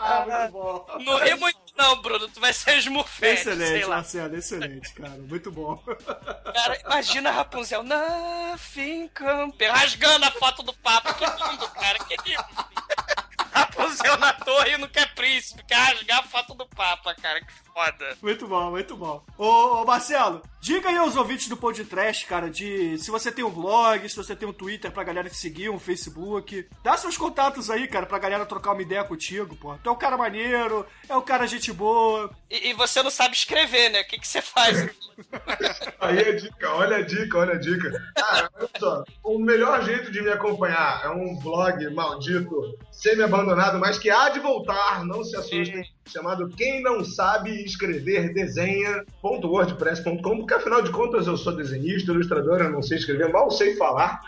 Ah, 0.00 0.24
muito 0.26 0.52
bom. 0.52 0.86
não 1.04 1.18
ri 1.18 1.34
muito 1.36 1.58
não, 1.78 2.02
Bruno. 2.02 2.28
Tu 2.28 2.40
vai 2.40 2.52
ser 2.52 2.78
Smurfette, 2.78 3.44
sei 3.44 3.52
Excelente, 3.52 3.84
lá. 3.84 3.96
Marcelo, 3.96 4.36
excelente, 4.36 4.92
cara. 4.94 5.16
Muito 5.16 5.52
bom. 5.52 5.76
Cara, 5.76 6.80
imagina 6.84 7.30
a 7.30 7.32
Rapunzel. 7.34 7.84
Nothing 7.84 9.08
compare. 9.08 9.70
Rasgando 9.70 10.26
a 10.26 10.30
foto 10.32 10.64
do 10.64 10.72
Papa. 10.74 11.14
Que 11.14 11.24
lindo, 11.24 11.68
cara. 11.68 11.98
Que 12.00 12.16
lindo. 12.28 12.44
Rapunzel 13.52 14.18
na 14.18 14.32
torre 14.32 14.74
e 14.74 14.78
não 14.78 14.88
quer 14.88 15.14
príncipe. 15.14 15.64
Quer 15.64 15.76
rasgar 15.76 16.18
a 16.18 16.22
foto 16.24 16.54
do 16.54 16.66
Papa, 16.66 17.14
cara. 17.14 17.40
Que 17.40 17.52
foda. 17.72 18.16
Muito 18.20 18.46
bom, 18.46 18.70
muito 18.70 18.96
bom. 18.96 19.24
Ô, 19.36 19.82
ô, 19.82 19.84
Marcelo, 19.84 20.42
diga 20.60 20.88
aí 20.88 20.96
aos 20.96 21.16
ouvintes 21.16 21.48
do 21.48 21.56
Pod 21.56 21.82
Trash, 21.84 22.24
cara, 22.24 22.50
de 22.50 22.98
se 22.98 23.10
você 23.10 23.30
tem 23.30 23.44
um 23.44 23.50
blog, 23.50 24.08
se 24.08 24.16
você 24.16 24.34
tem 24.34 24.48
um 24.48 24.52
Twitter 24.52 24.90
pra 24.90 25.04
galera 25.04 25.28
te 25.28 25.36
seguir, 25.36 25.70
um 25.70 25.78
Facebook. 25.78 26.68
Dá 26.82 26.96
seus 26.96 27.16
contatos 27.16 27.70
aí, 27.70 27.86
cara, 27.86 28.06
pra 28.06 28.18
galera 28.18 28.46
trocar 28.46 28.72
uma 28.72 28.82
ideia 28.82 29.04
contigo, 29.04 29.56
pô. 29.56 29.74
Tu 29.78 29.88
é 29.88 29.92
um 29.92 29.96
cara 29.96 30.16
maneiro, 30.16 30.86
é 31.08 31.16
um 31.16 31.22
cara 31.22 31.46
gente 31.46 31.72
boa. 31.72 32.30
E, 32.50 32.70
e 32.70 32.72
você 32.74 33.02
não 33.02 33.10
sabe 33.10 33.34
escrever, 33.34 33.90
né? 33.90 34.00
O 34.00 34.06
que, 34.06 34.18
que 34.18 34.26
você 34.28 34.42
faz? 34.42 34.88
Aí 36.00 36.18
a 36.20 36.36
dica, 36.36 36.70
olha 36.72 36.96
a 36.96 37.02
dica, 37.02 37.38
olha 37.38 37.54
a 37.54 37.58
dica. 37.58 37.90
Cara, 38.14 38.50
olha 38.54 38.70
só, 38.78 39.04
o 39.24 39.38
melhor 39.38 39.84
jeito 39.84 40.10
de 40.10 40.22
me 40.22 40.30
acompanhar 40.30 41.02
é 41.04 41.08
um 41.08 41.36
blog 41.38 41.88
maldito, 41.94 42.78
semi-abandonado, 42.92 43.78
mas 43.78 43.98
que 43.98 44.10
há 44.10 44.28
de 44.28 44.40
voltar, 44.40 45.04
não 45.04 45.24
se 45.24 45.36
assustem, 45.36 45.84
chamado 46.08 46.48
Quem 46.56 46.82
Não 46.82 47.04
Sabe 47.04 47.64
Escrever 47.64 48.32
Desenha.wordpress.com, 48.32 50.38
porque 50.38 50.54
afinal 50.54 50.82
de 50.82 50.90
contas 50.90 51.26
eu 51.26 51.36
sou 51.36 51.54
desenhista, 51.54 52.12
ilustrador, 52.12 52.60
eu 52.60 52.70
não 52.70 52.82
sei 52.82 52.98
escrever, 52.98 53.30
mal 53.30 53.50
sei 53.50 53.76
falar, 53.76 54.20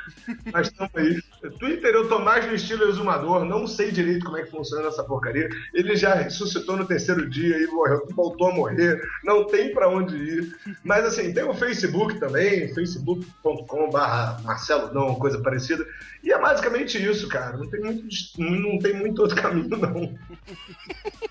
mas 0.52 0.68
estamos 0.68 0.94
aí. 0.94 1.20
Twitter 1.58 1.94
eu 1.94 2.08
tô 2.08 2.18
mais 2.18 2.46
no 2.46 2.54
estilo 2.54 2.88
exumador, 2.88 3.44
não 3.44 3.66
sei 3.66 3.90
direito 3.90 4.24
como 4.24 4.36
é 4.36 4.42
que 4.42 4.50
funciona 4.50 4.88
essa 4.88 5.02
porcaria. 5.02 5.48
Ele 5.72 5.96
já 5.96 6.14
ressuscitou 6.14 6.76
no 6.76 6.86
terceiro 6.86 7.28
dia 7.28 7.56
e 7.58 7.66
morreu, 7.68 8.06
voltou 8.10 8.48
a 8.48 8.54
morrer, 8.54 9.00
não 9.24 9.46
tem 9.46 9.72
pra 9.72 9.88
onde 9.88 10.16
ir. 10.16 10.56
Mas 10.84 11.04
assim, 11.04 11.32
tem 11.32 11.44
o 11.44 11.54
Facebook 11.54 12.18
também, 12.20 12.72
facebook.com 12.74 13.90
barra 13.90 14.40
Marcelo 14.42 14.92
não, 14.92 15.14
coisa 15.14 15.40
parecida. 15.40 15.86
E 16.22 16.32
é 16.32 16.38
basicamente 16.38 17.02
isso, 17.02 17.28
cara. 17.28 17.56
Não 17.56 17.68
tem 17.68 17.80
muito, 17.80 18.04
não 18.38 18.78
tem 18.78 18.94
muito 18.94 19.22
outro 19.22 19.40
caminho, 19.40 19.68
não. 19.68 20.14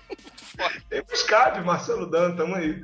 Tem 0.88 1.02
Skype, 1.12 1.60
Marcelo 1.64 2.06
Dan, 2.10 2.36
tamo 2.36 2.54
aí. 2.56 2.80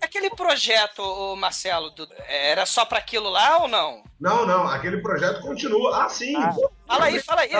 Aquele 0.00 0.30
projeto, 0.30 1.36
Marcelo, 1.36 1.90
do- 1.90 2.08
era 2.26 2.64
só 2.64 2.86
pra 2.86 2.98
aquilo 2.98 3.28
lá 3.28 3.58
ou 3.58 3.68
não? 3.68 4.02
Não, 4.18 4.46
não, 4.46 4.66
aquele 4.66 5.02
projeto 5.02 5.40
continua. 5.42 6.04
Ah, 6.04 6.08
sim. 6.08 6.32
Pô, 6.54 6.70
Fala 6.86 7.04
aí, 7.06 7.20
fala 7.22 7.42
aí. 7.42 7.50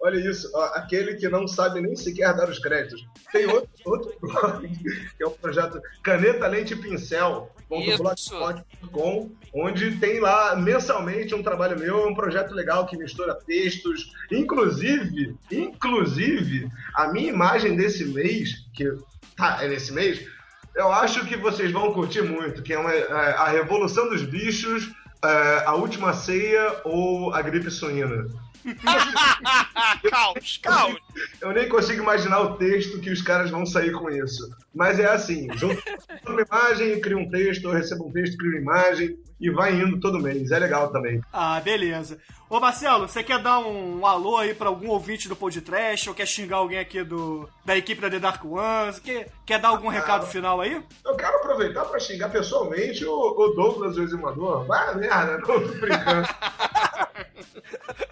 Olha 0.00 0.18
isso, 0.30 0.50
ó, 0.54 0.64
aquele 0.74 1.14
que 1.14 1.26
não 1.28 1.48
sabe 1.48 1.80
nem 1.80 1.96
sequer 1.96 2.34
dar 2.36 2.48
os 2.50 2.58
créditos. 2.58 3.00
Tem 3.32 3.46
outro, 3.46 3.70
outro 3.86 4.14
blog, 4.20 4.68
que 5.16 5.22
é 5.22 5.26
o 5.26 5.30
projeto 5.30 5.80
Caneta 6.04 6.46
Lente 6.46 6.74
e 6.74 6.76
Pincel. 6.76 7.50
blogspot.com, 7.68 9.30
onde 9.54 9.96
tem 9.96 10.20
lá 10.20 10.56
mensalmente 10.56 11.34
um 11.34 11.42
trabalho 11.42 11.78
meu, 11.78 12.04
é 12.04 12.06
um 12.06 12.14
projeto 12.14 12.52
legal 12.54 12.86
que 12.86 12.96
mistura 12.96 13.34
textos, 13.34 14.12
inclusive, 14.30 15.36
inclusive, 15.50 16.68
a 16.94 17.08
minha 17.08 17.30
imagem 17.30 17.76
desse 17.76 18.04
mês, 18.06 18.66
que 18.74 18.90
tá, 19.36 19.62
é 19.62 19.68
nesse 19.68 19.92
mês, 19.92 20.26
eu 20.74 20.92
acho 20.92 21.26
que 21.26 21.36
vocês 21.36 21.72
vão 21.72 21.92
curtir 21.92 22.22
muito, 22.22 22.62
que 22.62 22.72
é, 22.72 22.78
uma, 22.78 22.92
é 22.92 23.12
a 23.12 23.48
Revolução 23.48 24.08
dos 24.08 24.22
Bichos, 24.22 24.90
é, 25.24 25.64
a 25.66 25.74
Última 25.74 26.12
Ceia 26.12 26.80
ou 26.84 27.34
a 27.34 27.42
Gripe 27.42 27.70
Suína. 27.70 28.26
caos, 30.10 30.58
caos. 30.62 30.96
Eu 31.40 31.52
nem 31.52 31.68
consigo 31.68 32.02
imaginar 32.02 32.40
o 32.40 32.56
texto 32.56 33.00
que 33.00 33.10
os 33.10 33.22
caras 33.22 33.50
vão 33.50 33.64
sair 33.66 33.92
com 33.92 34.10
isso. 34.10 34.48
Mas 34.74 34.98
é 34.98 35.06
assim, 35.06 35.48
junto 35.54 35.82
uma 36.26 36.42
imagem, 36.42 37.00
cria 37.00 37.16
um 37.16 37.28
texto, 37.28 37.64
eu 37.64 37.72
recebo 37.72 38.06
um 38.06 38.12
texto, 38.12 38.36
crio 38.36 38.52
uma 38.52 38.60
imagem 38.60 39.18
e 39.40 39.50
vai 39.50 39.74
indo 39.74 40.00
todo 40.00 40.20
mês. 40.20 40.50
É 40.50 40.58
legal 40.58 40.90
também. 40.90 41.20
Ah, 41.32 41.60
beleza. 41.60 42.18
Ô, 42.50 42.58
Marcelo, 42.58 43.06
você 43.06 43.22
quer 43.22 43.38
dar 43.42 43.58
um, 43.58 44.06
alô 44.06 44.38
aí 44.38 44.54
pra 44.54 44.68
algum 44.68 44.88
ouvinte 44.88 45.28
do 45.28 45.36
Pod 45.36 45.60
Trash 45.60 46.08
ou 46.08 46.14
quer 46.14 46.26
xingar 46.26 46.56
alguém 46.56 46.78
aqui 46.78 47.04
do, 47.04 47.48
da 47.64 47.76
equipe 47.76 48.00
da 48.00 48.08
The 48.08 48.18
Dark 48.18 48.44
Ones? 48.44 48.98
Quer, 48.98 49.28
quer 49.44 49.60
dar 49.60 49.68
algum 49.68 49.88
recado 49.88 50.26
final 50.26 50.60
aí? 50.60 50.82
Eu 51.04 51.14
quero 51.14 51.36
aproveitar 51.36 51.84
para 51.84 52.00
xingar 52.00 52.30
pessoalmente 52.30 53.04
o, 53.04 53.12
o 53.12 53.48
Douglas, 53.54 53.96
o 53.96 54.02
exumador. 54.02 54.64
Vai 54.64 54.94
merda, 54.96 55.38
não 55.38 55.42
tô 55.42 55.58
brincando. 55.60 56.28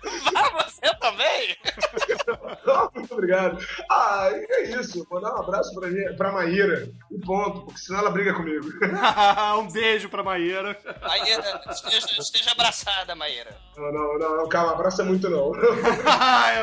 Você 0.57 0.95
também? 0.97 1.57
Muito 2.95 3.15
obrigado. 3.15 3.59
Ah, 3.91 4.31
e 4.33 4.47
é 4.53 4.81
isso. 4.81 5.07
Vou 5.11 5.21
dar 5.21 5.35
um 5.35 5.43
abraço 5.43 5.75
pra, 5.75 5.89
minha, 5.89 6.15
pra 6.17 6.33
Maíra. 6.33 6.89
E 7.11 7.19
ponto, 7.19 7.63
porque 7.63 7.79
senão 7.79 8.01
ela 8.01 8.11
briga 8.11 8.35
comigo. 8.35 8.67
um 9.59 9.71
beijo 9.71 10.09
pra 10.09 10.23
Maíra. 10.23 10.79
Maíra, 11.03 11.63
esteja, 11.71 12.07
esteja 12.19 12.53
abraçada, 12.53 13.15
Maíra. 13.15 13.57
Não, 13.77 13.93
não, 13.93 14.19
não, 14.19 14.37
não, 14.39 14.49
calma, 14.49 14.73
abraça 14.73 15.05
muito 15.05 15.29
não. 15.29 15.53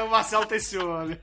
o 0.06 0.10
Marcelo 0.10 0.46
tem 0.46 0.60
ciúme. 0.60 1.20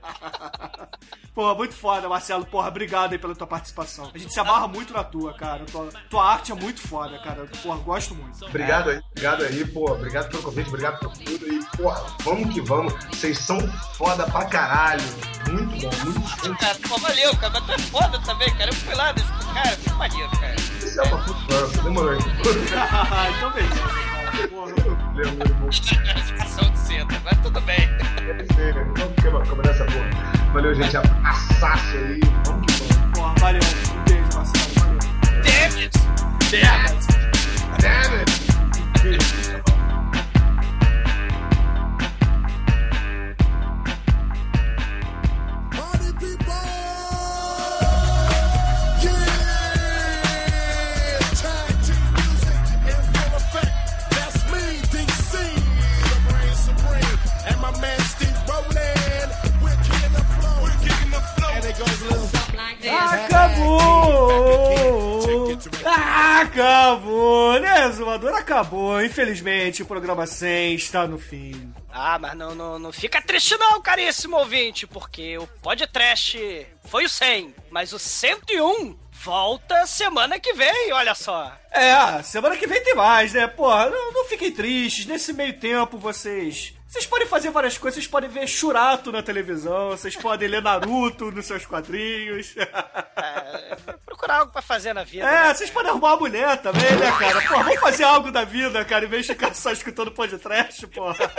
Porra, 1.33 1.55
muito 1.55 1.73
foda, 1.73 2.09
Marcelo. 2.09 2.45
Porra, 2.45 2.67
obrigado 2.67 3.13
aí 3.13 3.19
pela 3.19 3.35
tua 3.35 3.47
participação. 3.47 4.11
A 4.13 4.17
gente 4.17 4.33
se 4.33 4.39
amarra 4.39 4.67
muito 4.67 4.93
na 4.93 5.03
tua, 5.03 5.33
cara. 5.33 5.65
Tua, 5.65 5.89
tua 6.09 6.25
arte 6.25 6.51
é 6.51 6.55
muito 6.55 6.85
foda, 6.87 7.17
cara. 7.19 7.47
Porra, 7.63 7.77
gosto 7.79 8.13
muito. 8.13 8.45
Obrigado 8.45 8.89
aí, 8.89 9.01
obrigado 9.11 9.43
aí, 9.43 9.65
pô. 9.65 9.91
Obrigado 9.91 10.29
pelo 10.29 10.43
convite, 10.43 10.67
obrigado 10.67 10.99
por 10.99 11.13
tudo. 11.13 11.53
E, 11.53 11.65
porra, 11.77 12.05
vamos 12.23 12.53
que 12.53 12.60
vamos. 12.61 12.93
Vocês 13.09 13.37
são 13.39 13.59
foda 13.93 14.25
pra 14.27 14.45
caralho. 14.45 15.03
Muito 15.49 15.81
bom, 15.81 15.89
muito 16.03 16.47
bom. 16.47 16.55
Cara, 16.55 16.77
pô, 16.87 16.97
valeu, 16.97 17.35
cara. 17.37 17.53
Mas 17.53 17.65
tu 17.65 17.71
é 17.71 17.77
foda 17.79 18.19
também, 18.19 18.49
cara. 18.55 18.69
Eu 18.69 18.75
fui 18.75 18.95
lá, 18.95 19.13
cara, 19.53 19.75
que 19.75 19.89
maneiro, 19.93 20.29
cara. 20.31 20.55
Esse 20.55 20.99
é 20.99 21.03
uma 21.03 21.17
puta, 21.23 21.67
demorou. 21.83 22.17
então 22.19 23.51
beleza. 23.51 24.11
Porra. 24.49 24.71
São 26.47 26.69
de 26.71 26.79
seda, 26.79 27.21
mas 27.23 27.37
tudo 27.41 27.61
bem. 27.61 27.89
Vamos 28.97 29.15
quebrar 29.21 29.67
nessa 29.67 29.85
porra. 29.85 30.09
Valeu, 30.53 30.75
gente. 30.75 30.97
Abraçaço 30.97 31.97
aí. 31.97 32.19
Vamos 32.45 32.65
que 32.65 32.83
vamos. 32.83 33.17
Porra, 33.17 33.35
valeu. 33.39 33.61
Um 33.61 34.03
beijo, 34.03 34.29
Marcelo. 34.33 34.73
Valeu. 34.79 34.99
Damn 35.43 35.77
it! 35.77 37.00
Infelizmente, 69.21 69.83
o 69.83 69.85
programa 69.85 70.25
100 70.25 70.73
está 70.73 71.05
no 71.05 71.19
fim. 71.19 71.71
Ah, 71.91 72.17
mas 72.17 72.35
não, 72.35 72.55
não, 72.55 72.79
não 72.79 72.91
fica 72.91 73.21
triste 73.21 73.55
não, 73.55 73.79
caríssimo 73.79 74.35
ouvinte, 74.35 74.87
porque 74.87 75.37
o 75.37 75.45
podcast 75.45 76.67
foi 76.85 77.05
o 77.05 77.09
100, 77.09 77.53
mas 77.69 77.93
o 77.93 77.99
101 77.99 78.97
volta 79.11 79.85
semana 79.85 80.39
que 80.39 80.53
vem, 80.53 80.91
olha 80.91 81.13
só. 81.13 81.55
É, 81.69 82.23
semana 82.23 82.57
que 82.57 82.65
vem 82.65 82.83
tem 82.83 82.95
mais, 82.95 83.33
né? 83.33 83.45
Porra, 83.45 83.91
não, 83.91 84.11
não 84.11 84.25
fiquem 84.25 84.51
tristes. 84.51 85.05
Nesse 85.05 85.33
meio 85.33 85.53
tempo, 85.53 85.99
vocês. 85.99 86.73
Vocês 86.91 87.05
podem 87.05 87.25
fazer 87.25 87.51
várias 87.51 87.77
coisas, 87.77 87.95
vocês 87.95 88.07
podem 88.07 88.29
ver 88.29 88.45
Churato 88.45 89.13
na 89.13 89.23
televisão, 89.23 89.91
vocês 89.91 90.13
podem 90.17 90.49
ler 90.49 90.61
Naruto 90.61 91.31
nos 91.31 91.45
seus 91.45 91.65
quadrinhos. 91.65 92.53
É, 92.57 93.75
procurar 94.05 94.39
algo 94.39 94.51
pra 94.51 94.61
fazer 94.61 94.91
na 94.91 95.05
vida. 95.05 95.25
É, 95.25 95.47
né? 95.47 95.53
vocês 95.53 95.69
podem 95.69 95.89
arrumar 95.89 96.15
uma 96.15 96.17
mulher 96.17 96.57
também, 96.61 96.91
né, 96.97 97.09
cara? 97.17 97.41
Pô, 97.47 97.63
vamos 97.63 97.79
fazer 97.79 98.03
algo 98.03 98.29
da 98.29 98.43
vida, 98.43 98.83
cara, 98.83 99.05
em 99.05 99.07
vez 99.07 99.25
de 99.25 99.31
ficar 99.31 99.55
só 99.55 99.71
escutando 99.71 100.11
podcast, 100.11 100.85
porra. 100.87 101.31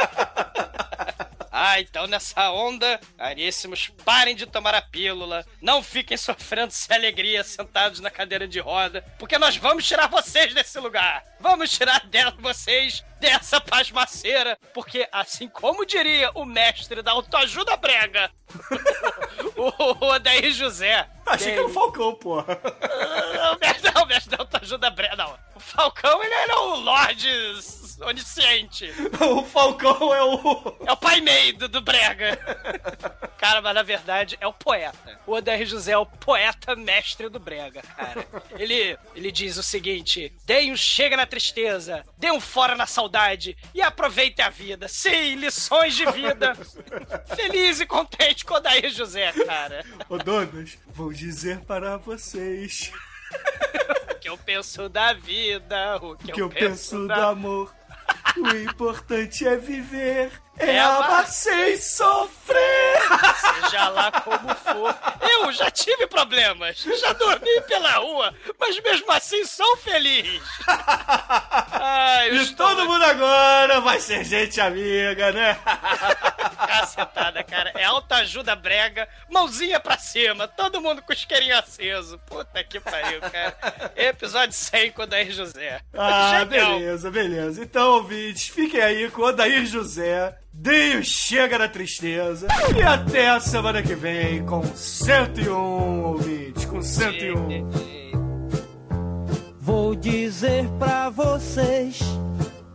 Ah, 1.54 1.78
então 1.78 2.06
nessa 2.06 2.50
onda, 2.50 2.98
caríssimos, 3.18 3.92
parem 4.06 4.34
de 4.34 4.46
tomar 4.46 4.74
a 4.74 4.80
pílula, 4.80 5.44
não 5.60 5.82
fiquem 5.82 6.16
sofrendo 6.16 6.72
sem 6.72 6.96
alegria 6.96 7.44
sentados 7.44 8.00
na 8.00 8.08
cadeira 8.10 8.48
de 8.48 8.58
roda, 8.58 9.04
porque 9.18 9.36
nós 9.36 9.54
vamos 9.56 9.86
tirar 9.86 10.06
vocês 10.08 10.54
desse 10.54 10.80
lugar. 10.80 11.22
Vamos 11.38 11.70
tirar 11.70 12.06
dela 12.06 12.34
vocês 12.38 13.04
dessa 13.20 13.60
pasmaceira, 13.60 14.58
porque 14.72 15.06
assim 15.12 15.46
como 15.46 15.84
diria 15.84 16.30
o 16.34 16.46
mestre 16.46 17.02
da 17.02 17.12
autoajuda 17.12 17.76
brega, 17.76 18.30
o 19.56 20.06
Odair 20.06 20.52
José. 20.52 21.06
Achei 21.26 21.52
que 21.52 21.58
era 21.58 21.66
o 21.66 21.72
Falcão, 21.72 22.14
porra. 22.14 22.58
Ah, 23.44 23.56
O 23.56 23.58
mestre, 23.58 23.90
não, 23.92 24.02
o 24.04 24.06
mestre 24.06 24.30
da 24.36 24.42
autoajuda 24.42 24.90
brega, 24.90 25.16
não. 25.16 25.36
O 25.56 25.60
Falcão, 25.60 26.22
ele 26.22 26.32
era 26.32 26.60
o 26.60 26.76
Lorde 26.76 27.28
onisciente. 28.04 28.92
O 29.32 29.44
Falcão 29.44 30.14
é 30.14 30.22
o. 30.22 30.76
É 30.86 30.92
o 30.92 30.96
pai 30.96 31.20
meio 31.20 31.56
do, 31.56 31.68
do 31.68 31.80
Brega. 31.80 32.38
Cara, 33.38 33.60
mas 33.60 33.74
na 33.74 33.82
verdade 33.82 34.36
é 34.40 34.46
o 34.46 34.52
poeta. 34.52 35.18
O 35.26 35.32
Odair 35.32 35.66
José 35.66 35.92
é 35.92 35.98
o 35.98 36.06
poeta 36.06 36.76
mestre 36.76 37.28
do 37.28 37.40
Brega, 37.40 37.82
cara. 37.82 38.24
Ele, 38.52 38.96
ele 39.16 39.32
diz 39.32 39.56
o 39.56 39.64
seguinte: 39.64 40.32
dê 40.46 40.70
um 40.70 40.76
chega 40.76 41.16
na 41.16 41.26
tristeza, 41.26 42.04
dê 42.16 42.30
um 42.30 42.40
fora 42.40 42.76
na 42.76 42.86
saudade 42.86 43.56
e 43.74 43.82
aproveite 43.82 44.40
a 44.40 44.48
vida. 44.48 44.86
Sim, 44.86 45.34
lições 45.34 45.94
de 45.96 46.06
vida. 46.12 46.54
Feliz 47.34 47.80
e 47.80 47.86
contente 47.86 48.44
com 48.44 48.54
o 48.54 48.58
Odair 48.58 48.90
José, 48.90 49.32
cara. 49.32 49.84
Ô, 50.08 50.18
donas, 50.18 50.78
vou 50.86 51.12
dizer 51.12 51.60
para 51.60 51.96
vocês 51.96 52.92
O 54.10 54.14
que 54.20 54.28
eu 54.28 54.38
penso 54.38 54.88
da 54.88 55.12
vida, 55.12 55.96
o 55.96 56.16
que, 56.16 56.30
o 56.30 56.34
que 56.34 56.42
eu 56.42 56.48
penso 56.48 57.06
do 57.08 57.12
amor. 57.12 57.74
O 58.36 58.56
importante 58.56 59.46
é 59.46 59.56
viver, 59.56 60.30
é, 60.58 60.78
amar 60.78 61.26
sem 61.26 61.76
sofrer. 61.78 62.98
Seja 63.62 63.88
lá 63.88 64.12
como 64.20 64.54
for. 64.54 64.94
Eu 65.28 65.52
já 65.52 65.70
tive 65.70 66.06
problemas, 66.06 66.78
já 67.00 67.12
dormi 67.14 67.60
pela 67.62 67.92
rua, 67.94 68.34
mas 68.58 68.80
mesmo 68.80 69.10
assim 69.10 69.44
sou 69.44 69.76
feliz. 69.78 70.40
Ai, 71.80 72.30
E 72.30 72.42
estou 72.42 72.68
todo 72.68 72.86
mundo 72.86 73.04
agora 73.04 73.80
vai 73.80 73.98
ser 74.00 74.24
gente 74.24 74.60
amiga, 74.60 75.32
né? 75.32 75.58
cacetada, 76.66 77.42
cara. 77.42 77.72
É 77.74 77.84
alta 77.84 78.16
ajuda 78.16 78.54
brega, 78.54 79.08
mãozinha 79.28 79.80
pra 79.80 79.98
cima, 79.98 80.46
todo 80.46 80.80
mundo 80.80 81.02
com 81.02 81.10
o 81.12 81.14
isqueirinho 81.14 81.58
aceso. 81.58 82.18
Puta 82.26 82.62
que 82.62 82.78
pariu, 82.80 83.20
cara. 83.20 83.92
Episódio 83.96 84.52
100 84.54 84.92
com 84.92 85.02
o 85.02 85.06
Daí 85.06 85.30
José. 85.30 85.80
Ah, 85.94 86.44
Genial. 86.48 86.78
beleza, 86.78 87.10
beleza. 87.10 87.62
Então, 87.62 87.92
ouvintes, 87.94 88.48
fiquem 88.48 88.80
aí 88.80 89.10
com 89.10 89.22
o 89.22 89.26
Odair 89.26 89.64
José. 89.66 90.36
Deem 90.52 90.98
o 90.98 91.04
Chega 91.04 91.58
da 91.58 91.66
Tristeza. 91.68 92.46
E 92.76 92.82
até 92.82 93.30
a 93.30 93.40
semana 93.40 93.82
que 93.82 93.94
vem 93.94 94.44
com 94.44 94.62
101, 94.62 96.04
ouvintes. 96.04 96.64
Com 96.66 96.82
101. 96.82 97.70
Vou 99.58 99.94
dizer 99.94 100.68
pra 100.78 101.08
vocês 101.08 102.00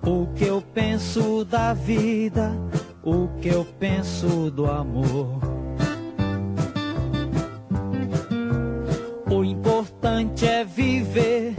o 0.01 0.25
que 0.33 0.45
eu 0.45 0.61
penso 0.73 1.45
da 1.45 1.73
vida, 1.73 2.51
o 3.03 3.27
que 3.41 3.49
eu 3.49 3.63
penso 3.79 4.49
do 4.49 4.69
amor. 4.69 5.39
O 9.29 9.43
importante 9.43 10.47
é 10.47 10.63
viver, 10.65 11.53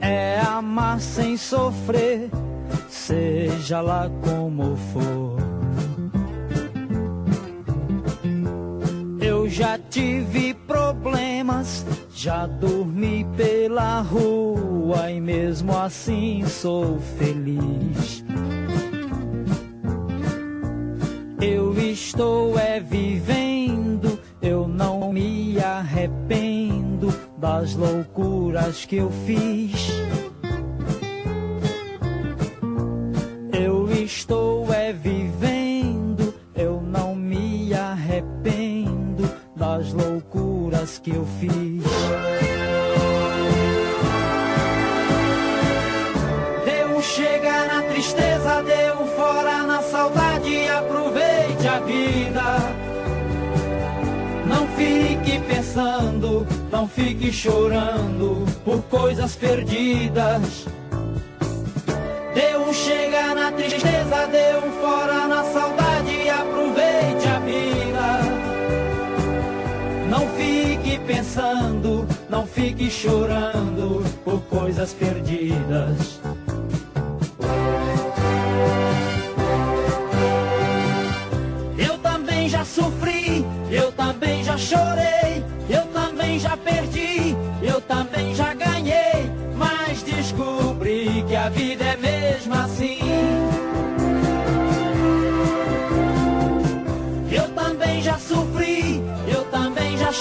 é 0.00 0.40
amar 0.40 1.00
sem 1.00 1.36
sofrer, 1.36 2.30
seja 3.06 3.80
lá 3.80 4.10
como 4.24 4.76
for. 4.92 5.36
Eu 9.20 9.48
já 9.48 9.78
tive 9.78 10.54
problemas, 10.54 11.86
já 12.12 12.46
dormi 12.46 13.24
pela 13.36 14.00
rua 14.00 15.08
e 15.08 15.20
mesmo 15.20 15.78
assim 15.78 16.44
sou 16.46 16.98
feliz. 17.16 18.24
Eu 21.40 21.78
estou 21.78 22.58
é 22.58 22.80
vivendo, 22.80 24.18
eu 24.42 24.66
não 24.66 25.12
me 25.12 25.60
arrependo 25.60 27.14
das 27.38 27.76
loucuras 27.76 28.84
que 28.84 28.96
eu 28.96 29.12
fiz. 29.24 29.92
Estou 34.06 34.72
é 34.72 34.92
vivendo, 34.92 36.32
eu 36.54 36.80
não 36.80 37.12
me 37.16 37.74
arrependo 37.74 39.28
das 39.56 39.92
loucuras 39.92 41.00
que 41.00 41.10
eu 41.10 41.26
fiz. 41.40 41.82
Deu 46.64 46.96
um 46.96 47.02
chega 47.02 47.66
na 47.66 47.82
tristeza, 47.82 48.62
deu 48.62 49.02
um 49.02 49.06
fora 49.08 49.64
na 49.64 49.82
saudade, 49.82 50.68
aproveite 50.68 51.66
a 51.66 51.80
vida. 51.80 52.42
Não 54.46 54.68
fique 54.68 55.40
pensando, 55.48 56.46
não 56.70 56.86
fique 56.86 57.32
chorando 57.32 58.46
por 58.64 58.80
coisas 58.82 59.34
perdidas. 59.34 60.75
Chega 62.84 63.34
na 63.34 63.50
tristeza, 63.52 64.26
deu 64.30 64.58
um 64.58 64.72
fora 64.80 65.26
na 65.26 65.42
saudade, 65.44 66.28
aproveite 66.28 67.26
a 67.26 67.38
vida. 67.40 68.20
Não 70.10 70.28
fique 70.36 70.98
pensando, 71.06 72.06
não 72.28 72.46
fique 72.46 72.90
chorando 72.90 74.04
por 74.24 74.40
coisas 74.42 74.92
perdidas. 74.92 76.20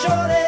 Eu 0.07 0.44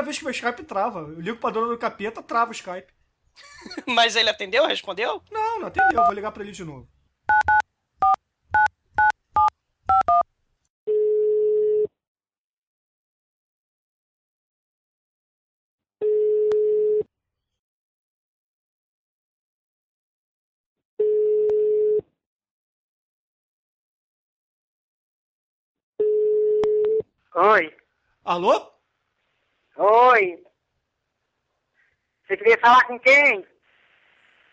primeira 0.00 0.02
vez 0.02 0.18
que 0.18 0.24
meu 0.24 0.32
Skype 0.32 0.64
trava. 0.64 1.00
Eu 1.00 1.20
ligo 1.20 1.38
pra 1.38 1.50
dona 1.50 1.68
do 1.68 1.78
capeta, 1.78 2.22
trava 2.22 2.50
o 2.50 2.54
Skype. 2.54 2.92
Mas 3.86 4.16
ele 4.16 4.30
atendeu? 4.30 4.66
Respondeu? 4.66 5.22
Não, 5.30 5.60
não 5.60 5.66
atendeu. 5.68 6.04
Vou 6.04 6.14
ligar 6.14 6.32
pra 6.32 6.42
ele 6.42 6.52
de 6.52 6.64
novo. 6.64 6.88
Oi. 27.34 27.74
Alô? 28.24 28.79
Oi. 29.80 30.44
Você 32.26 32.36
queria 32.36 32.58
falar 32.58 32.84
com 32.84 33.00
quem? 33.00 33.46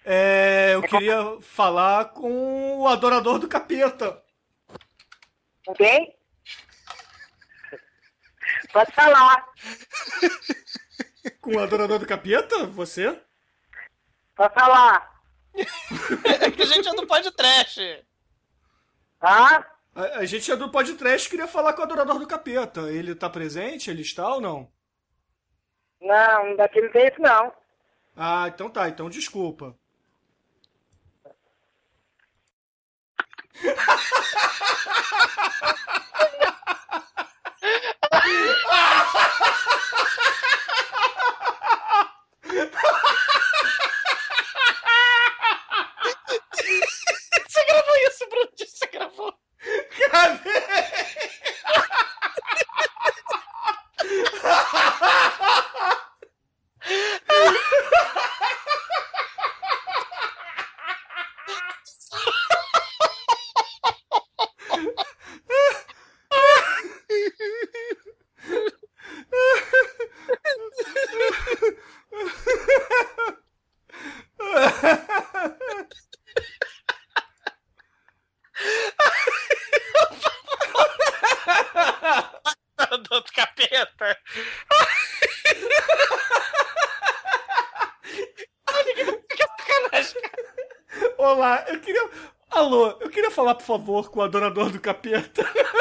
É, 0.06 0.72
eu 0.74 0.82
queria 0.84 1.42
falar 1.42 2.14
com 2.14 2.80
o 2.80 2.88
adorador 2.88 3.38
do 3.38 3.46
capeta. 3.46 4.24
Com 5.66 5.74
quem? 5.74 6.18
Pode 8.72 8.90
falar. 8.94 9.46
Com 11.42 11.58
o 11.58 11.60
adorador 11.60 12.00
do 12.00 12.08
capeta? 12.08 12.66
Você? 12.68 13.22
Pode 14.34 14.54
falar. 14.54 15.14
É 16.42 16.52
que 16.52 16.62
a 16.62 16.66
gente 16.66 16.88
é 16.88 16.94
do 16.94 17.06
podcast. 17.06 18.06
Ah? 19.20 19.66
A, 19.94 20.20
a 20.20 20.26
gente 20.26 20.50
é 20.50 20.56
do 20.56 20.72
podcast 20.72 21.30
queria 21.30 21.48
falar 21.48 21.74
com 21.74 21.82
o 21.82 21.84
adorador 21.84 22.18
do 22.18 22.28
capeta. 22.28 22.90
Ele 22.90 23.14
tá 23.14 23.30
presente? 23.30 23.90
Ele 23.90 24.04
está 24.04 24.36
ou 24.36 24.40
não? 24.40 24.77
Não, 26.02 26.56
daqui 26.56 26.82
não 26.82 26.92
tem 26.92 27.08
isso 27.08 27.22
não. 27.22 27.54
Ah, 28.16 28.48
então 28.48 28.70
tá, 28.70 28.88
então 28.90 29.10
desculpa. 29.10 29.76
Você 47.48 47.66
gravou 47.66 47.96
isso, 48.08 48.30
Bruno? 48.30 48.52
Você 48.58 48.88
gravou? 48.88 49.34
do 82.98 83.16
outro 83.16 83.34
capeta. 83.34 84.18
que 89.30 89.44
sacanagem, 89.44 90.22
cara. 90.22 91.14
Olá, 91.18 91.66
eu 91.68 91.80
queria. 91.80 92.10
Alô, 92.50 92.98
eu 93.00 93.10
queria 93.10 93.32
falar, 93.48 93.56
por 93.56 93.66
favor, 93.66 94.12
com 94.12 94.20
o 94.20 94.24
adorador 94.24 94.72
do 94.72 94.80
capeta. 94.80 95.44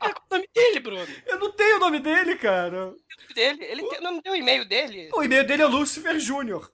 É 0.00 0.34
o 0.34 0.36
nome 0.36 0.48
dele, 0.54 0.80
Bruno? 0.80 1.06
Eu 1.26 1.38
não 1.38 1.52
tenho 1.52 1.76
o 1.76 1.80
nome 1.80 1.98
dele, 2.00 2.36
cara. 2.36 2.86
O 2.86 2.90
nome 2.90 3.34
dele? 3.34 3.64
Ele 3.64 3.88
tem, 3.88 4.00
não 4.00 4.20
tem 4.20 4.32
o 4.32 4.36
e-mail 4.36 4.64
dele? 4.68 5.10
O 5.12 5.22
e-mail 5.22 5.44
dele 5.46 5.62
é 5.62 5.66
Lucifer 5.66 6.16
Jr. 6.16 6.68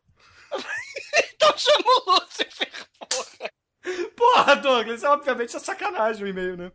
Então 1.34 1.56
chama 1.56 1.84
o 1.86 2.12
Lucifer, 2.12 2.70
porra. 2.98 3.50
Porra, 4.16 4.56
Douglas, 4.56 5.02
é, 5.02 5.08
obviamente 5.08 5.56
é 5.56 5.58
sacanagem 5.58 6.24
o 6.24 6.28
e-mail, 6.28 6.56
né? 6.56 6.72